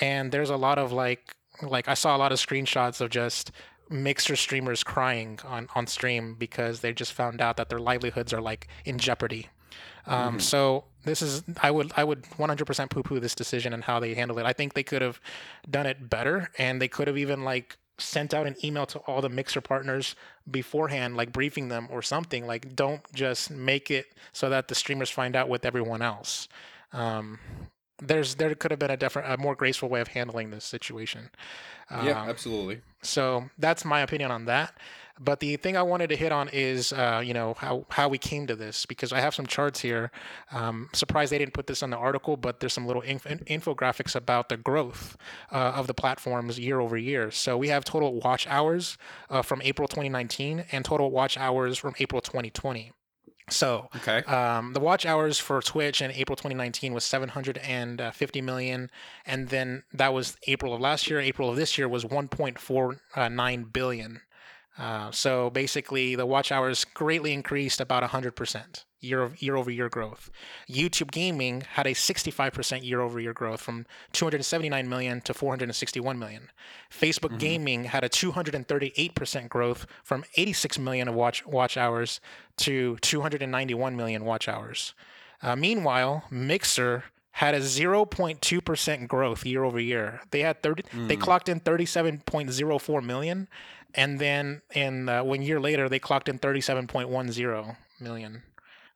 And 0.00 0.32
there's 0.32 0.50
a 0.50 0.56
lot 0.56 0.78
of 0.78 0.92
like, 0.92 1.36
like 1.62 1.88
I 1.88 1.94
saw 1.94 2.16
a 2.16 2.18
lot 2.18 2.32
of 2.32 2.38
screenshots 2.38 3.00
of 3.00 3.10
just 3.10 3.52
Mixer 3.90 4.36
streamers 4.36 4.82
crying 4.82 5.38
on 5.44 5.68
on 5.74 5.86
stream 5.86 6.36
because 6.38 6.80
they 6.80 6.92
just 6.92 7.12
found 7.12 7.40
out 7.40 7.56
that 7.58 7.68
their 7.68 7.80
livelihoods 7.80 8.32
are 8.32 8.40
like 8.40 8.66
in 8.84 8.98
jeopardy. 8.98 9.48
Um, 10.06 10.38
Mhm. 10.38 10.42
So 10.42 10.84
this 11.04 11.22
is 11.22 11.42
I 11.62 11.70
would 11.70 11.92
I 11.96 12.04
would 12.04 12.24
100% 12.38 12.90
poo-poo 12.90 13.20
this 13.20 13.34
decision 13.34 13.72
and 13.72 13.84
how 13.84 14.00
they 14.00 14.14
handled 14.14 14.38
it. 14.38 14.46
I 14.46 14.52
think 14.52 14.74
they 14.74 14.82
could 14.82 15.02
have 15.02 15.20
done 15.68 15.86
it 15.86 16.08
better, 16.10 16.50
and 16.58 16.80
they 16.80 16.88
could 16.88 17.06
have 17.08 17.18
even 17.18 17.44
like 17.44 17.76
sent 17.98 18.32
out 18.32 18.46
an 18.46 18.56
email 18.64 18.86
to 18.86 18.98
all 19.00 19.20
the 19.20 19.28
mixer 19.28 19.60
partners 19.60 20.14
beforehand, 20.50 21.16
like 21.16 21.32
briefing 21.32 21.68
them 21.68 21.86
or 21.90 22.00
something. 22.02 22.46
Like 22.46 22.74
don't 22.74 23.02
just 23.12 23.50
make 23.50 23.90
it 23.90 24.14
so 24.32 24.48
that 24.48 24.68
the 24.68 24.74
streamers 24.74 25.10
find 25.10 25.36
out 25.36 25.48
with 25.50 25.64
everyone 25.66 26.00
else. 26.02 26.48
Um, 26.92 27.38
there's 28.02 28.36
there 28.36 28.54
could 28.54 28.70
have 28.70 28.80
been 28.80 28.90
a 28.90 28.96
different, 28.96 29.30
a 29.30 29.36
more 29.36 29.54
graceful 29.54 29.90
way 29.90 30.00
of 30.00 30.08
handling 30.08 30.50
this 30.50 30.64
situation. 30.64 31.30
yeah, 31.90 32.22
Um, 32.22 32.28
absolutely. 32.30 32.80
so 33.02 33.50
that's 33.58 33.84
my 33.84 34.00
opinion 34.00 34.30
on 34.30 34.46
that. 34.46 34.72
But 35.22 35.40
the 35.40 35.56
thing 35.56 35.76
I 35.76 35.82
wanted 35.82 36.08
to 36.08 36.16
hit 36.16 36.32
on 36.32 36.48
is, 36.50 36.94
uh, 36.94 37.22
you 37.22 37.34
know, 37.34 37.52
how, 37.58 37.84
how 37.90 38.08
we 38.08 38.16
came 38.16 38.46
to 38.46 38.56
this 38.56 38.86
because 38.86 39.12
I 39.12 39.20
have 39.20 39.34
some 39.34 39.46
charts 39.46 39.80
here. 39.80 40.10
Um, 40.50 40.88
surprised 40.94 41.30
they 41.30 41.36
didn't 41.36 41.52
put 41.52 41.66
this 41.66 41.82
on 41.82 41.90
the 41.90 41.98
article, 41.98 42.38
but 42.38 42.60
there's 42.60 42.72
some 42.72 42.86
little 42.86 43.02
inf- 43.02 43.24
infographics 43.24 44.16
about 44.16 44.48
the 44.48 44.56
growth 44.56 45.18
uh, 45.52 45.56
of 45.76 45.86
the 45.88 45.94
platforms 45.94 46.58
year 46.58 46.80
over 46.80 46.96
year. 46.96 47.30
So 47.30 47.58
we 47.58 47.68
have 47.68 47.84
total 47.84 48.18
watch 48.18 48.46
hours 48.46 48.96
uh, 49.28 49.42
from 49.42 49.60
April 49.60 49.86
2019 49.86 50.64
and 50.72 50.84
total 50.86 51.10
watch 51.10 51.36
hours 51.36 51.76
from 51.76 51.94
April 51.98 52.22
2020. 52.22 52.92
So 53.50 53.88
Okay. 53.96 54.18
um, 54.32 54.72
the 54.74 54.80
watch 54.80 55.04
hours 55.04 55.38
for 55.38 55.60
Twitch 55.60 56.00
in 56.00 56.12
April 56.12 56.36
2019 56.36 56.94
was 56.94 57.04
750 57.04 58.40
million, 58.40 58.90
and 59.26 59.48
then 59.48 59.82
that 59.92 60.14
was 60.14 60.36
April 60.46 60.72
of 60.72 60.80
last 60.80 61.10
year. 61.10 61.20
April 61.20 61.50
of 61.50 61.56
this 61.56 61.76
year 61.76 61.88
was 61.88 62.04
1.49 62.04 63.72
billion. 63.72 64.20
Uh, 64.80 65.10
so 65.10 65.50
basically, 65.50 66.14
the 66.14 66.24
watch 66.24 66.50
hours 66.50 66.86
greatly 66.86 67.34
increased 67.34 67.82
about 67.82 68.02
100% 68.02 68.84
year 69.00 69.22
over 69.22 69.36
year, 69.38 69.56
over 69.56 69.70
year 69.70 69.90
growth. 69.90 70.30
YouTube 70.68 71.10
Gaming 71.10 71.62
had 71.72 71.86
a 71.86 71.90
65% 71.90 72.82
year 72.82 73.02
over 73.02 73.20
year 73.20 73.34
growth 73.34 73.60
from 73.60 73.84
279 74.12 74.88
million 74.88 75.20
to 75.20 75.34
461 75.34 76.18
million. 76.18 76.50
Facebook 76.90 77.38
Gaming 77.38 77.84
had 77.84 78.04
a 78.04 78.08
238% 78.08 79.48
growth 79.50 79.86
from 80.02 80.24
86 80.36 80.78
million 80.78 81.08
of 81.08 81.14
watch 81.14 81.44
watch 81.46 81.76
hours 81.76 82.20
to 82.58 82.96
291 83.02 83.96
million 83.96 84.24
watch 84.24 84.48
hours. 84.48 84.94
Uh, 85.42 85.56
meanwhile, 85.56 86.24
Mixer 86.30 87.04
had 87.32 87.54
a 87.54 87.60
0.2% 87.60 89.08
growth 89.08 89.46
year 89.46 89.64
over 89.64 89.80
year. 89.80 90.20
They 90.30 90.40
had 90.40 90.62
30 90.62 90.82
they 91.06 91.16
clocked 91.16 91.48
in 91.48 91.60
37.04 91.60 93.02
million 93.04 93.48
and 93.94 94.18
then 94.18 94.62
in 94.74 95.08
uh, 95.08 95.22
one 95.24 95.42
year 95.42 95.60
later 95.60 95.88
they 95.88 95.98
clocked 95.98 96.28
in 96.28 96.38
37.10 96.38 97.76
million. 98.00 98.42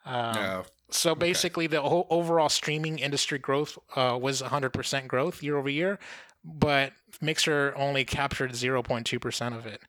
Um, 0.06 0.34
No. 0.34 0.64
so 0.90 1.14
basically, 1.14 1.66
the 1.66 1.80
whole 1.82 2.06
overall 2.10 2.48
streaming 2.48 2.98
industry 2.98 3.38
growth 3.38 3.78
uh, 3.96 4.18
was 4.20 4.42
100% 4.42 5.06
growth 5.08 5.42
year 5.42 5.56
over 5.56 5.68
year, 5.70 5.98
but 6.44 6.92
Mixer 7.20 7.72
only 7.76 8.04
captured 8.04 8.52
0.2% 8.52 9.56
of 9.56 9.66
it. 9.66 9.80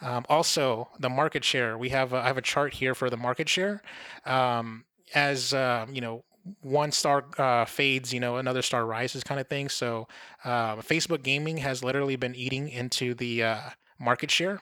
Um, 0.00 0.24
also, 0.28 0.88
the 0.98 1.10
market 1.10 1.44
share. 1.44 1.76
We 1.76 1.90
have 1.90 2.12
a, 2.12 2.16
I 2.16 2.26
have 2.26 2.38
a 2.38 2.42
chart 2.42 2.74
here 2.74 2.94
for 2.94 3.10
the 3.10 3.16
market 3.16 3.48
share. 3.48 3.82
Um, 4.24 4.84
as 5.14 5.52
uh, 5.52 5.86
you 5.90 6.00
know, 6.00 6.24
one 6.62 6.92
star 6.92 7.24
uh, 7.36 7.64
fades, 7.66 8.12
you 8.14 8.20
know, 8.20 8.36
another 8.36 8.62
star 8.62 8.86
rises, 8.86 9.22
kind 9.24 9.40
of 9.40 9.48
thing. 9.48 9.68
So, 9.68 10.06
uh, 10.44 10.76
Facebook 10.76 11.22
Gaming 11.22 11.58
has 11.58 11.82
literally 11.84 12.16
been 12.16 12.34
eating 12.34 12.68
into 12.68 13.14
the 13.14 13.42
uh, 13.42 13.60
market 13.98 14.30
share. 14.30 14.60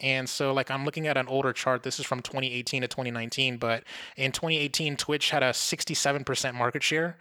And 0.00 0.28
so, 0.28 0.52
like, 0.52 0.70
I'm 0.70 0.84
looking 0.84 1.08
at 1.08 1.16
an 1.16 1.26
older 1.26 1.52
chart. 1.52 1.82
This 1.82 1.98
is 1.98 2.06
from 2.06 2.20
2018 2.20 2.82
to 2.82 2.88
2019. 2.88 3.58
But 3.58 3.84
in 4.16 4.30
2018, 4.30 4.96
Twitch 4.96 5.30
had 5.30 5.42
a 5.42 5.50
67% 5.50 6.54
market 6.54 6.82
share, 6.82 7.18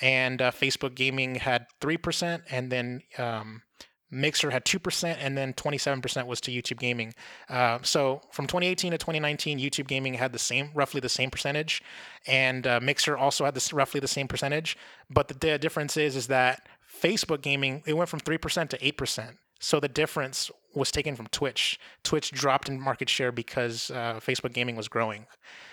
and 0.00 0.42
uh, 0.42 0.50
Facebook 0.50 0.94
Gaming 0.94 1.36
had 1.36 1.66
3%, 1.80 2.42
and 2.50 2.70
then 2.70 3.02
um, 3.16 3.62
Mixer 4.10 4.50
had 4.50 4.66
2%, 4.66 5.16
and 5.18 5.38
then 5.38 5.54
27% 5.54 6.26
was 6.26 6.40
to 6.42 6.50
YouTube 6.50 6.78
Gaming. 6.78 7.14
Uh, 7.48 7.78
so 7.82 8.20
from 8.30 8.46
2018 8.46 8.92
to 8.92 8.98
2019, 8.98 9.58
YouTube 9.58 9.86
Gaming 9.86 10.14
had 10.14 10.32
the 10.32 10.38
same, 10.38 10.70
roughly 10.74 11.00
the 11.00 11.08
same 11.08 11.30
percentage, 11.30 11.82
and 12.26 12.66
uh, 12.66 12.80
Mixer 12.80 13.16
also 13.16 13.46
had 13.46 13.54
this 13.54 13.72
roughly 13.72 14.00
the 14.00 14.08
same 14.08 14.28
percentage. 14.28 14.76
But 15.08 15.28
the, 15.28 15.34
the 15.34 15.58
difference 15.58 15.96
is, 15.96 16.14
is 16.16 16.26
that 16.26 16.68
Facebook 17.02 17.40
Gaming 17.40 17.82
it 17.86 17.96
went 17.96 18.08
from 18.08 18.20
3% 18.20 18.68
to 18.68 18.78
8%. 18.78 19.36
So 19.60 19.80
the 19.80 19.88
difference 19.88 20.50
was 20.74 20.90
taken 20.90 21.16
from 21.16 21.26
Twitch. 21.28 21.78
Twitch 22.04 22.30
dropped 22.30 22.68
in 22.68 22.80
market 22.80 23.08
share 23.08 23.32
because 23.32 23.90
uh, 23.90 24.20
Facebook 24.20 24.52
Gaming 24.52 24.76
was 24.76 24.88
growing. 24.88 25.26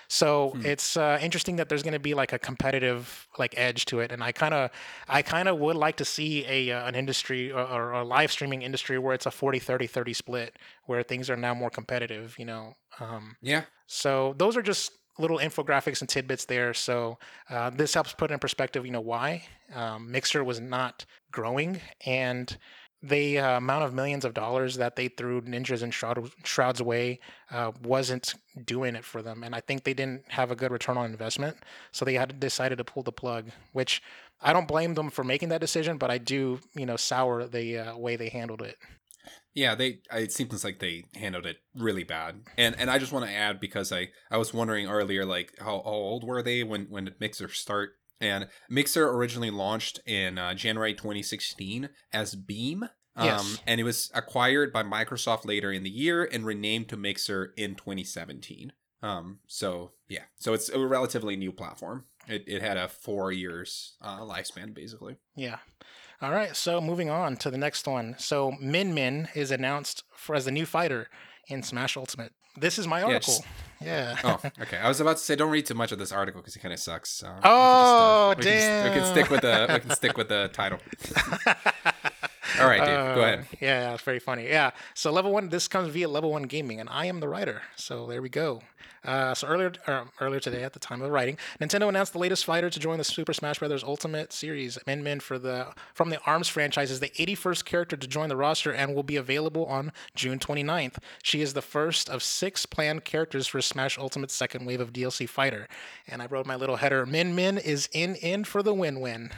So 0.08 0.54
it's 0.64 0.96
uh, 0.98 1.18
interesting 1.22 1.56
that 1.56 1.68
there's 1.68 1.82
going 1.84 1.94
to 1.94 2.00
be 2.00 2.14
like 2.14 2.32
a 2.32 2.40
competitive 2.40 3.28
like 3.40 3.54
edge 3.58 3.86
to 3.86 4.00
it, 4.00 4.12
and 4.12 4.24
I 4.24 4.32
kind 4.32 4.54
of, 4.54 4.70
I 5.08 5.22
kind 5.24 5.48
of 5.50 5.58
would 5.60 5.76
like 5.76 5.98
to 5.98 6.06
see 6.06 6.46
a 6.48 6.72
uh, 6.72 6.88
an 6.88 6.96
industry 6.96 7.52
or, 7.52 7.62
or 7.62 7.92
a 7.94 8.04
live 8.04 8.32
streaming 8.32 8.62
industry 8.62 9.00
where 9.00 9.14
it's 9.16 9.26
a 9.26 9.32
40 9.32 9.60
30 9.60 9.88
30 9.88 10.14
split, 10.14 10.56
where 10.86 11.02
things 11.04 11.30
are 11.30 11.36
now 11.36 11.54
more 11.56 11.70
competitive. 11.72 12.36
You 12.38 12.46
know, 12.46 12.74
um, 13.00 13.36
Yeah. 13.42 13.64
so 13.88 14.36
those 14.38 14.56
are 14.56 14.62
just 14.62 14.92
little 15.18 15.40
infographics 15.40 16.02
and 16.02 16.10
tidbits 16.10 16.46
there. 16.46 16.74
So 16.74 17.18
uh, 17.50 17.70
this 17.70 17.94
helps 17.94 18.14
put 18.14 18.32
in 18.32 18.40
perspective, 18.40 18.86
you 18.86 18.92
know, 18.92 19.02
why 19.02 19.44
um, 19.74 20.12
Mixer 20.12 20.44
was 20.44 20.60
not 20.60 21.06
growing 21.32 21.80
and 22.06 22.58
the 23.04 23.40
uh, 23.40 23.58
amount 23.58 23.84
of 23.84 23.94
millions 23.94 24.26
of 24.26 24.34
dollars 24.34 24.78
that 24.78 24.96
they 24.96 25.08
threw 25.08 25.42
ninjas 25.42 25.84
and 25.84 25.94
shroud, 25.94 26.32
shrouds 26.44 26.80
away 26.80 27.20
uh, 27.52 27.72
wasn't 27.84 28.36
doing 28.64 28.96
it 28.96 29.04
for 29.04 29.22
them 29.22 29.44
and 29.44 29.54
i 29.54 29.60
think 29.60 29.84
they 29.84 29.94
didn't 29.94 30.24
have 30.30 30.52
a 30.52 30.56
good 30.56 30.72
return 30.72 30.98
on 30.98 31.10
investment 31.12 31.58
so 31.92 32.06
they 32.06 32.14
had 32.14 32.40
decided 32.40 32.78
to 32.78 32.84
pull 32.84 33.04
the 33.04 33.12
plug 33.12 33.50
which 33.74 34.02
i 34.42 34.52
don't 34.54 34.68
blame 34.68 34.94
them 34.94 35.10
for 35.10 35.24
making 35.24 35.50
that 35.50 35.62
decision 35.62 35.98
but 35.98 36.10
i 36.10 36.18
do 36.18 36.60
you 36.74 36.86
know 36.86 36.96
sour 36.96 37.46
the 37.46 37.78
uh, 37.78 37.98
way 37.98 38.16
they 38.16 38.30
handled 38.30 38.62
it 38.62 38.78
Yeah, 39.54 39.74
they. 39.74 40.00
It 40.12 40.32
seems 40.32 40.64
like 40.64 40.80
they 40.80 41.06
handled 41.16 41.46
it 41.46 41.58
really 41.74 42.04
bad, 42.04 42.42
and 42.58 42.76
and 42.78 42.92
I 42.92 43.00
just 43.00 43.14
want 43.14 43.26
to 43.26 43.32
add 43.32 43.60
because 43.60 43.92
I 43.92 44.10
I 44.30 44.38
was 44.38 44.54
wondering 44.54 44.88
earlier 44.88 45.26
like 45.26 45.54
how, 45.60 45.82
how 45.84 45.92
old 45.92 46.24
were 46.26 46.44
they 46.44 46.62
when 46.64 46.88
when 46.90 47.06
did 47.06 47.20
Mixer 47.20 47.50
start? 47.50 47.92
And 48.22 48.48
Mixer 48.70 49.10
originally 49.10 49.52
launched 49.52 50.00
in 50.06 50.38
uh, 50.38 50.54
January 50.54 50.94
2016 50.94 51.90
as 52.14 52.36
Beam. 52.36 52.84
Um, 53.18 53.26
Yes. 53.28 53.58
and 53.66 53.80
it 53.80 53.84
was 53.86 54.12
acquired 54.14 54.74
by 54.74 54.84
Microsoft 54.84 55.46
later 55.46 55.72
in 55.72 55.84
the 55.84 55.90
year 55.90 56.26
and 56.30 56.46
renamed 56.46 56.90
to 56.90 56.98
Mixer 56.98 57.54
in 57.56 57.76
2017. 57.76 58.74
Um, 59.02 59.40
so 59.48 59.92
yeah, 60.10 60.24
so 60.38 60.54
it's 60.54 60.68
a 60.70 60.80
relatively 60.80 61.36
new 61.38 61.52
platform. 61.54 62.06
It, 62.28 62.44
it 62.48 62.62
had 62.62 62.76
a 62.76 62.88
four 62.90 63.32
years 63.32 63.96
uh, 64.02 64.20
lifespan 64.22 64.74
basically. 64.74 65.16
Yeah. 65.36 65.60
All 66.22 66.32
right. 66.32 66.56
So 66.56 66.82
moving 66.82 67.10
on 67.10 67.38
to 67.38 67.50
the 67.52 67.58
next 67.58 67.88
one. 67.88 68.16
So 68.18 68.54
Min 68.60 68.94
Min 68.94 69.30
is 69.36 69.52
announced 69.52 70.04
for 70.16 70.36
as 70.36 70.48
a 70.48 70.52
new 70.52 70.66
fighter 70.66 71.08
in 71.48 71.64
Smash 71.64 71.98
Ultimate. 71.98 72.32
This 72.58 72.80
is 72.80 72.88
my 72.88 73.02
article. 73.04 73.34
just- 73.34 73.44
Yeah. 73.82 74.16
Oh, 74.24 74.40
okay. 74.62 74.78
I 74.78 74.88
was 74.88 75.02
about 75.02 75.18
to 75.18 75.24
say 75.24 75.36
don't 75.36 75.52
read 75.52 75.66
too 75.66 75.74
much 75.74 75.92
of 75.92 76.00
this 76.00 76.12
article 76.14 76.40
because 76.42 76.56
it 76.56 76.60
kind 76.60 76.74
of 76.74 76.80
sucks. 76.80 77.10
So 77.12 77.28
we 77.28 77.40
Oh, 77.44 78.34
just, 78.38 78.48
uh, 78.48 78.90
we 78.90 78.90
can 78.92 79.00
just- 79.00 79.16
we 79.16 79.22
can 79.22 79.26
stick 79.26 79.30
with 79.30 79.42
the 79.42 79.68
we 79.74 79.80
can 79.82 79.90
stick 79.92 80.18
with 80.18 80.30
the 80.30 80.50
title. 80.54 80.80
All 82.60 82.68
right, 82.68 82.80
go 82.80 82.86
Uh, 83.22 83.24
ahead. 83.24 83.46
Yeah, 83.60 83.82
yeah, 83.90 83.94
it's 83.94 84.04
very 84.04 84.20
funny. 84.20 84.48
Yeah. 84.48 84.72
So 84.94 85.12
level 85.12 85.32
one, 85.32 85.50
this 85.50 85.68
comes 85.68 85.90
via 85.90 86.08
level 86.08 86.32
one 86.32 86.44
gaming, 86.44 86.80
and 86.80 86.90
I 86.90 87.06
am 87.06 87.20
the 87.20 87.28
writer. 87.28 87.62
So 87.76 88.08
there 88.08 88.22
we 88.22 88.30
go. 88.30 88.62
Uh, 89.04 89.36
so 89.36 89.46
earlier, 89.48 89.72
or 89.88 90.06
earlier 90.20 90.40
today, 90.40 90.64
at 90.64 90.74
the 90.74 90.80
time 90.80 91.00
of 91.04 91.12
writing, 91.12 91.38
Nintendo 91.62 91.88
announced 91.88 92.14
the 92.14 92.18
latest 92.18 92.44
fighter 92.44 92.72
to 92.72 92.80
join 92.80 92.98
the 92.98 93.04
Super 93.04 93.34
Smash 93.34 93.60
Bros. 93.60 93.84
Ultimate 93.84 94.34
Series. 94.34 94.80
Min 94.88 95.04
Min 95.04 95.20
for 95.20 95.38
the 95.38 95.68
from 95.94 96.10
the 96.10 96.20
Arms 96.26 96.48
franchise 96.48 96.90
is 96.90 97.00
the 97.00 97.10
81st 97.10 97.66
character 97.66 97.96
to 97.96 98.08
join 98.08 98.30
the 98.30 98.36
roster 98.36 98.72
and 98.74 98.96
will 98.96 99.04
be 99.04 99.16
available 99.16 99.66
on 99.68 99.92
June 100.16 100.40
29th. 100.40 100.98
She 101.22 101.42
is 101.42 101.54
the 101.54 101.62
first 101.62 102.10
of 102.10 102.24
six 102.24 102.66
planned 102.66 103.06
characters 103.06 103.46
for 103.46 103.62
Smash 103.62 104.00
Ultimate's 104.00 104.34
second 104.34 104.66
wave 104.66 104.80
of 104.82 104.92
DLC 104.92 105.30
fighter. 105.30 105.68
And 106.08 106.20
I 106.22 106.26
wrote 106.26 106.48
my 106.48 106.56
little 106.56 106.78
header: 106.78 107.06
Min 107.06 107.36
Min 107.36 107.60
is 107.60 107.88
in 107.94 108.16
in 108.16 108.44
for 108.44 108.64
the 108.64 108.74
win 108.74 109.02
win. 109.02 109.30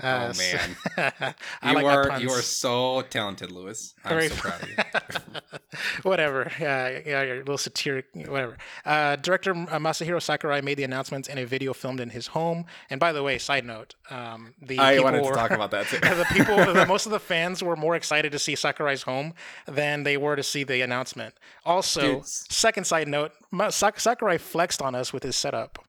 Uh, 0.00 0.32
Oh 0.32 0.38
man, 0.38 0.76
you 1.62 1.74
like 1.74 1.84
are 1.84 2.20
you 2.20 2.30
are 2.30 2.42
so 2.42 3.02
talented, 3.02 3.50
Louis. 3.50 3.94
I'm 4.04 4.08
Very 4.10 4.28
so 4.28 4.36
proud 4.36 4.62
of 4.62 4.68
you. 4.68 4.76
whatever. 6.02 6.50
Yeah, 6.60 7.00
yeah, 7.04 7.22
your 7.22 7.38
little 7.38 7.58
satiric, 7.58 8.06
whatever. 8.14 8.56
Uh, 8.84 9.16
director 9.16 9.52
uh, 9.52 9.78
Masahiro 9.78 10.20
Sakurai 10.22 10.60
made 10.60 10.78
the 10.78 10.84
announcements 10.84 11.28
in 11.28 11.38
a 11.38 11.44
video 11.44 11.72
filmed 11.72 12.00
in 12.00 12.10
his 12.10 12.28
home. 12.28 12.64
And 12.90 13.00
by 13.00 13.12
the 13.12 13.22
way, 13.22 13.38
side 13.38 13.64
note, 13.64 13.94
um, 14.10 14.54
the 14.60 14.78
I 14.78 14.92
people 14.92 15.04
wanted 15.04 15.24
to 15.24 15.32
talk 15.32 15.50
about 15.50 15.70
that 15.72 15.86
too. 15.86 15.98
the 16.00 16.26
people, 16.32 16.56
the, 16.56 16.86
most 16.86 17.06
of 17.06 17.12
the 17.12 17.20
fans 17.20 17.62
were 17.62 17.76
more 17.76 17.96
excited 17.96 18.32
to 18.32 18.38
see 18.38 18.54
Sakurai's 18.54 19.02
home 19.02 19.34
than 19.66 20.04
they 20.04 20.16
were 20.16 20.36
to 20.36 20.42
see 20.42 20.64
the 20.64 20.80
announcement. 20.80 21.34
Also, 21.64 22.00
Dude. 22.00 22.26
second 22.26 22.86
side 22.86 23.08
note, 23.08 23.32
Sakurai 23.70 24.38
flexed 24.38 24.82
on 24.82 24.94
us 24.94 25.12
with 25.12 25.22
his 25.22 25.36
setup. 25.36 25.84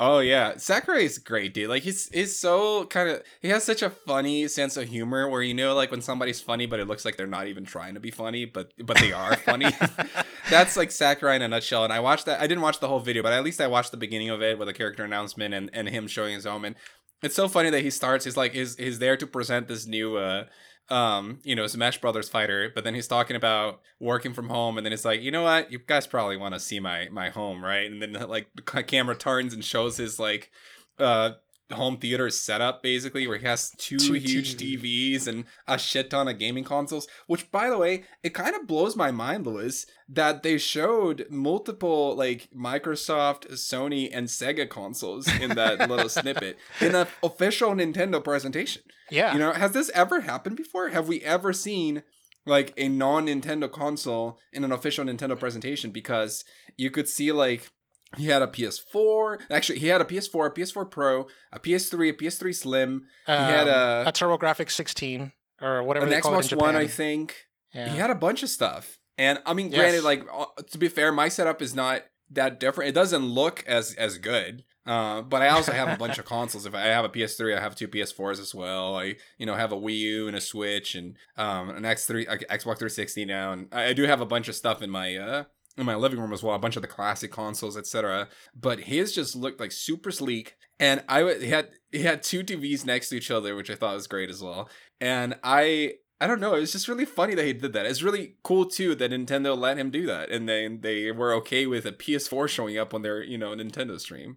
Oh 0.00 0.20
yeah, 0.20 0.56
Sakurai 0.58 1.04
is 1.04 1.18
great, 1.18 1.52
dude. 1.54 1.68
Like 1.68 1.82
he's 1.82 2.08
he's 2.10 2.38
so 2.38 2.84
kind 2.84 3.08
of 3.08 3.22
he 3.42 3.48
has 3.48 3.64
such 3.64 3.82
a 3.82 3.90
funny 3.90 4.46
sense 4.46 4.76
of 4.76 4.88
humor 4.88 5.28
where 5.28 5.42
you 5.42 5.54
know 5.54 5.74
like 5.74 5.90
when 5.90 6.02
somebody's 6.02 6.40
funny, 6.40 6.66
but 6.66 6.78
it 6.78 6.86
looks 6.86 7.04
like 7.04 7.16
they're 7.16 7.26
not 7.26 7.48
even 7.48 7.64
trying 7.64 7.94
to 7.94 8.00
be 8.00 8.12
funny, 8.12 8.44
but 8.44 8.72
but 8.78 8.96
they 8.98 9.10
are 9.10 9.34
funny. 9.36 9.66
That's 10.50 10.76
like 10.76 10.92
Sakurai 10.92 11.34
in 11.34 11.42
a 11.42 11.48
nutshell. 11.48 11.82
And 11.82 11.92
I 11.92 11.98
watched 11.98 12.26
that. 12.26 12.40
I 12.40 12.46
didn't 12.46 12.62
watch 12.62 12.78
the 12.78 12.86
whole 12.86 13.00
video, 13.00 13.24
but 13.24 13.32
at 13.32 13.42
least 13.42 13.60
I 13.60 13.66
watched 13.66 13.90
the 13.90 13.96
beginning 13.96 14.30
of 14.30 14.40
it 14.40 14.56
with 14.56 14.68
a 14.68 14.72
character 14.72 15.02
announcement 15.04 15.52
and 15.52 15.68
and 15.72 15.88
him 15.88 16.06
showing 16.06 16.34
his 16.34 16.44
home. 16.44 16.64
And 16.64 16.76
it's 17.20 17.34
so 17.34 17.48
funny 17.48 17.70
that 17.70 17.82
he 17.82 17.90
starts. 17.90 18.24
He's 18.24 18.36
like 18.36 18.52
he's 18.52 18.76
he's 18.76 19.00
there 19.00 19.16
to 19.16 19.26
present 19.26 19.66
this 19.66 19.84
new 19.84 20.16
uh 20.16 20.44
um 20.90 21.40
you 21.42 21.54
know 21.54 21.66
Smash 21.66 22.00
Brothers 22.00 22.28
fighter, 22.28 22.70
but 22.74 22.84
then 22.84 22.94
he's 22.94 23.08
talking 23.08 23.36
about 23.36 23.80
working 24.00 24.32
from 24.32 24.48
home, 24.48 24.76
and 24.78 24.84
then 24.86 24.92
it's 24.92 25.04
like 25.04 25.20
you 25.22 25.30
know 25.30 25.44
what 25.44 25.70
you 25.70 25.78
guys 25.78 26.06
probably 26.06 26.36
want 26.36 26.54
to 26.54 26.60
see 26.60 26.80
my 26.80 27.08
my 27.10 27.30
home, 27.30 27.64
right? 27.64 27.90
And 27.90 28.00
then 28.02 28.12
like 28.28 28.48
the 28.54 28.82
camera 28.82 29.16
turns 29.16 29.52
and 29.54 29.64
shows 29.64 29.96
his 29.96 30.18
like 30.18 30.50
uh 30.98 31.32
home 31.72 31.98
theater 31.98 32.30
setup 32.30 32.82
basically 32.82 33.26
where 33.26 33.38
he 33.38 33.46
has 33.46 33.70
two, 33.78 33.98
Two 33.98 34.14
huge 34.14 34.56
TV. 34.56 34.80
TVs 34.82 35.26
and 35.26 35.44
a 35.66 35.78
shit 35.78 36.08
ton 36.10 36.26
of 36.28 36.38
gaming 36.38 36.64
consoles 36.64 37.06
which 37.26 37.50
by 37.50 37.68
the 37.68 37.76
way 37.76 38.04
it 38.22 38.32
kind 38.34 38.54
of 38.56 38.66
blows 38.66 38.96
my 38.96 39.10
mind 39.10 39.46
Louis 39.46 39.84
that 40.08 40.42
they 40.42 40.56
showed 40.56 41.26
multiple 41.28 42.16
like 42.16 42.48
Microsoft 42.56 43.50
Sony 43.52 44.08
and 44.12 44.28
Sega 44.28 44.68
consoles 44.68 45.28
in 45.40 45.50
that 45.56 45.88
little 45.90 46.08
snippet 46.08 46.56
in 46.80 46.94
an 46.94 47.06
official 47.22 47.70
Nintendo 47.74 48.22
presentation 48.24 48.82
Yeah. 49.10 49.32
you 49.34 49.38
know, 49.38 49.52
has 49.52 49.72
this 49.72 49.90
ever 49.94 50.22
happened 50.22 50.56
before? 50.56 50.88
Have 50.88 51.06
we 51.08 51.20
ever 51.22 51.52
seen 51.52 52.02
like 52.46 52.72
a 52.78 52.88
non-Nintendo 52.88 53.70
console 53.70 54.38
in 54.54 54.64
an 54.64 54.72
official 54.72 55.04
Nintendo 55.04 55.38
presentation? 55.38 55.90
Because 55.90 56.44
you 56.78 56.90
could 56.90 57.08
see 57.08 57.30
like 57.32 57.70
he 58.16 58.26
had 58.26 58.42
a 58.42 58.46
PS4. 58.46 59.40
Actually, 59.50 59.78
he 59.80 59.88
had 59.88 60.00
a 60.00 60.04
PS4, 60.04 60.46
a 60.46 60.50
PS4 60.50 60.90
Pro, 60.90 61.26
a 61.52 61.58
PS3, 61.58 62.10
a 62.10 62.12
PS3 62.12 62.54
Slim. 62.54 63.02
he 63.26 63.32
had 63.32 63.68
Um, 63.68 64.06
a, 64.06 64.08
a 64.08 64.12
TurboGrafx 64.12 64.70
16 64.70 65.32
or 65.60 65.82
whatever 65.82 66.06
an 66.06 66.10
they 66.10 66.20
call 66.20 66.34
it 66.38 66.42
in 66.44 66.48
Japan. 66.48 66.58
One, 66.66 66.76
I 66.76 66.86
think. 66.86 67.46
Yeah. 67.74 67.88
He 67.90 67.98
had 67.98 68.10
a 68.10 68.14
bunch 68.14 68.42
of 68.42 68.48
stuff. 68.48 68.98
And 69.18 69.40
I 69.44 69.52
mean, 69.52 69.70
Yes. 69.70 69.78
granted, 69.80 70.04
like 70.04 70.24
uh, 70.32 70.46
to 70.70 70.78
be 70.78 70.88
fair, 70.88 71.12
my 71.12 71.28
setup 71.28 71.60
is 71.60 71.74
not 71.74 72.02
that 72.30 72.60
different. 72.60 72.88
It 72.88 72.92
doesn't 72.94 73.24
look 73.24 73.64
as 73.66 73.94
as 73.94 74.18
good. 74.18 74.64
Uh, 74.86 75.20
but 75.20 75.42
I 75.42 75.48
also 75.48 75.72
have 75.72 75.88
a 75.88 75.96
bunch 75.98 76.16
of 76.18 76.24
consoles. 76.34 76.64
If 76.64 76.74
I 76.74 76.82
have 76.84 77.04
a 77.04 77.10
PS3, 77.10 77.54
I 77.54 77.60
have 77.60 77.74
two 77.76 77.88
PS4s 77.88 78.40
as 78.40 78.54
well. 78.54 78.96
I, 78.96 79.16
you 79.36 79.44
know, 79.44 79.54
have 79.54 79.70
a 79.70 79.76
Wii 79.76 79.98
U 79.98 80.28
and 80.28 80.36
a 80.36 80.40
Switch 80.40 80.94
and 80.94 81.14
um, 81.36 81.68
an 81.68 81.82
X3, 81.82 82.26
like, 82.26 82.40
Xbox 82.48 82.78
360 82.78 83.26
now, 83.26 83.52
and 83.52 83.68
I, 83.70 83.88
I 83.88 83.92
do 83.92 84.04
have 84.04 84.22
a 84.22 84.26
bunch 84.26 84.48
of 84.48 84.54
stuff 84.54 84.80
in 84.80 84.88
my 84.88 85.14
uh, 85.16 85.44
in 85.78 85.86
my 85.86 85.94
living 85.94 86.20
room 86.20 86.32
as 86.32 86.42
well. 86.42 86.54
A 86.54 86.58
bunch 86.58 86.76
of 86.76 86.82
the 86.82 86.88
classic 86.88 87.30
consoles, 87.30 87.76
etc. 87.76 88.28
But 88.54 88.80
his 88.80 89.14
just 89.14 89.36
looked 89.36 89.60
like 89.60 89.72
super 89.72 90.10
sleek, 90.10 90.56
and 90.78 91.02
I 91.08 91.20
w- 91.20 91.40
he 91.40 91.48
had 91.48 91.70
he 91.90 92.02
had 92.02 92.22
two 92.22 92.42
TVs 92.42 92.84
next 92.84 93.08
to 93.08 93.16
each 93.16 93.30
other, 93.30 93.54
which 93.54 93.70
I 93.70 93.74
thought 93.74 93.94
was 93.94 94.06
great 94.06 94.30
as 94.30 94.42
well. 94.42 94.68
And 95.00 95.38
I 95.42 95.94
I 96.20 96.26
don't 96.26 96.40
know. 96.40 96.54
It 96.54 96.60
was 96.60 96.72
just 96.72 96.88
really 96.88 97.04
funny 97.04 97.34
that 97.34 97.44
he 97.44 97.52
did 97.52 97.72
that. 97.72 97.86
It's 97.86 98.02
really 98.02 98.34
cool 98.42 98.66
too 98.66 98.94
that 98.96 99.12
Nintendo 99.12 99.56
let 99.56 99.78
him 99.78 99.90
do 99.90 100.04
that, 100.06 100.30
and 100.30 100.48
then 100.48 100.80
they 100.80 101.12
were 101.12 101.32
okay 101.34 101.66
with 101.66 101.86
a 101.86 101.92
PS4 101.92 102.48
showing 102.48 102.76
up 102.76 102.92
on 102.92 103.02
their 103.02 103.22
you 103.22 103.38
know 103.38 103.50
Nintendo 103.50 103.98
stream. 104.00 104.36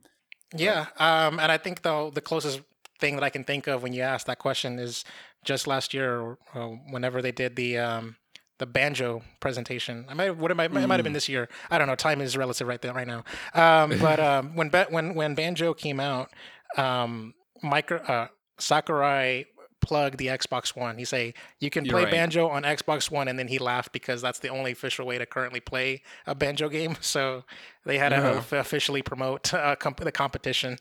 Yeah, 0.56 0.88
um, 0.98 1.40
and 1.40 1.52
I 1.52 1.58
think 1.58 1.82
though 1.82 2.12
the 2.12 2.22
closest 2.22 2.62
thing 3.00 3.16
that 3.16 3.24
I 3.24 3.30
can 3.30 3.44
think 3.44 3.68
of 3.68 3.82
when 3.82 3.94
you 3.94 4.04
ask 4.04 4.28
that 4.28 4.38
question 4.38 4.78
is 4.78 5.04
just 5.44 5.66
last 5.66 5.94
year, 5.94 6.20
or, 6.20 6.38
uh, 6.54 6.68
whenever 6.92 7.22
they 7.22 7.32
did 7.32 7.56
the 7.56 7.80
um, 7.80 8.16
the 8.62 8.66
banjo 8.68 9.24
presentation. 9.40 10.06
I 10.08 10.14
might 10.14 10.38
what 10.38 10.52
it 10.52 10.56
might 10.56 10.66
it 10.66 10.88
might 10.88 11.00
have 11.00 11.04
been 11.04 11.14
this 11.14 11.28
year. 11.28 11.50
I 11.72 11.80
don't 11.80 11.88
know. 11.88 11.96
Time 11.96 12.22
is 12.22 12.38
relative 12.38 12.68
right 12.68 12.80
there 12.82 12.94
right 12.94 13.08
now. 13.08 13.24
Um, 13.56 13.98
but 14.00 14.20
um, 14.20 14.56
when 14.56 14.70
when 14.90 15.16
when 15.16 15.34
banjo 15.36 15.74
came 15.74 16.00
out, 16.00 16.30
um, 16.78 17.34
micro 17.64 17.98
uh, 18.04 18.28
Sakurai 18.60 19.46
plugged 19.82 20.20
the 20.20 20.28
Xbox 20.28 20.76
One. 20.76 21.00
He 21.00 21.06
say 21.06 21.34
you 21.60 21.72
can 21.72 21.86
You're 21.86 21.94
play 21.94 22.04
right. 22.04 22.12
banjo 22.12 22.48
on 22.50 22.62
Xbox 22.62 23.10
One, 23.10 23.28
and 23.28 23.40
then 23.40 23.48
he 23.48 23.58
laughed 23.58 23.92
because 23.94 24.22
that's 24.22 24.38
the 24.38 24.50
only 24.50 24.72
official 24.72 25.08
way 25.08 25.18
to 25.18 25.26
currently 25.26 25.60
play 25.60 26.04
a 26.28 26.36
banjo 26.36 26.70
game. 26.70 26.96
So 27.02 27.44
they 27.84 27.98
had 27.98 28.10
to 28.10 28.18
Yeah. 28.18 28.38
of- 28.38 28.54
officially 28.54 29.02
promote 29.02 29.54
uh, 29.56 29.76
comp- 29.76 30.02
the 30.02 30.12
competition. 30.12 30.78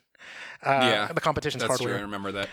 Uh, 0.63 0.81
Yeah, 0.83 1.13
the 1.13 1.21
competition's 1.23 1.63
That's 1.63 1.71
hardware. 1.71 1.95
true. 1.95 1.99
I 1.99 2.03
remember 2.03 2.31
that. 2.33 2.51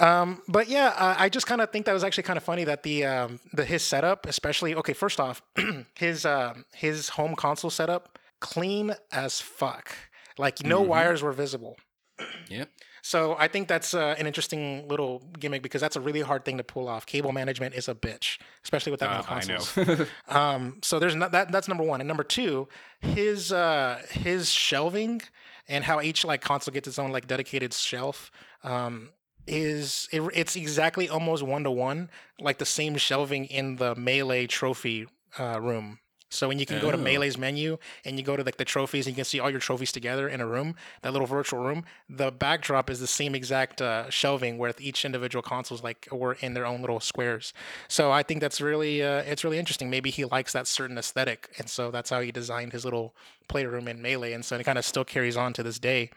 Um, 0.00 0.42
but 0.48 0.68
yeah, 0.68 0.94
uh, 0.96 1.14
I 1.18 1.28
just 1.28 1.46
kind 1.46 1.60
of 1.60 1.70
think 1.70 1.86
that 1.86 1.92
was 1.92 2.02
actually 2.04 2.22
kind 2.24 2.36
of 2.36 2.42
funny 2.42 2.64
that 2.64 2.82
the 2.82 3.04
um, 3.04 3.40
the 3.52 3.64
his 3.64 3.82
setup, 3.82 4.26
especially 4.26 4.74
okay, 4.74 4.92
first 4.94 5.20
off, 5.20 5.42
his 5.94 6.24
um, 6.24 6.64
his 6.74 7.10
home 7.10 7.34
console 7.36 7.70
setup 7.70 8.18
clean 8.40 8.94
as 9.12 9.40
fuck. 9.40 9.94
Like 10.38 10.64
no 10.64 10.82
Mhm. 10.82 10.86
wires 10.86 11.22
were 11.22 11.32
visible. 11.32 11.76
Yep. 12.48 12.70
So 13.02 13.34
I 13.38 13.48
think 13.48 13.66
that's 13.68 13.94
uh, 13.94 14.14
an 14.18 14.26
interesting 14.26 14.86
little 14.86 15.22
gimmick 15.38 15.62
because 15.62 15.80
that's 15.80 15.96
a 15.96 16.00
really 16.00 16.20
hard 16.20 16.44
thing 16.44 16.58
to 16.58 16.64
pull 16.64 16.86
off. 16.86 17.06
Cable 17.06 17.32
management 17.32 17.74
is 17.74 17.88
a 17.88 17.94
bitch, 17.94 18.38
especially 18.62 18.90
with 18.92 19.00
that 19.00 19.10
many 19.10 19.22
Uh, 19.22 19.34
I 19.34 19.40
consoles. 19.40 19.76
know. 19.76 20.06
Um, 20.28 20.78
so 20.82 20.98
there's 20.98 21.14
not 21.14 21.32
that. 21.32 21.50
That's 21.52 21.66
number 21.68 21.84
one, 21.84 22.00
and 22.00 22.08
number 22.08 22.24
two, 22.24 22.68
his 23.00 23.52
uh, 23.52 24.00
his 24.10 24.50
shelving 24.50 25.22
and 25.68 25.84
how 25.84 26.00
each 26.00 26.24
like 26.24 26.40
console 26.42 26.72
gets 26.72 26.88
its 26.88 26.98
own 26.98 27.10
like 27.10 27.26
dedicated 27.26 27.72
shelf. 27.74 28.30
Um, 28.64 29.10
is 29.50 30.08
it, 30.12 30.22
it's 30.34 30.56
exactly 30.56 31.08
almost 31.08 31.42
one 31.42 31.64
to 31.64 31.70
one, 31.70 32.08
like 32.38 32.58
the 32.58 32.64
same 32.66 32.96
shelving 32.96 33.44
in 33.46 33.76
the 33.76 33.94
melee 33.96 34.46
trophy 34.46 35.06
uh, 35.38 35.60
room. 35.60 35.98
So 36.32 36.46
when 36.46 36.60
you 36.60 36.66
can 36.66 36.80
go 36.80 36.92
to 36.92 36.96
Oh. 36.96 37.00
Melee's 37.00 37.36
menu 37.36 37.76
and 38.04 38.16
you 38.16 38.24
go 38.24 38.36
to 38.36 38.44
like 38.44 38.56
the 38.56 38.64
trophies 38.64 39.08
and 39.08 39.14
you 39.14 39.16
can 39.16 39.24
see 39.24 39.40
all 39.40 39.50
your 39.50 39.58
trophies 39.58 39.90
together 39.90 40.28
in 40.28 40.40
a 40.40 40.46
room, 40.46 40.76
that 41.02 41.12
little 41.12 41.26
virtual 41.26 41.58
room, 41.60 41.84
the 42.08 42.30
backdrop 42.30 42.88
is 42.88 43.00
the 43.00 43.08
same 43.08 43.34
exact 43.34 43.82
uh, 43.82 44.08
shelving 44.10 44.56
with 44.56 44.80
each 44.80 45.04
individual 45.04 45.42
consoles 45.42 45.82
like 45.82 46.06
were 46.12 46.34
in 46.34 46.54
their 46.54 46.64
own 46.64 46.82
little 46.82 47.00
squares. 47.00 47.52
So 47.88 48.12
I 48.12 48.22
think 48.22 48.40
that's 48.40 48.60
really 48.60 49.02
uh, 49.02 49.22
it's 49.22 49.42
really 49.42 49.58
interesting. 49.58 49.90
Maybe 49.90 50.10
he 50.10 50.24
likes 50.24 50.52
that 50.52 50.68
certain 50.68 50.96
aesthetic, 50.98 51.50
and 51.58 51.68
so 51.68 51.90
that's 51.90 52.10
how 52.10 52.20
he 52.20 52.30
designed 52.30 52.72
his 52.72 52.84
little 52.84 53.12
playroom 53.48 53.88
in 53.88 54.00
Melee, 54.00 54.32
and 54.32 54.44
so 54.44 54.56
it 54.56 54.62
kind 54.64 54.78
of 54.78 54.84
still 54.84 55.04
carries 55.04 55.36
on 55.36 55.52
to 55.54 55.64
this 55.64 55.80
day. 55.80 56.10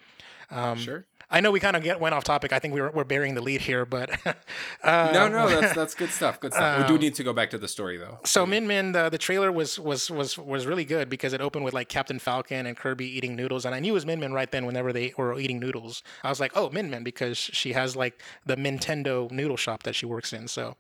Um, 0.52 0.78
sure. 0.78 1.06
I 1.34 1.42
know 1.42 1.50
we 1.50 1.60
kind 1.60 1.76
of 1.76 1.82
get 1.82 2.00
went 2.00 2.14
off 2.14 2.24
topic. 2.24 2.54
I 2.54 2.60
think 2.60 2.76
we 2.76 2.80
were, 2.80 2.92
we're 2.92 3.04
burying 3.04 3.34
the 3.34 3.42
lead 3.42 3.62
here, 3.62 3.88
but 3.88 4.12
uh, 4.84 5.10
No, 5.12 5.28
no, 5.28 5.50
that's 5.50 5.74
that's 5.74 5.96
good 5.96 6.12
stuff. 6.12 6.40
Good 6.40 6.54
stuff. 6.54 6.82
we 6.82 6.88
do 6.88 6.94
um, 6.94 7.00
need 7.00 7.16
to 7.16 7.24
go 7.24 7.34
back 7.34 7.50
to 7.50 7.58
the 7.58 7.68
story 7.68 7.98
though. 7.98 8.20
So 8.24 8.46
Min 8.46 8.68
Min, 8.68 8.92
the, 8.92 9.10
the 9.10 9.18
trailer 9.18 9.52
was 9.52 9.80
was 9.80 10.12
was 10.12 10.38
was 10.38 10.68
really 10.68 10.86
good 10.86 11.10
because 11.10 11.34
it 11.34 11.42
opened 11.42 11.66
with 11.66 11.74
like 11.74 11.90
Captain 11.90 12.20
Falcon 12.20 12.68
and 12.68 12.78
Kirby 12.78 13.08
eating 13.08 13.36
noodles, 13.36 13.66
and 13.66 13.74
I 13.74 13.80
knew 13.80 13.94
it 13.94 13.96
was 13.96 14.06
Min 14.06 14.20
Min 14.20 14.32
right 14.32 14.52
then. 14.52 14.68
Whenever 14.68 14.94
they 14.94 15.12
were 15.18 15.40
eating 15.40 15.60
noodles, 15.60 16.04
I 16.24 16.30
was 16.30 16.40
like, 16.40 16.52
oh, 16.56 16.70
Min 16.70 16.92
Min, 16.92 17.04
because 17.04 17.40
she 17.40 17.74
has 17.74 17.96
like 17.96 18.22
the 18.46 18.56
Nintendo 18.56 19.32
noodle 19.32 19.58
shop 19.58 19.82
that 19.84 19.96
she 19.96 20.06
works 20.06 20.34
in. 20.34 20.48
So, 20.48 20.76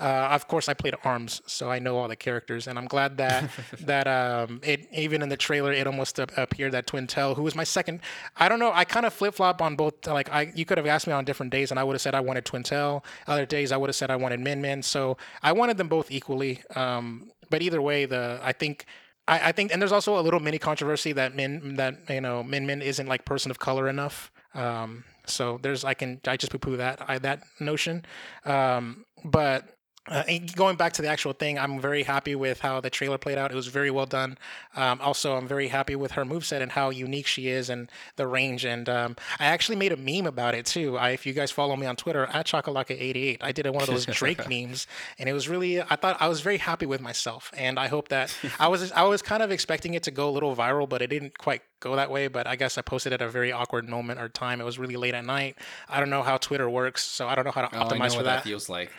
uh, 0.00 0.30
of 0.32 0.48
course, 0.48 0.68
I 0.68 0.74
played 0.74 0.96
Arms, 1.04 1.42
so 1.46 1.70
I 1.70 1.78
know 1.78 1.96
all 1.98 2.08
the 2.08 2.16
characters, 2.16 2.66
and 2.66 2.76
I'm 2.76 2.88
glad 2.88 3.18
that 3.18 3.50
that 3.80 4.08
um 4.08 4.60
it 4.64 4.88
even 4.92 5.22
in 5.22 5.28
the 5.28 5.36
trailer 5.36 5.72
it 5.72 5.86
almost 5.86 6.18
appeared 6.18 6.72
that 6.72 6.88
Twintelle, 6.88 7.36
who 7.36 7.44
was 7.44 7.54
my 7.54 7.64
second. 7.64 8.00
I 8.36 8.48
don't 8.48 8.58
know. 8.58 8.72
I 8.74 8.84
kind 8.84 9.06
of 9.06 9.12
flip 9.12 9.34
flop 9.34 9.62
on 9.62 9.76
both. 9.76 9.91
Like 10.06 10.30
I, 10.32 10.52
you 10.54 10.64
could 10.64 10.78
have 10.78 10.86
asked 10.86 11.06
me 11.06 11.12
on 11.12 11.24
different 11.24 11.52
days, 11.52 11.70
and 11.70 11.78
I 11.78 11.84
would 11.84 11.94
have 11.94 12.02
said 12.02 12.14
I 12.14 12.20
wanted 12.20 12.44
Twintelle. 12.44 13.04
Other 13.26 13.46
days 13.46 13.72
I 13.72 13.76
would 13.76 13.88
have 13.88 13.96
said 13.96 14.10
I 14.10 14.16
wanted 14.16 14.40
Min 14.40 14.60
Min. 14.62 14.82
So 14.82 15.16
I 15.42 15.52
wanted 15.52 15.76
them 15.76 15.88
both 15.88 16.10
equally. 16.10 16.62
Um, 16.74 17.30
but 17.50 17.62
either 17.62 17.80
way, 17.82 18.04
the 18.06 18.40
I 18.42 18.52
think. 18.52 18.86
I, 19.28 19.50
I 19.50 19.52
think, 19.52 19.72
and 19.72 19.80
there's 19.80 19.92
also 19.92 20.18
a 20.18 20.20
little 20.20 20.40
mini 20.40 20.58
controversy 20.58 21.12
that 21.12 21.36
Min 21.36 21.76
that 21.76 21.94
you 22.08 22.20
know 22.20 22.42
Min 22.42 22.66
Min 22.66 22.82
isn't 22.82 23.06
like 23.06 23.24
person 23.24 23.52
of 23.52 23.58
color 23.60 23.88
enough. 23.88 24.32
Um, 24.52 25.04
so 25.26 25.58
there's 25.62 25.84
I 25.84 25.94
can 25.94 26.20
I 26.26 26.36
just 26.36 26.50
poo 26.50 26.58
poo 26.58 26.76
that 26.76 27.00
I, 27.06 27.18
that 27.18 27.44
notion. 27.60 28.04
Um, 28.44 29.04
but 29.24 29.76
uh, 30.08 30.24
and 30.28 30.52
going 30.56 30.74
back 30.76 30.92
to 30.94 31.02
the 31.02 31.08
actual 31.08 31.32
thing, 31.32 31.58
I'm 31.58 31.80
very 31.80 32.02
happy 32.02 32.34
with 32.34 32.60
how 32.60 32.80
the 32.80 32.90
trailer 32.90 33.18
played 33.18 33.38
out. 33.38 33.52
It 33.52 33.54
was 33.54 33.68
very 33.68 33.90
well 33.90 34.06
done. 34.06 34.36
Um, 34.74 35.00
also, 35.00 35.36
I'm 35.36 35.46
very 35.46 35.68
happy 35.68 35.94
with 35.94 36.12
her 36.12 36.24
moveset 36.24 36.60
and 36.60 36.72
how 36.72 36.90
unique 36.90 37.26
she 37.28 37.46
is 37.48 37.70
and 37.70 37.88
the 38.16 38.26
range. 38.26 38.64
And 38.64 38.88
um, 38.88 39.16
I 39.38 39.44
actually 39.46 39.76
made 39.76 39.92
a 39.92 39.96
meme 39.96 40.26
about 40.26 40.54
it 40.56 40.66
too. 40.66 40.98
I, 40.98 41.10
if 41.10 41.24
you 41.24 41.32
guys 41.32 41.52
follow 41.52 41.76
me 41.76 41.86
on 41.86 41.94
Twitter 41.94 42.26
at 42.26 42.46
Chocolaka88, 42.46 43.38
I 43.42 43.52
did 43.52 43.64
one 43.70 43.82
of 43.82 43.88
those 43.88 44.04
Drake 44.18 44.48
memes, 44.48 44.86
and 45.18 45.28
it 45.28 45.32
was 45.32 45.48
really. 45.48 45.80
I 45.80 45.94
thought 45.96 46.16
I 46.20 46.26
was 46.28 46.40
very 46.40 46.58
happy 46.58 46.86
with 46.86 47.00
myself, 47.00 47.52
and 47.56 47.78
I 47.78 47.86
hope 47.86 48.08
that 48.08 48.34
I 48.58 48.66
was. 48.68 48.90
I 48.92 49.02
was 49.02 49.22
kind 49.22 49.42
of 49.42 49.52
expecting 49.52 49.94
it 49.94 50.02
to 50.02 50.10
go 50.10 50.28
a 50.28 50.32
little 50.32 50.56
viral, 50.56 50.88
but 50.88 51.00
it 51.00 51.08
didn't 51.10 51.38
quite 51.38 51.62
go 51.78 51.94
that 51.94 52.10
way. 52.10 52.26
But 52.26 52.48
I 52.48 52.56
guess 52.56 52.76
I 52.76 52.82
posted 52.82 53.12
at 53.12 53.22
a 53.22 53.28
very 53.28 53.52
awkward 53.52 53.88
moment 53.88 54.18
or 54.20 54.28
time. 54.28 54.60
It 54.60 54.64
was 54.64 54.80
really 54.80 54.96
late 54.96 55.14
at 55.14 55.24
night. 55.24 55.56
I 55.88 56.00
don't 56.00 56.10
know 56.10 56.22
how 56.24 56.38
Twitter 56.38 56.68
works, 56.68 57.04
so 57.04 57.28
I 57.28 57.36
don't 57.36 57.44
know 57.44 57.52
how 57.52 57.62
to 57.62 57.76
Oh, 57.76 57.80
I 57.80 57.84
know 57.84 57.88
optimize 57.88 58.00
what 58.00 58.12
for 58.18 58.22
that 58.24 58.36
that. 58.36 58.44
feels 58.44 58.68
like. 58.68 58.90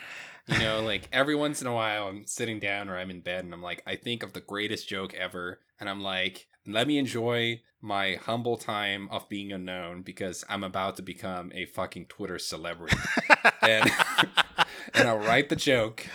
You 0.47 0.59
know, 0.59 0.81
like 0.81 1.07
every 1.11 1.35
once 1.35 1.61
in 1.61 1.67
a 1.67 1.73
while, 1.73 2.07
I'm 2.07 2.25
sitting 2.25 2.59
down 2.59 2.89
or 2.89 2.97
I'm 2.97 3.09
in 3.09 3.21
bed 3.21 3.45
and 3.45 3.53
I'm 3.53 3.61
like, 3.61 3.81
I 3.87 3.95
think 3.95 4.23
of 4.23 4.33
the 4.33 4.41
greatest 4.41 4.87
joke 4.89 5.13
ever, 5.13 5.59
and 5.79 5.89
I'm 5.89 6.01
like, 6.01 6.47
let 6.65 6.87
me 6.87 6.97
enjoy 6.97 7.61
my 7.81 8.15
humble 8.15 8.55
time 8.55 9.09
of 9.11 9.27
being 9.27 9.51
unknown 9.51 10.01
because 10.01 10.45
I'm 10.47 10.63
about 10.63 10.95
to 10.97 11.01
become 11.01 11.51
a 11.53 11.65
fucking 11.65 12.05
Twitter 12.05 12.39
celebrity. 12.39 12.97
and 13.61 13.89
and 14.93 15.07
I'll 15.07 15.17
write 15.17 15.49
the 15.49 15.55
joke 15.55 16.05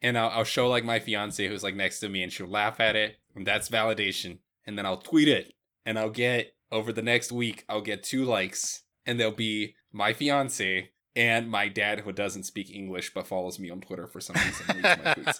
and 0.00 0.16
I'll, 0.16 0.30
I'll 0.30 0.44
show 0.44 0.68
like 0.68 0.84
my 0.84 0.98
fiance 1.00 1.46
who's 1.46 1.62
like 1.62 1.74
next 1.74 2.00
to 2.00 2.08
me 2.08 2.22
and 2.22 2.32
she'll 2.32 2.46
laugh 2.46 2.80
at 2.80 2.96
it 2.96 3.16
and 3.34 3.46
that's 3.46 3.68
validation 3.68 4.38
and 4.66 4.78
then 4.78 4.86
I'll 4.86 4.98
tweet 4.98 5.28
it 5.28 5.52
and 5.84 5.98
I'll 5.98 6.10
get 6.10 6.54
over 6.70 6.92
the 6.92 7.02
next 7.02 7.32
week 7.32 7.64
I'll 7.68 7.80
get 7.82 8.02
two 8.02 8.24
likes 8.24 8.82
and 9.04 9.18
they'll 9.18 9.30
be 9.30 9.74
my 9.92 10.12
fiance 10.12 10.90
and 11.18 11.50
my 11.50 11.68
dad 11.68 12.00
who 12.00 12.12
doesn't 12.12 12.44
speak 12.44 12.74
English 12.74 13.12
but 13.12 13.26
follows 13.26 13.58
me 13.58 13.68
on 13.68 13.80
Twitter 13.80 14.06
for 14.06 14.20
some 14.20 14.36
reason 14.36 14.80
my 14.80 15.32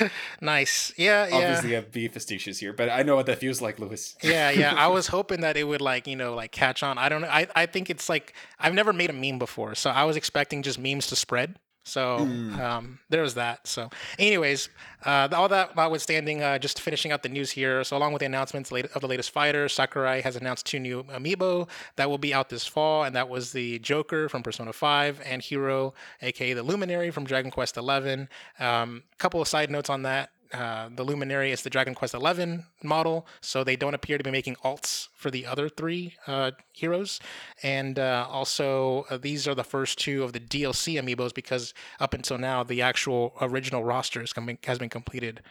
nice. 0.40 0.92
Yeah, 0.96 1.28
yeah. 1.28 1.34
Obviously 1.36 1.76
I'm 1.76 1.86
being 1.92 2.10
facetious 2.10 2.58
here, 2.58 2.72
but 2.72 2.90
I 2.90 3.02
know 3.02 3.14
what 3.14 3.26
that 3.26 3.38
feels 3.38 3.60
like, 3.60 3.78
Louis. 3.78 4.16
yeah, 4.22 4.50
yeah. 4.50 4.74
I 4.76 4.88
was 4.88 5.06
hoping 5.06 5.42
that 5.42 5.56
it 5.56 5.64
would 5.64 5.80
like, 5.80 6.06
you 6.06 6.16
know, 6.16 6.34
like 6.34 6.50
catch 6.50 6.82
on. 6.82 6.98
I 6.98 7.08
don't 7.08 7.20
know. 7.20 7.28
I, 7.28 7.46
I 7.54 7.66
think 7.66 7.88
it's 7.88 8.08
like 8.08 8.34
I've 8.58 8.74
never 8.74 8.92
made 8.92 9.10
a 9.10 9.12
meme 9.12 9.38
before, 9.38 9.74
so 9.74 9.90
I 9.90 10.04
was 10.04 10.16
expecting 10.16 10.62
just 10.62 10.78
memes 10.78 11.06
to 11.08 11.16
spread. 11.16 11.56
So 11.86 12.26
Mm. 12.26 12.58
um, 12.58 12.98
there 13.10 13.22
was 13.22 13.34
that. 13.34 13.66
So, 13.66 13.90
anyways, 14.18 14.68
uh, 15.04 15.28
all 15.32 15.48
that 15.48 15.76
notwithstanding, 15.76 16.42
uh, 16.42 16.58
just 16.58 16.80
finishing 16.80 17.12
out 17.12 17.22
the 17.22 17.28
news 17.28 17.52
here. 17.52 17.84
So, 17.84 17.96
along 17.96 18.12
with 18.12 18.20
the 18.20 18.26
announcements 18.26 18.72
of 18.72 19.00
the 19.00 19.06
latest 19.06 19.30
fighter, 19.30 19.68
Sakurai 19.68 20.20
has 20.20 20.34
announced 20.34 20.66
two 20.66 20.80
new 20.80 21.04
amiibo 21.04 21.68
that 21.94 22.10
will 22.10 22.18
be 22.18 22.34
out 22.34 22.48
this 22.48 22.66
fall, 22.66 23.04
and 23.04 23.14
that 23.14 23.28
was 23.28 23.52
the 23.52 23.78
Joker 23.78 24.28
from 24.28 24.42
Persona 24.42 24.72
5 24.72 25.22
and 25.24 25.40
Hero, 25.40 25.94
aka 26.22 26.52
the 26.54 26.64
Luminary 26.64 27.12
from 27.12 27.24
Dragon 27.24 27.52
Quest 27.52 27.76
11. 27.76 28.28
Um, 28.58 29.04
couple 29.18 29.40
of 29.40 29.46
side 29.46 29.70
notes 29.70 29.88
on 29.88 30.02
that. 30.02 30.30
Uh, 30.52 30.88
the 30.94 31.04
Luminary 31.04 31.52
is 31.52 31.62
the 31.62 31.70
Dragon 31.70 31.94
Quest 31.94 32.14
XI 32.14 32.58
model, 32.82 33.26
so 33.40 33.64
they 33.64 33.76
don't 33.76 33.94
appear 33.94 34.18
to 34.18 34.24
be 34.24 34.30
making 34.30 34.56
alts 34.56 35.08
for 35.14 35.30
the 35.30 35.46
other 35.46 35.68
three 35.68 36.14
uh, 36.26 36.52
heroes. 36.72 37.20
And 37.62 37.98
uh, 37.98 38.26
also, 38.28 39.06
uh, 39.10 39.16
these 39.16 39.48
are 39.48 39.54
the 39.54 39.64
first 39.64 39.98
two 39.98 40.22
of 40.22 40.32
the 40.32 40.40
DLC 40.40 41.00
amiibos 41.00 41.34
because 41.34 41.74
up 42.00 42.14
until 42.14 42.38
now, 42.38 42.62
the 42.62 42.82
actual 42.82 43.34
original 43.40 43.84
roster 43.84 44.24
coming, 44.34 44.58
has 44.64 44.78
been 44.78 44.88
completed. 44.88 45.42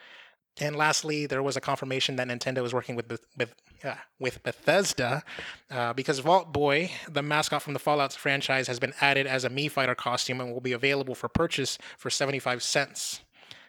And 0.62 0.76
lastly, 0.76 1.26
there 1.26 1.44
was 1.44 1.58
a 1.58 1.62
confirmation 1.62 2.16
that 2.16 2.30
Nintendo 2.30 2.66
is 2.66 2.74
working 2.74 2.96
with 2.96 3.20
with 3.38 3.54
uh, 3.84 3.96
with 4.20 4.42
Bethesda 4.44 5.24
uh, 5.70 5.92
because 5.94 6.20
Vault 6.20 6.54
Boy, 6.54 6.92
the 7.10 7.22
mascot 7.22 7.62
from 7.62 7.74
the 7.74 7.80
Fallout 7.80 8.14
franchise, 8.14 8.68
has 8.68 8.80
been 8.80 8.94
added 9.02 9.28
as 9.28 9.44
a 9.44 9.50
Mii 9.50 9.70
Fighter 9.70 9.96
costume 9.96 10.40
and 10.40 10.54
will 10.54 10.62
be 10.62 10.72
available 10.72 11.14
for 11.14 11.28
purchase 11.28 11.78
for 11.98 12.10
seventy 12.10 12.40
five 12.40 12.64
cents. 12.64 13.20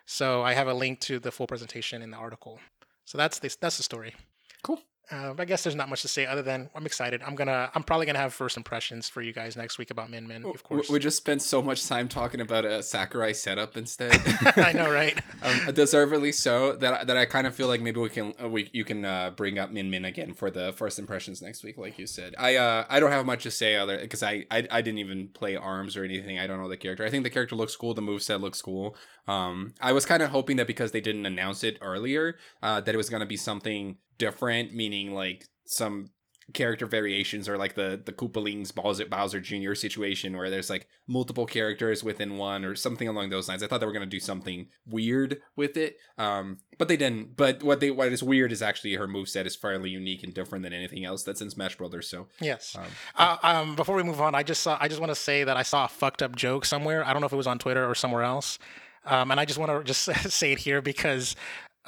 So 0.07 0.43
I 0.43 0.55
have 0.55 0.69
a 0.69 0.75
link 0.75 1.01
to 1.01 1.19
the 1.19 1.33
full 1.33 1.47
presentation 1.47 2.01
in 2.01 2.11
the 2.11 2.17
article. 2.17 2.61
So 3.05 3.19
that's 3.19 3.39
this. 3.41 3.57
that's 3.57 3.77
the 3.77 3.83
story. 3.83 4.15
Cool. 4.63 4.81
Uh, 5.11 5.35
I 5.39 5.45
guess 5.45 5.63
there's 5.63 5.77
not 5.77 5.89
much 5.89 6.03
to 6.03 6.09
say 6.09 6.27
other 6.27 6.43
than 6.43 6.69
I'm 6.75 6.85
excited. 6.85 7.23
I'm 7.25 7.37
gonna 7.37 7.71
I'm 7.75 7.85
probably 7.85 8.07
gonna 8.07 8.19
have 8.19 8.35
first 8.35 8.57
impressions 8.57 9.09
for 9.09 9.23
you 9.23 9.33
guys 9.33 9.57
next 9.57 9.79
week 9.79 9.93
about 9.93 10.11
Min 10.11 10.27
Min, 10.27 10.45
of 10.45 10.65
course. 10.65 10.91
We 10.91 10.99
just 10.99 11.17
spent 11.17 11.43
so 11.43 11.63
much 11.63 11.87
time 11.87 12.09
talking 12.09 12.41
about 12.41 12.65
a 12.65 12.83
Sakurai 12.83 13.33
setup 13.33 13.77
instead. 13.77 14.21
I 14.57 14.73
know, 14.73 14.91
right? 14.91 15.17
um, 15.43 15.73
deservedly 15.75 16.33
so. 16.33 16.73
That 16.73 17.07
that 17.07 17.17
I 17.17 17.25
kind 17.25 17.47
of 17.47 17.55
feel 17.55 17.69
like 17.69 17.81
maybe 17.81 18.01
we 18.01 18.09
can 18.09 18.35
uh, 18.43 18.49
we 18.49 18.69
you 18.73 18.85
can 18.85 19.05
uh, 19.05 19.31
bring 19.31 19.61
up 19.61 19.71
Min 19.71 19.91
Min 19.91 20.05
again 20.05 20.35
for 20.35 20.51
the 20.51 20.73
first 20.73 20.99
impressions 20.99 21.41
next 21.41 21.63
week, 21.63 21.79
like 21.79 22.01
you 22.01 22.07
said. 22.09 22.35
I 22.37 22.57
uh 22.57 22.85
I 22.89 22.99
don't 22.99 23.13
have 23.13 23.25
much 23.25 23.45
to 23.45 23.53
say 23.53 23.77
other 23.77 23.99
because 23.99 24.25
I, 24.25 24.45
I 24.51 24.67
I 24.71 24.83
didn't 24.83 24.99
even 24.99 25.29
play 25.29 25.55
Arms 25.55 25.97
or 25.97 26.03
anything. 26.03 26.41
I 26.41 26.49
don't 26.49 26.61
know 26.61 26.69
the 26.69 26.77
character. 26.77 27.05
I 27.05 27.11
think 27.11 27.23
the 27.23 27.31
character 27.31 27.55
looks 27.55 27.77
cool. 27.77 27.95
The 27.95 28.03
move 28.03 28.23
set 28.25 28.41
looks 28.41 28.61
cool. 28.61 28.97
Um, 29.29 29.75
I 29.81 29.93
was 29.93 30.05
kind 30.05 30.23
of 30.23 30.31
hoping 30.31 30.57
that 30.57 30.67
because 30.67 30.91
they 30.91 31.01
didn't 31.01 31.27
announce 31.27 31.63
it 31.63 31.79
earlier, 31.81 32.37
uh, 32.61 32.81
that 32.81 32.93
it 32.93 32.99
was 32.99 33.09
gonna 33.09 33.27
be 33.27 33.37
something 33.37 33.99
different, 34.19 34.75
meaning 34.75 35.15
like 35.15 35.47
some 35.65 36.11
character 36.55 36.87
variations 36.87 37.49
or 37.49 37.59
like 37.59 37.75
the 37.75 38.01
the 38.05 38.13
Koopalings 38.13 38.73
Bowser, 38.73 39.07
Bowser 39.07 39.41
Jr. 39.41 39.75
situation 39.75 40.37
where 40.37 40.49
there's 40.49 40.71
like 40.71 40.87
multiple 41.09 41.45
characters 41.45 42.05
within 42.05 42.37
one 42.37 42.65
or 42.65 42.77
something 42.77 43.09
along 43.09 43.31
those 43.31 43.49
lines. 43.49 43.63
I 43.63 43.67
thought 43.67 43.81
they 43.81 43.87
were 43.87 43.93
gonna 43.93 44.07
do 44.07 44.21
something 44.21 44.69
weird 44.87 45.41
with 45.57 45.77
it, 45.77 45.97
um, 46.19 46.59
but 46.79 46.89
they 46.89 46.97
didn't. 46.97 47.37
But 47.37 47.63
what 47.63 47.81
they 47.81 47.91
what 47.91 48.13
is 48.13 48.23
weird 48.23 48.53
is 48.53 48.63
actually 48.63 48.95
her 48.95 49.09
moveset 49.09 49.47
is 49.47 49.57
fairly 49.57 49.91
unique 49.91 50.23
and 50.23 50.33
different 50.33 50.63
than 50.63 50.73
anything 50.73 51.05
else 51.05 51.25
that's 51.25 51.41
in 51.41 51.51
Smash 51.51 51.77
Brothers. 51.77 52.09
So 52.09 52.29
yes. 52.41 52.77
Um, 52.79 52.85
uh, 53.17 53.37
um, 53.43 53.77
before 53.77 53.97
we 53.97 54.05
move 54.05 54.21
on, 54.21 54.35
I 54.35 54.43
just 54.43 54.63
saw 54.63 54.79
I 54.81 54.89
just 54.89 55.01
want 55.01 55.11
to 55.11 55.17
say 55.17 55.43
that 55.45 55.57
I 55.57 55.63
saw 55.63 55.87
a 55.87 55.89
fucked 55.89 56.23
up 56.23 56.37
joke 56.37 56.65
somewhere. 56.65 57.05
I 57.05 57.13
don't 57.13 57.21
know 57.21 57.27
if 57.27 57.33
it 57.33 57.37
was 57.37 57.49
on 57.49 57.59
Twitter 57.59 57.89
or 57.89 57.95
somewhere 57.95 58.23
else. 58.23 58.59
Um, 59.05 59.31
and 59.31 59.39
I 59.39 59.45
just 59.45 59.59
want 59.59 59.71
to 59.71 59.85
just 59.85 60.03
say 60.31 60.53
it 60.53 60.59
here 60.59 60.83
because 60.83 61.37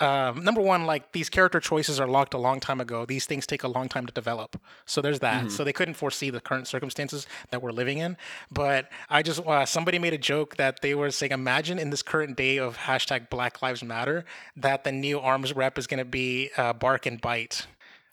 um, 0.01 0.45
number 0.45 0.61
one, 0.61 0.87
like 0.87 1.13
these 1.13 1.29
character 1.29 1.61
choices 1.61 1.99
are 1.99 2.07
locked 2.07 2.35
a 2.35 2.39
long 2.39 2.61
time 2.61 2.81
ago. 2.81 3.05
These 3.05 3.27
things 3.27 3.47
take 3.47 3.63
a 3.63 3.69
long 3.69 3.89
time 3.89 4.07
to 4.07 4.13
develop. 4.13 4.61
So 4.87 5.01
there's 5.01 5.21
that. 5.21 5.41
Mm-hmm. 5.41 5.49
So 5.51 5.65
they 5.65 5.73
couldn't 5.73 5.95
foresee 5.95 6.31
the 6.31 6.41
current 6.41 6.67
circumstances 6.67 7.27
that 7.51 7.63
we're 7.63 7.73
living 7.73 7.99
in. 7.99 8.17
But 8.51 8.89
I 9.09 9.23
just, 9.23 9.45
uh, 9.45 9.67
somebody 9.67 9.99
made 9.99 10.15
a 10.15 10.19
joke 10.19 10.57
that 10.57 10.83
they 10.83 10.95
were 10.95 11.11
saying, 11.11 11.33
imagine 11.33 11.79
in 11.79 11.91
this 11.91 12.03
current 12.03 12.37
day 12.37 12.59
of 12.59 12.77
hashtag 12.77 13.31
Black 13.31 13.63
Lives 13.63 13.83
Matter, 13.83 14.25
that 14.57 14.85
the 14.85 14.93
new 14.93 15.19
arms 15.19 15.55
rep 15.55 15.79
is 15.79 15.87
going 15.87 15.99
to 15.99 16.05
be 16.05 16.51
uh, 16.57 16.75
Byte 16.75 17.07
and 17.07 17.21
Barq. 17.21 17.67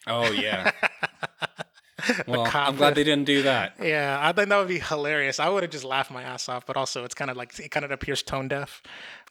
Oh, 0.08 0.32
yeah. 0.32 0.72
well, 2.28 2.50
I'm 2.54 2.76
glad 2.76 2.96
they 2.96 3.04
didn't 3.04 3.26
do 3.26 3.44
that. 3.44 3.74
Yeah, 3.82 4.20
I 4.22 4.32
think 4.32 4.50
that 4.50 4.58
would 4.58 4.68
be 4.68 4.80
hilarious. 4.80 5.40
I 5.40 5.50
would 5.50 5.64
have 5.64 5.72
just 5.72 5.84
laughed 5.84 6.12
my 6.12 6.24
ass 6.24 6.50
off, 6.50 6.66
but 6.66 6.78
also 6.78 7.04
it's 7.04 7.16
kind 7.16 7.32
of 7.32 7.38
like 7.38 7.58
it 7.60 7.72
kind 7.72 7.86
of 7.86 7.92
appears 7.92 8.22
tone 8.22 8.48
deaf. 8.48 8.84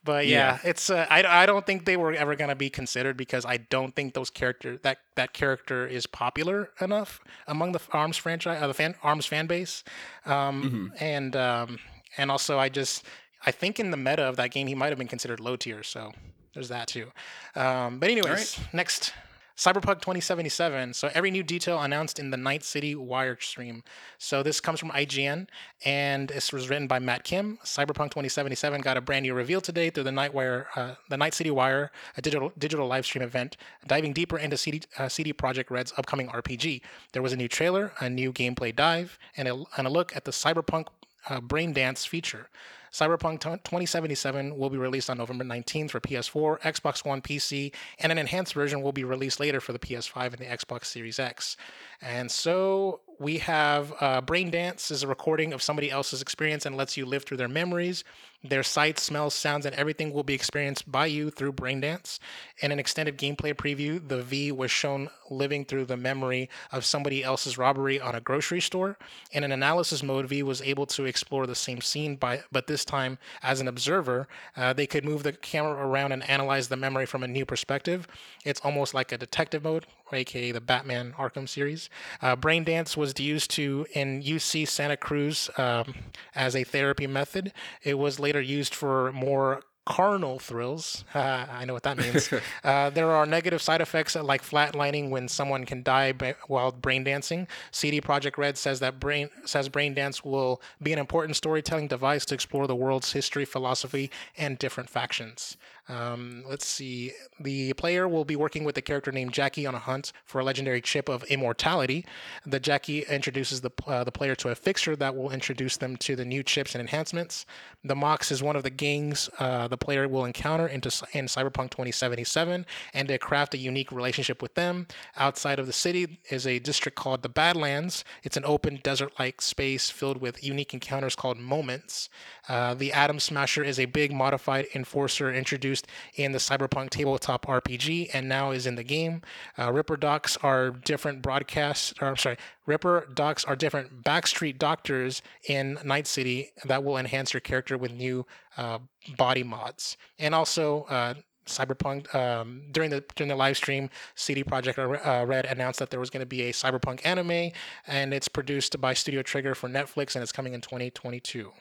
But 0.05 0.27
yeah, 0.27 0.59
yeah. 0.63 0.71
it's 0.71 0.91
uh, 0.91 1.07
I, 1.09 1.25
I 1.25 1.47
don't 1.47 1.65
think 1.67 1.87
they 1.87 1.97
were 1.97 2.13
ever 2.13 2.37
gonna 2.37 2.55
be 2.55 2.69
considered 2.69 3.17
because 3.17 3.47
I 3.47 3.57
don't 3.57 3.97
think 3.97 4.15
those 4.15 4.31
character 4.31 4.77
that 4.79 4.99
that 5.17 5.33
character 5.33 5.87
is 5.87 6.07
popular 6.07 6.71
enough 6.81 7.21
among 7.47 7.73
the 7.73 7.81
Arms 7.93 8.17
franchise, 8.17 8.63
uh, 8.63 8.67
the 8.67 8.75
fan 8.75 8.95
Arms 9.03 9.27
fan 9.27 9.47
base, 9.47 9.83
um, 10.27 10.63
mm-hmm. 10.63 11.05
and 11.05 11.35
um, 11.37 11.79
and 12.19 12.31
also 12.31 12.59
I 12.59 12.69
just 12.69 13.05
I 13.47 13.51
think 13.51 13.81
in 13.81 13.91
the 13.91 13.97
meta 13.97 14.23
of 14.23 14.37
that 14.37 14.51
game 14.51 14.67
he 14.67 14.75
might 14.75 14.91
have 14.91 14.99
been 14.99 15.09
considered 15.09 15.41
low 15.41 15.57
tier, 15.57 15.83
so 15.83 16.13
there's 16.53 16.69
that 16.69 16.89
too. 16.89 17.11
Um, 17.57 17.99
but 17.99 18.11
anyways, 18.11 18.59
right. 18.59 18.75
next 18.75 19.13
Cyberpunk 19.57 20.01
2077. 20.01 20.95
So 20.95 21.11
every 21.15 21.31
new 21.31 21.45
detail 21.45 21.81
announced 21.81 22.19
in 22.19 22.31
the 22.31 22.37
Night 22.37 22.65
City 22.65 22.97
Wire 22.97 23.39
stream. 23.41 23.85
So 24.19 24.43
this 24.43 24.61
comes 24.61 24.81
from 24.81 24.91
IGN, 24.91 25.47
and 25.85 26.29
this 26.29 26.53
was 26.53 26.69
written 26.69 26.89
by 26.89 26.99
Matt 26.99 27.23
Kim. 27.23 27.59
Cyberpunk 27.65 28.11
2077 28.11 28.81
got 28.81 28.97
a 28.97 29.01
brand 29.01 29.23
new 29.23 29.33
reveal 29.33 29.61
today 29.61 29.91
through 29.91 30.05
the 30.05 30.13
Night 30.13 30.35
Wire, 30.35 30.67
uh, 30.75 30.95
the 31.09 31.17
Night 31.17 31.35
City 31.35 31.53
Wire, 31.53 31.93
a 32.17 32.23
digital 32.23 32.53
digital 32.59 32.89
live 32.89 33.07
stream 33.07 33.23
event, 33.23 33.57
diving 33.87 34.13
deeper 34.13 34.39
into 34.39 34.57
CD, 34.57 34.83
uh, 34.99 35.09
CD 35.09 35.33
Projekt 35.33 35.71
Red's 35.71 35.93
upcoming 35.97 36.29
RPG. 36.29 36.81
There 37.13 37.23
was 37.23 37.33
a 37.33 37.37
new 37.37 37.49
trailer, 37.49 37.93
a 38.01 38.11
new 38.11 38.33
gameplay 38.33 38.75
dive, 38.75 39.19
and 39.37 39.47
a, 39.47 39.63
and 39.77 39.87
a 39.87 39.91
look 39.91 40.17
at 40.17 40.25
the 40.25 40.33
Cyberpunk 40.33 40.89
uh, 41.29 41.41
Brain 41.41 41.73
Dance 41.73 42.05
feature. 42.05 42.49
Cyberpunk 42.95 43.41
2077 43.41 44.57
will 44.57 44.71
be 44.71 44.79
released 44.79 45.11
on 45.11 45.19
November 45.19 45.43
19th 45.43 45.91
for 45.91 45.99
PS4, 45.99 46.61
Xbox 46.61 47.05
One, 47.05 47.21
PC, 47.21 47.75
and 47.99 48.13
an 48.13 48.19
enhanced 48.19 48.55
version 48.55 48.83
will 48.83 48.93
be 48.93 49.03
released 49.03 49.41
later 49.41 49.61
for 49.61 49.73
the 49.73 49.81
PS5 49.81 50.27
and 50.27 50.39
the 50.39 50.45
Xbox 50.45 50.85
Series 50.85 51.19
X. 51.19 51.57
And 52.01 52.31
so 52.31 53.01
we 53.19 53.39
have 53.39 53.93
uh, 54.01 54.21
Brain 54.21 54.49
Dance 54.53 54.93
is 54.93 55.03
a 55.03 55.09
recording 55.09 55.53
of 55.53 55.61
somebody 55.61 55.91
else's 55.91 56.23
experience 56.23 56.67
and 56.67 56.77
lets 56.77 56.97
you 56.97 57.05
live 57.05 57.25
through 57.25 57.39
their 57.39 57.49
memories. 57.49 58.05
Their 58.45 58.63
sights, 58.63 59.03
smells, 59.03 59.35
sounds, 59.35 59.65
and 59.65 59.75
everything 59.75 60.13
will 60.13 60.23
be 60.23 60.35
experienced 60.35 60.91
by 60.91 61.07
you 61.07 61.31
through 61.31 61.55
Braindance. 61.55 62.19
In 62.61 62.73
an 62.73 62.79
extended 62.79 63.17
gameplay 63.17 63.55
preview, 63.55 64.07
the 64.07 64.23
V 64.23 64.53
was 64.53 64.71
shown 64.71 65.09
living 65.31 65.65
through 65.65 65.87
the 65.87 65.97
memory 65.97 66.51
of 66.71 66.85
somebody 66.85 67.25
else's 67.25 67.57
robbery 67.57 67.99
on 67.99 68.15
a 68.15 68.21
grocery 68.21 68.61
store. 68.61 68.99
In 69.33 69.45
an 69.45 69.53
analysis 69.53 70.03
mode, 70.03 70.27
V 70.27 70.43
was 70.43 70.61
able 70.61 70.85
to 70.87 71.05
explore 71.07 71.47
the 71.47 71.55
same 71.55 71.81
scene, 71.81 72.17
by, 72.17 72.43
but 72.53 72.67
this 72.67 72.85
time 72.85 73.19
as 73.43 73.61
an 73.61 73.69
observer. 73.69 74.29
Uh, 74.57 74.73
they 74.73 74.87
could 74.87 75.05
move 75.05 75.23
the 75.23 75.33
camera 75.33 75.87
around 75.87 76.13
and 76.13 76.29
analyze 76.29 76.69
the 76.69 76.77
memory 76.77 77.07
from 77.07 77.23
a 77.23 77.29
new 77.29 77.47
perspective. 77.47 78.07
It's 78.45 78.61
almost 78.61 78.95
like 78.95 79.11
a 79.13 79.19
detective 79.19 79.65
mode, 79.65 79.87
aka 80.13 80.53
the 80.53 80.61
Batman 80.61 81.15
Arkham 81.19 81.49
series. 81.49 81.89
Uh, 82.21 82.37
Brain 82.37 82.65
Dance 82.65 82.97
was 82.97 83.19
used 83.19 83.51
to 83.53 83.87
in 83.95 84.23
UC 84.23 84.69
Santa 84.69 84.97
Cruz 84.97 85.51
um, 85.57 85.95
as 86.35 86.55
a 86.55 86.65
therapy 86.65 87.07
method. 87.07 87.53
It 87.83 87.99
was 87.99 88.21
later 88.21 88.34
later 88.35 88.43
used 88.43 88.75
for 88.75 89.13
more 89.13 89.63
carnal 89.87 90.39
thrills. 90.39 91.05
Uh, 91.15 91.47
I 91.51 91.65
know 91.67 91.75
what 91.75 91.83
that 91.83 91.99
means. 91.99 92.33
uh, 92.65 92.91
there 92.91 93.11
are 93.11 93.27
negative 93.27 93.61
side 93.61 93.81
effects 93.81 94.17
like 94.17 94.43
flatlining 94.43 95.11
when 95.11 95.29
someone 95.29 95.67
can 95.67 95.83
die 95.83 96.13
by, 96.13 96.35
while 96.49 96.73
brain 96.73 97.05
dancing. 97.05 97.47
CD 97.71 98.01
Projekt 98.01 98.39
Red 98.39 98.57
says 98.57 98.81
that 98.81 98.99
brain 98.99 99.29
says 99.45 99.69
brain 99.69 99.95
dance 99.95 100.25
will 100.25 100.61
be 100.83 100.93
an 100.93 100.99
important 100.99 101.37
storytelling 101.37 101.87
device 101.87 102.25
to 102.27 102.35
explore 102.35 102.67
the 102.67 102.75
world's 102.75 103.13
history, 103.13 103.45
philosophy, 103.45 104.11
and 104.39 104.59
different 104.59 104.89
factions. 104.89 105.57
Um, 105.89 106.45
let's 106.49 106.67
see. 106.67 107.13
The 107.39 107.73
player 107.75 108.09
will 108.09 108.25
be 108.25 108.37
working 108.37 108.65
with 108.65 108.77
a 108.79 108.83
character 108.83 109.13
named 109.13 109.33
Jackie 109.33 109.67
on 109.67 109.75
a 109.75 109.79
hunt 109.79 110.13
for 110.25 110.41
a 110.41 110.45
legendary 110.45 110.81
chip 110.81 111.09
of 111.09 111.25
immortality. 111.25 112.07
The 112.47 112.61
Jackie 112.61 113.01
introduces 113.03 113.61
the 113.61 113.71
uh, 113.87 114.05
the 114.05 114.13
player 114.13 114.35
to 114.37 114.49
a 114.49 114.55
fixture 114.55 114.97
that 114.97 115.15
will 115.15 115.31
introduce 115.31 115.77
them 115.77 115.97
to 115.99 116.17
the 116.17 116.25
new 116.25 116.43
chips 116.43 116.75
and 116.75 116.81
enhancements. 116.81 117.45
The 117.83 117.95
Mox 117.95 118.33
is 118.33 118.43
one 118.43 118.57
of 118.57 118.63
the 118.63 118.71
gangs 118.71 119.29
uh, 119.39 119.69
the 119.69 119.77
player 119.77 120.09
will 120.09 120.25
encounter 120.25 120.67
into 120.67 120.89
in 121.13 121.27
Cyberpunk 121.27 121.71
2077, 121.71 122.65
and 122.95 123.09
to 123.09 123.19
craft 123.19 123.55
a 123.55 123.59
unique 123.59 123.93
relationship 123.93 124.41
with 124.41 124.55
them. 124.55 124.87
Outside 125.17 125.59
of 125.59 125.67
the 125.67 125.73
city 125.73 126.21
is 126.31 126.47
a 126.47 126.59
district 126.59 126.97
called 126.97 127.23
the 127.23 127.29
Badlands. 127.29 128.05
It's 128.23 128.37
an 128.37 128.45
open 128.45 128.81
desert-like 128.83 129.43
space 129.43 129.91
filled 129.91 130.21
with 130.21 130.43
unique 130.43 130.73
encounters 130.73 131.15
called 131.15 131.39
moments. 131.39 132.09
Uh, 132.49 132.75
the 132.75 132.93
Atom 132.93 133.21
Smasher 133.21 133.65
is 133.65 133.79
a 133.79 133.87
big 133.87 134.13
modified 134.13 134.67
enforcer 134.75 135.33
introduced 135.33 135.74
introduced 135.75 135.87
in 136.17 136.33
the 136.33 136.39
Cyberpunk 136.39 136.91
tabletop 136.91 137.47
RPG 137.47 138.11
and 138.13 138.29
now 138.29 138.53
is 138.53 138.67
in 138.67 138.77
the 138.77 138.85
game. 138.85 139.23
Uh, 139.59 139.73
Ripper 139.73 139.97
Docs 139.97 140.37
are 140.43 140.71
different 140.71 141.23
broadcasts, 141.23 141.95
or 142.01 142.09
I'm 142.09 142.17
sorry, 142.17 142.37
Ripper 142.67 143.09
Docs 143.13 143.45
are 143.45 143.57
different 143.57 144.05
backstreet 144.05 144.59
doctors 144.59 145.23
in 145.49 145.79
Night 145.85 146.07
City 146.07 146.51
that 146.65 146.85
will 146.85 146.97
enhance 146.97 147.33
your 147.33 147.41
character 147.41 147.77
with 147.77 147.93
new 147.93 148.27
uh, 148.57 148.79
body 149.17 149.43
mods. 149.43 149.97
And 150.19 150.35
also, 150.35 150.85
uh, 150.85 151.15
Cyberpunk 151.47 152.15
um, 152.15 152.63
during 152.73 152.89
the 152.89 153.05
during 153.17 153.29
the 153.29 153.37
live 153.37 153.59
stream, 153.59 153.91
CD 154.15 154.43
Projekt 154.43 154.79
uh, 154.79 155.27
Red 155.27 155.45
announced 155.45 155.79
that 155.79 155.91
there 155.91 156.01
was 156.01 156.09
going 156.09 156.23
to 156.23 156.27
be 156.27 156.49
a 156.49 156.53
Cyberpunk 156.53 157.05
anime, 157.05 157.53
and 157.87 158.15
it's 158.15 158.29
produced 158.29 158.81
by 158.81 158.95
Studio 158.95 159.21
Trigger 159.21 159.55
for 159.55 159.69
Netflix, 159.69 160.17
and 160.17 160.23
it's 160.23 160.33
coming 160.33 160.55
in 160.55 160.63
2022. 160.63 161.53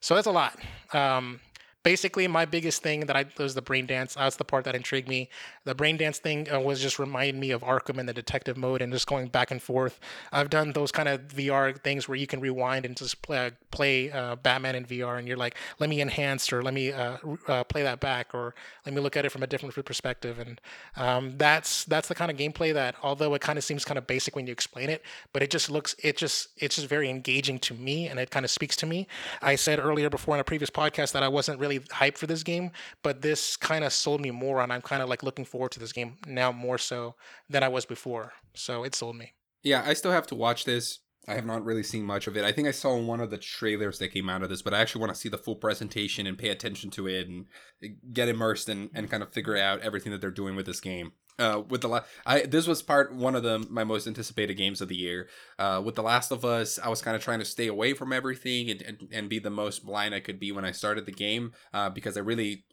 So 0.00 0.14
that's 0.14 0.28
a 0.28 0.30
lot. 0.30 0.56
Um, 0.92 1.40
basically 1.84 2.26
my 2.26 2.44
biggest 2.46 2.82
thing 2.82 3.00
that 3.00 3.14
I 3.14 3.26
was 3.38 3.54
the 3.54 3.62
brain 3.62 3.86
dance. 3.86 4.14
That's 4.14 4.36
the 4.36 4.44
part 4.44 4.64
that 4.64 4.74
intrigued 4.74 5.06
me. 5.06 5.28
The 5.64 5.74
brain 5.74 5.96
dance 5.96 6.18
thing 6.18 6.52
uh, 6.52 6.58
was 6.58 6.80
just 6.80 6.98
reminding 6.98 7.38
me 7.38 7.50
of 7.50 7.62
Arkham 7.62 7.98
and 7.98 8.08
the 8.08 8.14
detective 8.14 8.56
mode 8.56 8.82
and 8.82 8.92
just 8.92 9.06
going 9.06 9.28
back 9.28 9.50
and 9.50 9.62
forth. 9.62 10.00
I've 10.32 10.50
done 10.50 10.72
those 10.72 10.90
kind 10.90 11.08
of 11.08 11.28
VR 11.28 11.78
things 11.78 12.08
where 12.08 12.16
you 12.16 12.26
can 12.26 12.40
rewind 12.40 12.86
and 12.86 12.96
just 12.96 13.22
play, 13.22 13.52
play 13.70 14.10
uh, 14.10 14.36
Batman 14.36 14.74
in 14.74 14.86
VR, 14.86 15.18
and 15.18 15.28
you're 15.28 15.36
like, 15.36 15.56
let 15.78 15.90
me 15.90 16.00
enhance 16.00 16.52
or 16.52 16.62
let 16.62 16.74
me 16.74 16.90
uh, 16.90 17.18
uh, 17.46 17.64
play 17.64 17.82
that 17.82 18.00
back 18.00 18.34
or 18.34 18.54
let 18.86 18.94
me 18.94 19.00
look 19.00 19.16
at 19.16 19.24
it 19.24 19.30
from 19.30 19.42
a 19.42 19.46
different 19.46 19.74
perspective. 19.84 20.38
And 20.38 20.60
um, 20.96 21.36
that's 21.36 21.84
that's 21.84 22.08
the 22.08 22.14
kind 22.14 22.30
of 22.30 22.36
gameplay 22.36 22.72
that, 22.72 22.96
although 23.02 23.34
it 23.34 23.42
kind 23.42 23.58
of 23.58 23.64
seems 23.64 23.84
kind 23.84 23.98
of 23.98 24.06
basic 24.06 24.34
when 24.34 24.46
you 24.46 24.52
explain 24.52 24.88
it, 24.88 25.02
but 25.34 25.42
it 25.42 25.50
just 25.50 25.70
looks 25.70 25.94
it 26.02 26.16
just 26.16 26.48
it's 26.56 26.76
just 26.76 26.88
very 26.88 27.10
engaging 27.10 27.58
to 27.60 27.74
me, 27.74 28.08
and 28.08 28.18
it 28.18 28.30
kind 28.30 28.44
of 28.44 28.50
speaks 28.50 28.74
to 28.76 28.86
me. 28.86 29.06
I 29.42 29.56
said 29.56 29.78
earlier 29.78 30.08
before 30.08 30.34
in 30.34 30.40
a 30.40 30.44
previous 30.44 30.70
podcast 30.70 31.12
that 31.12 31.22
I 31.22 31.28
wasn't 31.28 31.60
really 31.60 31.73
really 31.74 31.86
hyped 31.88 32.18
for 32.18 32.26
this 32.26 32.42
game, 32.42 32.70
but 33.02 33.22
this 33.22 33.56
kind 33.56 33.84
of 33.84 33.92
sold 33.92 34.20
me 34.20 34.30
more, 34.30 34.60
and 34.60 34.72
I'm 34.72 34.82
kind 34.82 35.02
of 35.02 35.08
like 35.08 35.22
looking 35.22 35.44
forward 35.44 35.72
to 35.72 35.80
this 35.80 35.92
game 35.92 36.16
now 36.26 36.52
more 36.52 36.78
so 36.78 37.14
than 37.48 37.62
I 37.62 37.68
was 37.68 37.84
before. 37.84 38.32
So 38.54 38.84
it 38.84 38.94
sold 38.94 39.16
me. 39.16 39.34
Yeah, 39.62 39.82
I 39.86 39.94
still 39.94 40.12
have 40.12 40.26
to 40.28 40.34
watch 40.34 40.64
this. 40.64 41.00
I 41.26 41.34
have 41.34 41.46
not 41.46 41.64
really 41.64 41.82
seen 41.82 42.04
much 42.04 42.26
of 42.26 42.36
it. 42.36 42.44
I 42.44 42.52
think 42.52 42.68
I 42.68 42.72
saw 42.72 42.98
one 42.98 43.20
of 43.20 43.30
the 43.30 43.38
trailers 43.38 43.98
that 43.98 44.12
came 44.12 44.28
out 44.28 44.42
of 44.42 44.50
this, 44.50 44.60
but 44.60 44.74
I 44.74 44.80
actually 44.80 45.00
want 45.00 45.14
to 45.14 45.18
see 45.18 45.30
the 45.30 45.38
full 45.38 45.56
presentation 45.56 46.26
and 46.26 46.36
pay 46.36 46.50
attention 46.50 46.90
to 46.90 47.08
it 47.08 47.28
and 47.28 47.46
eh, 47.82 47.88
get 48.12 48.28
immersed 48.28 48.68
and, 48.68 48.90
and 48.92 49.10
kind 49.10 49.22
of 49.22 49.32
figure 49.32 49.56
out 49.56 49.80
everything 49.80 50.12
that 50.12 50.20
they're 50.20 50.30
doing 50.30 50.54
with 50.54 50.66
this 50.66 50.80
game. 50.80 51.12
Uh, 51.36 51.62
with 51.68 51.80
the 51.80 51.88
last, 51.88 52.06
I 52.24 52.42
this 52.42 52.68
was 52.68 52.80
part 52.80 53.12
one 53.12 53.34
of 53.34 53.42
the 53.42 53.66
my 53.68 53.82
most 53.82 54.06
anticipated 54.06 54.54
games 54.54 54.80
of 54.80 54.88
the 54.88 54.96
year. 54.96 55.28
Uh, 55.58 55.82
with 55.84 55.96
The 55.96 56.02
Last 56.02 56.30
of 56.30 56.44
Us, 56.44 56.78
I 56.78 56.88
was 56.88 57.02
kind 57.02 57.16
of 57.16 57.22
trying 57.24 57.40
to 57.40 57.44
stay 57.44 57.66
away 57.66 57.92
from 57.92 58.12
everything 58.12 58.70
and, 58.70 58.82
and, 58.82 59.08
and 59.10 59.28
be 59.28 59.40
the 59.40 59.50
most 59.50 59.84
blind 59.84 60.14
I 60.14 60.20
could 60.20 60.38
be 60.38 60.52
when 60.52 60.64
I 60.64 60.70
started 60.70 61.06
the 61.06 61.12
game 61.12 61.52
uh, 61.72 61.90
because 61.90 62.16
I 62.16 62.20
really 62.20 62.64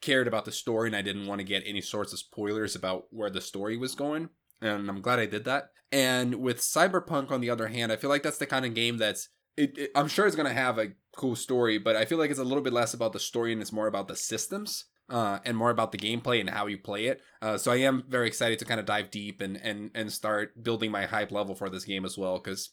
cared 0.00 0.28
about 0.28 0.44
the 0.44 0.52
story 0.52 0.88
and 0.88 0.94
I 0.94 1.02
didn't 1.02 1.26
want 1.26 1.40
to 1.40 1.46
get 1.46 1.64
any 1.66 1.80
sorts 1.80 2.12
of 2.12 2.18
spoilers 2.18 2.76
about 2.76 3.04
where 3.10 3.30
the 3.30 3.40
story 3.40 3.76
was 3.76 3.94
going. 3.94 4.28
And 4.60 4.88
I'm 4.88 5.00
glad 5.00 5.18
I 5.18 5.26
did 5.26 5.44
that. 5.46 5.70
And 5.90 6.36
with 6.36 6.58
Cyberpunk, 6.58 7.30
on 7.30 7.40
the 7.40 7.50
other 7.50 7.68
hand, 7.68 7.90
I 7.90 7.96
feel 7.96 8.10
like 8.10 8.22
that's 8.22 8.38
the 8.38 8.46
kind 8.46 8.64
of 8.64 8.74
game 8.74 8.98
that's. 8.98 9.28
It, 9.56 9.78
it, 9.78 9.90
I'm 9.94 10.08
sure 10.08 10.26
it's 10.26 10.34
to 10.34 10.48
have 10.48 10.78
a 10.78 10.92
cool 11.16 11.36
story, 11.36 11.78
but 11.78 11.94
I 11.94 12.04
feel 12.04 12.18
like 12.18 12.30
it's 12.30 12.40
a 12.40 12.44
little 12.44 12.62
bit 12.62 12.72
less 12.72 12.92
about 12.92 13.12
the 13.12 13.20
story 13.20 13.52
and 13.52 13.62
it's 13.62 13.72
more 13.72 13.86
about 13.86 14.08
the 14.08 14.16
systems. 14.16 14.86
Uh, 15.10 15.38
and 15.44 15.54
more 15.54 15.68
about 15.68 15.92
the 15.92 15.98
gameplay 15.98 16.40
and 16.40 16.48
how 16.48 16.66
you 16.66 16.78
play 16.78 17.04
it. 17.04 17.20
Uh, 17.42 17.58
so 17.58 17.70
I 17.70 17.76
am 17.76 18.04
very 18.08 18.26
excited 18.26 18.58
to 18.58 18.64
kind 18.64 18.80
of 18.80 18.86
dive 18.86 19.10
deep 19.10 19.42
and 19.42 19.54
and 19.58 19.90
and 19.94 20.10
start 20.10 20.62
building 20.62 20.90
my 20.90 21.04
hype 21.04 21.30
level 21.30 21.54
for 21.54 21.68
this 21.68 21.84
game 21.84 22.06
as 22.06 22.16
well 22.16 22.38
because 22.38 22.70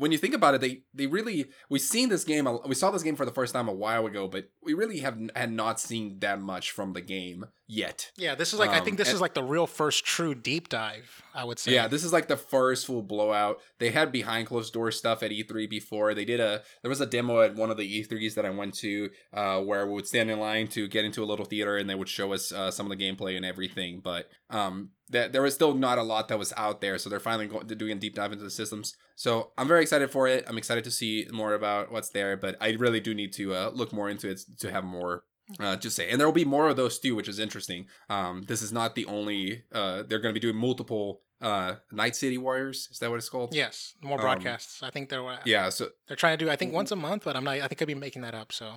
when 0.00 0.12
you 0.12 0.18
think 0.18 0.34
about 0.34 0.54
it, 0.54 0.60
they 0.60 0.82
they 0.94 1.06
really 1.06 1.46
we've 1.68 1.80
seen 1.80 2.08
this 2.08 2.24
game. 2.24 2.48
We 2.66 2.74
saw 2.74 2.90
this 2.90 3.02
game 3.02 3.16
for 3.16 3.26
the 3.26 3.32
first 3.32 3.52
time 3.52 3.68
a 3.68 3.72
while 3.72 4.06
ago, 4.06 4.26
but 4.26 4.50
we 4.62 4.74
really 4.74 4.98
have 5.00 5.18
had 5.36 5.52
not 5.52 5.78
seen 5.78 6.18
that 6.20 6.40
much 6.40 6.70
from 6.70 6.94
the 6.94 7.02
game 7.02 7.44
yet. 7.70 8.10
Yeah, 8.16 8.34
this 8.34 8.52
is 8.52 8.58
like 8.58 8.70
um, 8.70 8.76
I 8.76 8.80
think 8.80 8.98
this 8.98 9.08
and, 9.08 9.14
is 9.14 9.20
like 9.20 9.34
the 9.34 9.44
real 9.44 9.66
first 9.66 10.04
true 10.04 10.34
deep 10.34 10.68
dive. 10.68 11.22
I 11.32 11.44
would 11.44 11.58
say. 11.58 11.72
Yeah, 11.72 11.86
this 11.86 12.02
is 12.02 12.12
like 12.12 12.26
the 12.26 12.36
first 12.36 12.86
full 12.86 13.02
blowout. 13.02 13.60
They 13.78 13.90
had 13.90 14.10
behind 14.10 14.48
closed 14.48 14.72
door 14.72 14.90
stuff 14.90 15.22
at 15.22 15.30
E3 15.30 15.70
before. 15.70 16.12
They 16.12 16.24
did 16.24 16.40
a 16.40 16.62
there 16.82 16.88
was 16.88 17.00
a 17.00 17.06
demo 17.06 17.40
at 17.40 17.54
one 17.54 17.70
of 17.70 17.76
the 17.76 18.02
E3s 18.02 18.34
that 18.34 18.44
I 18.44 18.50
went 18.50 18.74
to 18.78 19.10
uh, 19.32 19.60
where 19.60 19.86
we 19.86 19.94
would 19.94 20.06
stand 20.06 20.30
in 20.30 20.40
line 20.40 20.66
to 20.68 20.88
get 20.88 21.04
into 21.04 21.22
a 21.22 21.26
little 21.26 21.44
theater 21.44 21.76
and 21.76 21.88
they 21.88 21.94
would 21.94 22.08
show 22.08 22.32
us 22.32 22.52
uh, 22.52 22.70
some 22.70 22.90
of 22.90 22.96
the 22.96 23.02
gameplay 23.02 23.36
and 23.36 23.44
everything. 23.44 24.00
But 24.02 24.28
um, 24.50 24.90
that 25.08 25.32
there 25.32 25.42
was 25.42 25.54
still 25.54 25.74
not 25.74 25.98
a 25.98 26.02
lot 26.02 26.28
that 26.28 26.38
was 26.38 26.52
out 26.56 26.80
there, 26.80 26.98
so 26.98 27.08
they're 27.08 27.20
finally 27.20 27.46
going 27.46 27.68
to 27.68 27.74
doing 27.74 27.92
a 27.92 28.00
deep 28.00 28.16
dive 28.16 28.32
into 28.32 28.44
the 28.44 28.50
systems. 28.50 28.96
So 29.14 29.52
I'm 29.56 29.68
very 29.68 29.82
excited 29.82 30.10
for 30.10 30.26
it. 30.26 30.44
I'm 30.48 30.58
excited 30.58 30.84
to 30.84 30.90
see 30.90 31.26
more 31.30 31.54
about 31.54 31.92
what's 31.92 32.10
there, 32.10 32.36
but 32.36 32.56
I 32.60 32.70
really 32.70 33.00
do 33.00 33.14
need 33.14 33.32
to 33.34 33.54
uh, 33.54 33.70
look 33.72 33.92
more 33.92 34.08
into 34.08 34.28
it 34.28 34.40
to 34.58 34.70
have 34.70 34.82
more 34.82 35.24
uh, 35.58 35.76
just 35.76 35.96
say, 35.96 36.08
and 36.10 36.20
there 36.20 36.26
will 36.26 36.32
be 36.34 36.44
more 36.44 36.68
of 36.68 36.76
those 36.76 36.98
too, 36.98 37.14
which 37.14 37.28
is 37.28 37.38
interesting. 37.38 37.86
Um, 38.08 38.44
this 38.46 38.62
is 38.62 38.72
not 38.72 38.94
the 38.94 39.06
only. 39.06 39.64
Uh, 39.72 40.02
they're 40.02 40.20
going 40.20 40.34
to 40.34 40.40
be 40.40 40.44
doing 40.46 40.56
multiple 40.56 41.22
uh 41.40 41.76
Night 41.90 42.14
City 42.14 42.36
Warriors. 42.36 42.88
Is 42.92 42.98
that 42.98 43.10
what 43.10 43.16
it's 43.16 43.28
called? 43.30 43.54
Yes, 43.54 43.94
more 44.02 44.18
um, 44.18 44.20
broadcasts. 44.20 44.82
Um, 44.82 44.88
I 44.88 44.90
think 44.90 45.08
they're 45.08 45.26
uh, 45.26 45.38
yeah. 45.44 45.70
So 45.70 45.88
they're 46.06 46.16
trying 46.16 46.38
to 46.38 46.44
do 46.44 46.50
I 46.50 46.56
think 46.56 46.72
once 46.72 46.90
a 46.92 46.96
month, 46.96 47.24
but 47.24 47.36
I'm 47.36 47.44
not. 47.44 47.54
I 47.54 47.66
think 47.66 47.80
I'd 47.80 47.86
be 47.86 47.94
making 47.94 48.22
that 48.22 48.34
up. 48.34 48.52
So 48.52 48.74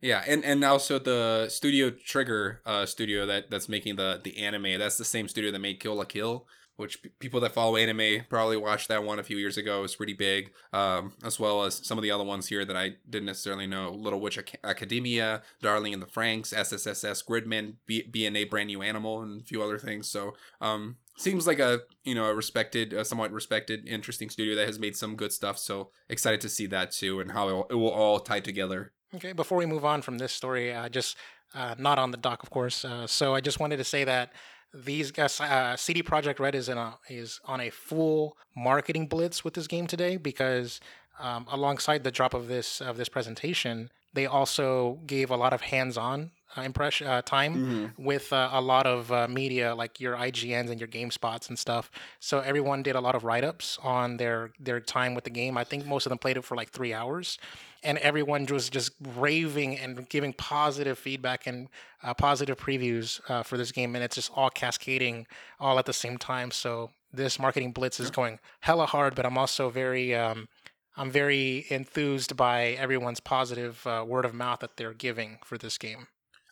yeah, 0.00 0.22
and 0.26 0.44
and 0.44 0.64
also 0.64 0.98
the 0.98 1.48
Studio 1.48 1.90
Trigger 1.90 2.60
uh 2.64 2.86
studio 2.86 3.26
that 3.26 3.50
that's 3.50 3.68
making 3.68 3.96
the 3.96 4.20
the 4.22 4.38
anime. 4.38 4.78
That's 4.78 4.96
the 4.96 5.04
same 5.04 5.28
studio 5.28 5.50
that 5.50 5.58
made 5.58 5.80
Kill 5.80 5.96
la 5.96 6.04
Kill, 6.04 6.46
which 6.76 7.02
p- 7.02 7.10
people 7.18 7.40
that 7.40 7.52
follow 7.52 7.76
anime 7.76 8.24
probably 8.28 8.56
watched 8.56 8.88
that 8.88 9.04
one 9.04 9.18
a 9.18 9.22
few 9.22 9.36
years 9.36 9.56
ago. 9.56 9.82
It's 9.84 9.96
pretty 9.96 10.12
big, 10.12 10.52
um, 10.72 11.14
as 11.24 11.40
well 11.40 11.64
as 11.64 11.86
some 11.86 11.98
of 11.98 12.02
the 12.02 12.10
other 12.10 12.24
ones 12.24 12.48
here 12.48 12.64
that 12.64 12.76
I 12.76 12.94
didn't 13.08 13.26
necessarily 13.26 13.66
know: 13.66 13.90
Little 13.90 14.20
Witch 14.20 14.38
Ac- 14.38 14.58
Academia, 14.64 15.42
Darling 15.62 15.92
in 15.92 16.00
the 16.00 16.06
Franxx, 16.06 16.54
SSSS, 16.54 17.24
Gridman, 17.24 17.74
B- 17.86 18.08
BNA, 18.10 18.50
Brand 18.50 18.68
New 18.68 18.82
Animal, 18.82 19.22
and 19.22 19.40
a 19.40 19.44
few 19.44 19.62
other 19.62 19.78
things. 19.78 20.08
So, 20.08 20.34
um, 20.60 20.96
seems 21.16 21.46
like 21.46 21.58
a 21.58 21.80
you 22.04 22.14
know 22.14 22.26
a 22.26 22.34
respected, 22.34 22.92
a 22.92 23.04
somewhat 23.04 23.32
respected, 23.32 23.86
interesting 23.88 24.30
studio 24.30 24.54
that 24.54 24.66
has 24.66 24.78
made 24.78 24.96
some 24.96 25.16
good 25.16 25.32
stuff. 25.32 25.58
So 25.58 25.90
excited 26.08 26.40
to 26.42 26.48
see 26.48 26.66
that 26.66 26.92
too, 26.92 27.20
and 27.20 27.32
how 27.32 27.48
it 27.48 27.52
will, 27.52 27.66
it 27.70 27.74
will 27.74 27.90
all 27.90 28.20
tie 28.20 28.40
together. 28.40 28.92
Okay, 29.14 29.32
before 29.32 29.56
we 29.56 29.66
move 29.66 29.84
on 29.84 30.02
from 30.02 30.18
this 30.18 30.32
story, 30.32 30.74
uh, 30.74 30.88
just 30.88 31.16
uh, 31.54 31.74
not 31.78 31.98
on 31.98 32.10
the 32.10 32.16
dock, 32.16 32.42
of 32.42 32.50
course. 32.50 32.84
Uh, 32.84 33.06
so 33.06 33.34
I 33.34 33.40
just 33.40 33.60
wanted 33.60 33.78
to 33.78 33.84
say 33.84 34.04
that 34.04 34.32
these 34.84 35.10
guys, 35.10 35.40
uh, 35.40 35.76
CD 35.76 36.02
Projekt 36.02 36.38
Red 36.38 36.54
is 36.54 36.68
in 36.68 36.78
a 36.78 36.98
is 37.08 37.40
on 37.44 37.60
a 37.60 37.70
full 37.70 38.36
marketing 38.56 39.06
blitz 39.06 39.44
with 39.44 39.54
this 39.54 39.66
game 39.66 39.86
today 39.86 40.16
because 40.16 40.80
um, 41.18 41.46
alongside 41.50 42.04
the 42.04 42.10
drop 42.10 42.34
of 42.34 42.48
this 42.48 42.80
of 42.80 42.96
this 42.96 43.08
presentation, 43.08 43.90
they 44.14 44.26
also 44.26 45.00
gave 45.06 45.30
a 45.30 45.36
lot 45.36 45.52
of 45.52 45.62
hands-on 45.62 46.30
impression 46.56 47.06
uh, 47.06 47.22
time 47.22 47.54
mm-hmm. 47.54 48.04
with 48.04 48.32
uh, 48.32 48.50
a 48.52 48.60
lot 48.60 48.86
of 48.86 49.12
uh, 49.12 49.28
media 49.28 49.74
like 49.74 50.00
your 50.00 50.16
IGNs 50.16 50.70
and 50.70 50.80
your 50.80 50.88
GameSpots 50.88 51.48
and 51.48 51.58
stuff. 51.58 51.90
So 52.20 52.40
everyone 52.40 52.82
did 52.82 52.96
a 52.96 53.00
lot 53.00 53.14
of 53.14 53.24
write-ups 53.24 53.78
on 53.82 54.16
their 54.16 54.50
their 54.58 54.80
time 54.80 55.14
with 55.14 55.24
the 55.24 55.30
game. 55.30 55.56
I 55.58 55.64
think 55.64 55.86
most 55.86 56.06
of 56.06 56.10
them 56.10 56.18
played 56.18 56.36
it 56.36 56.44
for 56.44 56.56
like 56.56 56.70
three 56.70 56.94
hours, 56.94 57.38
and 57.82 57.98
everyone 57.98 58.46
was 58.46 58.70
just 58.70 58.92
raving 59.16 59.78
and 59.78 60.08
giving 60.08 60.32
positive 60.32 60.98
feedback 60.98 61.46
and 61.46 61.68
uh, 62.02 62.14
positive 62.14 62.56
previews 62.56 63.20
uh, 63.30 63.42
for 63.42 63.56
this 63.56 63.72
game, 63.72 63.94
and 63.94 64.04
it's 64.04 64.16
just 64.16 64.30
all 64.34 64.50
cascading 64.50 65.26
all 65.60 65.78
at 65.78 65.86
the 65.86 65.92
same 65.92 66.16
time. 66.16 66.50
So 66.50 66.90
this 67.12 67.38
marketing 67.38 67.72
blitz 67.72 68.00
is 68.00 68.10
going 68.10 68.38
hella 68.60 68.86
hard, 68.86 69.14
but 69.14 69.26
I'm 69.26 69.38
also 69.38 69.70
very 69.70 70.14
um, 70.14 70.48
I'm 70.96 71.10
very 71.10 71.66
enthused 71.68 72.36
by 72.36 72.68
everyone's 72.68 73.20
positive 73.20 73.86
uh, 73.86 74.04
word 74.06 74.24
of 74.24 74.34
mouth 74.34 74.60
that 74.60 74.76
they're 74.76 74.94
giving 74.94 75.38
for 75.44 75.58
this 75.58 75.76
game. 75.76 76.06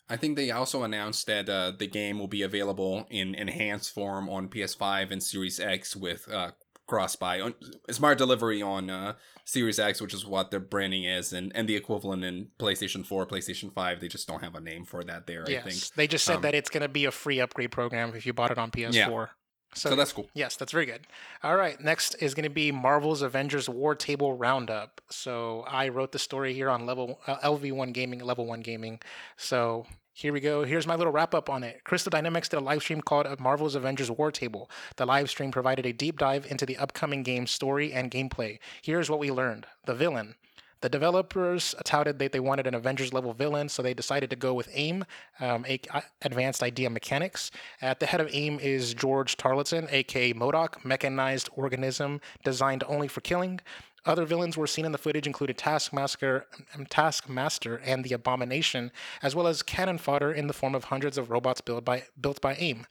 I 0.08 0.16
think 0.16 0.36
they 0.36 0.50
also 0.50 0.82
announced 0.82 1.26
that 1.26 1.48
uh, 1.48 1.72
the 1.76 1.86
game 1.86 2.18
will 2.18 2.28
be 2.28 2.42
available 2.42 3.06
in 3.10 3.34
enhanced 3.34 3.92
form 3.92 4.28
on 4.28 4.48
PS5 4.48 5.10
and 5.10 5.22
Series 5.22 5.58
X 5.58 5.96
with 5.96 6.30
uh, 6.30 6.50
cross 6.86 7.16
buy 7.16 7.40
on 7.40 7.54
smart 7.90 8.18
delivery 8.18 8.60
on 8.60 8.90
uh, 8.90 9.14
Series 9.44 9.78
X, 9.78 10.00
which 10.00 10.14
is 10.14 10.26
what 10.26 10.50
their 10.50 10.60
branding 10.60 11.04
is, 11.04 11.32
and, 11.32 11.52
and 11.54 11.68
the 11.68 11.76
equivalent 11.76 12.24
in 12.24 12.48
PlayStation 12.58 13.04
4, 13.04 13.26
PlayStation 13.26 13.72
5. 13.72 14.00
They 14.00 14.08
just 14.08 14.28
don't 14.28 14.42
have 14.42 14.54
a 14.54 14.60
name 14.60 14.84
for 14.84 15.02
that 15.04 15.26
there. 15.26 15.44
Yes, 15.48 15.64
I 15.64 15.70
think 15.70 15.94
they 15.96 16.06
just 16.06 16.24
said 16.24 16.36
um, 16.36 16.42
that 16.42 16.54
it's 16.54 16.70
going 16.70 16.82
to 16.82 16.88
be 16.88 17.06
a 17.06 17.10
free 17.10 17.40
upgrade 17.40 17.72
program 17.72 18.14
if 18.14 18.26
you 18.26 18.32
bought 18.32 18.50
it 18.50 18.58
on 18.58 18.70
PS4. 18.70 18.92
Yeah. 18.94 19.26
So, 19.74 19.90
so, 19.90 19.96
that's 19.96 20.12
cool. 20.12 20.28
Yes, 20.34 20.56
that's 20.56 20.72
very 20.72 20.86
good. 20.86 21.06
All 21.42 21.56
right, 21.56 21.80
next 21.80 22.14
is 22.16 22.34
going 22.34 22.44
to 22.44 22.50
be 22.50 22.72
Marvel's 22.72 23.22
Avengers 23.22 23.68
War 23.68 23.94
Table 23.94 24.36
Roundup. 24.36 25.00
So 25.10 25.64
I 25.68 25.88
wrote 25.88 26.12
the 26.12 26.18
story 26.18 26.54
here 26.54 26.70
on 26.70 26.86
level 26.86 27.20
uh, 27.26 27.36
LV1 27.38 27.92
Gaming, 27.92 28.20
level 28.20 28.46
1 28.46 28.60
Gaming. 28.60 29.00
So 29.36 29.86
here 30.12 30.32
we 30.32 30.40
go. 30.40 30.62
Here's 30.62 30.86
my 30.86 30.94
little 30.94 31.12
wrap 31.12 31.34
up 31.34 31.50
on 31.50 31.64
it. 31.64 31.82
Crystal 31.82 32.10
Dynamics 32.10 32.48
did 32.48 32.58
a 32.58 32.60
live 32.60 32.82
stream 32.82 33.00
called 33.00 33.26
Marvel's 33.40 33.74
Avengers 33.74 34.12
War 34.12 34.30
Table. 34.30 34.70
The 34.96 35.06
live 35.06 35.28
stream 35.28 35.50
provided 35.50 35.86
a 35.86 35.92
deep 35.92 36.18
dive 36.18 36.46
into 36.48 36.64
the 36.64 36.76
upcoming 36.76 37.24
game's 37.24 37.50
story 37.50 37.92
and 37.92 38.12
gameplay. 38.12 38.60
Here's 38.80 39.10
what 39.10 39.18
we 39.18 39.32
learned 39.32 39.66
the 39.86 39.94
villain. 39.94 40.36
The 40.80 40.88
developers 40.88 41.74
touted 41.84 42.18
that 42.18 42.32
they 42.32 42.40
wanted 42.40 42.66
an 42.66 42.74
Avengers 42.74 43.12
level 43.12 43.32
villain, 43.32 43.68
so 43.68 43.82
they 43.82 43.94
decided 43.94 44.30
to 44.30 44.36
go 44.36 44.52
with 44.52 44.68
AIM, 44.72 45.04
um, 45.40 45.64
a, 45.66 45.80
Advanced 46.22 46.62
Idea 46.62 46.90
Mechanics. 46.90 47.50
At 47.80 48.00
the 48.00 48.06
head 48.06 48.20
of 48.20 48.28
AIM 48.32 48.60
is 48.60 48.94
George 48.94 49.36
Tarleton, 49.36 49.88
aka 49.90 50.32
MODOK, 50.34 50.84
mechanized 50.84 51.48
organism 51.56 52.20
designed 52.44 52.84
only 52.86 53.08
for 53.08 53.20
killing. 53.20 53.60
Other 54.06 54.26
villains 54.26 54.56
were 54.56 54.66
seen 54.66 54.84
in 54.84 54.92
the 54.92 54.98
footage 54.98 55.26
included 55.26 55.56
Taskmaster, 55.56 56.46
um, 56.74 56.84
Taskmaster 56.86 57.76
and 57.76 58.04
the 58.04 58.12
Abomination, 58.12 58.92
as 59.22 59.34
well 59.34 59.46
as 59.46 59.62
cannon 59.62 59.96
fodder 59.96 60.30
in 60.30 60.46
the 60.46 60.52
form 60.52 60.74
of 60.74 60.84
hundreds 60.84 61.16
of 61.16 61.30
robots 61.30 61.62
built 61.62 61.84
by, 61.84 62.04
built 62.20 62.40
by 62.40 62.54
AIM. 62.56 62.86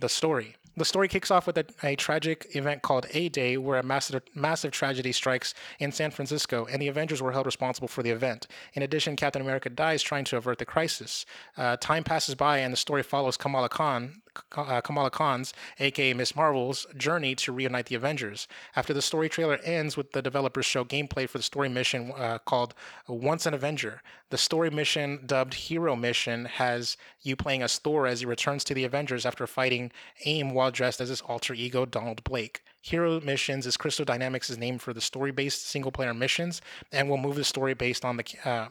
The 0.00 0.08
story. 0.08 0.56
The 0.78 0.84
story 0.84 1.08
kicks 1.08 1.30
off 1.30 1.46
with 1.46 1.56
a, 1.56 1.64
a 1.82 1.96
tragic 1.96 2.48
event 2.54 2.82
called 2.82 3.06
A 3.14 3.30
Day, 3.30 3.56
where 3.56 3.78
a 3.78 3.82
massive, 3.82 4.20
massive 4.34 4.72
tragedy 4.72 5.10
strikes 5.10 5.54
in 5.78 5.90
San 5.90 6.10
Francisco, 6.10 6.66
and 6.70 6.82
the 6.82 6.88
Avengers 6.88 7.22
were 7.22 7.32
held 7.32 7.46
responsible 7.46 7.88
for 7.88 8.02
the 8.02 8.10
event. 8.10 8.46
In 8.74 8.82
addition, 8.82 9.16
Captain 9.16 9.40
America 9.40 9.70
dies 9.70 10.02
trying 10.02 10.24
to 10.26 10.36
avert 10.36 10.58
the 10.58 10.66
crisis. 10.66 11.24
Uh, 11.56 11.78
time 11.78 12.04
passes 12.04 12.34
by, 12.34 12.58
and 12.58 12.74
the 12.74 12.76
story 12.76 13.02
follows 13.02 13.38
Kamala 13.38 13.70
Khan, 13.70 14.20
uh, 14.56 14.80
Kamala 14.80 15.10
Khan's, 15.10 15.52
aka 15.78 16.14
Miss 16.14 16.36
Marvel's, 16.36 16.86
journey 16.96 17.34
to 17.36 17.52
reunite 17.52 17.86
the 17.86 17.94
Avengers. 17.94 18.48
After 18.74 18.92
the 18.92 19.02
story 19.02 19.28
trailer 19.28 19.58
ends 19.64 19.96
with 19.96 20.12
the 20.12 20.22
developers 20.22 20.66
show 20.66 20.84
gameplay 20.84 21.28
for 21.28 21.38
the 21.38 21.44
story 21.44 21.68
mission 21.68 22.12
uh, 22.16 22.38
called 22.38 22.74
Once 23.08 23.46
an 23.46 23.54
Avenger. 23.54 24.02
The 24.30 24.38
story 24.38 24.70
mission, 24.70 25.20
dubbed 25.24 25.54
Hero 25.54 25.94
Mission, 25.94 26.46
has 26.46 26.96
you 27.22 27.36
playing 27.36 27.62
as 27.62 27.78
Thor 27.78 28.06
as 28.06 28.20
he 28.20 28.26
returns 28.26 28.64
to 28.64 28.74
the 28.74 28.84
Avengers 28.84 29.24
after 29.24 29.46
fighting 29.46 29.92
AIM 30.24 30.50
while 30.50 30.70
dressed 30.70 31.00
as 31.00 31.10
his 31.10 31.20
alter 31.22 31.54
ego, 31.54 31.86
Donald 31.86 32.24
Blake. 32.24 32.62
Hero 32.82 33.20
Missions 33.20 33.66
is 33.66 33.76
Crystal 33.76 34.04
Dynamics' 34.04 34.56
name 34.56 34.78
for 34.78 34.92
the 34.92 35.00
story-based 35.00 35.66
single-player 35.66 36.14
missions, 36.14 36.60
and 36.92 37.08
will 37.08 37.16
move 37.16 37.36
the 37.36 37.44
story 37.44 37.74
based 37.74 38.04
on 38.04 38.16
the 38.16 38.24
uh, 38.44 38.68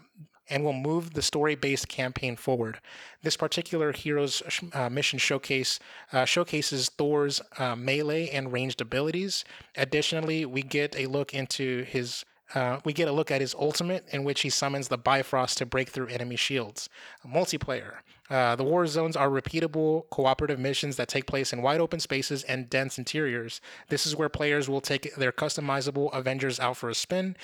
and 0.50 0.64
will 0.64 0.74
move 0.74 1.14
the 1.14 1.22
story-based 1.22 1.88
campaign 1.88 2.36
forward. 2.36 2.80
This 3.24 3.38
particular 3.38 3.92
hero's 3.92 4.44
uh, 4.74 4.90
mission 4.90 5.20
showcase 5.20 5.80
uh, 6.12 6.26
showcases 6.26 6.90
Thor's 6.90 7.42
uh, 7.58 7.76
melee 7.76 8.30
and 8.30 8.52
ranged 8.52 8.82
abilities. 8.82 9.46
Additionally, 9.76 10.46
we 10.46 10.62
get 10.62 10.96
a 10.98 11.08
look 11.08 11.34
into 11.34 11.84
his 11.84 12.26
uh, 12.54 12.80
we 12.86 12.94
get 12.94 13.08
a 13.08 13.12
look 13.12 13.32
at 13.32 13.42
his 13.42 13.56
ultimate, 13.56 14.06
in 14.12 14.24
which 14.24 14.42
he 14.42 14.52
summons 14.52 14.88
the 14.88 15.00
Bifrost 15.00 15.58
to 15.58 15.66
break 15.66 15.90
through 15.90 16.08
enemy 16.08 16.36
shields. 16.36 16.90
Multiplayer. 17.26 17.96
Uh, 18.30 18.56
the 18.56 18.64
war 18.64 18.88
zones 18.88 19.16
are 19.16 19.30
repeatable, 19.30 20.10
cooperative 20.10 20.60
missions 20.60 20.96
that 20.96 21.08
take 21.08 21.28
place 21.28 21.54
in 21.54 21.62
wide 21.62 21.80
open 21.80 22.00
spaces 22.00 22.44
and 22.44 22.70
dense 22.70 22.98
interiors. 22.98 23.62
This 23.90 24.08
is 24.08 24.16
where 24.16 24.30
players 24.30 24.68
will 24.68 24.82
take 24.82 25.14
their 25.16 25.32
customizable 25.32 26.12
Avengers 26.12 26.60
out 26.60 26.78
for 26.78 26.90
a 26.90 26.96
spin. 26.96 27.36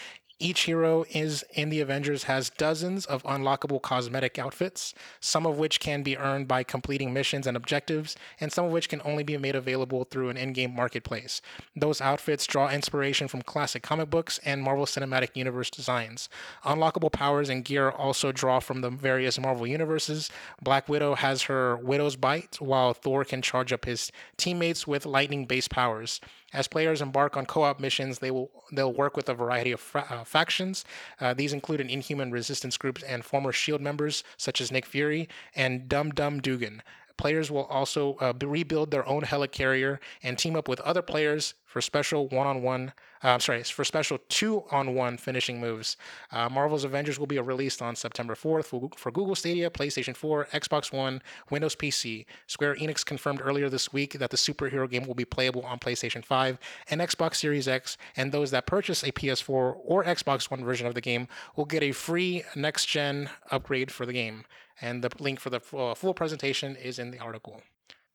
Each 0.41 0.61
hero 0.61 1.05
is 1.11 1.45
in 1.53 1.69
the 1.69 1.81
Avengers 1.81 2.23
has 2.23 2.49
dozens 2.49 3.05
of 3.05 3.21
unlockable 3.21 3.79
cosmetic 3.79 4.39
outfits, 4.39 4.95
some 5.19 5.45
of 5.45 5.59
which 5.59 5.79
can 5.79 6.01
be 6.01 6.17
earned 6.17 6.47
by 6.47 6.63
completing 6.63 7.13
missions 7.13 7.45
and 7.45 7.55
objectives, 7.55 8.15
and 8.39 8.51
some 8.51 8.65
of 8.65 8.71
which 8.71 8.89
can 8.89 9.03
only 9.05 9.21
be 9.21 9.37
made 9.37 9.53
available 9.53 10.03
through 10.03 10.29
an 10.29 10.37
in-game 10.37 10.75
marketplace. 10.75 11.43
Those 11.75 12.01
outfits 12.01 12.47
draw 12.47 12.71
inspiration 12.71 13.27
from 13.27 13.43
classic 13.43 13.83
comic 13.83 14.09
books 14.09 14.39
and 14.43 14.63
Marvel 14.63 14.87
Cinematic 14.87 15.35
Universe 15.35 15.69
designs. 15.69 16.27
Unlockable 16.65 17.11
powers 17.11 17.47
and 17.47 17.63
gear 17.63 17.91
also 17.91 18.31
draw 18.31 18.59
from 18.59 18.81
the 18.81 18.89
various 18.89 19.39
Marvel 19.39 19.67
universes. 19.67 20.31
Black 20.59 20.89
Widow 20.89 21.13
has 21.13 21.43
her 21.43 21.77
Widow's 21.77 22.15
Bite, 22.15 22.59
while 22.59 22.95
Thor 22.95 23.23
can 23.23 23.43
charge 23.43 23.71
up 23.71 23.85
his 23.85 24.11
teammates 24.37 24.87
with 24.87 25.05
lightning-based 25.05 25.69
powers. 25.69 26.19
As 26.53 26.67
players 26.67 27.01
embark 27.01 27.37
on 27.37 27.45
co-op 27.45 27.79
missions, 27.79 28.19
they 28.19 28.31
will 28.31 28.51
they'll 28.71 28.93
work 28.93 29.15
with 29.15 29.29
a 29.29 29.33
variety 29.33 29.71
of 29.71 29.79
fra- 29.79 30.07
uh, 30.09 30.23
factions. 30.23 30.83
Uh, 31.19 31.33
these 31.33 31.53
include 31.53 31.81
an 31.81 31.89
Inhuman 31.89 32.31
resistance 32.31 32.77
group 32.77 32.99
and 33.07 33.23
former 33.23 33.51
Shield 33.51 33.81
members 33.81 34.23
such 34.37 34.59
as 34.59 34.71
Nick 34.71 34.85
Fury 34.85 35.29
and 35.55 35.87
Dum 35.87 36.11
Dum 36.11 36.41
Dugan. 36.41 36.81
Players 37.17 37.51
will 37.51 37.65
also 37.65 38.15
uh, 38.19 38.33
rebuild 38.41 38.91
their 38.91 39.07
own 39.07 39.23
helicarrier 39.23 39.99
and 40.23 40.37
team 40.37 40.55
up 40.55 40.67
with 40.67 40.79
other 40.81 41.01
players 41.01 41.53
for 41.71 41.79
special 41.79 42.27
one-on-one. 42.27 42.91
Uh, 43.23 43.39
sorry, 43.39 43.63
for 43.63 43.85
special 43.85 44.17
two-on-one 44.29 45.15
finishing 45.15 45.61
moves. 45.61 45.95
Uh, 46.31 46.49
Marvel's 46.49 46.83
Avengers 46.83 47.17
will 47.17 47.27
be 47.27 47.39
released 47.39 47.81
on 47.81 47.95
September 47.95 48.35
4th 48.35 48.65
for, 48.65 48.89
for 48.97 49.11
Google 49.11 49.35
Stadia, 49.35 49.69
PlayStation 49.69 50.15
4, 50.15 50.47
Xbox 50.51 50.91
One, 50.91 51.21
Windows 51.49 51.75
PC. 51.75 52.25
Square 52.47 52.75
Enix 52.75 53.05
confirmed 53.05 53.39
earlier 53.41 53.69
this 53.69 53.93
week 53.93 54.13
that 54.19 54.31
the 54.31 54.37
superhero 54.37 54.89
game 54.89 55.05
will 55.05 55.13
be 55.13 55.23
playable 55.23 55.61
on 55.61 55.79
PlayStation 55.79 56.25
5 56.25 56.57
and 56.89 56.99
Xbox 56.99 57.35
Series 57.35 57.67
X, 57.67 57.97
and 58.17 58.31
those 58.31 58.51
that 58.51 58.65
purchase 58.65 59.03
a 59.03 59.11
PS4 59.11 59.77
or 59.85 60.03
Xbox 60.03 60.51
One 60.51 60.65
version 60.65 60.87
of 60.87 60.95
the 60.95 61.01
game 61.01 61.27
will 61.55 61.65
get 61.65 61.83
a 61.83 61.93
free 61.93 62.43
next-gen 62.55 63.29
upgrade 63.49 63.91
for 63.91 64.05
the 64.05 64.13
game. 64.13 64.43
And 64.81 65.03
the 65.03 65.11
link 65.19 65.39
for 65.39 65.49
the 65.49 65.61
uh, 65.77 65.93
full 65.93 66.13
presentation 66.13 66.75
is 66.75 66.97
in 66.99 67.11
the 67.11 67.19
article. 67.19 67.61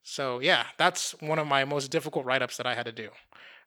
So 0.03 0.41
yeah, 0.41 0.67
that's 0.77 1.15
one 1.21 1.39
of 1.39 1.47
my 1.47 1.65
most 1.65 1.91
difficult 1.91 2.27
write-ups 2.27 2.57
that 2.59 2.67
I 2.67 2.75
had 2.75 2.87
to 2.87 2.93
do. 2.93 3.11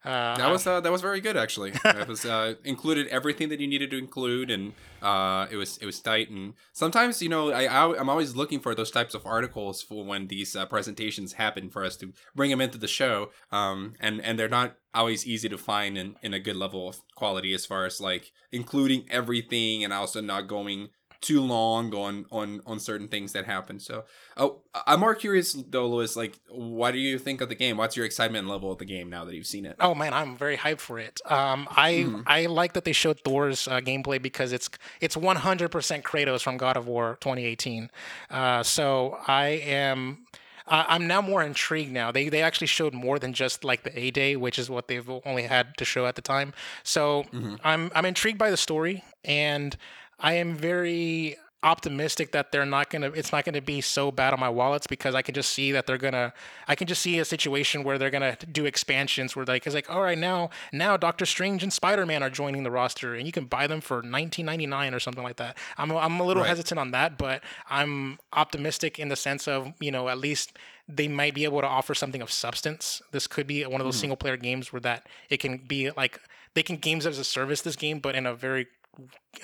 Uh, 0.02 0.34
that 0.38 0.50
was 0.50 0.66
uh, 0.66 0.80
that 0.80 0.90
was 0.90 1.02
very 1.02 1.20
good 1.20 1.36
actually. 1.36 1.72
it 1.84 2.08
was 2.08 2.24
uh, 2.24 2.54
included 2.64 3.06
everything 3.08 3.50
that 3.50 3.60
you 3.60 3.66
needed 3.66 3.90
to 3.90 3.98
include, 3.98 4.50
and 4.50 4.72
uh, 5.02 5.46
it 5.50 5.56
was 5.56 5.76
it 5.76 5.84
was 5.84 6.00
tight. 6.00 6.30
And 6.30 6.54
sometimes 6.72 7.20
you 7.20 7.28
know 7.28 7.50
I, 7.50 7.64
I 7.64 8.00
am 8.00 8.08
always 8.08 8.34
looking 8.34 8.60
for 8.60 8.74
those 8.74 8.90
types 8.90 9.14
of 9.14 9.26
articles 9.26 9.82
for 9.82 10.02
when 10.02 10.28
these 10.28 10.56
uh, 10.56 10.64
presentations 10.64 11.34
happen 11.34 11.68
for 11.68 11.84
us 11.84 11.98
to 11.98 12.14
bring 12.34 12.50
them 12.50 12.62
into 12.62 12.78
the 12.78 12.88
show. 12.88 13.30
Um, 13.52 13.92
and 14.00 14.22
and 14.22 14.38
they're 14.38 14.48
not 14.48 14.76
always 14.94 15.26
easy 15.26 15.50
to 15.50 15.58
find 15.58 15.98
in 15.98 16.16
in 16.22 16.32
a 16.32 16.40
good 16.40 16.56
level 16.56 16.88
of 16.88 17.02
quality 17.14 17.52
as 17.52 17.66
far 17.66 17.84
as 17.84 18.00
like 18.00 18.32
including 18.50 19.04
everything 19.10 19.84
and 19.84 19.92
also 19.92 20.22
not 20.22 20.48
going 20.48 20.88
too 21.20 21.40
long 21.40 21.94
on 21.94 22.24
on 22.32 22.62
on 22.66 22.78
certain 22.78 23.08
things 23.08 23.32
that 23.32 23.44
happen. 23.44 23.78
So, 23.78 24.04
oh, 24.36 24.60
I'm 24.86 25.00
more 25.00 25.14
curious 25.14 25.52
though, 25.52 25.86
Louis. 25.86 26.16
Like, 26.16 26.38
what 26.48 26.92
do 26.92 26.98
you 26.98 27.18
think 27.18 27.40
of 27.40 27.48
the 27.48 27.54
game? 27.54 27.76
What's 27.76 27.96
your 27.96 28.06
excitement 28.06 28.48
level 28.48 28.72
of 28.72 28.78
the 28.78 28.84
game 28.84 29.10
now 29.10 29.24
that 29.24 29.34
you've 29.34 29.46
seen 29.46 29.66
it? 29.66 29.76
Oh 29.80 29.94
man, 29.94 30.14
I'm 30.14 30.36
very 30.36 30.56
hyped 30.56 30.80
for 30.80 30.98
it. 30.98 31.20
Um, 31.26 31.68
I 31.70 31.92
mm-hmm. 31.92 32.22
I 32.26 32.46
like 32.46 32.72
that 32.72 32.84
they 32.84 32.92
showed 32.92 33.20
Thor's 33.20 33.68
uh, 33.68 33.80
gameplay 33.80 34.20
because 34.20 34.52
it's 34.52 34.70
it's 35.00 35.16
100% 35.16 36.02
Kratos 36.02 36.42
from 36.42 36.56
God 36.56 36.76
of 36.76 36.86
War 36.86 37.18
2018. 37.20 37.90
Uh, 38.30 38.62
so 38.62 39.18
I 39.26 39.46
am. 39.64 40.26
I'm 40.72 41.08
now 41.08 41.20
more 41.20 41.42
intrigued 41.42 41.90
now. 41.90 42.12
They 42.12 42.28
they 42.28 42.42
actually 42.42 42.68
showed 42.68 42.94
more 42.94 43.18
than 43.18 43.32
just 43.32 43.64
like 43.64 43.82
the 43.82 43.98
A 43.98 44.12
Day, 44.12 44.36
which 44.36 44.56
is 44.56 44.70
what 44.70 44.86
they've 44.86 45.10
only 45.26 45.42
had 45.42 45.76
to 45.78 45.84
show 45.84 46.06
at 46.06 46.14
the 46.14 46.22
time. 46.22 46.52
So 46.84 47.24
mm-hmm. 47.32 47.56
I'm 47.64 47.90
I'm 47.92 48.04
intrigued 48.04 48.38
by 48.38 48.52
the 48.52 48.56
story, 48.56 49.02
and 49.24 49.76
I 50.20 50.34
am 50.34 50.54
very 50.54 51.36
optimistic 51.62 52.32
that 52.32 52.52
they're 52.52 52.64
not 52.64 52.88
gonna 52.88 53.08
it's 53.08 53.32
not 53.32 53.44
gonna 53.44 53.60
be 53.60 53.80
so 53.80 54.10
bad 54.10 54.32
on 54.32 54.40
my 54.40 54.48
wallets 54.48 54.86
because 54.86 55.14
I 55.14 55.20
can 55.20 55.34
just 55.34 55.50
see 55.50 55.72
that 55.72 55.86
they're 55.86 55.98
gonna 55.98 56.32
I 56.66 56.74
can 56.74 56.86
just 56.86 57.02
see 57.02 57.18
a 57.18 57.24
situation 57.24 57.84
where 57.84 57.98
they're 57.98 58.10
gonna 58.10 58.36
do 58.50 58.64
expansions 58.64 59.36
where 59.36 59.44
like 59.44 59.66
it's 59.66 59.74
like 59.74 59.90
all 59.90 60.00
right 60.00 60.16
now 60.16 60.50
now 60.72 60.96
Doctor 60.96 61.26
Strange 61.26 61.62
and 61.62 61.72
Spider 61.72 62.06
Man 62.06 62.22
are 62.22 62.30
joining 62.30 62.62
the 62.62 62.70
roster 62.70 63.14
and 63.14 63.26
you 63.26 63.32
can 63.32 63.44
buy 63.44 63.66
them 63.66 63.80
for 63.80 64.02
19.99 64.02 64.94
or 64.94 65.00
something 65.00 65.22
like 65.22 65.36
that. 65.36 65.58
I'm 65.76 65.90
I'm 65.92 66.18
a 66.18 66.24
little 66.24 66.42
right. 66.42 66.48
hesitant 66.48 66.78
on 66.78 66.92
that, 66.92 67.18
but 67.18 67.42
I'm 67.68 68.18
optimistic 68.32 68.98
in 68.98 69.08
the 69.08 69.16
sense 69.16 69.46
of 69.46 69.72
you 69.80 69.90
know 69.90 70.08
at 70.08 70.18
least 70.18 70.56
they 70.88 71.08
might 71.08 71.34
be 71.34 71.44
able 71.44 71.60
to 71.60 71.66
offer 71.66 71.94
something 71.94 72.22
of 72.22 72.32
substance. 72.32 73.02
This 73.12 73.26
could 73.26 73.46
be 73.46 73.64
one 73.64 73.80
of 73.80 73.84
those 73.84 73.96
mm. 73.96 74.00
single 74.00 74.16
player 74.16 74.36
games 74.38 74.72
where 74.72 74.80
that 74.80 75.06
it 75.28 75.38
can 75.38 75.58
be 75.58 75.90
like 75.90 76.20
they 76.54 76.62
can 76.62 76.76
games 76.76 77.06
as 77.06 77.18
a 77.18 77.24
service 77.24 77.60
this 77.60 77.76
game, 77.76 78.00
but 78.00 78.14
in 78.14 78.26
a 78.26 78.34
very 78.34 78.66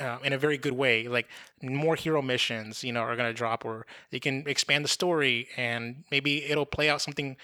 uh, 0.01 0.18
in 0.23 0.32
a 0.32 0.39
very 0.39 0.59
good 0.59 0.74
way. 0.74 1.09
Like 1.09 1.28
more 1.62 1.97
hero 1.97 2.23
missions, 2.23 2.85
you 2.85 2.93
know, 2.93 3.01
are 3.01 3.16
going 3.16 3.28
to 3.28 3.35
drop, 3.35 3.64
or 3.64 3.86
they 4.10 4.20
can 4.20 4.44
expand 4.47 4.85
the 4.85 4.89
story, 4.89 5.48
and 5.56 6.05
maybe 6.10 6.44
it'll 6.44 6.66
play 6.66 6.89
out 6.89 7.01
something. 7.01 7.36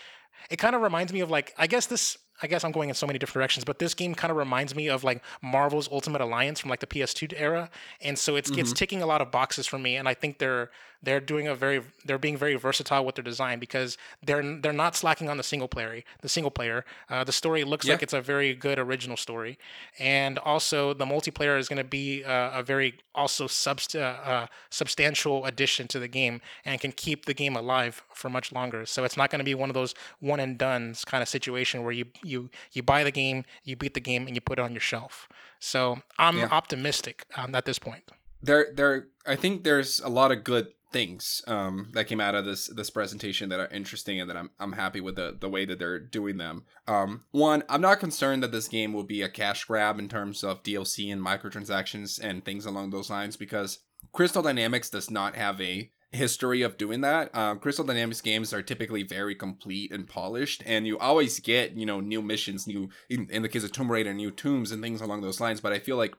It 0.50 0.56
kind 0.56 0.74
of 0.74 0.82
reminds 0.82 1.12
me 1.12 1.20
of 1.20 1.30
like 1.30 1.54
I 1.58 1.66
guess 1.66 1.86
this 1.86 2.18
I 2.42 2.48
guess 2.48 2.64
I'm 2.64 2.72
going 2.72 2.88
in 2.88 2.94
so 2.94 3.06
many 3.06 3.18
different 3.18 3.34
directions, 3.34 3.64
but 3.64 3.78
this 3.78 3.94
game 3.94 4.14
kind 4.14 4.30
of 4.30 4.36
reminds 4.36 4.74
me 4.74 4.88
of 4.88 5.04
like 5.04 5.22
Marvel's 5.42 5.88
Ultimate 5.90 6.20
Alliance 6.20 6.60
from 6.60 6.70
like 6.70 6.80
the 6.80 6.86
PS2 6.86 7.34
era, 7.36 7.70
and 8.00 8.18
so 8.18 8.36
it's 8.36 8.50
mm-hmm. 8.50 8.60
it's 8.60 8.72
ticking 8.72 9.02
a 9.02 9.06
lot 9.06 9.20
of 9.20 9.30
boxes 9.30 9.66
for 9.66 9.78
me, 9.78 9.96
and 9.96 10.08
I 10.08 10.14
think 10.14 10.38
they're 10.38 10.70
they're 11.02 11.20
doing 11.20 11.48
a 11.48 11.54
very 11.54 11.82
they're 12.04 12.18
being 12.18 12.36
very 12.36 12.54
versatile 12.54 13.04
with 13.04 13.16
their 13.16 13.24
design 13.24 13.58
because 13.58 13.98
they're 14.24 14.42
they're 14.60 14.72
not 14.72 14.94
slacking 14.96 15.28
on 15.28 15.36
the 15.36 15.42
single 15.42 15.68
player 15.68 16.02
the 16.20 16.28
single 16.28 16.50
player. 16.50 16.84
Uh, 17.08 17.24
the 17.24 17.32
story 17.32 17.64
looks 17.64 17.86
yeah. 17.86 17.94
like 17.94 18.02
it's 18.02 18.12
a 18.12 18.20
very 18.20 18.54
good 18.54 18.78
original 18.78 19.16
story, 19.16 19.58
and 19.98 20.38
also 20.38 20.94
the 20.94 21.04
multiplayer 21.04 21.58
is 21.58 21.68
going 21.68 21.78
to 21.78 21.84
be 21.84 22.24
uh, 22.24 22.58
a 22.58 22.62
very 22.62 22.94
also 23.14 23.46
subst- 23.46 23.98
uh, 23.98 24.30
uh, 24.30 24.46
substantial 24.70 25.44
addition 25.44 25.88
to 25.88 25.98
the 25.98 26.08
game 26.08 26.40
and 26.64 26.80
can 26.80 26.92
keep 26.92 27.26
the 27.26 27.34
game 27.34 27.56
alive 27.56 28.02
for 28.14 28.30
much 28.30 28.52
longer. 28.52 28.86
So 28.86 29.04
it's 29.04 29.16
not 29.16 29.30
going 29.30 29.40
to 29.40 29.44
be 29.44 29.54
one 29.54 29.70
of 29.70 29.74
those 29.74 29.94
one 30.20 30.40
and 30.40 30.56
duns 30.56 31.04
kind 31.04 31.22
of 31.22 31.28
situation 31.28 31.82
where 31.82 31.92
you 31.92 32.06
you 32.22 32.50
you 32.72 32.82
buy 32.82 33.04
the 33.04 33.12
game, 33.12 33.44
you 33.64 33.76
beat 33.76 33.94
the 33.94 34.00
game, 34.00 34.26
and 34.26 34.36
you 34.36 34.40
put 34.40 34.58
it 34.58 34.62
on 34.62 34.72
your 34.72 34.80
shelf. 34.80 35.28
So 35.58 36.00
I'm 36.18 36.38
yeah. 36.38 36.48
optimistic 36.50 37.26
um, 37.36 37.54
at 37.54 37.64
this 37.64 37.78
point. 37.78 38.04
There, 38.42 38.72
there. 38.74 39.08
I 39.24 39.36
think 39.36 39.62
there's 39.62 40.00
a 40.00 40.08
lot 40.08 40.32
of 40.32 40.42
good 40.42 40.68
things 40.92 41.42
um, 41.46 41.88
that 41.92 42.06
came 42.06 42.20
out 42.20 42.34
of 42.34 42.44
this 42.44 42.68
this 42.68 42.90
presentation 42.90 43.48
that 43.48 43.60
are 43.60 43.68
interesting 43.68 44.20
and 44.20 44.28
that 44.28 44.36
I'm 44.36 44.50
I'm 44.60 44.72
happy 44.72 45.00
with 45.00 45.16
the 45.16 45.36
the 45.38 45.48
way 45.48 45.64
that 45.64 45.78
they're 45.78 45.98
doing 45.98 46.36
them. 46.36 46.64
Um, 46.86 47.24
one, 47.30 47.64
I'm 47.68 47.80
not 47.80 48.00
concerned 48.00 48.42
that 48.42 48.52
this 48.52 48.68
game 48.68 48.92
will 48.92 49.04
be 49.04 49.22
a 49.22 49.28
cash 49.28 49.64
grab 49.64 49.98
in 49.98 50.08
terms 50.08 50.44
of 50.44 50.62
DLC 50.62 51.12
and 51.12 51.24
microtransactions 51.24 52.20
and 52.22 52.44
things 52.44 52.66
along 52.66 52.90
those 52.90 53.10
lines 53.10 53.36
because 53.36 53.80
Crystal 54.12 54.42
Dynamics 54.42 54.90
does 54.90 55.10
not 55.10 55.36
have 55.36 55.60
a 55.60 55.90
history 56.12 56.60
of 56.60 56.76
doing 56.76 57.00
that. 57.00 57.34
Um, 57.34 57.58
Crystal 57.58 57.84
Dynamics 57.84 58.20
games 58.20 58.52
are 58.52 58.62
typically 58.62 59.02
very 59.02 59.34
complete 59.34 59.90
and 59.92 60.06
polished, 60.06 60.62
and 60.66 60.86
you 60.86 60.98
always 60.98 61.40
get 61.40 61.72
you 61.72 61.86
know 61.86 62.00
new 62.00 62.22
missions, 62.22 62.66
new 62.66 62.90
in, 63.08 63.28
in 63.30 63.42
the 63.42 63.48
case 63.48 63.64
of 63.64 63.72
Tomb 63.72 63.90
Raider, 63.90 64.12
new 64.12 64.30
tombs 64.30 64.72
and 64.72 64.82
things 64.82 65.00
along 65.00 65.22
those 65.22 65.40
lines. 65.40 65.60
But 65.60 65.72
I 65.72 65.78
feel 65.78 65.96
like 65.96 66.14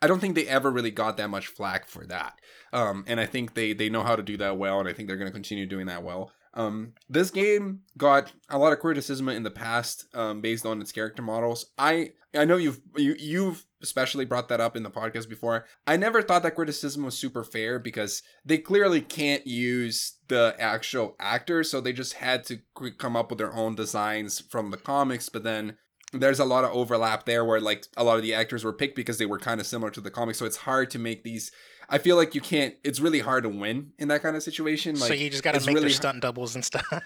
I 0.00 0.06
don't 0.06 0.20
think 0.20 0.34
they 0.34 0.46
ever 0.46 0.70
really 0.70 0.90
got 0.90 1.16
that 1.16 1.30
much 1.30 1.46
flack 1.46 1.86
for 1.86 2.06
that. 2.06 2.34
Um, 2.74 3.04
and 3.06 3.20
I 3.20 3.26
think 3.26 3.54
they 3.54 3.72
they 3.72 3.88
know 3.88 4.02
how 4.02 4.16
to 4.16 4.22
do 4.22 4.36
that 4.38 4.58
well, 4.58 4.80
and 4.80 4.88
I 4.88 4.92
think 4.92 5.08
they're 5.08 5.16
going 5.16 5.30
to 5.30 5.32
continue 5.32 5.64
doing 5.64 5.86
that 5.86 6.02
well. 6.02 6.32
Um, 6.54 6.92
this 7.08 7.30
game 7.30 7.80
got 7.96 8.32
a 8.48 8.58
lot 8.58 8.72
of 8.72 8.80
criticism 8.80 9.28
in 9.28 9.42
the 9.44 9.50
past 9.50 10.06
um, 10.14 10.40
based 10.40 10.66
on 10.66 10.80
its 10.80 10.92
character 10.92 11.22
models. 11.22 11.66
I 11.78 12.10
I 12.34 12.44
know 12.44 12.56
you've 12.56 12.80
you, 12.96 13.14
you've 13.18 13.64
especially 13.80 14.24
brought 14.24 14.48
that 14.48 14.60
up 14.60 14.76
in 14.76 14.82
the 14.82 14.90
podcast 14.90 15.28
before. 15.28 15.66
I 15.86 15.96
never 15.96 16.20
thought 16.20 16.42
that 16.42 16.56
criticism 16.56 17.04
was 17.04 17.16
super 17.16 17.44
fair 17.44 17.78
because 17.78 18.22
they 18.44 18.58
clearly 18.58 19.00
can't 19.00 19.46
use 19.46 20.16
the 20.26 20.56
actual 20.58 21.14
actors, 21.20 21.70
so 21.70 21.80
they 21.80 21.92
just 21.92 22.14
had 22.14 22.44
to 22.46 22.58
come 22.98 23.14
up 23.14 23.30
with 23.30 23.38
their 23.38 23.54
own 23.54 23.76
designs 23.76 24.40
from 24.40 24.72
the 24.72 24.76
comics. 24.76 25.28
But 25.28 25.44
then 25.44 25.76
there's 26.12 26.40
a 26.40 26.44
lot 26.44 26.64
of 26.64 26.72
overlap 26.72 27.24
there 27.24 27.44
where 27.44 27.60
like 27.60 27.86
a 27.96 28.04
lot 28.04 28.16
of 28.16 28.22
the 28.22 28.34
actors 28.34 28.64
were 28.64 28.72
picked 28.72 28.96
because 28.96 29.18
they 29.18 29.26
were 29.26 29.38
kind 29.38 29.60
of 29.60 29.66
similar 29.66 29.90
to 29.90 30.00
the 30.00 30.10
comics 30.10 30.38
so 30.38 30.46
it's 30.46 30.58
hard 30.58 30.88
to 30.90 30.98
make 30.98 31.24
these 31.24 31.50
i 31.88 31.98
feel 31.98 32.16
like 32.16 32.34
you 32.34 32.40
can't 32.40 32.74
it's 32.84 33.00
really 33.00 33.20
hard 33.20 33.44
to 33.44 33.48
win 33.48 33.92
in 33.98 34.08
that 34.08 34.22
kind 34.22 34.36
of 34.36 34.42
situation 34.42 34.98
like 34.98 35.08
so 35.08 35.14
you 35.14 35.30
just 35.30 35.42
got 35.42 35.54
to 35.54 35.60
make 35.60 35.74
really 35.74 35.80
their 35.82 35.90
stunt 35.90 36.20
doubles 36.20 36.54
and 36.54 36.64
stuff. 36.64 36.84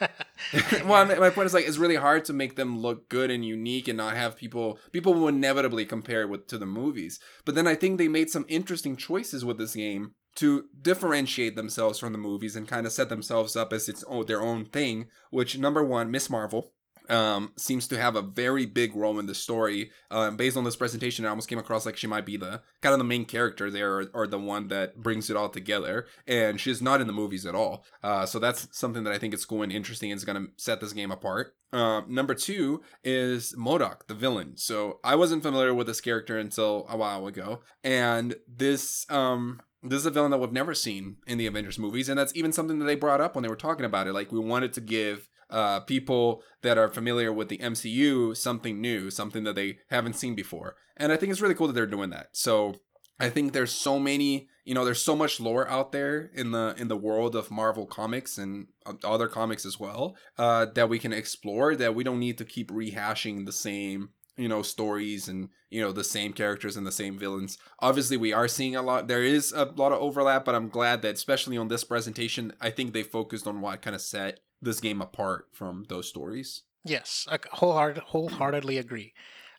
Well 0.84 1.04
my 1.04 1.30
point 1.30 1.46
is 1.46 1.54
like 1.54 1.66
it's 1.66 1.78
really 1.78 1.96
hard 1.96 2.24
to 2.26 2.32
make 2.32 2.56
them 2.56 2.78
look 2.78 3.08
good 3.08 3.30
and 3.30 3.44
unique 3.44 3.88
and 3.88 3.96
not 3.96 4.16
have 4.16 4.36
people 4.36 4.78
people 4.92 5.14
will 5.14 5.28
inevitably 5.28 5.84
compare 5.84 6.22
it 6.22 6.28
with 6.28 6.46
to 6.48 6.58
the 6.58 6.66
movies. 6.66 7.18
But 7.44 7.54
then 7.54 7.66
i 7.66 7.74
think 7.74 7.98
they 7.98 8.08
made 8.08 8.30
some 8.30 8.46
interesting 8.48 8.96
choices 8.96 9.44
with 9.44 9.58
this 9.58 9.74
game 9.74 10.12
to 10.36 10.66
differentiate 10.80 11.56
themselves 11.56 11.98
from 11.98 12.12
the 12.12 12.18
movies 12.18 12.54
and 12.54 12.68
kind 12.68 12.86
of 12.86 12.92
set 12.92 13.08
themselves 13.08 13.56
up 13.56 13.72
as 13.72 13.88
its 13.88 14.04
own 14.04 14.26
their 14.26 14.40
own 14.40 14.64
thing 14.64 15.06
which 15.30 15.58
number 15.58 15.82
one 15.84 16.10
miss 16.10 16.30
marvel 16.30 16.72
um, 17.08 17.52
seems 17.56 17.88
to 17.88 17.98
have 17.98 18.16
a 18.16 18.22
very 18.22 18.66
big 18.66 18.94
role 18.94 19.18
in 19.18 19.26
the 19.26 19.34
story. 19.34 19.90
Um, 20.10 20.36
based 20.36 20.56
on 20.56 20.64
this 20.64 20.76
presentation, 20.76 21.24
it 21.24 21.28
almost 21.28 21.48
came 21.48 21.58
across 21.58 21.86
like 21.86 21.96
she 21.96 22.06
might 22.06 22.26
be 22.26 22.36
the 22.36 22.62
kind 22.80 22.92
of 22.92 22.98
the 22.98 23.04
main 23.04 23.24
character 23.24 23.70
there, 23.70 23.98
or, 23.98 24.10
or 24.14 24.26
the 24.26 24.38
one 24.38 24.68
that 24.68 25.02
brings 25.02 25.30
it 25.30 25.36
all 25.36 25.48
together. 25.48 26.06
And 26.26 26.60
she's 26.60 26.82
not 26.82 27.00
in 27.00 27.06
the 27.06 27.12
movies 27.12 27.46
at 27.46 27.54
all. 27.54 27.84
Uh, 28.02 28.26
so 28.26 28.38
that's 28.38 28.68
something 28.72 29.04
that 29.04 29.12
I 29.12 29.18
think 29.18 29.34
is 29.34 29.44
cool 29.44 29.62
and 29.62 29.72
interesting 29.72 30.10
and 30.10 30.18
is 30.18 30.24
going 30.24 30.42
to 30.42 30.52
set 30.56 30.80
this 30.80 30.92
game 30.92 31.10
apart. 31.10 31.54
Uh, 31.72 32.00
number 32.08 32.34
two 32.34 32.82
is 33.04 33.54
MODOK, 33.56 34.06
the 34.06 34.14
villain. 34.14 34.56
So 34.56 35.00
I 35.04 35.16
wasn't 35.16 35.42
familiar 35.42 35.74
with 35.74 35.86
this 35.86 36.00
character 36.00 36.38
until 36.38 36.86
a 36.88 36.96
while 36.96 37.26
ago, 37.26 37.60
and 37.84 38.36
this 38.46 39.04
um 39.10 39.60
this 39.82 40.00
is 40.00 40.06
a 40.06 40.10
villain 40.10 40.30
that 40.32 40.38
we've 40.38 40.50
never 40.50 40.74
seen 40.74 41.16
in 41.26 41.38
the 41.38 41.46
Avengers 41.46 41.78
movies, 41.78 42.08
and 42.08 42.18
that's 42.18 42.34
even 42.34 42.52
something 42.52 42.78
that 42.78 42.86
they 42.86 42.96
brought 42.96 43.20
up 43.20 43.34
when 43.34 43.42
they 43.42 43.48
were 43.48 43.56
talking 43.56 43.84
about 43.84 44.06
it. 44.06 44.12
Like 44.12 44.32
we 44.32 44.40
wanted 44.40 44.72
to 44.72 44.80
give 44.80 45.28
uh, 45.50 45.80
people 45.80 46.42
that 46.62 46.78
are 46.78 46.88
familiar 46.88 47.32
with 47.32 47.48
the 47.48 47.58
MCU 47.58 48.36
something 48.36 48.80
new, 48.80 49.10
something 49.10 49.44
that 49.44 49.54
they 49.54 49.78
haven't 49.90 50.16
seen 50.16 50.34
before, 50.34 50.76
and 50.96 51.12
I 51.12 51.16
think 51.16 51.32
it's 51.32 51.40
really 51.40 51.54
cool 51.54 51.66
that 51.68 51.72
they're 51.72 51.86
doing 51.86 52.10
that. 52.10 52.28
So 52.32 52.74
I 53.20 53.30
think 53.30 53.52
there's 53.52 53.72
so 53.72 53.98
many, 53.98 54.48
you 54.64 54.74
know, 54.74 54.84
there's 54.84 55.02
so 55.02 55.16
much 55.16 55.40
lore 55.40 55.68
out 55.68 55.92
there 55.92 56.30
in 56.34 56.52
the 56.52 56.74
in 56.78 56.88
the 56.88 56.96
world 56.96 57.34
of 57.34 57.50
Marvel 57.50 57.86
comics 57.86 58.38
and 58.38 58.68
other 59.04 59.28
comics 59.28 59.66
as 59.66 59.80
well 59.80 60.16
uh, 60.38 60.66
that 60.74 60.88
we 60.88 60.98
can 60.98 61.12
explore. 61.12 61.74
That 61.74 61.94
we 61.94 62.04
don't 62.04 62.20
need 62.20 62.38
to 62.38 62.44
keep 62.44 62.70
rehashing 62.70 63.46
the 63.46 63.52
same 63.52 64.10
you 64.38 64.48
know 64.48 64.62
stories 64.62 65.28
and 65.28 65.48
you 65.68 65.82
know 65.82 65.92
the 65.92 66.04
same 66.04 66.32
characters 66.32 66.76
and 66.76 66.86
the 66.86 66.92
same 66.92 67.18
villains 67.18 67.58
obviously 67.80 68.16
we 68.16 68.32
are 68.32 68.46
seeing 68.46 68.76
a 68.76 68.80
lot 68.80 69.08
there 69.08 69.24
is 69.24 69.52
a 69.52 69.64
lot 69.76 69.90
of 69.90 70.00
overlap 70.00 70.44
but 70.44 70.54
i'm 70.54 70.68
glad 70.68 71.02
that 71.02 71.16
especially 71.16 71.58
on 71.58 71.66
this 71.66 71.82
presentation 71.82 72.52
i 72.60 72.70
think 72.70 72.92
they 72.92 73.02
focused 73.02 73.48
on 73.48 73.60
what 73.60 73.82
kind 73.82 73.96
of 73.96 74.00
set 74.00 74.38
this 74.60 74.80
game 74.80 75.00
apart 75.00 75.48
from 75.52 75.84
those 75.88 76.08
stories 76.08 76.62
yes 76.84 77.26
i 77.30 77.38
wholehearted, 77.52 78.02
wholeheartedly 78.04 78.78
agree 78.78 79.12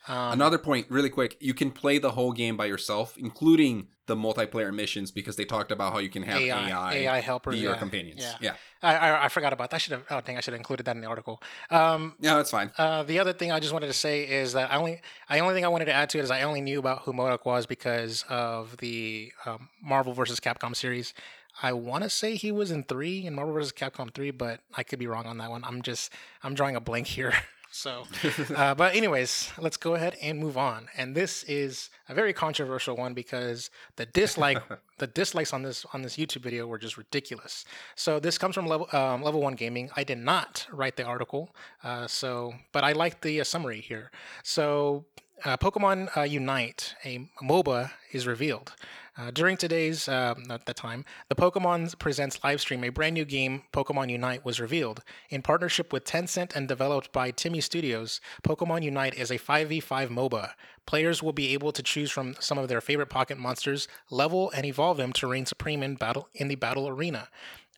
um, 0.07 0.33
Another 0.33 0.57
point, 0.57 0.87
really 0.89 1.09
quick, 1.09 1.35
you 1.39 1.53
can 1.53 1.71
play 1.71 1.99
the 1.99 2.11
whole 2.11 2.31
game 2.31 2.55
by 2.55 2.65
yourself, 2.65 3.17
including 3.17 3.89
the 4.07 4.15
multiplayer 4.15 4.73
missions, 4.73 5.11
because 5.11 5.35
they 5.35 5.43
talked 5.45 5.71
about 5.71 5.91
how 5.93 5.99
you 5.99 6.09
can 6.09 6.23
have 6.23 6.41
AI 6.41 6.69
AI, 6.71 6.93
AI 6.93 7.19
helpers, 7.19 7.55
be 7.55 7.61
your 7.61 7.73
yeah. 7.73 7.77
companions. 7.77 8.21
Yeah, 8.21 8.35
yeah. 8.41 8.53
I, 8.81 8.95
I, 8.95 9.25
I 9.25 9.27
forgot 9.27 9.51
about 9.51 9.69
that. 9.69 9.75
I 9.75 9.77
should 9.77 9.91
have. 9.91 10.05
Oh, 10.09 10.21
dang! 10.21 10.37
I 10.37 10.39
should 10.39 10.53
have 10.53 10.59
included 10.59 10.85
that 10.85 10.95
in 10.95 11.01
the 11.01 11.07
article. 11.07 11.43
Um, 11.69 12.15
yeah, 12.19 12.35
that's 12.37 12.49
fine. 12.49 12.71
Uh, 12.77 13.03
the 13.03 13.19
other 13.19 13.33
thing 13.33 13.51
I 13.51 13.59
just 13.59 13.73
wanted 13.73 13.87
to 13.87 13.93
say 13.93 14.23
is 14.23 14.53
that 14.53 14.71
I 14.71 14.77
only, 14.77 15.01
I 15.27 15.39
only 15.39 15.53
thing 15.53 15.65
I 15.65 15.67
wanted 15.67 15.85
to 15.85 15.93
add 15.93 16.09
to 16.11 16.17
it 16.17 16.23
is 16.23 16.31
I 16.31 16.43
only 16.43 16.61
knew 16.61 16.79
about 16.79 17.01
who 17.01 17.13
MODOK 17.13 17.45
was 17.45 17.65
because 17.65 18.23
of 18.29 18.77
the 18.77 19.31
um, 19.45 19.69
Marvel 19.83 20.13
versus 20.13 20.39
Capcom 20.39 20.75
series. 20.75 21.13
I 21.61 21.73
want 21.73 22.03
to 22.03 22.09
say 22.09 22.35
he 22.35 22.51
was 22.51 22.71
in 22.71 22.83
three 22.83 23.25
in 23.25 23.35
Marvel 23.35 23.53
vs. 23.53 23.71
Capcom 23.73 24.13
three, 24.13 24.31
but 24.31 24.61
I 24.75 24.83
could 24.83 24.99
be 24.99 25.07
wrong 25.07 25.25
on 25.25 25.37
that 25.39 25.49
one. 25.49 25.63
I'm 25.63 25.81
just 25.81 26.11
I'm 26.43 26.53
drawing 26.53 26.75
a 26.75 26.81
blank 26.81 27.07
here. 27.07 27.33
So, 27.71 28.05
uh, 28.55 28.73
but 28.73 28.95
anyways, 28.95 29.51
let's 29.59 29.77
go 29.77 29.93
ahead 29.93 30.17
and 30.21 30.39
move 30.39 30.57
on. 30.57 30.87
And 30.97 31.13
this 31.13 31.43
is 31.43 31.89
a 32.07 32.13
very 32.13 32.33
controversial 32.33 32.97
one 32.97 33.13
because 33.13 33.69
the 33.95 34.07
dislike, 34.07 34.61
the 34.97 35.07
dislikes 35.07 35.53
on 35.53 35.61
this 35.61 35.85
on 35.93 36.01
this 36.01 36.17
YouTube 36.17 36.41
video 36.41 36.65
were 36.65 36.79
just 36.79 36.97
ridiculous. 36.97 37.65
So 37.95 38.19
this 38.19 38.37
comes 38.37 38.55
from 38.55 38.65
level 38.65 38.87
um, 38.91 39.21
level 39.21 39.41
one 39.41 39.53
gaming. 39.53 39.89
I 39.95 40.03
did 40.03 40.17
not 40.17 40.65
write 40.71 40.95
the 40.97 41.03
article, 41.03 41.55
uh, 41.83 42.07
so 42.07 42.53
but 42.71 42.83
I 42.83 42.93
like 42.93 43.21
the 43.21 43.41
uh, 43.41 43.43
summary 43.43 43.81
here. 43.81 44.11
So 44.43 45.05
uh, 45.45 45.57
Pokemon 45.57 46.15
uh, 46.17 46.21
Unite, 46.21 46.95
a 47.05 47.29
MOBA, 47.41 47.91
is 48.11 48.27
revealed. 48.27 48.73
Uh, 49.17 49.31
during 49.31 49.57
today's, 49.57 50.07
uh, 50.07 50.33
at 50.49 50.65
the 50.65 50.73
time, 50.73 51.03
the 51.27 51.35
Pokemon 51.35 51.97
Presents 51.99 52.41
live 52.43 52.61
stream, 52.61 52.83
a 52.83 52.89
brand 52.89 53.13
new 53.13 53.25
game, 53.25 53.63
Pokemon 53.73 54.09
Unite, 54.09 54.45
was 54.45 54.61
revealed. 54.61 55.03
In 55.29 55.41
partnership 55.41 55.91
with 55.91 56.05
Tencent 56.05 56.55
and 56.55 56.67
developed 56.67 57.11
by 57.11 57.31
TiMi 57.31 57.61
Studios, 57.61 58.21
Pokemon 58.43 58.83
Unite 58.83 59.15
is 59.15 59.29
a 59.29 59.37
5v5 59.37 60.09
MOBA. 60.09 60.51
Players 60.85 61.21
will 61.21 61.33
be 61.33 61.53
able 61.53 61.71
to 61.73 61.83
choose 61.83 62.09
from 62.09 62.35
some 62.39 62.57
of 62.57 62.69
their 62.69 62.81
favorite 62.81 63.09
pocket 63.09 63.37
monsters, 63.37 63.87
level 64.09 64.51
and 64.55 64.65
evolve 64.65 64.97
them 64.97 65.11
to 65.13 65.27
reign 65.27 65.45
supreme 65.45 65.83
in 65.83 65.95
battle 65.95 66.29
in 66.33 66.47
the 66.47 66.55
battle 66.55 66.87
arena. 66.87 67.27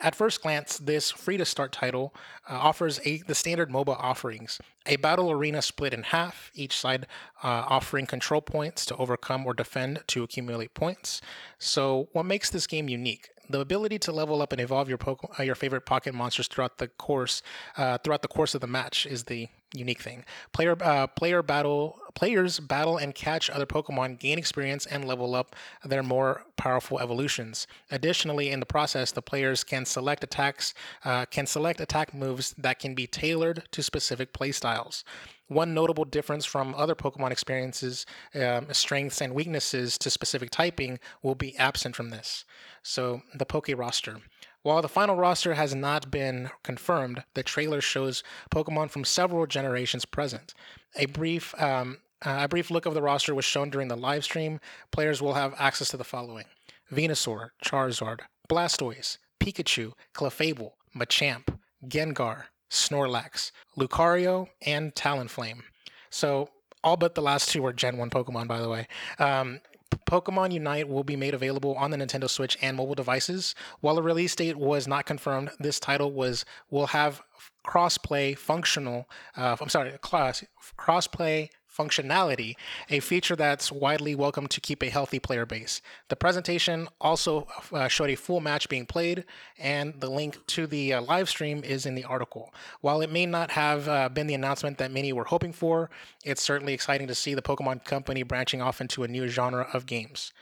At 0.02 0.16
first 0.16 0.42
glance, 0.42 0.80
this 0.80 1.12
free 1.12 1.38
to 1.38 1.46
start 1.46 1.72
title 1.72 2.14
uh, 2.50 2.56
offers 2.56 3.00
a, 3.06 3.20
the 3.28 3.36
standard 3.36 3.70
MOBA 3.70 3.96
offerings 4.00 4.60
a 4.88 4.96
battle 4.96 5.30
arena 5.30 5.62
split 5.62 5.94
in 5.94 6.02
half, 6.02 6.50
each 6.56 6.76
side 6.76 7.06
uh, 7.44 7.66
offering 7.68 8.08
control 8.08 8.42
points 8.42 8.84
to 8.88 8.96
overcome 8.96 9.46
or 9.46 9.54
defend 9.54 10.02
to 10.08 10.24
accumulate 10.24 10.74
points. 10.74 11.22
So, 11.60 12.10
what 12.14 12.26
makes 12.26 12.50
this 12.50 12.66
game 12.66 12.90
unique? 12.90 13.30
The 13.48 13.60
ability 13.60 14.00
to 14.00 14.12
level 14.12 14.42
up 14.42 14.52
and 14.52 14.60
evolve 14.60 14.90
your 14.90 14.98
Pokemon, 14.98 15.40
uh, 15.40 15.44
your 15.44 15.56
favorite 15.56 15.86
pocket 15.86 16.16
monsters 16.16 16.48
throughout 16.48 16.80
the 16.80 16.88
course 16.88 17.44
uh, 17.78 18.00
throughout 18.00 18.24
the 18.24 18.28
course 18.28 18.56
of 18.56 18.62
the 18.62 18.68
match 18.68 19.06
is 19.06 19.26
the 19.26 19.50
unique 19.74 20.02
thing. 20.02 20.26
Player 20.52 20.76
uh, 20.82 21.08
player 21.08 21.42
battle 21.42 22.00
players 22.14 22.60
battle 22.60 22.98
and 22.98 23.16
catch 23.16 23.50
other 23.50 23.66
Pokemon, 23.66 24.20
gain 24.20 24.38
experience, 24.38 24.86
and 24.86 25.06
level 25.06 25.34
up 25.36 25.56
their 25.84 26.04
more 26.04 26.44
powerful 26.58 27.00
evolutions. 27.00 27.68
Additionally, 27.90 28.50
in 28.50 28.60
the 28.60 28.66
process, 28.66 29.12
the 29.12 29.22
players 29.22 29.64
can 29.64 29.86
select 29.86 30.24
attacks 30.24 30.74
uh, 31.06 31.26
can 31.26 31.46
select 31.46 31.80
attack 31.80 32.14
moves 32.14 32.54
that 32.58 32.80
can 32.80 32.94
be 32.96 33.08
tailored 33.08 33.64
to 33.72 33.82
specific 33.82 34.34
playstyles. 34.34 35.04
One 35.48 35.74
notable 35.74 36.06
difference 36.06 36.46
from 36.46 36.74
other 36.76 36.96
Pokemon 36.96 37.32
experiences, 37.32 38.06
um, 38.36 38.68
strengths 38.72 39.20
and 39.20 39.34
weaknesses 39.34 39.98
to 39.98 40.10
specific 40.10 40.50
typing, 40.50 40.98
will 41.22 41.36
be 41.36 41.58
absent 41.58 41.94
from 41.94 42.10
this. 42.10 42.46
So, 42.84 43.22
the 43.34 43.46
Poke 43.46 43.70
roster. 43.76 44.22
While 44.64 44.82
the 44.82 44.88
final 44.88 45.16
roster 45.16 45.56
has 45.56 45.74
not 45.74 46.12
been 46.12 46.52
confirmed, 46.64 47.24
the 47.34 47.44
trailer 47.44 47.82
shows 47.82 48.24
Pokemon 48.54 48.92
from 48.92 49.04
several 49.04 49.48
generations 49.48 50.06
present. 50.06 50.54
A 50.96 51.08
brief 51.08 51.60
um, 51.60 51.98
uh, 52.24 52.42
a 52.42 52.48
brief 52.48 52.70
look 52.70 52.86
of 52.86 52.94
the 52.94 53.02
roster 53.02 53.34
was 53.34 53.46
shown 53.46 53.72
during 53.72 53.88
the 53.88 53.96
live 53.96 54.24
stream. 54.24 54.60
Players 54.92 55.22
will 55.22 55.34
have 55.34 55.56
access 55.58 55.90
to 55.90 55.98
the 55.98 56.04
following: 56.04 56.46
Venusaur, 56.92 57.50
Charizard, 57.66 58.22
Blastoise, 58.48 59.18
Pikachu, 59.40 59.94
Clefable, 60.14 60.74
Machamp, 60.96 61.58
Gengar, 61.88 62.44
Snorlax, 62.70 63.52
Lucario, 63.78 64.48
and 64.66 64.94
Talonflame. 64.94 65.64
So 66.12 66.50
all 66.84 66.98
but 66.98 67.16
the 67.16 67.22
last 67.22 67.50
two 67.50 67.66
are 67.66 67.74
Gen 67.74 67.98
1 67.98 68.10
Pokemon, 68.10 68.48
by 68.48 68.60
the 68.60 68.70
way. 68.70 68.88
Um, 69.20 69.62
Pokemon 70.06 70.52
Unite 70.52 70.90
will 70.90 71.04
be 71.04 71.16
made 71.16 71.34
available 71.34 71.76
on 71.76 71.92
the 71.92 71.98
Nintendo 71.98 72.30
Switch 72.30 72.58
and 72.62 72.78
mobile 72.78 72.96
devices. 72.96 73.56
While 73.80 73.98
a 73.98 74.02
release 74.02 74.36
date 74.36 74.58
was 74.58 74.88
not 74.88 75.06
confirmed, 75.06 75.52
this 75.60 75.80
title 75.80 76.12
was 76.12 76.46
will 76.70 76.88
have 76.88 77.22
crossplay 77.66 78.38
functional. 78.38 79.10
Uh, 79.36 79.56
I'm 79.60 79.70
sorry, 79.70 79.92
class 80.02 80.44
crossplay 80.78 81.50
functionality, 81.76 82.56
a 82.90 83.00
feature 83.00 83.36
that's 83.36 83.72
widely 83.72 84.16
welcome 84.16 84.48
to 84.48 84.62
keep 84.62 84.84
a 84.84 84.90
healthy 84.90 85.20
player 85.20 85.46
base. 85.46 85.82
The 86.10 86.16
presentation 86.16 86.88
also 87.00 87.48
uh, 87.72 87.88
showed 87.88 88.10
a 88.10 88.16
full 88.16 88.40
match 88.40 88.70
being 88.70 88.86
played, 88.86 89.26
and 89.58 90.00
the 90.00 90.10
link 90.10 90.46
to 90.48 90.68
the 90.68 90.94
uh, 90.94 91.02
live 91.02 91.30
stream 91.30 91.64
is 91.64 91.86
in 91.86 91.96
the 91.96 92.04
article. 92.04 92.54
While 92.82 93.02
it 93.02 93.12
may 93.12 93.26
not 93.26 93.52
have 93.52 93.88
uh, 93.88 94.10
been 94.10 94.28
the 94.28 94.34
announcement 94.34 94.78
that 94.78 94.92
many 94.92 95.14
were 95.14 95.26
hoping 95.26 95.54
for, 95.54 95.90
it's 96.26 96.42
certainly 96.42 96.74
exciting 96.74 97.08
to 97.08 97.16
see 97.16 97.34
the 97.34 97.42
Pokemon 97.42 97.84
Company 97.86 98.24
branching 98.24 98.62
off 98.62 98.82
into 98.82 99.04
a 99.04 99.08
new 99.08 99.28
genre 99.28 99.68
of 99.74 99.86
games. 99.86 100.34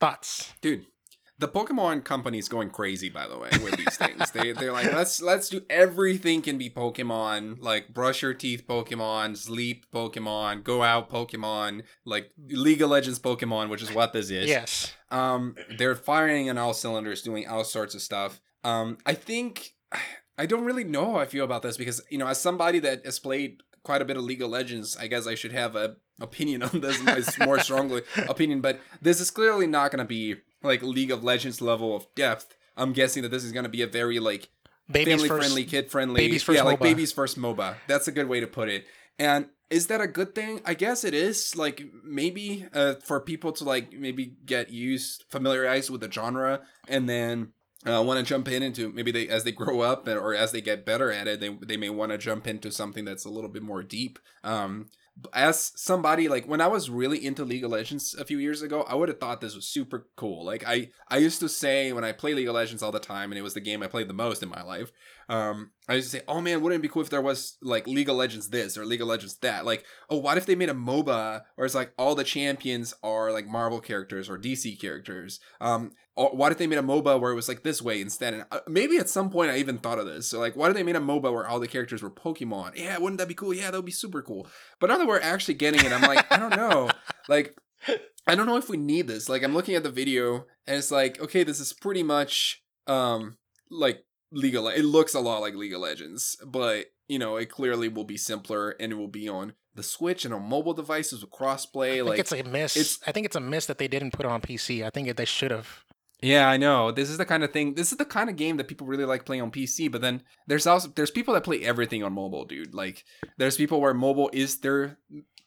Thoughts? 0.00 0.52
Dude, 0.60 0.86
the 1.42 1.48
Pokemon 1.48 2.04
company's 2.04 2.48
going 2.48 2.70
crazy, 2.70 3.08
by 3.08 3.26
the 3.26 3.36
way, 3.36 3.50
with 3.64 3.76
these 3.76 3.96
things. 3.96 4.30
they 4.30 4.52
they're 4.52 4.72
like, 4.72 4.92
let's 4.92 5.20
let's 5.20 5.48
do 5.48 5.60
everything 5.68 6.40
can 6.40 6.56
be 6.56 6.70
Pokemon, 6.70 7.60
like 7.60 7.92
brush 7.92 8.22
your 8.22 8.32
teeth 8.32 8.64
Pokemon, 8.66 9.36
sleep 9.36 9.84
Pokemon, 9.92 10.62
go 10.62 10.84
out 10.84 11.10
Pokemon, 11.10 11.82
like 12.04 12.30
League 12.46 12.80
of 12.80 12.90
Legends 12.90 13.18
Pokemon, 13.18 13.68
which 13.68 13.82
is 13.82 13.92
what 13.92 14.12
this 14.12 14.30
is. 14.30 14.48
Yes. 14.48 14.94
Um, 15.10 15.56
they're 15.76 15.96
firing 15.96 16.48
on 16.48 16.58
all 16.58 16.74
cylinders, 16.74 17.22
doing 17.22 17.48
all 17.48 17.64
sorts 17.64 17.96
of 17.96 18.02
stuff. 18.02 18.40
Um, 18.62 18.98
I 19.04 19.14
think 19.14 19.74
I 20.38 20.46
don't 20.46 20.64
really 20.64 20.84
know 20.84 21.12
how 21.12 21.18
I 21.18 21.26
feel 21.26 21.44
about 21.44 21.62
this 21.62 21.76
because 21.76 22.00
you 22.08 22.18
know, 22.18 22.28
as 22.28 22.40
somebody 22.40 22.78
that 22.78 23.04
has 23.04 23.18
played 23.18 23.64
quite 23.82 24.00
a 24.00 24.04
bit 24.04 24.16
of 24.16 24.22
League 24.22 24.42
of 24.42 24.50
Legends, 24.50 24.96
I 24.96 25.08
guess 25.08 25.26
I 25.26 25.34
should 25.34 25.52
have 25.52 25.74
a 25.74 25.96
opinion 26.20 26.62
on 26.62 26.80
this, 26.80 27.02
my 27.02 27.20
more 27.44 27.58
strongly 27.58 28.02
opinion. 28.28 28.60
But 28.60 28.78
this 29.00 29.20
is 29.20 29.32
clearly 29.32 29.66
not 29.66 29.90
going 29.90 29.98
to 29.98 30.04
be 30.04 30.36
like 30.62 30.82
League 30.82 31.10
of 31.10 31.24
Legends 31.24 31.60
level 31.60 31.94
of 31.94 32.06
depth, 32.14 32.56
I'm 32.76 32.92
guessing 32.92 33.22
that 33.22 33.30
this 33.30 33.44
is 33.44 33.52
going 33.52 33.64
to 33.64 33.70
be 33.70 33.82
a 33.82 33.86
very 33.86 34.18
like 34.18 34.48
family 34.92 35.28
friendly, 35.28 35.64
kid 35.64 35.90
friendly, 35.90 36.20
baby's 36.26 36.42
first 36.42 36.56
yeah, 36.56 36.62
MOBA. 36.62 36.66
like 36.66 36.80
baby's 36.80 37.12
first 37.12 37.38
MOBA. 37.38 37.76
That's 37.86 38.08
a 38.08 38.12
good 38.12 38.28
way 38.28 38.40
to 38.40 38.46
put 38.46 38.68
it. 38.68 38.86
And 39.18 39.46
is 39.70 39.86
that 39.86 40.00
a 40.00 40.06
good 40.06 40.34
thing? 40.34 40.60
I 40.64 40.74
guess 40.74 41.04
it 41.04 41.14
is. 41.14 41.56
Like 41.56 41.82
maybe 42.04 42.66
uh, 42.74 42.96
for 42.96 43.20
people 43.20 43.52
to 43.52 43.64
like 43.64 43.92
maybe 43.92 44.36
get 44.44 44.70
used, 44.70 45.24
familiarized 45.30 45.90
with 45.90 46.00
the 46.00 46.10
genre, 46.10 46.60
and 46.88 47.08
then 47.08 47.52
uh, 47.86 48.02
want 48.02 48.18
to 48.20 48.24
jump 48.24 48.48
in 48.48 48.62
into 48.62 48.92
maybe 48.92 49.10
they 49.10 49.28
as 49.28 49.44
they 49.44 49.52
grow 49.52 49.80
up 49.80 50.06
or 50.06 50.34
as 50.34 50.52
they 50.52 50.60
get 50.60 50.86
better 50.86 51.10
at 51.10 51.26
it, 51.26 51.40
they 51.40 51.48
they 51.48 51.76
may 51.76 51.90
want 51.90 52.12
to 52.12 52.18
jump 52.18 52.46
into 52.46 52.70
something 52.70 53.04
that's 53.04 53.24
a 53.24 53.30
little 53.30 53.50
bit 53.50 53.62
more 53.62 53.82
deep. 53.82 54.18
Um, 54.44 54.86
as 55.32 55.72
somebody 55.76 56.28
like 56.28 56.46
when 56.46 56.60
I 56.60 56.66
was 56.68 56.88
really 56.88 57.24
into 57.24 57.44
League 57.44 57.64
of 57.64 57.70
Legends 57.70 58.14
a 58.14 58.24
few 58.24 58.38
years 58.38 58.62
ago, 58.62 58.82
I 58.88 58.94
would 58.94 59.08
have 59.08 59.20
thought 59.20 59.40
this 59.40 59.54
was 59.54 59.68
super 59.68 60.08
cool. 60.16 60.44
Like 60.44 60.64
I 60.66 60.90
I 61.08 61.18
used 61.18 61.40
to 61.40 61.48
say 61.48 61.92
when 61.92 62.04
I 62.04 62.12
play 62.12 62.34
League 62.34 62.48
of 62.48 62.54
Legends 62.54 62.82
all 62.82 62.92
the 62.92 62.98
time 62.98 63.30
and 63.30 63.38
it 63.38 63.42
was 63.42 63.54
the 63.54 63.60
game 63.60 63.82
I 63.82 63.88
played 63.88 64.08
the 64.08 64.14
most 64.14 64.42
in 64.42 64.48
my 64.48 64.62
life. 64.62 64.90
Um 65.28 65.70
I 65.88 65.94
used 65.94 66.10
to 66.10 66.18
say, 66.18 66.24
"Oh 66.26 66.40
man, 66.40 66.60
wouldn't 66.60 66.80
it 66.80 66.82
be 66.82 66.88
cool 66.88 67.02
if 67.02 67.10
there 67.10 67.20
was 67.20 67.58
like 67.60 67.86
League 67.86 68.08
of 68.08 68.16
Legends 68.16 68.48
this 68.48 68.78
or 68.78 68.86
League 68.86 69.02
of 69.02 69.08
Legends 69.08 69.36
that?" 69.38 69.64
Like, 69.66 69.84
"Oh, 70.08 70.18
what 70.18 70.38
if 70.38 70.46
they 70.46 70.54
made 70.54 70.70
a 70.70 70.74
MOBA 70.74 71.42
where 71.56 71.66
it's 71.66 71.74
like 71.74 71.92
all 71.98 72.14
the 72.14 72.24
champions 72.24 72.94
are 73.02 73.32
like 73.32 73.46
Marvel 73.46 73.80
characters 73.80 74.30
or 74.30 74.38
DC 74.38 74.80
characters?" 74.80 75.40
Um 75.60 75.92
or 76.14 76.48
did 76.50 76.58
they 76.58 76.66
made 76.66 76.78
a 76.78 76.82
MOBA 76.82 77.18
where 77.20 77.32
it 77.32 77.34
was 77.34 77.48
like 77.48 77.62
this 77.62 77.80
way 77.80 78.00
instead? 78.00 78.34
And 78.34 78.44
uh, 78.50 78.60
maybe 78.68 78.98
at 78.98 79.08
some 79.08 79.30
point 79.30 79.50
I 79.50 79.56
even 79.58 79.78
thought 79.78 79.98
of 79.98 80.06
this. 80.06 80.28
So 80.28 80.38
like, 80.38 80.54
why 80.56 80.68
did 80.68 80.76
they 80.76 80.82
made 80.82 80.96
a 80.96 81.00
MOBA 81.00 81.32
where 81.32 81.46
all 81.48 81.58
the 81.60 81.66
characters 81.68 82.02
were 82.02 82.10
Pokemon? 82.10 82.76
Yeah, 82.76 82.98
wouldn't 82.98 83.18
that 83.18 83.28
be 83.28 83.34
cool? 83.34 83.54
Yeah, 83.54 83.70
that 83.70 83.78
would 83.78 83.86
be 83.86 83.92
super 83.92 84.20
cool. 84.22 84.46
But 84.78 84.88
now 84.88 84.98
that 84.98 85.06
we're 85.06 85.20
actually 85.20 85.54
getting 85.54 85.84
it, 85.84 85.92
I'm 85.92 86.02
like, 86.02 86.30
I 86.30 86.38
don't 86.38 86.56
know. 86.56 86.90
Like, 87.28 87.56
I 88.26 88.34
don't 88.34 88.46
know 88.46 88.56
if 88.56 88.68
we 88.68 88.76
need 88.76 89.06
this. 89.06 89.28
Like, 89.28 89.44
I'm 89.44 89.54
looking 89.54 89.76
at 89.76 89.84
the 89.84 89.90
video 89.92 90.46
and 90.66 90.76
it's 90.76 90.90
like, 90.90 91.20
okay, 91.20 91.44
this 91.44 91.60
is 91.60 91.72
pretty 91.72 92.02
much 92.02 92.62
um 92.88 93.36
like 93.70 94.04
League 94.32 94.56
of 94.56 94.64
Le- 94.64 94.74
it 94.74 94.84
looks 94.84 95.14
a 95.14 95.20
lot 95.20 95.38
like 95.40 95.54
League 95.54 95.72
of 95.72 95.80
Legends, 95.80 96.36
but 96.44 96.86
you 97.08 97.18
know, 97.18 97.36
it 97.36 97.46
clearly 97.48 97.88
will 97.88 98.04
be 98.04 98.16
simpler 98.16 98.70
and 98.80 98.90
it 98.92 98.96
will 98.96 99.06
be 99.08 99.28
on 99.28 99.52
the 99.74 99.82
Switch 99.84 100.24
and 100.24 100.34
on 100.34 100.42
mobile 100.48 100.74
devices 100.74 101.20
with 101.22 101.30
crossplay. 101.30 102.04
Like 102.04 102.18
it's 102.18 102.32
a 102.32 102.42
miss. 102.42 102.76
it's- 102.76 102.98
I 103.06 103.12
think 103.12 103.26
it's 103.26 103.36
a 103.36 103.40
miss 103.40 103.66
that 103.66 103.78
they 103.78 103.88
didn't 103.88 104.12
put 104.12 104.26
it 104.26 104.32
on 104.32 104.40
PC. 104.40 104.84
I 104.84 104.90
think 104.90 105.14
they 105.16 105.24
should 105.24 105.50
have. 105.52 105.84
Yeah, 106.22 106.48
I 106.48 106.56
know. 106.56 106.92
this 106.92 107.10
is 107.10 107.18
the 107.18 107.24
kind 107.24 107.42
of 107.44 107.52
thing 107.52 107.74
this 107.74 107.90
is 107.92 107.98
the 107.98 108.04
kind 108.04 108.30
of 108.30 108.36
game 108.36 108.56
that 108.56 108.68
people 108.68 108.86
really 108.86 109.04
like 109.04 109.24
playing 109.26 109.42
on 109.42 109.50
pc 109.50 109.90
but 109.90 110.00
then 110.00 110.22
there's 110.46 110.66
also 110.66 110.88
there's 110.94 111.10
people 111.10 111.34
that 111.34 111.42
play 111.44 111.62
everything 111.62 112.02
on 112.04 112.12
mobile 112.12 112.44
dude. 112.44 112.74
Like 112.74 113.04
there's 113.38 113.56
people 113.56 113.80
where 113.80 113.92
mobile 113.94 114.30
is 114.32 114.60
their 114.60 114.98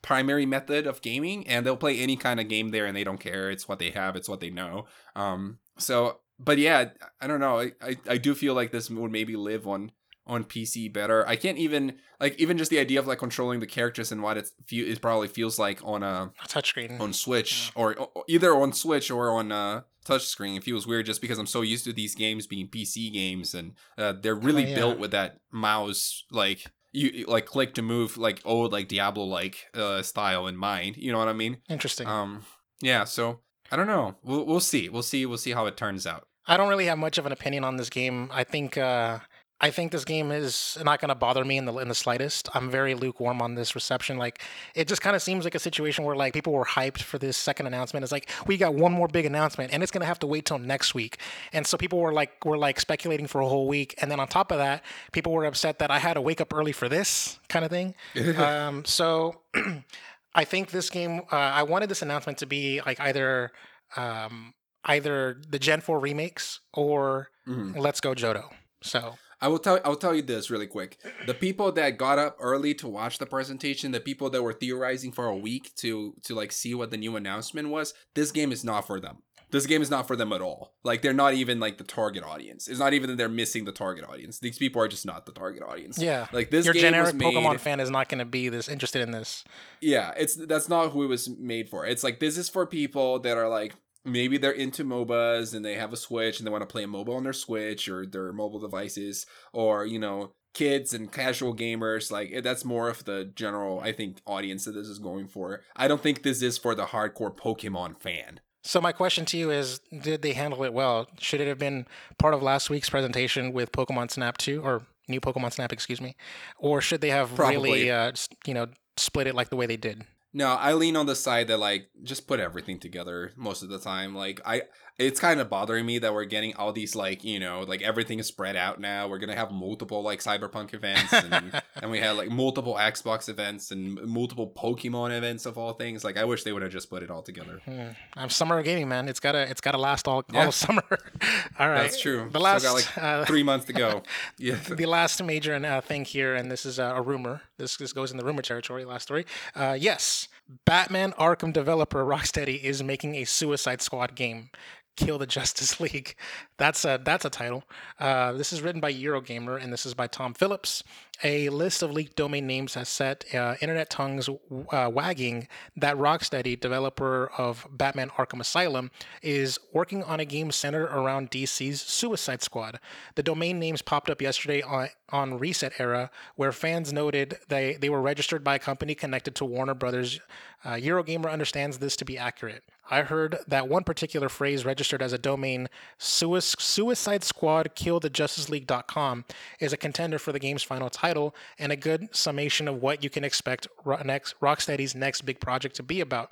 primary 0.01 0.45
method 0.45 0.85
of 0.85 1.01
gaming 1.01 1.47
and 1.47 1.65
they'll 1.65 1.77
play 1.77 1.97
any 1.99 2.15
kind 2.15 2.39
of 2.39 2.47
game 2.49 2.69
there 2.69 2.85
and 2.85 2.95
they 2.95 3.03
don't 3.03 3.19
care. 3.19 3.49
It's 3.49 3.67
what 3.67 3.79
they 3.79 3.91
have 3.91 4.15
it's 4.15 4.29
what 4.29 4.39
they 4.41 4.49
know. 4.49 4.85
Um 5.15 5.59
so 5.77 6.19
but 6.39 6.57
yeah 6.57 6.89
i 7.21 7.27
don't 7.27 7.39
know. 7.39 7.59
I 7.59 7.71
i, 7.81 7.95
I 8.09 8.17
do 8.17 8.35
feel 8.35 8.53
like 8.53 8.71
this 8.71 8.89
would 8.89 9.11
maybe 9.11 9.35
live 9.35 9.65
on 9.67 9.91
on 10.27 10.43
pc 10.43 10.91
better. 10.91 11.25
I 11.27 11.35
can't 11.35 11.57
even 11.57 11.97
like 12.19 12.35
even 12.39 12.57
just 12.57 12.71
the 12.71 12.79
idea 12.79 12.99
of 12.99 13.07
like 13.07 13.19
controlling 13.19 13.59
the 13.59 13.67
characters 13.67 14.11
and 14.11 14.21
what 14.23 14.37
it, 14.37 14.49
fe- 14.67 14.77
it 14.91 14.99
probably 15.01 15.27
feels 15.27 15.57
like 15.59 15.79
on 15.83 16.01
a 16.03 16.31
A 16.43 16.47
touchscreen. 16.47 16.99
on 16.99 17.13
Switch 17.13 17.71
or, 17.75 17.95
or 17.95 18.23
either 18.27 18.53
on 18.55 18.73
Switch 18.73 19.11
or 19.11 19.29
on 19.31 19.51
uh, 19.51 19.81
touchscreen. 20.05 20.55
It 20.57 20.63
feels 20.63 20.87
weird 20.87 21.05
just 21.05 21.19
because 21.21 21.37
I'm 21.37 21.47
so 21.47 21.61
used 21.61 21.83
to 21.85 21.93
these 21.93 22.15
games 22.15 22.47
being 22.47 22.67
PC 22.67 23.11
games 23.11 23.53
and 23.53 23.73
uh, 23.97 24.13
they're 24.21 24.35
really 24.35 24.65
Oh, 24.65 24.69
yeah. 24.69 24.75
built 24.75 24.99
with 24.99 25.11
that 25.11 25.39
mouse 25.51 26.23
like 26.31 26.65
you 26.93 27.25
like 27.27 27.45
click 27.45 27.73
to 27.73 27.81
move 27.81 28.17
like 28.17 28.41
old 28.45 28.71
like 28.71 28.87
Diablo 28.87 29.25
like 29.25 29.65
uh, 29.73 30.01
style 30.01 30.47
in 30.47 30.55
mind. 30.55 30.95
You 30.97 31.11
know 31.11 31.17
what 31.17 31.27
I 31.27 31.33
mean? 31.33 31.57
Interesting. 31.69 32.07
Um, 32.07 32.43
yeah. 32.81 33.03
So 33.03 33.39
I 33.71 33.75
don't 33.75 33.87
know. 33.87 34.15
We'll 34.23 34.45
we'll 34.45 34.59
see. 34.61 34.87
We'll 34.89 35.03
see. 35.03 35.25
We'll 35.25 35.37
see 35.37 35.51
how 35.51 35.65
it 35.65 35.75
turns 35.75 36.07
out. 36.07 36.27
I 36.47 36.55
don't 36.57 36.69
really 36.69 36.85
have 36.85 36.97
much 36.99 37.17
of 37.17 37.25
an 37.25 37.31
opinion 37.31 37.63
on 37.63 37.77
this 37.77 37.89
game. 37.89 38.29
I 38.31 38.43
think 38.43 38.77
uh, 38.77 39.19
I 39.61 39.71
think 39.71 39.93
this 39.93 40.03
game 40.03 40.31
is 40.31 40.77
not 40.83 40.99
going 40.99 41.09
to 41.09 41.15
bother 41.15 41.45
me 41.45 41.57
in 41.57 41.63
the 41.65 41.73
in 41.77 41.87
the 41.87 41.95
slightest. 41.95 42.49
I'm 42.53 42.69
very 42.69 42.93
lukewarm 42.93 43.41
on 43.41 43.55
this 43.55 43.73
reception. 43.73 44.17
Like 44.17 44.41
it 44.75 44.87
just 44.87 45.01
kind 45.01 45.15
of 45.15 45.21
seems 45.21 45.45
like 45.45 45.55
a 45.55 45.59
situation 45.59 46.03
where 46.03 46.15
like 46.15 46.33
people 46.33 46.51
were 46.51 46.65
hyped 46.65 47.01
for 47.01 47.17
this 47.17 47.37
second 47.37 47.65
announcement. 47.67 48.03
It's 48.03 48.11
like 48.11 48.29
we 48.47 48.57
got 48.57 48.73
one 48.73 48.91
more 48.91 49.07
big 49.07 49.25
announcement, 49.25 49.71
and 49.73 49.81
it's 49.81 49.93
going 49.93 50.01
to 50.01 50.07
have 50.07 50.19
to 50.19 50.27
wait 50.27 50.45
till 50.45 50.59
next 50.59 50.93
week. 50.93 51.19
And 51.53 51.65
so 51.65 51.77
people 51.77 51.99
were 51.99 52.11
like 52.11 52.43
were 52.43 52.57
like 52.57 52.81
speculating 52.81 53.27
for 53.27 53.39
a 53.39 53.47
whole 53.47 53.67
week, 53.67 53.95
and 54.01 54.11
then 54.11 54.19
on 54.19 54.27
top 54.27 54.51
of 54.51 54.57
that, 54.57 54.83
people 55.13 55.31
were 55.31 55.45
upset 55.45 55.79
that 55.79 55.89
I 55.89 55.99
had 55.99 56.15
to 56.15 56.21
wake 56.21 56.41
up 56.41 56.53
early 56.53 56.73
for 56.73 56.89
this 56.89 57.39
kind 57.47 57.63
of 57.63 57.71
thing. 57.71 57.95
um, 58.37 58.83
so 58.83 59.41
I 60.35 60.43
think 60.43 60.71
this 60.71 60.89
game. 60.89 61.21
Uh, 61.31 61.35
I 61.37 61.63
wanted 61.63 61.87
this 61.89 62.01
announcement 62.01 62.39
to 62.39 62.45
be 62.45 62.81
like 62.85 62.99
either. 62.99 63.51
Um, 63.95 64.53
either 64.87 65.41
the 65.49 65.57
Gen 65.57 65.81
4 65.81 65.99
remakes 65.99 66.59
or 66.71 67.29
Mhm. 67.47 67.75
Let's 67.75 67.99
Go 68.01 68.13
Johto. 68.13 68.51
So 68.83 69.15
I 69.41 69.47
will 69.47 69.59
tell 69.59 69.79
I'll 69.85 69.95
tell 69.95 70.15
you 70.15 70.21
this 70.21 70.49
really 70.49 70.67
quick. 70.67 70.99
The 71.27 71.33
people 71.33 71.71
that 71.73 71.97
got 71.97 72.17
up 72.19 72.37
early 72.39 72.73
to 72.75 72.87
watch 72.87 73.17
the 73.17 73.25
presentation, 73.25 73.91
the 73.91 73.99
people 73.99 74.29
that 74.29 74.41
were 74.41 74.53
theorizing 74.53 75.11
for 75.11 75.25
a 75.27 75.35
week 75.35 75.73
to 75.77 76.15
to 76.23 76.35
like 76.35 76.51
see 76.51 76.73
what 76.73 76.91
the 76.91 76.97
new 76.97 77.15
announcement 77.15 77.69
was, 77.69 77.93
this 78.13 78.31
game 78.31 78.51
is 78.51 78.63
not 78.63 78.87
for 78.87 78.99
them. 78.99 79.17
This 79.51 79.67
game 79.67 79.81
is 79.81 79.91
not 79.91 80.07
for 80.07 80.15
them 80.15 80.33
at 80.33 80.41
all. 80.41 80.73
Like 80.83 81.01
they're 81.01 81.13
not 81.13 81.33
even 81.35 81.59
like 81.59 81.77
the 81.77 81.83
target 81.83 82.23
audience. 82.23 82.67
It's 82.67 82.79
not 82.79 82.93
even 82.93 83.09
that 83.09 83.17
they're 83.17 83.29
missing 83.29 83.63
the 83.63 83.71
target 83.71 84.03
audience. 84.03 84.39
These 84.39 84.57
people 84.57 84.81
are 84.81 84.87
just 84.87 85.05
not 85.05 85.25
the 85.25 85.31
target 85.31 85.63
audience. 85.63 85.99
yeah, 85.99 86.27
Like 86.33 86.49
this 86.49 86.65
your 86.65 86.73
game 86.73 86.81
generic 86.81 87.13
was 87.13 87.13
made, 87.13 87.33
Pokemon 87.35 87.59
fan 87.59 87.79
is 87.79 87.89
not 87.91 88.09
going 88.09 88.19
to 88.19 88.25
be 88.25 88.49
this 88.49 88.67
interested 88.67 89.01
in 89.03 89.11
this. 89.11 89.43
yeah, 89.81 90.11
it's 90.17 90.35
that's 90.35 90.67
not 90.67 90.89
who 90.91 91.03
it 91.03 91.07
was 91.07 91.29
made 91.29 91.69
for. 91.69 91.85
It's 91.85 92.03
like 92.03 92.19
this 92.19 92.37
is 92.37 92.49
for 92.49 92.65
people 92.65 93.19
that 93.19 93.37
are 93.37 93.47
like 93.47 93.75
maybe 94.05 94.37
they're 94.37 94.51
into 94.51 94.85
MOBAs 94.85 95.53
and 95.53 95.65
they 95.65 95.75
have 95.75 95.91
a 95.91 95.97
Switch 95.97 96.39
and 96.39 96.47
they 96.47 96.51
want 96.51 96.61
to 96.61 96.71
play 96.71 96.83
a 96.83 96.87
MOBA 96.87 97.15
on 97.15 97.23
their 97.23 97.33
Switch 97.33 97.89
or 97.89 98.05
their 98.05 98.31
mobile 98.31 98.59
devices, 98.59 99.25
or 99.53 99.85
you 99.85 99.99
know, 99.99 100.31
kids 100.53 100.93
and 100.93 101.11
casual 101.11 101.55
gamers. 101.55 102.11
Like 102.11 102.31
eh, 102.33 102.41
that's 102.41 102.65
more 102.65 102.89
of 102.89 103.05
the 103.05 103.25
general, 103.35 103.79
I 103.79 103.91
think, 103.91 104.21
audience 104.25 104.65
that 104.65 104.71
this 104.71 104.87
is 104.87 104.99
going 104.99 105.27
for. 105.27 105.61
I 105.75 105.87
don't 105.87 106.01
think 106.01 106.23
this 106.23 106.41
is 106.41 106.57
for 106.57 106.75
the 106.75 106.85
hardcore 106.85 107.35
Pokemon 107.35 107.99
fan. 107.99 108.39
So 108.63 108.81
my 108.81 108.91
question 108.91 109.25
to 109.25 109.37
you 109.37 109.51
is, 109.51 109.79
did 110.01 110.23
they 110.23 110.33
handle 110.33 110.63
it 110.63 110.73
well? 110.73 111.07
Should 111.19 111.39
it 111.39 111.47
have 111.47 111.59
been 111.59 111.85
part 112.17 112.33
of 112.33 112.41
last 112.41 112.67
week's 112.67 112.89
presentation 112.89 113.53
with 113.53 113.71
Pokemon 113.71 114.09
Snap 114.09 114.39
2 114.39 114.59
or 114.63 114.87
new 115.07 115.21
Pokemon 115.21 115.53
Snap, 115.53 115.71
excuse 115.71 116.01
me, 116.01 116.15
or 116.57 116.81
should 116.81 117.01
they 117.01 117.11
have 117.11 117.35
Probably. 117.35 117.55
really, 117.55 117.91
uh, 117.91 118.11
you 118.47 118.55
know, 118.55 118.67
split 118.97 119.27
it 119.27 119.35
like 119.35 119.49
the 119.49 119.55
way 119.55 119.67
they 119.67 119.77
did? 119.77 120.03
No, 120.35 120.49
I 120.49 120.73
lean 120.73 120.97
on 120.97 121.05
the 121.05 121.15
side 121.15 121.47
that 121.47 121.59
like 121.59 121.87
just 122.03 122.27
put 122.27 122.41
everything 122.41 122.77
together 122.77 123.31
most 123.37 123.63
of 123.63 123.69
the 123.69 123.79
time. 123.79 124.13
Like 124.13 124.41
I 124.45 124.63
it's 124.97 125.19
kind 125.19 125.41
of 125.41 125.49
bothering 125.49 125.85
me 125.85 125.99
that 125.99 126.13
we're 126.13 126.23
getting 126.25 126.55
all 126.55 126.71
these 126.71 126.95
like, 126.95 127.23
you 127.23 127.37
know, 127.39 127.61
like 127.67 127.81
everything 127.81 128.17
is 128.19 128.27
spread 128.27 128.55
out 128.55 128.79
now. 128.79 129.07
We're 129.09 129.17
going 129.17 129.29
to 129.29 129.35
have 129.35 129.51
multiple 129.51 130.01
like 130.01 130.19
Cyberpunk 130.21 130.73
events 130.73 131.11
and 131.11 131.61
and 131.81 131.91
we 131.91 131.99
had 131.99 132.11
like 132.11 132.29
multiple 132.29 132.75
Xbox 132.75 133.27
events 133.27 133.71
and 133.71 134.01
multiple 134.03 134.47
Pokemon 134.55 135.17
events 135.17 135.45
of 135.45 135.57
all 135.57 135.73
things. 135.73 136.03
Like 136.05 136.15
I 136.17 136.23
wish 136.23 136.43
they 136.43 136.53
would 136.53 136.61
have 136.61 136.71
just 136.71 136.89
put 136.89 137.03
it 137.03 137.11
all 137.11 137.21
together. 137.21 137.59
Hmm. 137.65 137.89
I'm 138.13 138.29
summer 138.29 138.63
gaming, 138.63 138.87
man. 138.87 139.09
It's 139.09 139.19
gotta, 139.19 139.49
it's 139.49 139.59
gotta 139.61 139.77
last 139.77 140.07
all, 140.07 140.19
all 140.19 140.23
Yeah. 140.31 140.47
of 140.47 140.53
summer. 140.55 140.83
all 141.59 141.67
right, 141.69 141.83
That's 141.83 141.99
true. 141.99 142.23
The 142.31 142.39
Still 142.39 142.41
last, 142.41 142.63
got, 142.63 142.73
like, 142.73 142.97
uh, 142.97 143.25
3 143.25 143.43
months 143.43 143.65
to 143.65 143.73
go. 143.73 144.03
Yeah. 144.37 144.55
the 144.69 144.85
last 144.85 145.21
major 145.23 145.55
uh, 145.55 145.81
thing 145.81 146.05
here, 146.05 146.35
and 146.35 146.49
this 146.51 146.65
is 146.65 146.79
uh, 146.79 146.93
a 146.95 147.01
rumor. 147.01 147.41
This 147.57 147.77
this 147.77 147.93
goes 147.93 148.11
in 148.11 148.17
the 148.17 148.23
rumor 148.25 148.41
territory. 148.41 148.85
Last 148.85 149.03
story. 149.03 149.25
Uh, 149.55 149.75
yes, 149.79 150.27
Batman 150.65 151.11
Arkham 151.13 151.51
developer 151.53 152.03
Rocksteady 152.05 152.61
is 152.61 152.83
making 152.83 153.15
a 153.15 153.23
Suicide 153.25 153.81
Squad 153.81 154.15
game. 154.15 154.49
Kill 154.95 155.17
the 155.17 155.25
Justice 155.27 155.79
League. 155.79 156.15
That's 156.57 156.85
a 156.85 156.99
that's 157.03 157.25
a 157.25 157.29
title. 157.29 157.65
Uh, 157.99 158.31
this 158.31 158.53
is 158.53 158.61
written 158.61 158.79
by 158.79 158.93
Eurogamer, 158.93 159.61
and 159.61 159.73
this 159.73 159.85
is 159.85 159.93
by 159.93 160.07
Tom 160.07 160.33
Phillips. 160.33 160.83
A 161.23 161.49
list 161.49 161.81
of 161.81 161.91
leaked 161.91 162.15
domain 162.15 162.45
names 162.45 162.73
has 162.73 162.89
set 162.89 163.23
uh, 163.33 163.55
internet 163.61 163.89
tongues 163.89 164.29
uh, 164.29 164.89
wagging 164.93 165.47
that 165.77 165.95
Rocksteady, 165.95 166.59
developer 166.59 167.31
of 167.37 167.65
Batman 167.71 168.09
Arkham 168.17 168.41
Asylum, 168.41 168.91
is 169.21 169.57
working 169.71 170.03
on 170.03 170.19
a 170.19 170.25
game 170.25 170.51
centered 170.51 170.87
around 170.87 171.31
DC's 171.31 171.81
Suicide 171.81 172.41
Squad. 172.41 172.79
The 173.15 173.23
domain 173.23 173.59
names 173.59 173.81
popped 173.81 174.09
up 174.09 174.21
yesterday 174.21 174.61
on, 174.61 174.89
on 175.09 175.39
Reset 175.39 175.73
Era, 175.79 176.11
where 176.35 176.51
fans 176.51 176.91
noted 176.91 177.37
they, 177.47 177.75
they 177.75 177.89
were 177.89 178.01
registered 178.01 178.43
by 178.43 178.55
a 178.55 178.59
company 178.59 178.93
connected 178.93 179.35
to 179.35 179.45
Warner 179.45 179.73
Brothers. 179.73 180.19
Uh, 180.65 180.71
Eurogamer 180.73 181.31
understands 181.31 181.77
this 181.77 181.95
to 181.95 182.05
be 182.05 182.17
accurate. 182.17 182.63
I 182.89 183.01
heard 183.01 183.37
that 183.47 183.67
one 183.67 183.83
particular 183.83 184.29
phrase 184.29 184.63
registered 184.63 185.01
as 185.01 185.11
a 185.11 185.17
domain, 185.17 185.69
Sui- 185.97 186.41
Suicide 186.59 187.23
Squad 187.23 187.71
Kill 187.75 187.99
the 187.99 188.09
Justice 188.09 188.49
League.com, 188.49 189.25
is 189.59 189.73
a 189.73 189.77
contender 189.77 190.19
for 190.19 190.31
the 190.31 190.39
game's 190.39 190.63
final 190.63 190.89
title 190.89 191.35
and 191.57 191.71
a 191.71 191.75
good 191.75 192.15
summation 192.15 192.67
of 192.67 192.81
what 192.81 193.03
you 193.03 193.09
can 193.09 193.23
expect 193.23 193.67
Rocksteady's 193.85 194.95
next 194.95 195.21
big 195.21 195.39
project 195.39 195.75
to 195.77 195.83
be 195.83 196.01
about. 196.01 196.31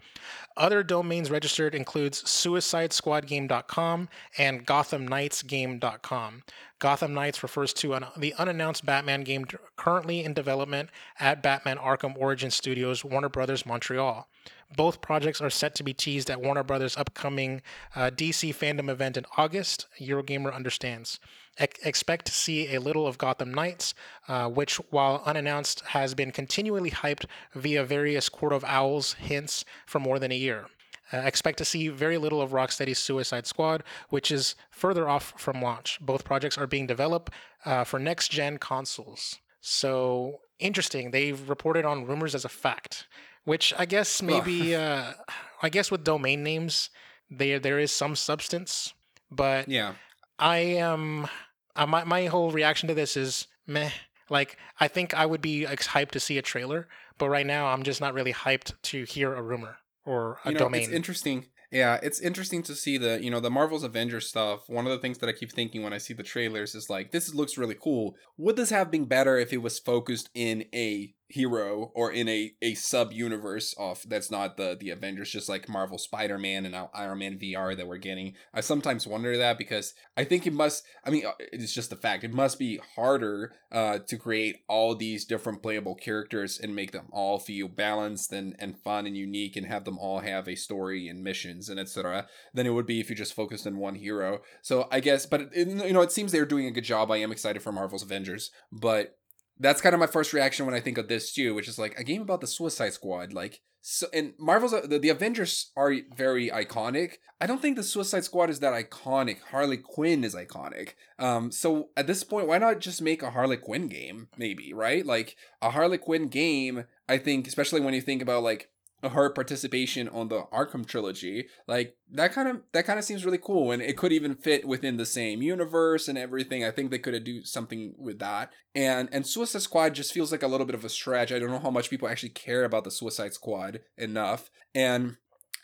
Other 0.56 0.84
domains 0.84 1.32
registered 1.32 1.74
includes 1.74 2.24
suicidesquadgame.com 2.24 4.10
and 4.38 4.68
gothamknightsgame.com. 4.68 6.44
Gotham 6.80 7.14
Knights 7.14 7.42
refers 7.42 7.72
to 7.74 7.94
an, 7.94 8.06
the 8.18 8.34
unannounced 8.34 8.86
Batman 8.86 9.24
game 9.24 9.46
currently 9.78 10.24
in 10.24 10.34
development 10.34 10.90
at 11.20 11.42
Batman 11.42 11.78
Arkham 11.78 12.14
Origin 12.18 12.52
Studios, 12.52 13.06
Warner 13.06 13.30
Brothers 13.30 13.66
Montreal. 13.66 14.28
Both 14.76 15.02
projects 15.02 15.42
are 15.42 15.50
set 15.50 15.76
to 15.76 15.84
be 15.84 15.94
teased 15.94 16.30
at 16.30 16.42
Warner 16.42 16.64
Brothers' 16.64 16.98
upcoming 16.98 17.62
uh, 17.96 18.10
DC 18.10 18.56
fandom 18.56 18.90
event 18.90 19.18
in 19.18 19.26
August. 19.38 19.88
Eurogamer 20.00 20.54
understands. 20.54 21.20
Ex- 21.58 21.80
expect 21.86 22.26
to 22.26 22.32
see 22.32 22.74
a 22.74 22.80
little 22.80 23.06
of 23.06 23.18
Gotham 23.18 23.54
Knights, 23.54 23.94
uh, 24.28 24.50
which, 24.50 24.78
while 24.90 25.22
unannounced, 25.26 25.82
has 25.88 26.16
been 26.16 26.32
continually 26.32 26.92
hyped 26.92 27.26
via 27.54 27.84
various 27.84 28.30
Court 28.30 28.54
of 28.54 28.64
Owls 28.64 29.14
hints 29.14 29.64
for 29.86 30.00
more 30.00 30.18
than 30.18 30.32
a 30.32 30.36
year. 30.36 30.66
Uh, 31.12 31.18
expect 31.18 31.60
to 31.60 31.66
see 31.66 31.90
very 31.90 32.18
little 32.18 32.42
of 32.42 32.52
Rocksteady's 32.54 32.98
Suicide 32.98 33.46
Squad, 33.46 33.84
which 34.10 34.32
is 34.32 34.56
further 34.72 35.08
off 35.08 35.34
from 35.38 35.62
launch. 35.62 36.00
Both 36.02 36.24
projects 36.24 36.58
are 36.58 36.66
being 36.66 36.88
developed 36.88 37.32
uh, 37.66 37.84
for 37.84 38.00
next 38.00 38.30
gen 38.30 38.58
consoles. 38.58 39.38
So, 39.62 40.40
interesting. 40.60 41.12
They've 41.12 41.48
reported 41.48 41.86
on 41.86 42.08
rumors 42.08 42.34
as 42.34 42.46
a 42.46 42.50
fact, 42.50 43.08
which 43.46 43.74
I 43.78 43.86
guess 43.86 44.22
maybe, 44.32 44.76
uh, 44.76 45.14
I 45.62 45.70
guess 45.70 45.92
with 45.92 46.04
domain 46.04 46.44
names, 46.44 46.90
there 47.30 47.60
there 47.60 47.80
is 47.80 47.92
some 47.92 48.16
substance, 48.16 48.94
but 49.32 49.68
Yeah. 49.68 49.96
I 50.40 50.58
am 50.58 51.28
uh, 51.76 51.86
my 51.86 52.04
my 52.04 52.26
whole 52.26 52.52
reaction 52.52 52.88
to 52.90 52.94
this 52.94 53.16
is 53.18 53.48
meh. 53.68 53.92
Like 54.30 54.58
I 54.80 54.88
think 54.88 55.14
I 55.14 55.26
would 55.26 55.42
be 55.42 55.66
hyped 55.66 56.12
to 56.12 56.20
see 56.20 56.38
a 56.38 56.42
trailer, 56.42 56.88
but 57.18 57.30
right 57.30 57.46
now 57.46 57.68
I'm 57.68 57.84
just 57.84 58.02
not 58.02 58.14
really 58.14 58.34
hyped 58.34 58.74
to 58.84 59.04
hear 59.04 59.34
a 59.34 59.42
rumor 59.42 59.78
or 60.06 60.40
a 60.44 60.50
you 60.50 60.54
know, 60.54 60.60
domain. 60.60 60.82
It's 60.84 60.92
interesting. 60.92 61.48
Yeah, 61.72 62.00
it's 62.04 62.20
interesting 62.20 62.62
to 62.64 62.76
see 62.76 63.00
the 63.00 63.24
you 63.24 63.32
know 63.32 63.40
the 63.40 63.50
Marvel's 63.50 63.84
Avengers 63.84 64.28
stuff. 64.30 64.70
One 64.70 64.86
of 64.86 64.92
the 64.92 65.00
things 65.00 65.18
that 65.20 65.30
I 65.30 65.34
keep 65.34 65.52
thinking 65.52 65.82
when 65.82 65.94
I 65.94 65.98
see 65.98 66.14
the 66.14 66.24
trailers 66.24 66.76
is 66.76 66.90
like, 66.90 67.12
this 67.12 67.34
looks 67.34 67.58
really 67.58 67.76
cool. 67.80 68.16
Would 68.38 68.56
this 68.58 68.70
have 68.70 68.92
been 68.92 69.06
better 69.06 69.38
if 69.38 69.52
it 69.52 69.62
was 69.62 69.80
focused 69.80 70.30
in 70.36 70.66
a 70.74 71.14
hero 71.28 71.92
or 71.96 72.12
in 72.12 72.28
a 72.30 72.54
a 72.62 72.76
sub 72.76 73.12
universe 73.12 73.74
of 73.78 74.04
that's 74.08 74.30
not 74.30 74.58
the 74.58 74.78
the 74.80 74.90
Avengers, 74.90 75.32
just 75.32 75.50
like 75.50 75.70
Marvel 75.70 75.98
Spider 75.98 76.38
Man 76.38 76.66
and 76.66 76.74
now 76.74 76.90
Iron 76.94 77.20
Man 77.20 77.40
VR 77.40 77.76
that 77.76 77.88
we're 77.88 77.98
getting? 77.98 78.34
I 78.54 78.62
sometimes 78.62 79.08
wonder 79.08 79.36
that 79.38 79.58
because 79.58 79.94
I 80.16 80.24
think 80.24 80.46
it 80.46 80.54
must. 80.54 80.84
I 81.04 81.10
mean, 81.10 81.26
uh, 81.26 81.32
it's 81.52 81.74
just 81.74 81.92
a 81.92 81.96
fact 81.96 82.24
it 82.24 82.34
must 82.34 82.60
be 82.60 82.80
harder 82.96 83.54
uh, 83.72 84.00
to 84.08 84.18
create 84.18 84.58
all 84.68 84.96
these 84.96 85.26
different 85.26 85.62
playable 85.62 85.96
characters 85.96 86.60
and 86.60 86.76
make 86.76 86.92
them 86.92 87.08
all 87.12 87.40
feel 87.40 87.68
balanced 87.68 88.32
and 88.32 88.56
and 88.60 88.78
fun 88.80 89.08
and 89.08 89.18
unique 89.18 89.56
and 89.56 89.68
have 89.68 89.86
them 89.86 89.98
all 89.98 90.20
have 90.20 90.48
a 90.48 90.56
story 90.56 91.08
and 91.08 91.24
missions 91.24 91.70
and 91.70 91.80
etc. 91.80 92.28
Than 92.54 92.68
it 92.68 92.72
would 92.72 92.86
be 92.86 93.00
if 93.00 93.10
you 93.10 93.16
just 93.16 93.34
focused 93.34 93.66
on 93.66 93.78
one 93.78 93.96
hero. 93.96 94.42
So 94.62 94.88
I 94.92 95.00
guess, 95.00 95.26
but 95.26 95.50
it, 95.54 95.68
you 95.68 95.94
know, 95.94 96.02
it 96.02 96.12
seems 96.12 96.32
they're 96.32 96.46
doing 96.46 96.68
a 96.68 96.72
good 96.72 96.84
job. 96.84 97.12
I 97.12 97.18
am 97.18 97.32
excited 97.32 97.62
for 97.62 97.72
Marvel's 97.72 98.04
Avengers, 98.04 98.52
but 98.72 99.18
that's 99.60 99.82
kind 99.82 99.94
of 99.94 100.00
my 100.00 100.08
first 100.08 100.34
reaction 100.34 100.66
when 100.66 100.76
I 100.76 100.80
think 100.80 100.98
of 100.98 101.08
this 101.08 101.34
too, 101.34 101.54
which 101.54 101.68
is 101.68 101.80
like 101.80 101.98
a 101.98 102.04
game 102.04 102.22
about 102.22 102.42
the 102.42 102.48
Suicide 102.48 102.94
Squad. 102.94 103.34
Like, 103.34 103.62
so, 103.82 104.08
and 104.14 104.34
Marvel's 104.40 104.72
the, 104.72 104.98
the 104.98 105.10
Avengers 105.10 105.72
are 105.76 105.94
very 106.16 106.50
iconic. 106.50 107.16
I 107.42 107.48
don't 107.48 107.62
think 107.62 107.76
the 107.76 107.84
Suicide 107.84 108.24
Squad 108.24 108.50
is 108.50 108.62
that 108.62 108.74
iconic. 108.74 109.42
Harley 109.52 109.78
Quinn 109.78 110.24
is 110.24 110.36
iconic. 110.36 110.94
Um, 111.20 111.52
so 111.52 111.90
at 111.98 112.08
this 112.08 112.24
point, 112.24 112.48
why 112.48 112.58
not 112.58 112.80
just 112.80 113.02
make 113.02 113.22
a 113.22 113.32
Harley 113.32 113.58
Quinn 113.58 113.88
game? 113.88 114.30
Maybe 114.38 114.74
right, 114.74 115.06
like 115.06 115.36
a 115.62 115.72
Harley 115.72 115.98
Quinn 115.98 116.30
game. 116.30 116.86
I 117.10 117.18
think, 117.18 117.48
especially 117.48 117.82
when 117.82 117.94
you 117.94 118.02
think 118.02 118.22
about 118.22 118.44
like 118.44 118.70
her 119.04 119.30
participation 119.30 120.08
on 120.10 120.30
the 120.30 120.44
Arkham 120.54 120.86
trilogy, 120.86 121.48
like 121.68 121.96
that 122.12 122.34
kind 122.34 122.48
of 122.48 122.62
that 122.72 122.86
kind 122.86 123.00
of 123.00 123.06
seems 123.06 123.26
really 123.26 123.38
cool, 123.38 123.72
and 123.72 123.82
it 123.82 123.98
could 123.98 124.12
even 124.12 124.36
fit 124.36 124.68
within 124.68 124.98
the 124.98 125.06
same 125.06 125.42
universe 125.42 126.08
and 126.08 126.18
everything. 126.18 126.64
I 126.64 126.72
think 126.72 126.92
they 126.92 127.00
could 127.00 127.24
do 127.24 127.44
something 127.44 127.94
with 127.98 128.20
that. 128.20 128.52
And 128.76 129.10
and 129.12 129.26
Suicide 129.26 129.62
Squad 129.62 129.94
just 129.94 130.14
feels 130.14 130.32
like 130.32 130.44
a 130.44 130.48
little 130.48 130.66
bit 130.66 130.76
of 130.76 130.86
a 130.86 130.90
stretch. 130.90 131.32
I 131.32 131.40
don't 131.40 131.52
know 131.52 131.60
how 131.60 131.72
much 131.72 131.90
people 131.90 132.08
actually 132.08 132.30
care 132.30 132.64
about 132.64 132.84
the 132.84 132.92
Suicide 132.92 133.34
Squad 133.34 133.82
enough, 133.98 134.50
and. 134.74 135.18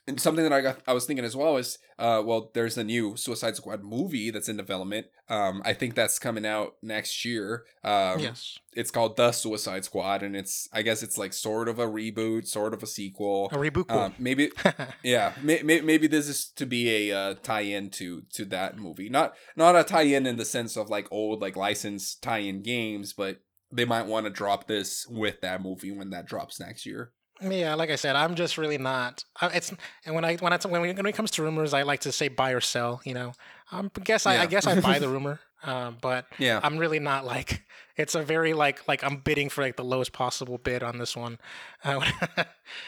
And 0.10 0.19
something 0.19 0.44
that 0.44 0.53
I 0.53 0.61
got, 0.61 0.80
I 0.88 0.94
was 0.94 1.06
thinking 1.06 1.26
as 1.26 1.36
well 1.36 1.57
is, 1.57 1.77
uh, 1.98 2.22
well, 2.26 2.52
there's 2.53 2.77
a 2.77 2.84
new 2.84 3.15
Suicide 3.15 3.56
Squad 3.56 3.84
movie 3.84 4.31
that's 4.31 4.49
in 4.49 4.57
development. 4.57 5.07
Um, 5.30 5.61
I 5.64 5.73
think 5.73 5.95
that's 5.95 6.19
coming 6.19 6.45
out 6.45 6.76
next 6.81 7.23
year. 7.23 7.65
Um, 7.84 8.19
yes, 8.19 8.57
it's 8.73 8.91
called 8.91 9.15
The 9.18 9.31
Suicide 9.31 9.86
Squad, 9.86 10.23
and 10.23 10.36
it's, 10.36 10.68
I 10.73 10.81
guess 10.81 11.03
it's 11.03 11.18
like 11.18 11.34
sort 11.34 11.69
of 11.69 11.80
a 11.80 11.88
reboot, 11.88 12.48
sort 12.48 12.73
of 12.73 12.81
a 12.81 12.88
sequel. 12.88 13.49
a 13.52 13.57
reboot. 13.57 13.90
Um, 13.91 14.14
maybe 14.18 14.52
yeah 15.03 15.34
may, 15.41 15.61
may, 15.61 15.81
maybe 15.81 16.07
this 16.07 16.27
is 16.27 16.48
to 16.56 16.65
be 16.65 17.10
a 17.10 17.18
uh, 17.18 17.36
tie-in 17.41 17.90
to 17.91 18.23
to 18.34 18.45
that 18.45 18.77
movie 18.77 19.10
not 19.10 19.34
not 19.56 19.76
a 19.76 19.84
tie-in 19.84 20.26
in 20.26 20.38
the 20.38 20.45
sense 20.45 20.77
of 20.77 20.90
like 20.90 21.07
old 21.11 21.41
like 21.41 21.56
licensed 21.56 22.22
tie-in 22.22 22.61
games 22.61 23.14
but 23.14 23.41
they 23.72 23.86
might 23.86 24.07
want 24.07 24.26
to 24.26 24.30
drop 24.31 24.68
this 24.68 25.07
with 25.07 25.41
that 25.41 25.61
movie 25.61 25.91
when 25.91 26.10
that 26.10 26.26
drops 26.26 26.60
next 26.60 26.86
year 26.86 27.11
Yeah, 27.41 27.76
like 27.76 27.90
I 27.90 27.95
said, 27.95 28.16
I'm 28.16 28.36
just 28.36 28.57
really 28.57 28.78
not. 28.78 29.24
It's 29.41 29.74
and 30.06 30.14
when 30.16 30.26
I 30.26 30.36
when 30.38 30.52
I 30.53 30.57
when, 30.68 30.82
we- 30.82 30.94
when 30.94 31.06
it 31.06 31.14
comes 31.16 31.32
to 31.32 31.44
rumors, 31.44 31.74
I 31.74 31.84
like 31.84 32.02
to 32.02 32.11
say 32.11 32.28
buy 32.28 32.52
or 32.52 32.61
sell. 32.61 33.02
You 33.06 33.14
know, 33.14 33.34
um, 33.72 33.91
guess 34.03 34.26
I, 34.26 34.36
Yeah. 34.36 34.41
I 34.41 34.45
guess 34.48 34.68
I 34.68 34.80
buy 34.82 34.99
the 34.99 35.07
rumor, 35.16 35.40
um, 35.64 35.98
but 36.02 36.26
yeah 36.38 36.60
I'm 36.64 36.78
really 36.78 36.99
not 36.99 37.26
like. 37.26 37.64
It's 37.95 38.16
a 38.16 38.22
very 38.24 38.53
like 38.53 38.88
like 38.88 39.03
I'm 39.03 39.18
bidding 39.18 39.49
for 39.49 39.61
like 39.61 39.76
the 39.76 39.84
lowest 39.84 40.14
possible 40.14 40.57
bid 40.57 40.84
on 40.84 40.98
this 40.99 41.16
one. 41.18 41.38
Uh, 41.84 42.02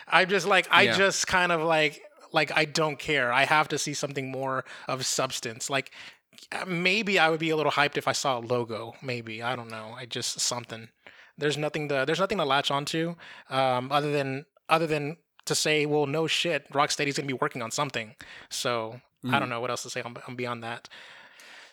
I'm 0.08 0.30
just 0.30 0.48
like 0.48 0.68
I 0.72 0.84
Yeah. 0.84 0.98
just 0.98 1.28
kind 1.28 1.52
of 1.52 1.62
like 1.62 2.02
like 2.34 2.52
I 2.56 2.66
don't 2.66 2.98
care. 3.00 3.32
I 3.32 3.46
have 3.46 3.68
to 3.70 3.78
see 3.78 3.94
something 3.94 4.32
more 4.32 4.64
of 4.88 5.06
substance. 5.06 5.70
Like 5.70 5.92
maybe 6.68 7.20
I 7.20 7.30
would 7.30 7.40
be 7.40 7.50
a 7.50 7.56
little 7.56 7.72
hyped 7.72 7.98
if 7.98 8.08
I 8.08 8.14
saw 8.14 8.40
a 8.40 8.42
logo. 8.42 8.96
Maybe 9.02 9.42
I 9.44 9.56
don't 9.56 9.70
know. 9.70 9.94
I 9.98 10.06
just 10.06 10.40
something. 10.40 10.90
There's 11.42 11.58
nothing 11.58 11.90
to 11.90 12.04
there's 12.08 12.20
nothing 12.20 12.38
to 12.38 12.46
latch 12.46 12.72
onto 12.72 13.16
um, 13.50 13.92
other 13.92 14.12
than 14.14 14.46
other 14.70 14.88
than 14.88 15.18
to 15.46 15.56
say, 15.56 15.86
well, 15.86 16.06
no 16.06 16.28
shit, 16.28 16.72
Rocksteady's 16.72 17.18
gonna 17.18 17.28
be 17.28 17.34
working 17.34 17.62
on 17.62 17.72
something. 17.72 18.16
So 18.50 19.02
I 19.30 19.38
don't 19.40 19.50
know 19.50 19.60
what 19.60 19.70
else 19.70 19.84
to 19.84 19.90
say 19.90 20.02
on, 20.02 20.16
on 20.28 20.36
beyond 20.36 20.64
that. 20.64 20.88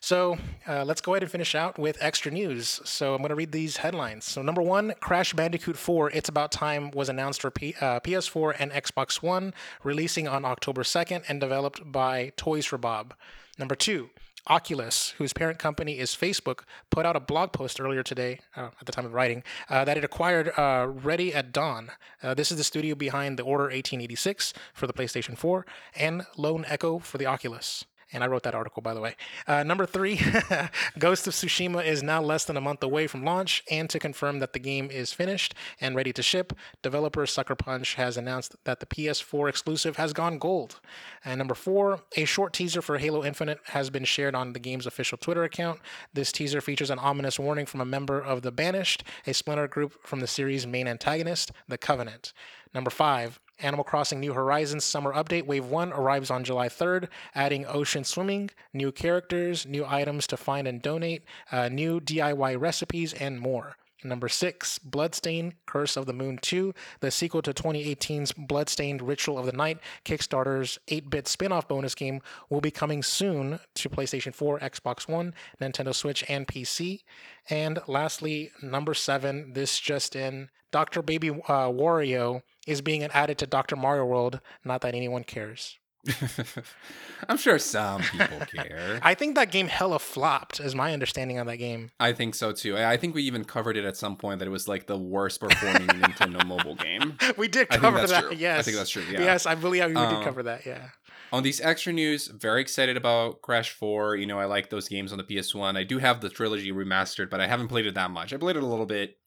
So 0.01 0.39
uh, 0.67 0.85
let's 0.85 1.01
go 1.01 1.15
ahead 1.15 1.23
and 1.23 1.33
finish 1.33 1.55
out 1.55 1.79
with 1.79 1.97
extra 2.01 2.31
news. 2.31 2.81
So 2.85 3.15
I'm 3.15 3.19
going 3.21 3.31
to 3.31 3.35
read 3.35 3.53
these 3.53 3.79
headlines. 3.79 4.25
So 4.25 4.43
number 4.43 4.63
one, 4.63 4.95
Crash 5.01 5.33
Bandicoot 5.35 5.77
4: 5.77 6.11
It's 6.13 6.29
About 6.29 6.53
Time 6.53 6.91
was 6.93 7.09
announced 7.09 7.41
for 7.41 7.51
P- 7.51 7.75
uh, 7.81 8.01
PS4 8.01 8.55
and 8.59 8.71
Xbox 8.71 9.23
One, 9.23 9.53
releasing 9.83 10.29
on 10.29 10.45
October 10.45 10.83
2nd 10.83 11.25
and 11.29 11.41
developed 11.41 11.91
by 11.91 12.33
Toys 12.37 12.67
for 12.67 12.79
Bob. 12.79 13.15
Number 13.59 13.75
two. 13.75 14.11
Oculus, 14.49 15.11
whose 15.19 15.33
parent 15.33 15.59
company 15.59 15.99
is 15.99 16.11
Facebook, 16.11 16.61
put 16.91 17.05
out 17.05 17.17
a 17.17 17.21
blog 17.21 17.53
post 17.53 17.81
earlier 17.81 18.03
today, 18.03 18.41
uh, 18.57 18.71
at 18.81 18.87
the 18.87 18.93
time 18.93 19.05
of 19.05 19.15
writing, 19.15 19.43
uh, 19.69 19.85
that 19.85 19.97
it 19.97 20.05
acquired 20.05 20.53
uh, 20.57 20.87
Ready 20.89 21.35
at 21.35 21.53
Dawn. 21.53 21.91
Uh, 22.23 22.35
this 22.35 22.51
is 22.51 22.57
the 22.57 22.65
studio 22.65 22.95
behind 22.95 23.39
the 23.39 23.43
Order 23.43 23.65
1886 23.65 24.55
for 24.73 24.87
the 24.87 24.93
PlayStation 24.93 25.37
4 25.37 25.67
and 25.97 26.27
Lone 26.37 26.65
Echo 26.69 26.99
for 26.99 27.19
the 27.19 27.27
Oculus. 27.27 27.85
And 28.13 28.25
I 28.25 28.27
wrote 28.27 28.43
that 28.45 28.55
article, 28.55 28.81
by 28.81 28.95
the 28.95 29.01
way. 29.01 29.17
Uh, 29.47 29.63
number 29.63 29.85
three, 29.85 30.21
Ghost 30.99 31.27
of 31.27 31.35
Tsushima 31.35 31.85
is 31.85 32.03
now 32.03 32.23
less 32.23 32.45
than 32.45 32.57
a 32.57 32.61
month 32.61 32.83
away 32.83 33.07
from 33.07 33.25
launch. 33.25 33.63
And 33.71 33.91
to 33.91 33.99
confirm 33.99 34.39
that 34.39 34.55
the 34.55 34.59
game 34.59 34.91
is 34.91 35.13
finished 35.13 35.55
and 35.81 35.95
ready 35.95 36.13
to 36.15 36.23
ship, 36.23 36.55
developer 36.83 37.27
Sucker 37.27 37.55
Punch 37.55 37.95
has 37.95 38.17
announced 38.17 38.57
that 38.65 38.81
the 38.81 38.87
PS4 38.87 39.49
exclusive 39.49 39.97
has 39.97 40.13
gone 40.13 40.39
gold. 40.39 40.81
And 41.25 41.39
number 41.39 41.55
four, 41.55 42.01
a 42.17 42.25
short 42.25 42.53
teaser 42.55 42.81
for 42.81 42.99
Halo 42.99 43.25
Infinite 43.25 43.61
has 43.67 43.91
been 43.91 44.05
shared 44.05 44.35
on 44.35 44.53
the 44.55 44.59
game's 44.59 44.87
official 44.87 45.19
Twitter 45.19 45.45
account. 45.45 45.81
This 46.15 46.33
teaser 46.33 46.61
features 46.61 46.91
an 46.91 46.99
ominous 46.99 47.39
warning 47.39 47.67
from 47.67 47.81
a 47.81 47.85
member 47.85 48.19
of 48.19 48.43
the 48.43 48.53
Banished, 48.53 49.05
a 49.27 49.35
splinter 49.35 49.69
group 49.69 50.07
from 50.07 50.21
the 50.21 50.27
series' 50.27 50.67
main 50.67 50.89
antagonist, 50.89 51.53
the 51.69 51.79
Covenant. 51.79 52.33
Number 52.75 52.91
five, 52.91 53.41
Animal 53.61 53.85
Crossing 53.85 54.21
New 54.21 54.35
Horizons 54.35 54.85
Summer 54.85 55.13
Update 55.13 55.47
Wave 55.47 55.67
1 55.67 55.93
arrives 55.93 56.31
on 56.31 56.45
July 56.45 56.69
3rd, 56.69 57.09
adding 57.35 57.67
ocean 57.67 58.05
swimming, 58.05 58.51
new 58.73 58.93
characters, 58.93 59.67
new 59.67 59.85
items 59.85 60.27
to 60.29 60.37
find 60.37 60.69
and 60.69 60.81
donate, 60.81 61.25
uh, 61.51 61.69
new 61.69 62.01
DIY 62.01 62.61
recipes, 62.61 63.13
and 63.15 63.41
more. 63.41 63.77
Number 64.05 64.29
6, 64.29 64.79
Bloodstained 64.79 65.55
Curse 65.67 65.97
of 65.97 66.07
the 66.07 66.13
Moon 66.13 66.39
2, 66.41 66.73
the 67.01 67.11
sequel 67.11 67.43
to 67.43 67.53
2018's 67.53 68.33
Bloodstained 68.33 69.03
Ritual 69.03 69.39
of 69.39 69.47
the 69.47 69.53
Night, 69.53 69.79
Kickstarter's 70.05 70.79
8 70.87 71.11
bit 71.11 71.27
spin 71.27 71.51
off 71.51 71.67
bonus 71.67 71.97
game, 71.97 72.21
will 72.49 72.61
be 72.61 72.71
coming 72.71 73.03
soon 73.03 73.59
to 73.75 73.89
PlayStation 73.89 74.33
4, 74.33 74.61
Xbox 74.61 75.09
One, 75.09 75.35
Nintendo 75.61 75.93
Switch, 75.93 76.25
and 76.29 76.47
PC. 76.47 77.03
And 77.51 77.81
lastly, 77.89 78.53
number 78.63 78.95
7, 78.95 79.53
this 79.55 79.81
just 79.81 80.15
in 80.15 80.51
Dr. 80.71 81.03
Baby 81.03 81.31
uh, 81.31 81.69
Wario 81.69 82.43
is 82.67 82.81
being 82.81 83.03
added 83.03 83.39
to 83.39 83.47
Dr. 83.47 83.75
Mario 83.75 84.05
World. 84.05 84.41
Not 84.65 84.83
that 84.83 84.95
anyone 84.95 85.25
cares. 85.25 85.79
i'm 87.29 87.37
sure 87.37 87.59
some 87.59 88.03
people 88.03 88.39
care 88.55 89.01
I 89.03 89.15
think 89.15 89.35
that 89.37 89.51
game 89.51 89.69
hella 89.69 89.99
flopped, 89.99 90.61
is 90.61 90.75
my 90.75 90.93
understanding 90.93 91.39
of 91.39 91.47
that 91.47 91.57
game. 91.57 91.91
i 92.01 92.13
think 92.13 92.35
so 92.35 92.53
too 92.53 92.77
I, 92.77 92.97
think 92.97 93.15
we 93.15 93.23
even 93.25 93.45
covered 93.45 93.77
it 93.77 93.85
at 93.85 93.97
some 93.97 94.17
point 94.17 94.39
that 94.39 94.47
it 94.47 94.51
was 94.51 94.69
like 94.69 94.87
the 94.87 94.99
worst 94.99 95.41
performing 95.41 95.87
nintendo 95.89 96.45
mobile 96.47 96.75
game 96.75 97.17
We 97.37 97.49
did 97.49 97.69
cover 97.69 98.07
that. 98.07 98.23
true. 98.25 98.31
I 98.33 98.63
think 98.63 98.77
that's 98.77 98.91
true, 98.91 99.05
yeah. 99.11 99.21
Yes, 99.21 99.47
I 99.47 99.55
believe 99.55 99.85
we 99.87 99.95
Um, 99.95 100.15
did 100.17 100.25
cover 100.25 100.43
that. 100.45 100.65
Yeah. 100.67 100.89
on 101.33 101.43
these 101.43 101.61
extra 101.61 101.93
news 101.93 102.27
very 102.29 102.61
excited 102.61 102.97
about 102.97 103.43
crash 103.43 103.71
4 103.73 104.17
you 104.17 104.27
know 104.27 104.39
i 104.39 104.45
like 104.45 104.71
those 104.71 104.89
games 104.89 105.13
on 105.13 105.19
the 105.19 105.25
ps1 105.25 105.77
i 105.77 105.85
do 105.85 105.99
have 105.99 106.21
the 106.21 106.29
trilogy 106.31 106.73
remastered 106.73 107.31
but 107.31 107.41
i 107.41 107.47
haven't 107.47 107.69
played 107.69 107.87
it 107.87 107.95
that 107.95 108.11
much 108.11 108.33
i 108.33 108.37
played 108.37 108.57
it 108.57 108.63
a 108.63 108.67
little 108.67 108.87
bit 108.87 109.19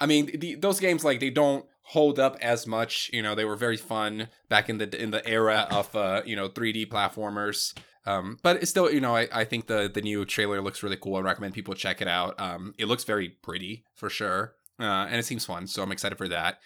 i 0.00 0.06
mean 0.06 0.30
the, 0.38 0.54
those 0.56 0.78
games 0.80 1.02
like 1.04 1.18
they 1.20 1.30
don't 1.30 1.64
hold 1.88 2.18
up 2.18 2.36
as 2.40 2.66
much 2.66 3.10
you 3.12 3.22
know 3.22 3.34
they 3.34 3.44
were 3.44 3.56
very 3.56 3.76
fun 3.76 4.28
back 4.48 4.68
in 4.68 4.78
the 4.78 5.02
in 5.02 5.10
the 5.10 5.26
era 5.26 5.66
of 5.70 5.94
uh 5.96 6.22
you 6.24 6.36
know 6.36 6.48
3d 6.48 6.88
platformers 6.88 7.74
um, 8.08 8.38
but 8.42 8.56
it's 8.62 8.70
still, 8.70 8.90
you 8.90 9.02
know, 9.02 9.14
I, 9.14 9.28
I 9.30 9.44
think 9.44 9.66
the 9.66 9.90
the 9.92 10.00
new 10.00 10.24
trailer 10.24 10.62
looks 10.62 10.82
really 10.82 10.96
cool. 10.96 11.16
I 11.16 11.20
recommend 11.20 11.52
people 11.52 11.74
check 11.74 12.00
it 12.00 12.08
out. 12.08 12.40
Um, 12.40 12.74
it 12.78 12.86
looks 12.86 13.04
very 13.04 13.28
pretty 13.28 13.84
for 13.94 14.08
sure, 14.08 14.54
uh, 14.80 15.06
and 15.10 15.16
it 15.16 15.26
seems 15.26 15.44
fun. 15.44 15.66
So 15.66 15.82
I'm 15.82 15.92
excited 15.92 16.16
for 16.16 16.28
that. 16.28 16.58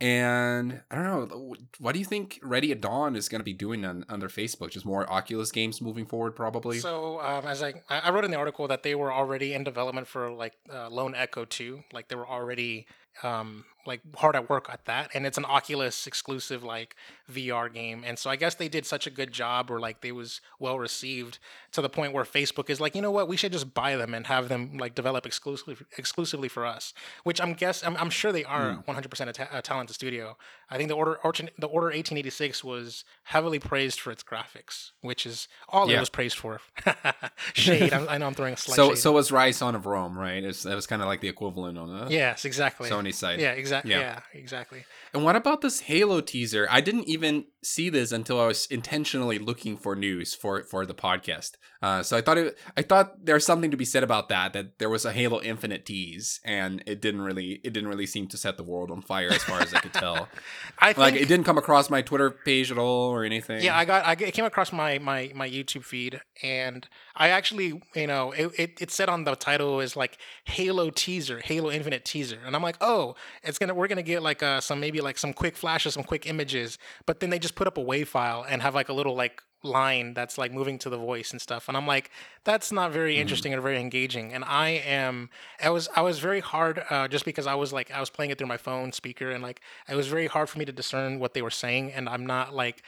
And 0.00 0.80
I 0.90 0.96
don't 0.96 1.04
know, 1.28 1.54
what 1.78 1.92
do 1.92 1.98
you 1.98 2.06
think 2.06 2.40
Ready 2.42 2.72
at 2.72 2.80
Dawn 2.80 3.14
is 3.14 3.28
going 3.28 3.40
to 3.40 3.44
be 3.44 3.52
doing 3.52 3.84
on, 3.84 4.06
on 4.08 4.18
their 4.18 4.30
Facebook? 4.30 4.70
Just 4.70 4.86
more 4.86 5.08
Oculus 5.12 5.52
games 5.52 5.82
moving 5.82 6.06
forward, 6.06 6.34
probably. 6.34 6.78
So 6.78 7.20
um, 7.20 7.44
as 7.44 7.62
I 7.62 7.74
I 7.88 8.10
wrote 8.10 8.24
in 8.24 8.30
the 8.30 8.38
article 8.38 8.66
that 8.68 8.82
they 8.82 8.94
were 8.94 9.12
already 9.12 9.52
in 9.52 9.62
development 9.62 10.08
for 10.08 10.30
like 10.32 10.54
uh, 10.72 10.88
Lone 10.88 11.14
Echo 11.14 11.44
2. 11.44 11.84
Like 11.92 12.08
they 12.08 12.16
were 12.16 12.26
already 12.26 12.86
um, 13.22 13.64
like 13.86 14.00
hard 14.16 14.36
at 14.36 14.48
work 14.48 14.68
at 14.70 14.84
that, 14.86 15.10
and 15.14 15.26
it's 15.26 15.38
an 15.38 15.44
Oculus 15.44 16.06
exclusive 16.06 16.62
like 16.62 16.96
VR 17.30 17.72
game, 17.72 18.02
and 18.06 18.18
so 18.18 18.30
I 18.30 18.36
guess 18.36 18.54
they 18.54 18.68
did 18.68 18.86
such 18.86 19.06
a 19.06 19.10
good 19.10 19.32
job, 19.32 19.70
or 19.70 19.80
like 19.80 20.00
they 20.00 20.12
was 20.12 20.40
well 20.58 20.78
received 20.78 21.38
to 21.72 21.80
the 21.80 21.88
point 21.88 22.12
where 22.12 22.24
Facebook 22.24 22.70
is 22.70 22.80
like, 22.80 22.94
you 22.94 23.02
know 23.02 23.10
what, 23.10 23.28
we 23.28 23.36
should 23.36 23.52
just 23.52 23.72
buy 23.74 23.96
them 23.96 24.14
and 24.14 24.26
have 24.26 24.48
them 24.48 24.76
like 24.78 24.94
develop 24.94 25.26
exclusively 25.26 25.76
exclusively 25.96 26.48
for 26.48 26.66
us. 26.66 26.92
Which 27.24 27.40
I'm 27.40 27.54
guess 27.54 27.84
I'm, 27.84 27.96
I'm 27.96 28.10
sure 28.10 28.32
they 28.32 28.44
are 28.44 28.74
hmm. 28.74 28.80
100 28.84 29.08
percent 29.08 29.30
a, 29.30 29.32
ta- 29.32 29.48
a 29.52 29.62
talented 29.62 29.94
studio. 29.94 30.36
I 30.68 30.76
think 30.76 30.88
the 30.88 30.94
order 30.94 31.18
the 31.22 31.66
order 31.66 31.86
1886 31.86 32.62
was 32.62 33.04
heavily 33.24 33.58
praised 33.58 33.98
for 34.00 34.10
its 34.10 34.22
graphics, 34.22 34.92
which 35.00 35.26
is 35.26 35.48
all 35.68 35.88
it 35.90 35.98
was 35.98 36.10
praised 36.10 36.36
for. 36.36 36.60
shade. 37.54 37.92
I 37.92 38.18
know 38.18 38.26
I'm 38.26 38.34
throwing 38.34 38.54
a 38.54 38.56
slight 38.56 38.76
So 38.76 38.90
shade. 38.90 38.98
so 38.98 39.12
was 39.12 39.30
Ryse 39.30 39.54
Son 39.54 39.74
of 39.74 39.86
Rome, 39.86 40.18
right? 40.18 40.42
It's, 40.42 40.62
that 40.62 40.74
was 40.74 40.86
kind 40.86 41.02
of 41.02 41.08
like 41.08 41.20
the 41.20 41.28
equivalent 41.28 41.78
on 41.78 41.88
the 41.88 42.12
yes, 42.12 42.44
exactly. 42.44 42.90
Sony 42.90 43.12
side. 43.14 43.40
Yeah, 43.40 43.52
exactly. 43.52 43.69
Yeah. 43.70 43.80
Yeah. 43.84 44.20
exactly. 44.34 44.84
And 45.12 45.24
what 45.24 45.36
about 45.36 45.60
this 45.60 45.80
Halo 45.80 46.20
teaser? 46.20 46.66
I 46.70 46.80
didn't 46.80 47.08
even 47.08 47.44
see 47.62 47.90
this 47.90 48.12
until 48.12 48.40
I 48.40 48.46
was 48.46 48.66
intentionally 48.70 49.38
looking 49.38 49.76
for 49.76 49.94
news 49.94 50.34
for 50.34 50.64
for 50.64 50.86
the 50.86 50.94
podcast. 50.94 51.52
Uh, 51.82 52.02
so 52.02 52.16
I 52.16 52.20
thought 52.20 52.38
it, 52.38 52.58
I 52.76 52.82
thought 52.82 53.24
there's 53.24 53.44
something 53.44 53.70
to 53.70 53.76
be 53.76 53.84
said 53.84 54.02
about 54.02 54.28
that. 54.28 54.52
That 54.52 54.78
there 54.78 54.90
was 54.90 55.04
a 55.04 55.12
Halo 55.12 55.40
Infinite 55.40 55.84
tease, 55.86 56.40
and 56.44 56.82
it 56.86 57.00
didn't 57.00 57.22
really 57.22 57.60
it 57.64 57.72
didn't 57.72 57.88
really 57.88 58.06
seem 58.06 58.28
to 58.28 58.36
set 58.36 58.56
the 58.56 58.62
world 58.62 58.90
on 58.90 59.02
fire 59.02 59.28
as 59.30 59.42
far 59.42 59.60
as 59.60 59.72
I 59.74 59.80
could 59.80 59.94
tell. 59.94 60.28
I 60.78 60.88
think 60.88 60.98
Like 60.98 61.14
it 61.14 61.28
didn't 61.28 61.44
come 61.44 61.58
across 61.58 61.90
my 61.90 62.02
Twitter 62.02 62.30
page 62.30 62.70
at 62.70 62.78
all 62.78 63.10
or 63.10 63.24
anything. 63.24 63.62
Yeah, 63.62 63.76
I 63.76 63.84
got 63.84 64.06
I 64.06 64.12
it 64.12 64.34
came 64.34 64.44
across 64.44 64.72
my 64.72 64.98
my 64.98 65.32
my 65.34 65.48
YouTube 65.48 65.84
feed 65.84 66.20
and 66.42 66.88
I 67.14 67.28
actually, 67.28 67.82
you 67.94 68.06
know, 68.06 68.32
it, 68.32 68.50
it, 68.58 68.78
it 68.80 68.90
said 68.90 69.10
on 69.10 69.24
the 69.24 69.34
title 69.34 69.80
is 69.80 69.94
like 69.94 70.16
Halo 70.44 70.88
teaser, 70.88 71.40
Halo 71.44 71.70
Infinite 71.70 72.04
teaser. 72.04 72.38
And 72.46 72.56
I'm 72.56 72.62
like, 72.62 72.76
"Oh, 72.80 73.14
it's 73.42 73.58
to 73.58 73.74
we're 73.74 73.88
going 73.88 73.96
to 73.96 74.02
get 74.02 74.22
like 74.22 74.42
uh 74.42 74.60
some 74.60 74.80
maybe 74.80 75.00
like 75.00 75.18
some 75.18 75.32
quick 75.32 75.56
flashes, 75.56 75.94
some 75.94 76.02
quick 76.04 76.26
images." 76.26 76.78
But 77.06 77.20
then 77.20 77.30
they 77.30 77.38
just 77.38 77.49
put 77.54 77.66
up 77.66 77.78
a 77.78 77.84
WAV 77.84 78.06
file 78.06 78.44
and 78.48 78.62
have 78.62 78.74
like 78.74 78.88
a 78.88 78.92
little 78.92 79.14
like 79.14 79.42
line 79.62 80.14
that's 80.14 80.38
like 80.38 80.52
moving 80.52 80.78
to 80.78 80.88
the 80.88 80.96
voice 80.96 81.32
and 81.32 81.40
stuff 81.40 81.68
and 81.68 81.76
i'm 81.76 81.86
like 81.86 82.10
that's 82.44 82.72
not 82.72 82.90
very 82.92 83.18
interesting 83.18 83.52
or 83.52 83.60
very 83.60 83.78
engaging 83.78 84.32
and 84.32 84.42
i 84.44 84.68
am 84.68 85.28
i 85.62 85.68
was 85.68 85.86
i 85.94 86.00
was 86.00 86.18
very 86.18 86.40
hard 86.40 86.82
uh, 86.88 87.06
just 87.06 87.26
because 87.26 87.46
i 87.46 87.54
was 87.54 87.70
like 87.70 87.90
i 87.90 88.00
was 88.00 88.08
playing 88.08 88.30
it 88.30 88.38
through 88.38 88.46
my 88.46 88.56
phone 88.56 88.90
speaker 88.90 89.30
and 89.30 89.42
like 89.42 89.60
it 89.86 89.94
was 89.94 90.08
very 90.08 90.28
hard 90.28 90.48
for 90.48 90.58
me 90.58 90.64
to 90.64 90.72
discern 90.72 91.18
what 91.18 91.34
they 91.34 91.42
were 91.42 91.50
saying 91.50 91.92
and 91.92 92.08
i'm 92.08 92.24
not 92.24 92.54
like 92.54 92.82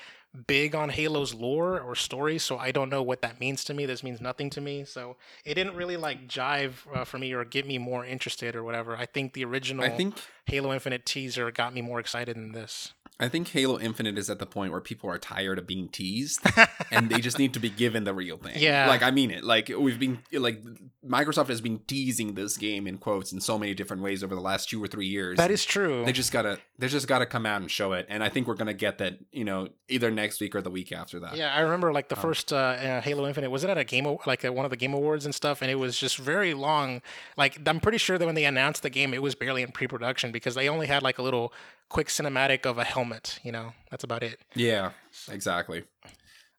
big 0.47 0.75
on 0.75 0.89
Halo's 0.89 1.35
lore 1.35 1.79
or 1.81 1.95
story, 1.95 2.39
so 2.39 2.57
I 2.57 2.73
don't 2.73 2.89
know 2.89 3.03
what 3.03 3.23
that 3.23 3.39
means 3.39 3.65
to 3.65 3.75
me. 3.75 3.87
This 3.87 4.03
means 4.03 4.21
nothing 4.21 4.49
to 4.51 4.61
me, 4.61 4.85
so 4.85 5.17
it 5.45 5.55
didn't 5.55 5.77
really 5.77 5.97
like 5.97 6.27
jive 6.27 6.73
uh, 6.95 7.05
for 7.05 7.19
me 7.19 7.33
or 7.33 7.45
get 7.45 7.67
me 7.67 7.79
more 7.79 8.05
interested 8.05 8.57
or 8.57 8.65
whatever. 8.65 8.97
I 8.97 9.07
think 9.07 9.35
the 9.35 9.45
original 9.45 9.85
I 9.85 9.91
think 9.91 10.15
Halo 10.47 10.73
Infinite 10.73 11.05
teaser 11.05 11.51
got 11.51 11.75
me 11.75 11.83
more 11.83 12.01
excited 12.01 12.37
than 12.37 12.53
this. 12.53 12.95
I 13.23 13.29
think 13.29 13.47
Halo 13.49 13.79
Infinite 13.79 14.19
is 14.19 14.29
at 14.29 14.41
the 14.41 14.47
point 14.47 14.73
where 14.73 14.81
people 14.81 15.09
are 15.09 15.17
tired 15.17 15.57
of 15.57 15.67
being 15.67 15.89
teased 15.89 16.41
and 16.91 17.09
they 17.09 17.21
just 17.21 17.39
need 17.39 17.55
to 17.55 17.61
be 17.61 17.71
given 17.71 18.03
the 18.03 18.13
real 18.13 18.37
thing. 18.37 18.55
Yeah. 18.57 18.89
Like 18.89 19.05
I 19.05 19.13
mean 19.13 19.31
it. 19.31 19.45
Like 19.45 19.69
we've 19.69 20.01
been 20.01 20.19
like 20.33 20.61
Microsoft 21.07 21.47
has 21.47 21.61
been 21.61 21.79
teasing 21.87 22.35
this 22.35 22.57
game 22.57 22.89
in 22.89 22.99
quotes 22.99 23.33
in 23.33 23.41
so 23.41 23.57
many 23.59 23.75
different 23.75 24.03
ways 24.03 24.25
over 24.25 24.35
the 24.35 24.41
last 24.41 24.69
two 24.69 24.83
or 24.83 24.89
three 24.89 25.07
years. 25.07 25.37
That 25.37 25.53
is 25.53 25.65
true. 25.65 26.05
they 26.05 26.13
just 26.13 26.33
gotta 26.33 26.59
they 26.83 26.89
just 26.89 27.07
gotta 27.07 27.27
come 27.27 27.47
out 27.47 27.61
and 27.61 27.71
show 27.71 27.93
it. 27.93 28.07
And 28.09 28.25
I 28.25 28.29
think 28.29 28.49
we're 28.49 28.57
gonna 28.57 28.75
get 28.75 28.99
that, 28.99 29.19
you 29.31 29.45
know, 29.45 29.69
either 29.89 30.11
next 30.11 30.41
week 30.41 30.57
or 30.57 30.61
the 30.61 30.71
week 30.71 30.91
after 30.91 31.21
that. 31.21 31.37
Yeah, 31.37 31.55
I 31.55 31.61
remember 31.61 31.93
like 31.93 32.09
the 32.09 32.17
Um, 32.17 32.23
first 32.23 32.53
uh, 32.53 32.57
uh, 32.57 33.01
Halo 33.01 33.27
Infinite. 33.29 33.51
Was 33.51 33.63
it 33.63 33.71
at 33.71 33.79
a 33.79 33.85
game, 33.85 34.05
like 34.27 34.45
at 34.45 34.53
one 34.53 34.65
of 34.65 34.71
the 34.71 34.77
game 34.77 34.93
awards 34.93 35.25
and 35.25 35.33
stuff? 35.33 35.63
And 35.63 35.71
it 35.71 35.77
was 35.77 35.97
just 35.97 36.17
very 36.19 36.55
long. 36.55 37.01
Like 37.37 37.57
I'm 37.69 37.79
pretty 37.79 37.99
sure 37.99 38.19
that 38.19 38.27
when 38.27 38.35
they 38.35 38.45
announced 38.45 38.83
the 38.83 38.91
game, 38.91 39.15
it 39.15 39.23
was 39.23 39.37
barely 39.37 39.63
in 39.63 39.71
pre-production 39.71 40.33
because 40.33 40.57
they 40.57 40.69
only 40.69 40.89
had 40.89 41.05
like 41.05 41.19
a 41.19 41.23
little 41.23 41.53
quick 41.89 42.09
cinematic 42.09 42.67
of 42.67 42.79
a 42.79 42.85
helmet. 42.85 43.39
You 43.45 43.53
know, 43.53 43.75
that's 43.91 44.03
about 44.03 44.25
it. 44.25 44.41
Yeah, 44.57 44.91
exactly. 45.31 45.85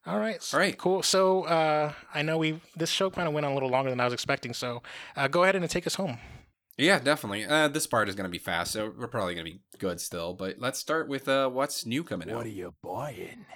all 0.06 0.18
right. 0.18 0.40
All 0.54 0.58
right. 0.60 0.76
Cool. 0.78 1.02
So 1.02 1.44
uh, 1.44 1.92
I 2.14 2.22
know 2.22 2.38
we 2.38 2.60
this 2.74 2.88
show 2.90 3.10
kind 3.10 3.28
of 3.28 3.34
went 3.34 3.44
on 3.44 3.52
a 3.52 3.54
little 3.54 3.68
longer 3.70 3.90
than 3.90 4.00
I 4.00 4.04
was 4.04 4.14
expecting. 4.14 4.54
So 4.54 4.82
uh, 5.16 5.28
go 5.28 5.42
ahead 5.42 5.54
and 5.54 5.68
take 5.68 5.86
us 5.86 5.96
home. 5.96 6.18
Yeah, 6.76 6.98
definitely. 6.98 7.44
Uh, 7.44 7.68
this 7.68 7.86
part 7.86 8.08
is 8.08 8.14
gonna 8.14 8.28
be 8.28 8.38
fast, 8.38 8.72
so 8.72 8.92
we're 8.96 9.06
probably 9.06 9.34
gonna 9.34 9.44
be 9.44 9.60
good 9.78 10.00
still. 10.00 10.34
But 10.34 10.56
let's 10.58 10.78
start 10.78 11.08
with 11.08 11.28
uh, 11.28 11.48
what's 11.48 11.86
new 11.86 12.02
coming 12.02 12.30
out. 12.30 12.36
What 12.36 12.46
are 12.46 12.50
you 12.50 12.74
buying? 12.82 13.46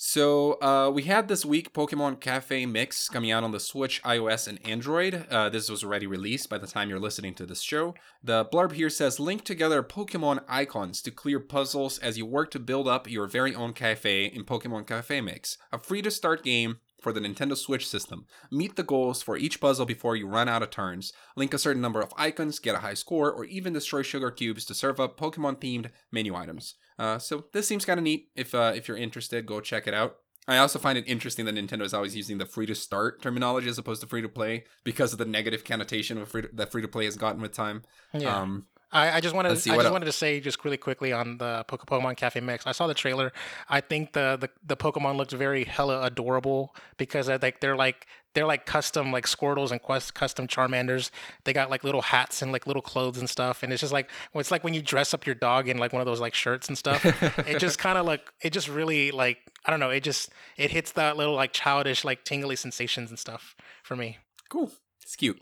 So 0.00 0.62
uh, 0.62 0.92
we 0.94 1.02
had 1.02 1.26
this 1.26 1.44
week 1.44 1.72
Pokemon 1.72 2.20
Cafe 2.20 2.64
Mix 2.66 3.08
coming 3.08 3.32
out 3.32 3.42
on 3.42 3.50
the 3.50 3.58
Switch, 3.58 4.00
iOS, 4.04 4.46
and 4.46 4.64
Android. 4.64 5.26
Uh, 5.28 5.48
this 5.48 5.68
was 5.68 5.82
already 5.82 6.06
released 6.06 6.48
by 6.48 6.56
the 6.56 6.68
time 6.68 6.88
you're 6.88 7.00
listening 7.00 7.34
to 7.34 7.44
this 7.44 7.62
show. 7.62 7.96
The 8.22 8.44
blurb 8.44 8.72
here 8.72 8.90
says 8.90 9.18
link 9.18 9.42
together 9.42 9.82
Pokemon 9.82 10.44
icons 10.46 11.02
to 11.02 11.10
clear 11.10 11.40
puzzles 11.40 11.98
as 11.98 12.16
you 12.16 12.26
work 12.26 12.52
to 12.52 12.60
build 12.60 12.86
up 12.86 13.10
your 13.10 13.26
very 13.26 13.56
own 13.56 13.72
cafe 13.72 14.26
in 14.26 14.44
Pokemon 14.44 14.86
Cafe 14.86 15.20
Mix, 15.20 15.58
a 15.72 15.80
free 15.80 16.02
to 16.02 16.12
start 16.12 16.44
game 16.44 16.76
for 17.00 17.12
the 17.12 17.20
Nintendo 17.20 17.56
Switch 17.56 17.86
system. 17.86 18.26
Meet 18.50 18.76
the 18.76 18.82
goals 18.82 19.22
for 19.22 19.36
each 19.36 19.60
puzzle 19.60 19.86
before 19.86 20.16
you 20.16 20.26
run 20.26 20.48
out 20.48 20.62
of 20.62 20.70
turns. 20.70 21.12
Link 21.36 21.54
a 21.54 21.58
certain 21.58 21.82
number 21.82 22.00
of 22.00 22.12
icons, 22.16 22.58
get 22.58 22.74
a 22.74 22.80
high 22.80 22.94
score, 22.94 23.30
or 23.30 23.44
even 23.44 23.72
destroy 23.72 24.02
sugar 24.02 24.30
cubes 24.30 24.64
to 24.66 24.74
serve 24.74 25.00
up 25.00 25.18
Pokemon 25.18 25.60
themed 25.60 25.90
menu 26.10 26.34
items. 26.34 26.74
Uh, 26.98 27.18
so 27.18 27.44
this 27.52 27.66
seems 27.66 27.84
kind 27.84 27.98
of 27.98 28.04
neat. 28.04 28.28
If 28.34 28.54
uh, 28.54 28.72
if 28.74 28.88
you're 28.88 28.96
interested, 28.96 29.46
go 29.46 29.60
check 29.60 29.86
it 29.86 29.94
out. 29.94 30.16
I 30.48 30.56
also 30.56 30.78
find 30.78 30.96
it 30.96 31.06
interesting 31.06 31.44
that 31.44 31.54
Nintendo 31.54 31.82
is 31.82 31.92
always 31.92 32.16
using 32.16 32.38
the 32.38 32.46
free 32.46 32.64
to 32.66 32.74
start 32.74 33.20
terminology 33.20 33.68
as 33.68 33.76
opposed 33.76 34.00
to 34.00 34.06
free 34.06 34.22
to 34.22 34.30
play 34.30 34.64
because 34.82 35.12
of 35.12 35.18
the 35.18 35.26
negative 35.26 35.62
connotation 35.62 36.16
of 36.16 36.28
free 36.28 36.42
to, 36.42 36.48
that 36.54 36.72
free 36.72 36.80
to 36.80 36.88
play 36.88 37.04
has 37.04 37.16
gotten 37.16 37.42
with 37.42 37.52
time. 37.52 37.82
Yeah. 38.14 38.34
Um, 38.34 38.66
I, 38.90 39.16
I 39.16 39.20
just 39.20 39.34
wanted 39.34 39.50
Let's 39.50 39.62
see, 39.62 39.70
I 39.70 39.76
just 39.76 39.92
wanted 39.92 40.06
to 40.06 40.12
say 40.12 40.40
just 40.40 40.64
really 40.64 40.78
quickly 40.78 41.12
on 41.12 41.38
the 41.38 41.64
Pokemon 41.68 42.16
Cafe 42.16 42.40
Mix. 42.40 42.66
I 42.66 42.72
saw 42.72 42.86
the 42.86 42.94
trailer. 42.94 43.32
I 43.68 43.80
think 43.80 44.12
the 44.12 44.38
the, 44.40 44.50
the 44.66 44.76
Pokemon 44.76 45.16
looked 45.16 45.32
very 45.32 45.64
hella 45.64 46.02
adorable 46.02 46.74
because 46.96 47.26
they're 47.26 47.38
like 47.38 47.60
they're 47.60 47.76
like 47.76 48.06
they're 48.34 48.46
like 48.46 48.64
custom 48.64 49.12
like 49.12 49.26
Squirtles 49.26 49.72
and 49.72 49.82
quest 49.82 50.14
custom 50.14 50.46
Charmanders. 50.46 51.10
They 51.44 51.52
got 51.52 51.70
like 51.70 51.84
little 51.84 52.00
hats 52.00 52.40
and 52.40 52.50
like 52.50 52.66
little 52.66 52.82
clothes 52.82 53.18
and 53.18 53.28
stuff. 53.28 53.62
And 53.62 53.72
it's 53.72 53.80
just 53.80 53.92
like 53.92 54.08
well, 54.32 54.40
it's 54.40 54.50
like 54.50 54.64
when 54.64 54.72
you 54.72 54.80
dress 54.80 55.12
up 55.12 55.26
your 55.26 55.34
dog 55.34 55.68
in 55.68 55.76
like 55.76 55.92
one 55.92 56.00
of 56.00 56.06
those 56.06 56.20
like 56.20 56.34
shirts 56.34 56.68
and 56.68 56.78
stuff. 56.78 57.04
it 57.46 57.58
just 57.58 57.78
kind 57.80 57.98
of 57.98 58.06
like 58.06 58.22
it 58.42 58.54
just 58.54 58.68
really 58.68 59.10
like 59.10 59.38
I 59.66 59.70
don't 59.70 59.80
know. 59.80 59.90
It 59.90 60.02
just 60.02 60.30
it 60.56 60.70
hits 60.70 60.92
that 60.92 61.18
little 61.18 61.34
like 61.34 61.52
childish 61.52 62.04
like 62.04 62.24
tingly 62.24 62.56
sensations 62.56 63.10
and 63.10 63.18
stuff 63.18 63.54
for 63.82 63.96
me. 63.96 64.16
Cool. 64.48 64.72
It's 65.02 65.16
cute. 65.16 65.40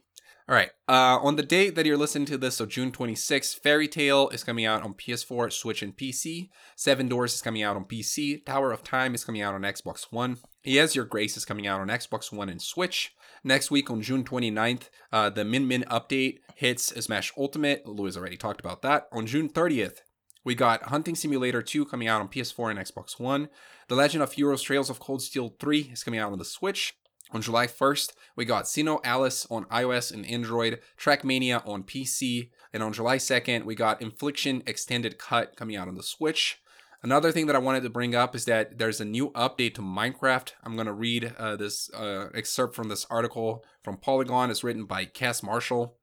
All 0.49 0.55
right. 0.55 0.71
Uh, 0.89 1.19
on 1.21 1.35
the 1.35 1.43
date 1.43 1.75
that 1.75 1.87
you're 1.87 1.97
listening 1.97 2.27
to 2.27 2.39
this, 2.39 2.57
so 2.57 2.67
June 2.67 2.93
26th, 2.93 3.59
Fairy 3.59 3.89
Tail 3.89 4.29
is 4.29 4.45
coming 4.45 4.65
out 4.65 4.85
on 4.85 4.95
PS4, 4.95 5.53
Switch, 5.53 5.83
and 5.83 5.97
PC. 5.97 6.51
Seven 6.77 7.09
Doors 7.09 7.35
is 7.35 7.43
coming 7.43 7.65
out 7.65 7.75
on 7.75 7.85
PC. 7.85 8.45
Tower 8.47 8.71
of 8.71 8.85
Time 8.85 9.13
is 9.13 9.25
coming 9.25 9.43
out 9.43 9.55
on 9.55 9.63
Xbox 9.63 10.07
One. 10.11 10.39
Yes, 10.63 10.95
Your 10.95 11.05
Grace 11.05 11.37
is 11.37 11.45
coming 11.45 11.67
out 11.67 11.81
on 11.81 11.89
Xbox 11.89 12.33
One 12.33 12.49
and 12.49 12.63
Switch. 12.63 13.13
Next 13.43 13.73
week 13.73 13.91
on 13.91 14.03
June 14.03 14.23
29th, 14.23 14.89
uh, 15.13 15.31
the 15.31 15.45
Min 15.45 15.67
Min 15.67 15.85
update 15.91 16.39
hits 16.55 16.95
Smash 17.05 17.33
Ultimate. 17.37 17.85
Louis 17.85 18.17
already 18.17 18.37
talked 18.37 18.61
about 18.61 18.83
that. 18.83 19.09
On 19.11 19.27
June 19.27 19.49
30th, 19.49 19.99
we 20.45 20.55
got 20.55 20.85
Hunting 20.85 21.17
Simulator 21.17 21.61
2 21.61 21.87
coming 21.87 22.07
out 22.07 22.21
on 22.21 22.29
PS4 22.29 22.71
and 22.71 22.79
Xbox 22.79 23.19
One. 23.19 23.49
The 23.89 23.97
Legend 23.97 24.23
of 24.23 24.33
Heroes 24.33 24.63
Trails 24.63 24.91
of 24.91 25.01
Cold 25.01 25.23
Steel 25.23 25.57
3 25.59 25.91
is 25.93 26.05
coming 26.05 26.21
out 26.21 26.31
on 26.31 26.39
the 26.39 26.45
Switch. 26.45 26.95
On 27.33 27.43
July 27.43 27.67
1st, 27.67 28.13
we 28.37 28.45
got 28.45 28.69
Sino 28.69 29.01
Alice 29.03 29.47
on 29.51 29.65
iOS 29.65 30.13
and 30.13 30.25
Android, 30.27 30.81
Trackmania 30.99 31.67
on 31.67 31.83
PC, 31.83 32.51
and 32.73 32.83
on 32.83 32.93
July 32.93 33.17
2nd, 33.17 33.65
we 33.65 33.75
got 33.75 34.01
Infliction 34.01 34.63
Extended 34.67 35.19
Cut 35.19 35.57
coming 35.57 35.77
out 35.77 35.89
on 35.89 35.97
the 35.97 36.03
Switch. 36.03 36.61
Another 37.03 37.33
thing 37.33 37.47
that 37.47 37.57
I 37.57 37.61
wanted 37.61 37.83
to 37.83 37.91
bring 37.91 38.15
up 38.15 38.35
is 38.35 38.47
that 38.47 38.79
there's 38.79 39.01
a 39.01 39.05
new 39.05 39.31
update 39.31 39.75
to 39.75 39.83
Minecraft. 39.83 40.53
I'm 40.65 40.75
going 40.75 40.87
to 40.87 40.93
read 40.93 41.35
uh, 41.39 41.57
this 41.57 41.91
uh, 41.93 42.29
excerpt 42.35 42.75
from 42.75 42.89
this 42.89 43.07
article 43.11 43.65
from 43.83 43.97
Polygon. 43.97 44.51
It's 44.51 44.65
written 44.65 44.87
by 44.87 45.05
Cass 45.05 45.43
Marshall. 45.43 45.97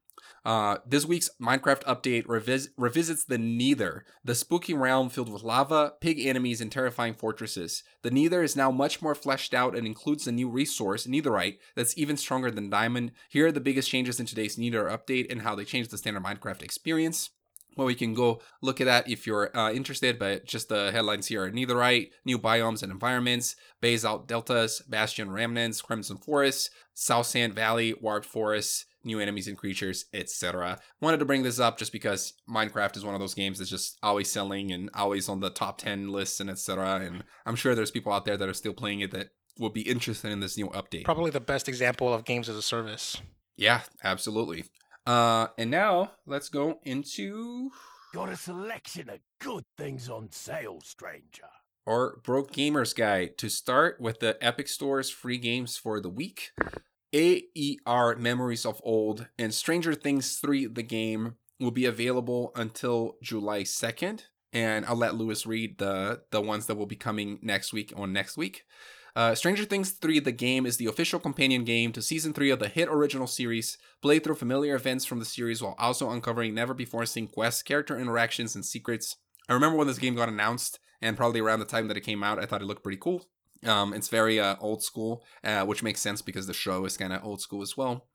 Uh, 0.46 0.78
this 0.86 1.06
week's 1.06 1.30
Minecraft 1.42 1.84
update 1.84 2.26
revis- 2.26 2.68
revisits 2.78 3.26
the 3.26 3.38
Nether, 3.38 4.06
the 4.26 4.36
spooky 4.36 4.74
realm 4.74 5.10
filled 5.10 5.32
with 5.32 5.44
lava, 5.44 5.94
pig 6.02 6.20
enemies, 6.20 6.60
and 6.60 6.72
terrifying 6.72 7.14
fortresses. 7.14 7.84
The 8.02 8.12
Nether 8.12 8.44
is 8.44 8.56
now 8.56 8.70
much 8.70 9.02
more 9.02 9.16
fleshed 9.16 9.54
out 9.54 9.76
and 9.76 9.88
includes 9.88 10.28
a 10.28 10.32
new 10.32 10.50
resource, 10.50 11.08
Netherite, 11.08 11.60
that's 11.76 11.98
even 11.98 12.18
stronger 12.18 12.52
than 12.52 12.70
Diamond. 12.70 13.12
Here 13.30 13.48
are 13.48 13.52
the 13.52 13.62
biggest 13.62 13.90
changes 13.90 14.20
in 14.20 14.26
today's 14.26 14.58
Nether 14.58 14.86
update 14.86 15.32
and 15.32 15.44
how 15.44 15.56
they 15.56 15.64
changed 15.64 15.92
the 15.92 15.98
standard 15.98 16.24
Minecraft 16.24 16.62
experience. 16.62 17.30
Well, 17.76 17.88
we 17.88 17.96
can 17.96 18.14
go 18.14 18.42
look 18.62 18.82
at 18.82 18.86
that 18.86 19.10
if 19.10 19.26
you're 19.26 19.56
uh, 19.58 19.72
interested, 19.72 20.20
but 20.20 20.46
just 20.46 20.70
the 20.70 20.92
headlines 20.92 21.28
here 21.28 21.46
are 21.46 21.52
Netherite, 21.52 22.10
new 22.24 22.38
biomes 22.38 22.84
and 22.84 22.92
environments, 22.92 23.56
Basalt 23.82 24.28
Deltas, 24.28 24.82
Bastion 24.82 25.32
Remnants, 25.32 25.82
Crimson 25.82 26.18
Forests, 26.18 26.70
Soul 26.94 27.24
Sand 27.24 27.56
Valley, 27.56 27.96
Warped 28.00 28.28
Forests, 28.28 28.86
new 29.04 29.20
enemies 29.20 29.48
and 29.48 29.58
creatures, 29.58 30.06
etc. 30.14 30.80
Wanted 31.02 31.18
to 31.18 31.26
bring 31.26 31.44
this 31.44 31.60
up 31.60 31.78
just 31.78 31.92
because 31.92 32.34
Minecraft 32.50 32.98
is 32.98 33.06
one 33.06 33.14
of 33.14 33.20
those 33.20 33.34
games 33.34 33.60
that's 33.60 33.70
just 33.70 33.98
always 34.04 34.32
selling 34.32 34.72
and 34.72 34.90
always 34.94 35.30
on 35.30 35.40
the 35.40 35.50
top 35.50 35.78
10 35.78 36.10
lists 36.10 36.40
and 36.40 36.50
etc. 36.50 37.02
And 37.02 37.24
I'm 37.46 37.56
sure 37.56 37.76
there's 37.76 37.92
people 37.92 38.14
out 38.14 38.26
there 38.26 38.38
that 38.38 38.50
are 38.50 38.54
still 38.54 38.74
playing 38.74 39.02
it 39.02 39.12
that 39.12 39.30
will 39.60 39.70
be 39.70 39.82
interested 39.82 40.32
in 40.32 40.40
this 40.40 40.58
new 40.58 40.68
update. 40.70 41.06
Probably 41.06 41.32
the 41.32 41.40
best 41.40 41.68
example 41.68 42.14
of 42.14 42.26
games 42.26 42.50
as 42.50 42.56
a 42.56 42.62
service. 42.62 43.22
Yeah, 43.56 43.82
absolutely. 44.04 44.66
Uh, 45.06 45.48
and 45.58 45.70
now 45.70 46.12
let's 46.26 46.50
go 46.50 46.80
into 46.84 47.70
Got 48.14 48.30
a 48.30 48.38
selection 48.38 49.10
of 49.10 49.20
good 49.40 49.64
things 49.78 50.08
on 50.10 50.32
sale, 50.32 50.80
stranger. 50.84 51.50
our 51.88 52.18
Broke 52.24 52.52
Gamers 52.54 52.96
Guide 52.96 53.38
to 53.40 53.50
start 53.50 54.00
with 54.00 54.20
the 54.20 54.38
Epic 54.40 54.68
Store's 54.68 55.10
free 55.10 55.38
games 55.38 55.78
for 55.78 56.00
the 56.00 56.10
week. 56.10 56.52
AER 57.14 58.16
Memories 58.16 58.66
of 58.66 58.82
Old 58.84 59.28
and 59.38 59.54
Stranger 59.54 59.94
Things 59.94 60.38
3 60.38 60.66
the 60.68 60.84
game 60.84 61.36
will 61.60 61.72
be 61.72 61.86
available 61.86 62.52
until 62.56 63.18
July 63.22 63.62
2nd 63.62 64.24
and 64.52 64.86
I'll 64.86 64.96
let 64.96 65.16
Louis 65.16 65.46
read 65.46 65.78
the 65.78 66.22
the 66.32 66.42
ones 66.42 66.66
that 66.66 66.76
will 66.76 66.86
be 66.88 66.96
coming 66.96 67.40
next 67.42 67.72
week 67.72 67.94
on 67.96 68.14
next 68.14 68.36
week. 68.36 68.64
Uh, 69.16 69.36
Stranger 69.36 69.64
Things 69.64 69.92
3 69.92 70.20
the 70.22 70.32
game 70.32 70.66
is 70.66 70.78
the 70.78 70.88
official 70.88 71.20
companion 71.20 71.64
game 71.64 71.92
to 71.92 72.02
season 72.02 72.34
3 72.34 72.50
of 72.50 72.60
the 72.60 72.68
hit 72.68 72.90
original 72.90 73.28
series. 73.28 73.78
Play 74.02 74.18
through 74.18 74.36
familiar 74.36 74.76
events 74.76 75.06
from 75.06 75.20
the 75.20 75.26
series 75.26 75.62
while 75.62 75.76
also 75.78 76.10
uncovering 76.10 76.56
never 76.56 76.74
before 76.74 77.06
seen 77.06 77.28
quests, 77.28 77.62
character 77.62 78.00
interactions 78.00 78.56
and 78.56 78.66
secrets. 78.66 79.18
I 79.48 79.54
remember 79.54 79.78
when 79.78 79.88
this 79.88 80.00
game 80.00 80.16
got 80.16 80.30
announced 80.30 80.80
and 81.00 81.16
probably 81.16 81.42
around 81.42 81.60
the 81.60 81.66
time 81.66 81.90
that 81.90 81.98
it 81.98 82.02
came 82.02 82.24
out, 82.24 82.40
I 82.40 82.48
thought 82.48 82.62
it 82.62 82.66
looked 82.66 82.84
pretty 82.84 82.98
cool. 83.00 83.28
Um, 83.66 83.94
it's 83.94 84.10
very 84.10 84.40
uh, 84.40 84.56
old 84.60 84.84
school, 84.84 85.24
uh, 85.44 85.66
which 85.66 85.84
makes 85.84 86.02
sense 86.02 86.22
because 86.22 86.48
the 86.48 86.54
show 86.54 86.86
is 86.86 86.98
kind 86.98 87.14
of 87.14 87.24
old 87.24 87.42
school 87.42 87.62
as 87.62 87.78
well. 87.78 88.06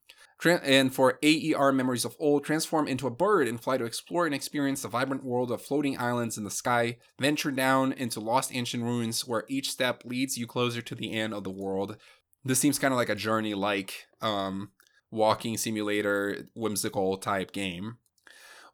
Tran- 0.40 0.60
and 0.62 0.94
for 0.94 1.18
AER 1.22 1.72
Memories 1.72 2.04
of 2.04 2.14
Old, 2.20 2.44
transform 2.44 2.86
into 2.86 3.06
a 3.06 3.10
bird 3.10 3.48
and 3.48 3.60
fly 3.60 3.76
to 3.76 3.84
explore 3.84 4.24
and 4.24 4.34
experience 4.34 4.82
the 4.82 4.88
vibrant 4.88 5.24
world 5.24 5.50
of 5.50 5.62
floating 5.62 5.98
islands 5.98 6.38
in 6.38 6.44
the 6.44 6.50
sky. 6.50 6.98
Venture 7.18 7.50
down 7.50 7.92
into 7.92 8.20
lost 8.20 8.54
ancient 8.54 8.84
ruins 8.84 9.26
where 9.26 9.44
each 9.48 9.70
step 9.70 10.02
leads 10.04 10.38
you 10.38 10.46
closer 10.46 10.80
to 10.80 10.94
the 10.94 11.12
end 11.12 11.34
of 11.34 11.42
the 11.42 11.50
world. 11.50 11.96
This 12.44 12.60
seems 12.60 12.78
kind 12.78 12.94
of 12.94 12.98
like 12.98 13.08
a 13.08 13.16
journey 13.16 13.54
like 13.54 14.06
um, 14.20 14.70
walking 15.10 15.56
simulator, 15.56 16.48
whimsical 16.54 17.16
type 17.16 17.52
game. 17.52 17.96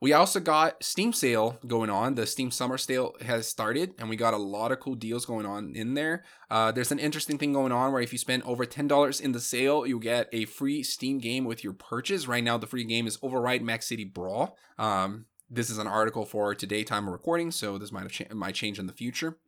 We 0.01 0.12
also 0.12 0.41
got 0.41 0.83
Steam 0.83 1.12
sale 1.12 1.59
going 1.66 1.91
on. 1.91 2.15
The 2.15 2.27
Steam 2.27 2.51
Summer 2.51 2.79
Sale 2.79 3.15
has 3.23 3.49
started, 3.49 3.95
and 3.99 4.09
we 4.09 4.16
got 4.16 4.35
a 4.35 4.39
lot 4.39 4.73
of 4.73 4.81
cool 4.81 4.95
deals 4.95 5.25
going 5.25 5.47
on 5.47 5.75
in 5.75 5.95
there. 5.95 6.25
Uh, 6.51 6.73
there's 6.73 6.93
an 6.93 6.99
interesting 6.99 7.39
thing 7.39 7.53
going 7.53 7.73
on 7.73 7.93
where 7.93 8.03
if 8.03 8.12
you 8.12 8.19
spend 8.19 8.43
over 8.45 8.66
$10 8.66 9.21
in 9.21 9.33
the 9.33 9.41
sale, 9.41 9.87
you 9.87 9.99
get 9.99 10.29
a 10.33 10.45
free 10.45 10.83
Steam 10.83 11.19
game 11.19 11.45
with 11.45 11.65
your 11.65 11.73
purchase. 11.73 12.29
Right 12.29 12.45
now, 12.45 12.59
the 12.59 12.66
free 12.66 12.85
game 12.85 13.07
is 13.07 13.19
Override 13.23 13.62
Mech 13.62 13.83
City 13.83 14.05
Brawl. 14.05 14.57
Um, 14.79 15.27
this 15.51 15.71
is 15.71 15.79
an 15.79 15.87
article 15.87 16.25
for 16.25 16.55
today 16.55 16.85
time 16.85 17.07
of 17.07 17.12
recording, 17.12 17.51
so 17.51 17.79
this 17.79 17.93
might 17.93 18.03
have 18.03 18.12
cha- 18.12 18.35
might 18.35 18.55
change 18.55 18.79
in 18.79 18.87
the 18.87 18.93
future. 18.93 19.39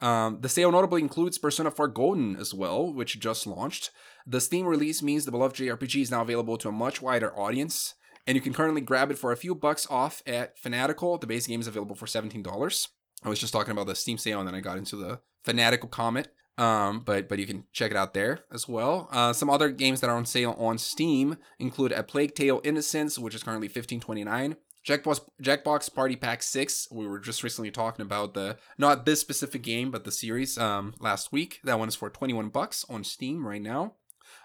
Um, 0.00 0.38
the 0.40 0.48
sale 0.48 0.70
notably 0.70 1.02
includes 1.02 1.38
Persona 1.38 1.70
4 1.70 1.88
Golden 1.88 2.36
as 2.36 2.54
well, 2.54 2.92
which 2.92 3.18
just 3.18 3.46
launched. 3.46 3.90
The 4.26 4.40
Steam 4.40 4.66
release 4.66 5.02
means 5.02 5.24
the 5.24 5.32
beloved 5.32 5.56
JRPG 5.56 6.02
is 6.02 6.10
now 6.10 6.22
available 6.22 6.56
to 6.58 6.68
a 6.68 6.72
much 6.72 7.02
wider 7.02 7.36
audience, 7.36 7.94
and 8.28 8.36
you 8.36 8.42
can 8.42 8.52
currently 8.52 8.82
grab 8.82 9.10
it 9.10 9.18
for 9.18 9.32
a 9.32 9.36
few 9.36 9.54
bucks 9.54 9.86
off 9.88 10.22
at 10.26 10.58
Fanatical. 10.58 11.16
The 11.16 11.26
base 11.26 11.46
game 11.46 11.60
is 11.60 11.66
available 11.66 11.96
for 11.96 12.04
$17. 12.04 12.88
I 13.24 13.28
was 13.28 13.40
just 13.40 13.54
talking 13.54 13.72
about 13.72 13.86
the 13.86 13.94
Steam 13.94 14.18
sale, 14.18 14.38
and 14.38 14.46
then 14.46 14.54
I 14.54 14.60
got 14.60 14.76
into 14.76 14.96
the 14.96 15.20
Fanatical 15.44 15.88
comment. 15.88 16.28
Um, 16.58 17.00
but 17.00 17.28
but 17.28 17.38
you 17.38 17.46
can 17.46 17.64
check 17.72 17.90
it 17.90 17.96
out 17.96 18.14
there 18.14 18.40
as 18.52 18.68
well. 18.68 19.08
Uh, 19.10 19.32
some 19.32 19.48
other 19.48 19.70
games 19.70 20.00
that 20.00 20.10
are 20.10 20.16
on 20.16 20.26
sale 20.26 20.56
on 20.58 20.76
Steam 20.76 21.38
include 21.58 21.92
A 21.92 22.02
Plague 22.02 22.34
Tale 22.34 22.60
Innocence, 22.64 23.18
which 23.18 23.34
is 23.34 23.42
currently 23.42 23.68
$15.29. 23.68 24.56
Jackbox 24.86 25.20
Jackbox 25.42 25.94
Party 25.94 26.16
Pack 26.16 26.42
6. 26.42 26.88
We 26.90 27.06
were 27.06 27.20
just 27.20 27.42
recently 27.42 27.70
talking 27.70 28.04
about 28.04 28.34
the 28.34 28.58
not 28.76 29.06
this 29.06 29.20
specific 29.20 29.62
game, 29.62 29.90
but 29.90 30.04
the 30.04 30.12
series 30.12 30.58
um 30.58 30.94
last 31.00 31.32
week. 31.32 31.60
That 31.64 31.78
one 31.78 31.88
is 31.88 31.94
for 31.94 32.10
21 32.10 32.50
bucks 32.50 32.84
on 32.90 33.04
Steam 33.04 33.46
right 33.46 33.62
now. 33.62 33.94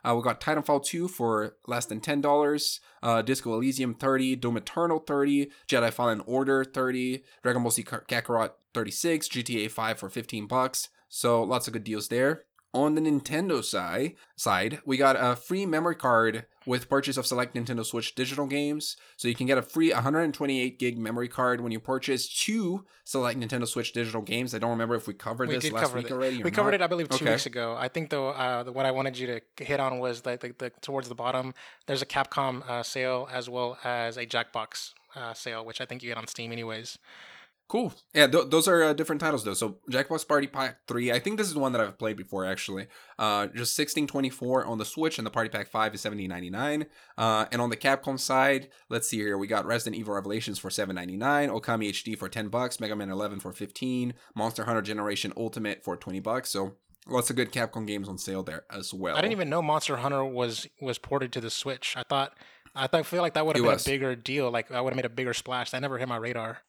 Uh, 0.04 0.16
we 0.16 0.22
got 0.22 0.42
Titanfall 0.42 0.84
2 0.84 1.08
for 1.08 1.56
less 1.68 1.86
than 1.86 2.02
$10, 2.02 2.80
uh, 3.02 3.22
Disco 3.22 3.54
Elysium 3.54 3.94
30, 3.94 4.36
Doom 4.36 4.58
Eternal 4.58 5.00
30, 5.00 5.50
Jedi 5.68 5.92
Fallen 5.92 6.22
Order 6.26 6.64
30, 6.64 7.24
Dragon 7.42 7.64
Ball 7.64 7.72
Z 7.72 7.84
Kakarot 7.84 8.52
36, 8.74 9.30
GTA 9.30 9.72
5 9.72 10.00
for 10.00 10.10
15 10.10 10.48
bucks. 10.48 10.90
So 11.10 11.44
lots 11.44 11.68
of 11.68 11.74
good 11.74 11.84
deals 11.84 12.08
there. 12.08 12.44
On 12.76 12.96
the 12.96 13.02
Nintendo 13.02 13.64
side, 13.64 14.16
side, 14.36 14.80
we 14.84 14.98
got 14.98 15.16
a 15.16 15.36
free 15.36 15.64
memory 15.66 15.94
card 15.94 16.46
with 16.66 16.90
purchase 16.90 17.18
of 17.18 17.26
select 17.28 17.54
Nintendo 17.54 17.86
Switch 17.86 18.16
digital 18.16 18.48
games. 18.48 18.98
So 19.16 19.28
you 19.28 19.36
can 19.36 19.46
get 19.46 19.60
a 19.60 19.62
free 19.62 19.92
128 19.94 20.80
gig 20.80 20.98
memory 20.98 21.28
card 21.28 21.62
when 21.62 21.72
you 21.72 21.80
purchase 21.80 22.28
two 22.28 22.84
select 23.04 23.40
Nintendo 23.40 23.68
Switch 23.68 23.94
digital 23.94 24.24
games. 24.24 24.56
I 24.56 24.58
don't 24.58 24.72
remember 24.72 24.96
if 24.96 25.08
we 25.08 25.14
covered 25.14 25.50
We 25.50 25.56
this 25.56 25.72
last 25.72 25.84
cover 25.84 25.98
week 25.98 26.08
it. 26.08 26.14
already. 26.14 26.42
We 26.42 26.50
covered 26.50 26.72
not. 26.72 26.82
it, 26.82 26.84
I 26.84 26.88
believe, 26.88 27.10
two 27.10 27.16
Okay. 27.24 27.30
weeks 27.32 27.46
ago. 27.46 27.76
I 27.78 27.90
think 27.90 28.10
though, 28.10 28.30
uh, 28.30 28.64
what 28.66 28.88
I 28.88 28.92
wanted 28.92 29.20
you 29.20 29.28
to 29.58 29.64
hit 29.64 29.80
on 29.80 30.00
was 30.00 30.22
that 30.22 30.40
the, 30.42 30.56
the, 30.58 30.72
towards 30.82 31.10
the 31.10 31.16
bottom, 31.16 31.54
there's 31.86 32.02
a 32.02 32.08
Capcom 32.08 32.68
uh, 32.68 32.82
sale 32.82 33.30
as 33.32 33.48
well 33.50 33.78
as 33.84 34.18
a 34.18 34.26
Jackbox 34.26 34.94
uh, 35.16 35.36
sale, 35.36 35.64
which 35.64 35.80
I 35.80 35.86
think 35.86 36.02
you 36.02 36.10
get 36.10 36.18
on 36.18 36.26
Steam 36.26 36.52
anyways. 36.52 36.98
Cool. 37.70 37.94
Yeah, 38.14 38.28
th- 38.28 38.50
those 38.50 38.68
are 38.68 38.84
uh, 38.84 38.94
different 38.94 39.22
titles 39.22 39.44
though. 39.44 39.54
So 39.54 39.78
Jackbox 39.90 40.28
Party 40.28 40.48
Pack 40.48 40.80
3, 40.88 41.12
I 41.12 41.20
think 41.20 41.38
this 41.38 41.48
is 41.48 41.56
one 41.56 41.72
that 41.72 41.82
I've 41.82 41.98
played 41.98 42.18
before 42.18 42.46
actually. 42.46 42.88
Uh 43.18 43.48
just 43.48 43.78
1624 43.80 44.66
on 44.66 44.78
the 44.78 44.86
Switch 44.86 45.18
and 45.18 45.26
the 45.26 45.32
Party 45.32 45.50
Pack 45.50 45.68
5 45.68 45.96
is 45.96 46.04
17.99. 46.04 46.86
Uh 47.18 47.46
and 47.52 47.62
on 47.62 47.70
the 47.70 47.78
Capcom 47.78 48.20
side, 48.20 48.70
let's 48.90 49.08
see 49.08 49.18
here. 49.18 49.38
We 49.38 49.48
got 49.48 49.66
Resident 49.66 50.00
Evil 50.00 50.14
Revelations 50.14 50.60
for 50.60 50.70
7.99, 50.70 51.50
Okami 51.50 51.90
HD 51.90 52.18
for 52.18 52.30
10 52.30 52.50
bucks, 52.50 52.80
Mega 52.80 52.96
Man 52.96 53.10
11 53.10 53.40
for 53.40 53.52
15, 53.52 54.14
Monster 54.36 54.66
Hunter 54.66 54.82
Generation 54.82 55.34
Ultimate 55.36 55.84
for 55.84 55.96
20 55.98 56.20
bucks. 56.20 56.52
So 56.52 56.74
lots 57.08 57.30
of 57.30 57.36
good 57.36 57.52
Capcom 57.52 57.88
games 57.88 58.08
on 58.08 58.18
sale 58.18 58.44
there 58.44 58.66
as 58.70 58.94
well. 58.94 59.16
I 59.16 59.22
didn't 59.22 59.34
even 59.34 59.50
know 59.50 59.62
Monster 59.62 59.98
Hunter 59.98 60.24
was 60.24 60.68
was 60.82 60.98
ported 60.98 61.32
to 61.34 61.42
the 61.42 61.50
Switch. 61.50 61.96
I 61.98 62.04
thought 62.04 62.38
I 62.76 62.88
thought 62.88 63.00
I 63.00 63.04
feel 63.04 63.22
like 63.22 63.34
that 63.34 63.46
would 63.46 63.56
have 63.56 63.64
been 63.64 63.74
was. 63.74 63.88
a 63.88 63.90
bigger 63.90 64.16
deal. 64.16 64.52
Like 64.52 64.72
I 64.72 64.82
would 64.82 64.92
have 64.92 64.98
made 64.98 65.06
a 65.06 65.10
bigger 65.10 65.34
splash. 65.34 65.72
That 65.72 65.82
never 65.82 65.98
hit 65.98 66.08
my 66.08 66.18
radar. 66.18 66.60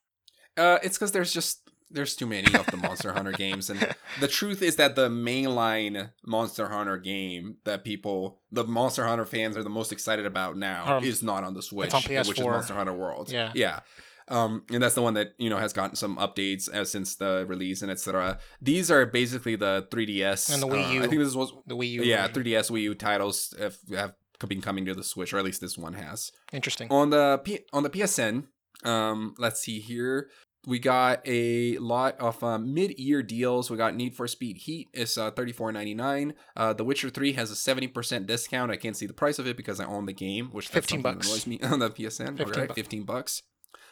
Uh, 0.56 0.78
it's 0.82 0.96
because 0.98 1.12
there's 1.12 1.32
just 1.32 1.60
there's 1.90 2.16
too 2.16 2.26
many 2.26 2.52
of 2.54 2.66
the 2.66 2.76
Monster 2.76 3.12
Hunter 3.12 3.32
games, 3.44 3.70
and 3.70 3.94
the 4.20 4.28
truth 4.28 4.62
is 4.62 4.76
that 4.76 4.96
the 4.96 5.08
mainline 5.08 6.10
Monster 6.26 6.68
Hunter 6.68 6.96
game 6.96 7.56
that 7.64 7.84
people, 7.84 8.40
the 8.50 8.64
Monster 8.64 9.04
Hunter 9.06 9.26
fans, 9.26 9.56
are 9.56 9.62
the 9.62 9.70
most 9.70 9.92
excited 9.92 10.26
about 10.26 10.56
now 10.56 10.96
Um, 10.98 11.04
is 11.04 11.22
not 11.22 11.44
on 11.44 11.54
the 11.54 11.62
Switch, 11.62 11.94
on 11.94 12.02
which 12.02 12.10
is 12.38 12.40
Monster 12.40 12.74
Hunter 12.74 12.92
World. 12.92 13.30
Yeah. 13.30 13.52
yeah. 13.54 13.80
Um, 14.26 14.62
and 14.72 14.82
that's 14.82 14.94
the 14.94 15.02
one 15.02 15.14
that 15.14 15.34
you 15.38 15.50
know 15.50 15.58
has 15.58 15.72
gotten 15.74 15.96
some 15.96 16.16
updates 16.16 16.68
uh, 16.72 16.84
since 16.84 17.16
the 17.16 17.44
release 17.46 17.82
and 17.82 17.90
etc. 17.90 18.38
These 18.60 18.90
are 18.90 19.04
basically 19.04 19.54
the 19.56 19.86
3DS 19.90 20.52
And 20.52 20.62
the 20.62 20.66
Wii 20.66 20.88
uh, 20.88 20.92
U. 20.92 21.02
I 21.04 21.06
think 21.08 21.20
this 21.20 21.34
was 21.34 21.52
The 21.66 21.76
Wii 21.76 21.90
U. 21.90 22.02
yeah 22.02 22.26
version. 22.28 22.42
3DS 22.44 22.70
Wii 22.70 22.80
U 22.82 22.94
titles 22.94 23.54
have, 23.58 23.76
have 23.94 24.14
been 24.48 24.62
coming 24.62 24.86
to 24.86 24.94
the 24.94 25.04
Switch, 25.04 25.32
or 25.34 25.38
at 25.38 25.44
least 25.44 25.60
this 25.60 25.76
one 25.76 25.92
has 25.92 26.32
Interesting. 26.52 26.88
on 26.90 27.10
the 27.10 27.40
P- 27.44 27.66
on 27.72 27.82
the 27.82 27.90
PSN. 27.90 28.44
Um, 28.84 29.34
let's 29.38 29.60
see 29.60 29.80
here. 29.80 30.30
We 30.66 30.78
got 30.78 31.20
a 31.26 31.76
lot 31.76 32.18
of 32.18 32.42
uh, 32.42 32.56
mid-year 32.58 33.22
deals. 33.22 33.70
We 33.70 33.76
got 33.76 33.94
Need 33.94 34.14
for 34.14 34.26
Speed 34.26 34.56
Heat 34.58 34.88
is 34.94 35.18
uh, 35.18 35.30
thirty 35.30 35.52
four 35.52 35.70
ninety 35.72 35.92
nine. 35.94 36.32
Uh, 36.56 36.72
the 36.72 36.84
Witcher 36.84 37.10
Three 37.10 37.32
has 37.34 37.50
a 37.50 37.56
seventy 37.56 37.86
percent 37.86 38.26
discount. 38.26 38.70
I 38.70 38.76
can't 38.76 38.96
see 38.96 39.06
the 39.06 39.12
price 39.12 39.38
of 39.38 39.46
it 39.46 39.58
because 39.58 39.78
I 39.78 39.84
own 39.84 40.06
the 40.06 40.14
game, 40.14 40.48
which 40.52 40.70
that's 40.70 40.86
15 40.86 41.02
something 41.02 41.02
that 41.12 41.18
bucks. 41.18 41.28
annoys 41.28 41.46
me 41.46 41.60
on 41.62 41.78
the 41.80 41.90
PSN. 41.90 42.38
15 42.38 42.40
All 42.40 42.52
right, 42.52 42.68
bucks. 42.68 42.74
fifteen 42.74 43.02
bucks. 43.04 43.42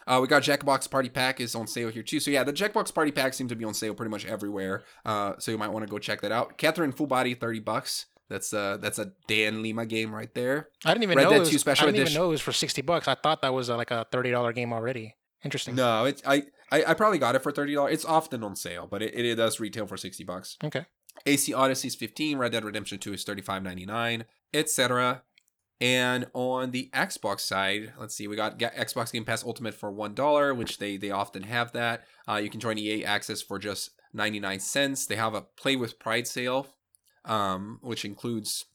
Uh, 0.07 0.19
we 0.21 0.27
got 0.27 0.43
Jackbox 0.43 0.91
Party 0.91 1.09
Pack 1.11 1.41
is 1.41 1.55
on 1.55 1.67
sale 1.67 1.89
here 1.91 2.03
too. 2.03 2.19
So 2.21 2.31
yeah, 2.31 2.43
the 2.43 2.53
Jackbox 2.53 2.93
Party 2.93 3.13
Pack 3.13 3.35
seem 3.35 3.49
to 3.49 3.55
be 3.55 3.65
on 3.67 3.75
sale 3.75 3.95
pretty 3.95 4.11
much 4.11 4.25
everywhere. 4.27 4.83
Uh, 5.05 5.35
so 5.39 5.51
you 5.53 5.59
might 5.59 5.69
want 5.73 5.87
to 5.87 5.91
go 5.91 5.99
check 5.99 6.23
that 6.23 6.33
out. 6.33 6.57
Catherine 6.59 6.91
Full 6.93 7.07
Body 7.07 7.35
thirty 7.35 7.61
bucks. 7.61 8.07
That's 8.33 8.55
uh 8.55 8.79
that's 8.79 8.99
a 8.99 9.13
Dan 9.29 9.63
Lima 9.63 9.85
game 9.85 10.15
right 10.15 10.33
there. 10.35 10.71
I 10.87 10.95
didn't 10.95 11.03
even 11.03 11.19
Red 11.19 11.25
know 11.25 11.31
Dead 11.33 11.41
was, 11.41 11.51
2 11.51 11.59
Special 11.59 11.85
I 11.85 11.87
didn't 11.89 12.01
Edition. 12.01 12.13
even 12.15 12.23
know 12.23 12.29
it 12.29 12.31
was 12.31 12.41
for 12.41 12.53
sixty 12.53 12.81
bucks. 12.81 13.07
I 13.07 13.15
thought 13.15 13.43
that 13.43 13.53
was 13.53 13.69
uh 13.69 13.77
like 13.77 13.91
a 13.91 14.07
thirty 14.11 14.31
dollar 14.31 14.55
game 14.55 14.73
already. 14.73 15.17
Interesting. 15.45 15.75
No, 15.75 16.07
it's 16.07 16.23
I, 16.25 16.45
I 16.71 16.85
I 16.89 16.95
probably 16.95 17.19
got 17.19 17.35
it 17.35 17.43
for 17.43 17.53
thirty 17.53 17.75
dollars. 17.75 17.93
It's 17.93 18.05
often 18.07 18.43
on 18.43 18.57
sale, 18.57 18.87
but 18.91 19.03
it, 19.03 19.15
it 19.15 19.35
does 19.35 19.61
retail 19.61 19.87
for 19.87 19.99
sixty 19.99 20.25
bucks. 20.25 20.57
Okay. 20.65 20.87
AC 21.27 21.53
Odyssey 21.53 21.89
is 21.89 21.95
fifteen. 21.95 22.39
Red 22.39 22.53
Dead 22.53 22.65
Redemption 22.65 22.99
Two 22.99 23.13
is 23.13 23.23
thirty 23.23 23.43
five 23.43 23.63
ninety 23.63 23.85
nine, 23.85 24.25
etc. 24.55 25.25
And 25.79 26.27
on 26.33 26.71
the 26.71 26.89
Xbox 26.95 27.41
side, 27.41 27.93
let's 27.99 28.15
see, 28.15 28.29
we 28.29 28.37
got 28.37 28.59
Xbox 28.59 29.13
Game 29.13 29.25
Pass 29.27 29.45
Ultimate 29.45 29.75
for 29.75 29.91
one 29.91 30.15
dollar, 30.15 30.55
which 30.55 30.79
they 30.79 30.97
they 30.97 31.11
often 31.11 31.43
have 31.43 31.73
that. 31.73 32.05
Uh, 32.27 32.37
you 32.37 32.49
can 32.49 32.61
join 32.61 32.79
EA 32.79 33.05
Access 33.05 33.43
for 33.43 33.59
just 33.59 33.91
ninety 34.15 34.41
nine 34.41 34.61
cents. 34.61 35.05
They 35.05 35.17
have 35.17 35.35
a 35.35 35.43
Play 35.43 35.77
with 35.77 35.99
Pride 35.99 36.27
sale, 36.27 36.69
um, 37.25 37.79
which 37.83 38.05
includes 38.05 38.67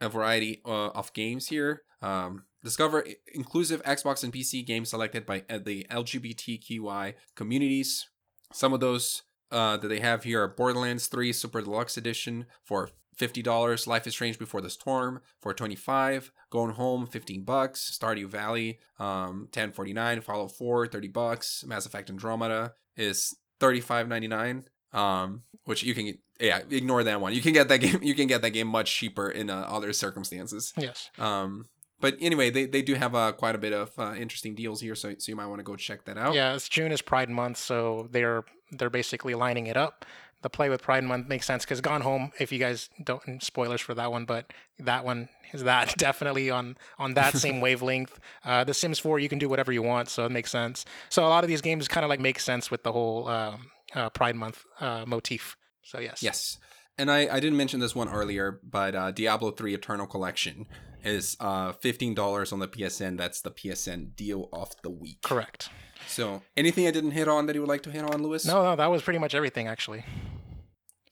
a 0.00 0.08
variety 0.08 0.60
uh, 0.64 0.88
of 0.88 1.12
games 1.12 1.48
here. 1.48 1.82
Um, 2.02 2.44
discover 2.62 3.06
inclusive 3.32 3.82
Xbox 3.84 4.22
and 4.24 4.32
PC 4.32 4.64
games 4.66 4.90
selected 4.90 5.24
by 5.26 5.44
uh, 5.48 5.58
the 5.58 5.86
LGBTQI 5.90 7.14
communities. 7.34 8.08
Some 8.52 8.72
of 8.72 8.80
those 8.80 9.22
uh, 9.50 9.76
that 9.76 9.88
they 9.88 10.00
have 10.00 10.24
here 10.24 10.42
are 10.42 10.48
Borderlands 10.48 11.06
3 11.06 11.32
Super 11.32 11.62
Deluxe 11.62 11.96
Edition 11.96 12.46
for 12.62 12.90
$50, 13.18 13.86
Life 13.86 14.06
is 14.06 14.12
Strange 14.14 14.38
Before 14.38 14.60
the 14.60 14.70
Storm 14.70 15.20
for 15.40 15.54
25, 15.54 16.32
Gone 16.50 16.70
Home 16.70 17.06
15 17.06 17.44
bucks, 17.44 17.96
Stardew 17.96 18.26
Valley 18.26 18.80
um 18.98 19.48
10.49, 19.52 20.22
Fallout 20.22 20.52
4 20.52 20.88
30 20.88 21.08
bucks, 21.08 21.64
Mass 21.66 21.86
Effect 21.86 22.10
Andromeda 22.10 22.74
is 22.96 23.36
35.99 23.60 24.64
um 24.92 25.42
which 25.64 25.82
you 25.82 25.94
can 25.94 26.18
yeah 26.40 26.60
ignore 26.70 27.04
that 27.04 27.20
one 27.20 27.32
you 27.32 27.40
can 27.40 27.52
get 27.52 27.68
that 27.68 27.78
game 27.78 27.98
you 28.02 28.14
can 28.14 28.26
get 28.26 28.42
that 28.42 28.50
game 28.50 28.66
much 28.66 28.92
cheaper 28.94 29.30
in 29.30 29.48
uh, 29.50 29.56
other 29.68 29.92
circumstances 29.92 30.72
Yes. 30.76 31.10
um 31.18 31.66
but 32.00 32.16
anyway, 32.20 32.50
they, 32.50 32.66
they 32.66 32.82
do 32.82 32.94
have 32.96 33.14
uh, 33.14 33.32
quite 33.32 33.54
a 33.54 33.58
bit 33.58 33.72
of 33.72 33.90
uh, 33.98 34.12
interesting 34.14 34.54
deals 34.54 34.82
here, 34.82 34.94
so 34.94 35.14
so 35.16 35.30
you 35.32 35.36
might 35.36 35.46
want 35.46 35.60
to 35.60 35.62
go 35.62 35.74
check 35.74 36.04
that 36.04 36.18
out. 36.18 36.34
Yeah, 36.34 36.52
it's 36.54 36.68
June 36.68 36.92
is 36.92 37.00
Pride 37.00 37.30
Month, 37.30 37.56
so 37.56 38.08
they're 38.10 38.44
they're 38.72 38.90
basically 38.90 39.34
lining 39.34 39.68
it 39.68 39.76
up. 39.76 40.04
The 40.42 40.50
play 40.50 40.68
with 40.68 40.82
Pride 40.82 41.04
Month 41.04 41.28
makes 41.28 41.46
sense 41.46 41.64
because 41.64 41.80
Gone 41.80 42.02
Home, 42.02 42.32
if 42.38 42.52
you 42.52 42.58
guys 42.58 42.90
don't 43.02 43.42
spoilers 43.42 43.80
for 43.80 43.94
that 43.94 44.10
one, 44.10 44.26
but 44.26 44.52
that 44.78 45.02
one 45.04 45.30
is 45.54 45.62
that 45.62 45.94
definitely 45.96 46.50
on 46.50 46.76
on 46.98 47.14
that 47.14 47.34
same 47.44 47.62
wavelength. 47.62 48.18
Uh, 48.44 48.64
the 48.64 48.74
Sims 48.74 48.98
4, 48.98 49.18
you 49.20 49.30
can 49.30 49.38
do 49.38 49.48
whatever 49.48 49.72
you 49.72 49.82
want, 49.82 50.10
so 50.10 50.26
it 50.26 50.32
makes 50.32 50.50
sense. 50.50 50.84
So 51.08 51.24
a 51.24 51.30
lot 51.30 51.42
of 51.44 51.48
these 51.48 51.62
games 51.62 51.88
kind 51.88 52.04
of 52.04 52.10
like 52.10 52.20
make 52.20 52.38
sense 52.38 52.70
with 52.70 52.82
the 52.82 52.92
whole 52.92 53.28
um, 53.28 53.70
uh, 53.94 54.10
Pride 54.10 54.36
Month 54.36 54.64
uh, 54.80 55.04
motif. 55.06 55.56
So 55.84 56.00
yes, 56.00 56.22
Yes. 56.22 56.58
And 56.96 57.10
I, 57.10 57.26
I 57.28 57.40
didn't 57.40 57.56
mention 57.56 57.80
this 57.80 57.94
one 57.94 58.08
earlier, 58.08 58.60
but 58.62 58.94
uh, 58.94 59.10
Diablo 59.10 59.50
3 59.50 59.74
Eternal 59.74 60.06
Collection 60.06 60.66
is 61.02 61.36
uh, 61.40 61.72
$15 61.72 62.52
on 62.52 62.60
the 62.60 62.68
PSN. 62.68 63.18
That's 63.18 63.40
the 63.40 63.50
PSN 63.50 64.14
deal 64.14 64.48
of 64.52 64.70
the 64.82 64.90
week. 64.90 65.22
correct. 65.22 65.70
So, 66.06 66.42
anything 66.56 66.86
I 66.86 66.92
didn't 66.92 67.10
hit 67.12 67.26
on 67.26 67.46
that 67.46 67.54
you 67.54 67.62
would 67.62 67.68
like 67.68 67.82
to 67.82 67.90
hit 67.90 68.02
on, 68.04 68.22
Louis? 68.22 68.46
No, 68.46 68.62
no, 68.62 68.76
that 68.76 68.86
was 68.90 69.02
pretty 69.02 69.18
much 69.18 69.34
everything 69.34 69.66
actually. 69.66 70.04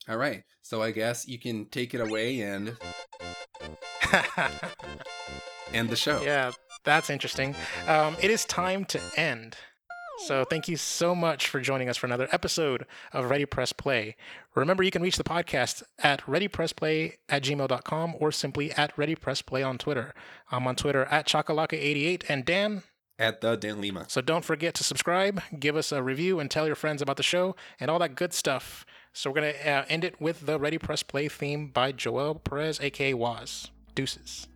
All 0.08 0.16
right. 0.18 0.44
So, 0.62 0.82
I 0.82 0.92
guess 0.92 1.26
you 1.26 1.38
can 1.38 1.66
take 1.66 1.94
it 1.94 2.00
away 2.00 2.40
and 2.42 2.76
end 5.72 5.88
the 5.90 5.96
show. 5.96 6.22
Yeah, 6.22 6.52
that's 6.84 7.10
interesting. 7.10 7.54
Um, 7.86 8.16
it 8.20 8.30
is 8.30 8.44
time 8.44 8.84
to 8.86 9.00
end. 9.16 9.56
So 10.18 10.44
thank 10.44 10.68
you 10.68 10.76
so 10.76 11.14
much 11.14 11.48
for 11.48 11.60
joining 11.60 11.88
us 11.88 11.96
for 11.96 12.06
another 12.06 12.28
episode 12.30 12.86
of 13.12 13.28
Ready 13.28 13.46
Press 13.46 13.72
Play. 13.72 14.16
Remember, 14.54 14.82
you 14.82 14.90
can 14.90 15.02
reach 15.02 15.16
the 15.16 15.24
podcast 15.24 15.82
at 15.98 16.20
readypressplay 16.26 17.14
at 17.28 17.42
gmail.com 17.42 18.14
or 18.18 18.30
simply 18.30 18.70
at 18.72 18.94
readypressplay 18.96 19.66
on 19.66 19.78
Twitter. 19.78 20.14
I'm 20.50 20.66
on 20.66 20.76
Twitter 20.76 21.06
at 21.06 21.26
chakalaka88 21.26 22.24
and 22.28 22.44
Dan. 22.44 22.82
At 23.18 23.40
the 23.40 23.56
Dan 23.56 23.80
Lima. 23.80 24.06
So 24.08 24.20
don't 24.20 24.44
forget 24.44 24.74
to 24.74 24.84
subscribe, 24.84 25.42
give 25.58 25.76
us 25.76 25.92
a 25.92 26.02
review, 26.02 26.40
and 26.40 26.50
tell 26.50 26.66
your 26.66 26.76
friends 26.76 27.02
about 27.02 27.16
the 27.16 27.22
show 27.22 27.56
and 27.80 27.90
all 27.90 27.98
that 27.98 28.14
good 28.14 28.32
stuff. 28.32 28.86
So 29.12 29.30
we're 29.30 29.40
going 29.40 29.54
to 29.54 29.70
uh, 29.70 29.84
end 29.88 30.04
it 30.04 30.20
with 30.20 30.46
the 30.46 30.58
Ready 30.58 30.78
Press 30.78 31.02
Play 31.02 31.28
theme 31.28 31.68
by 31.68 31.92
Joel 31.92 32.36
Perez, 32.36 32.80
aka 32.80 33.14
Waz. 33.14 33.70
Deuces. 33.94 34.48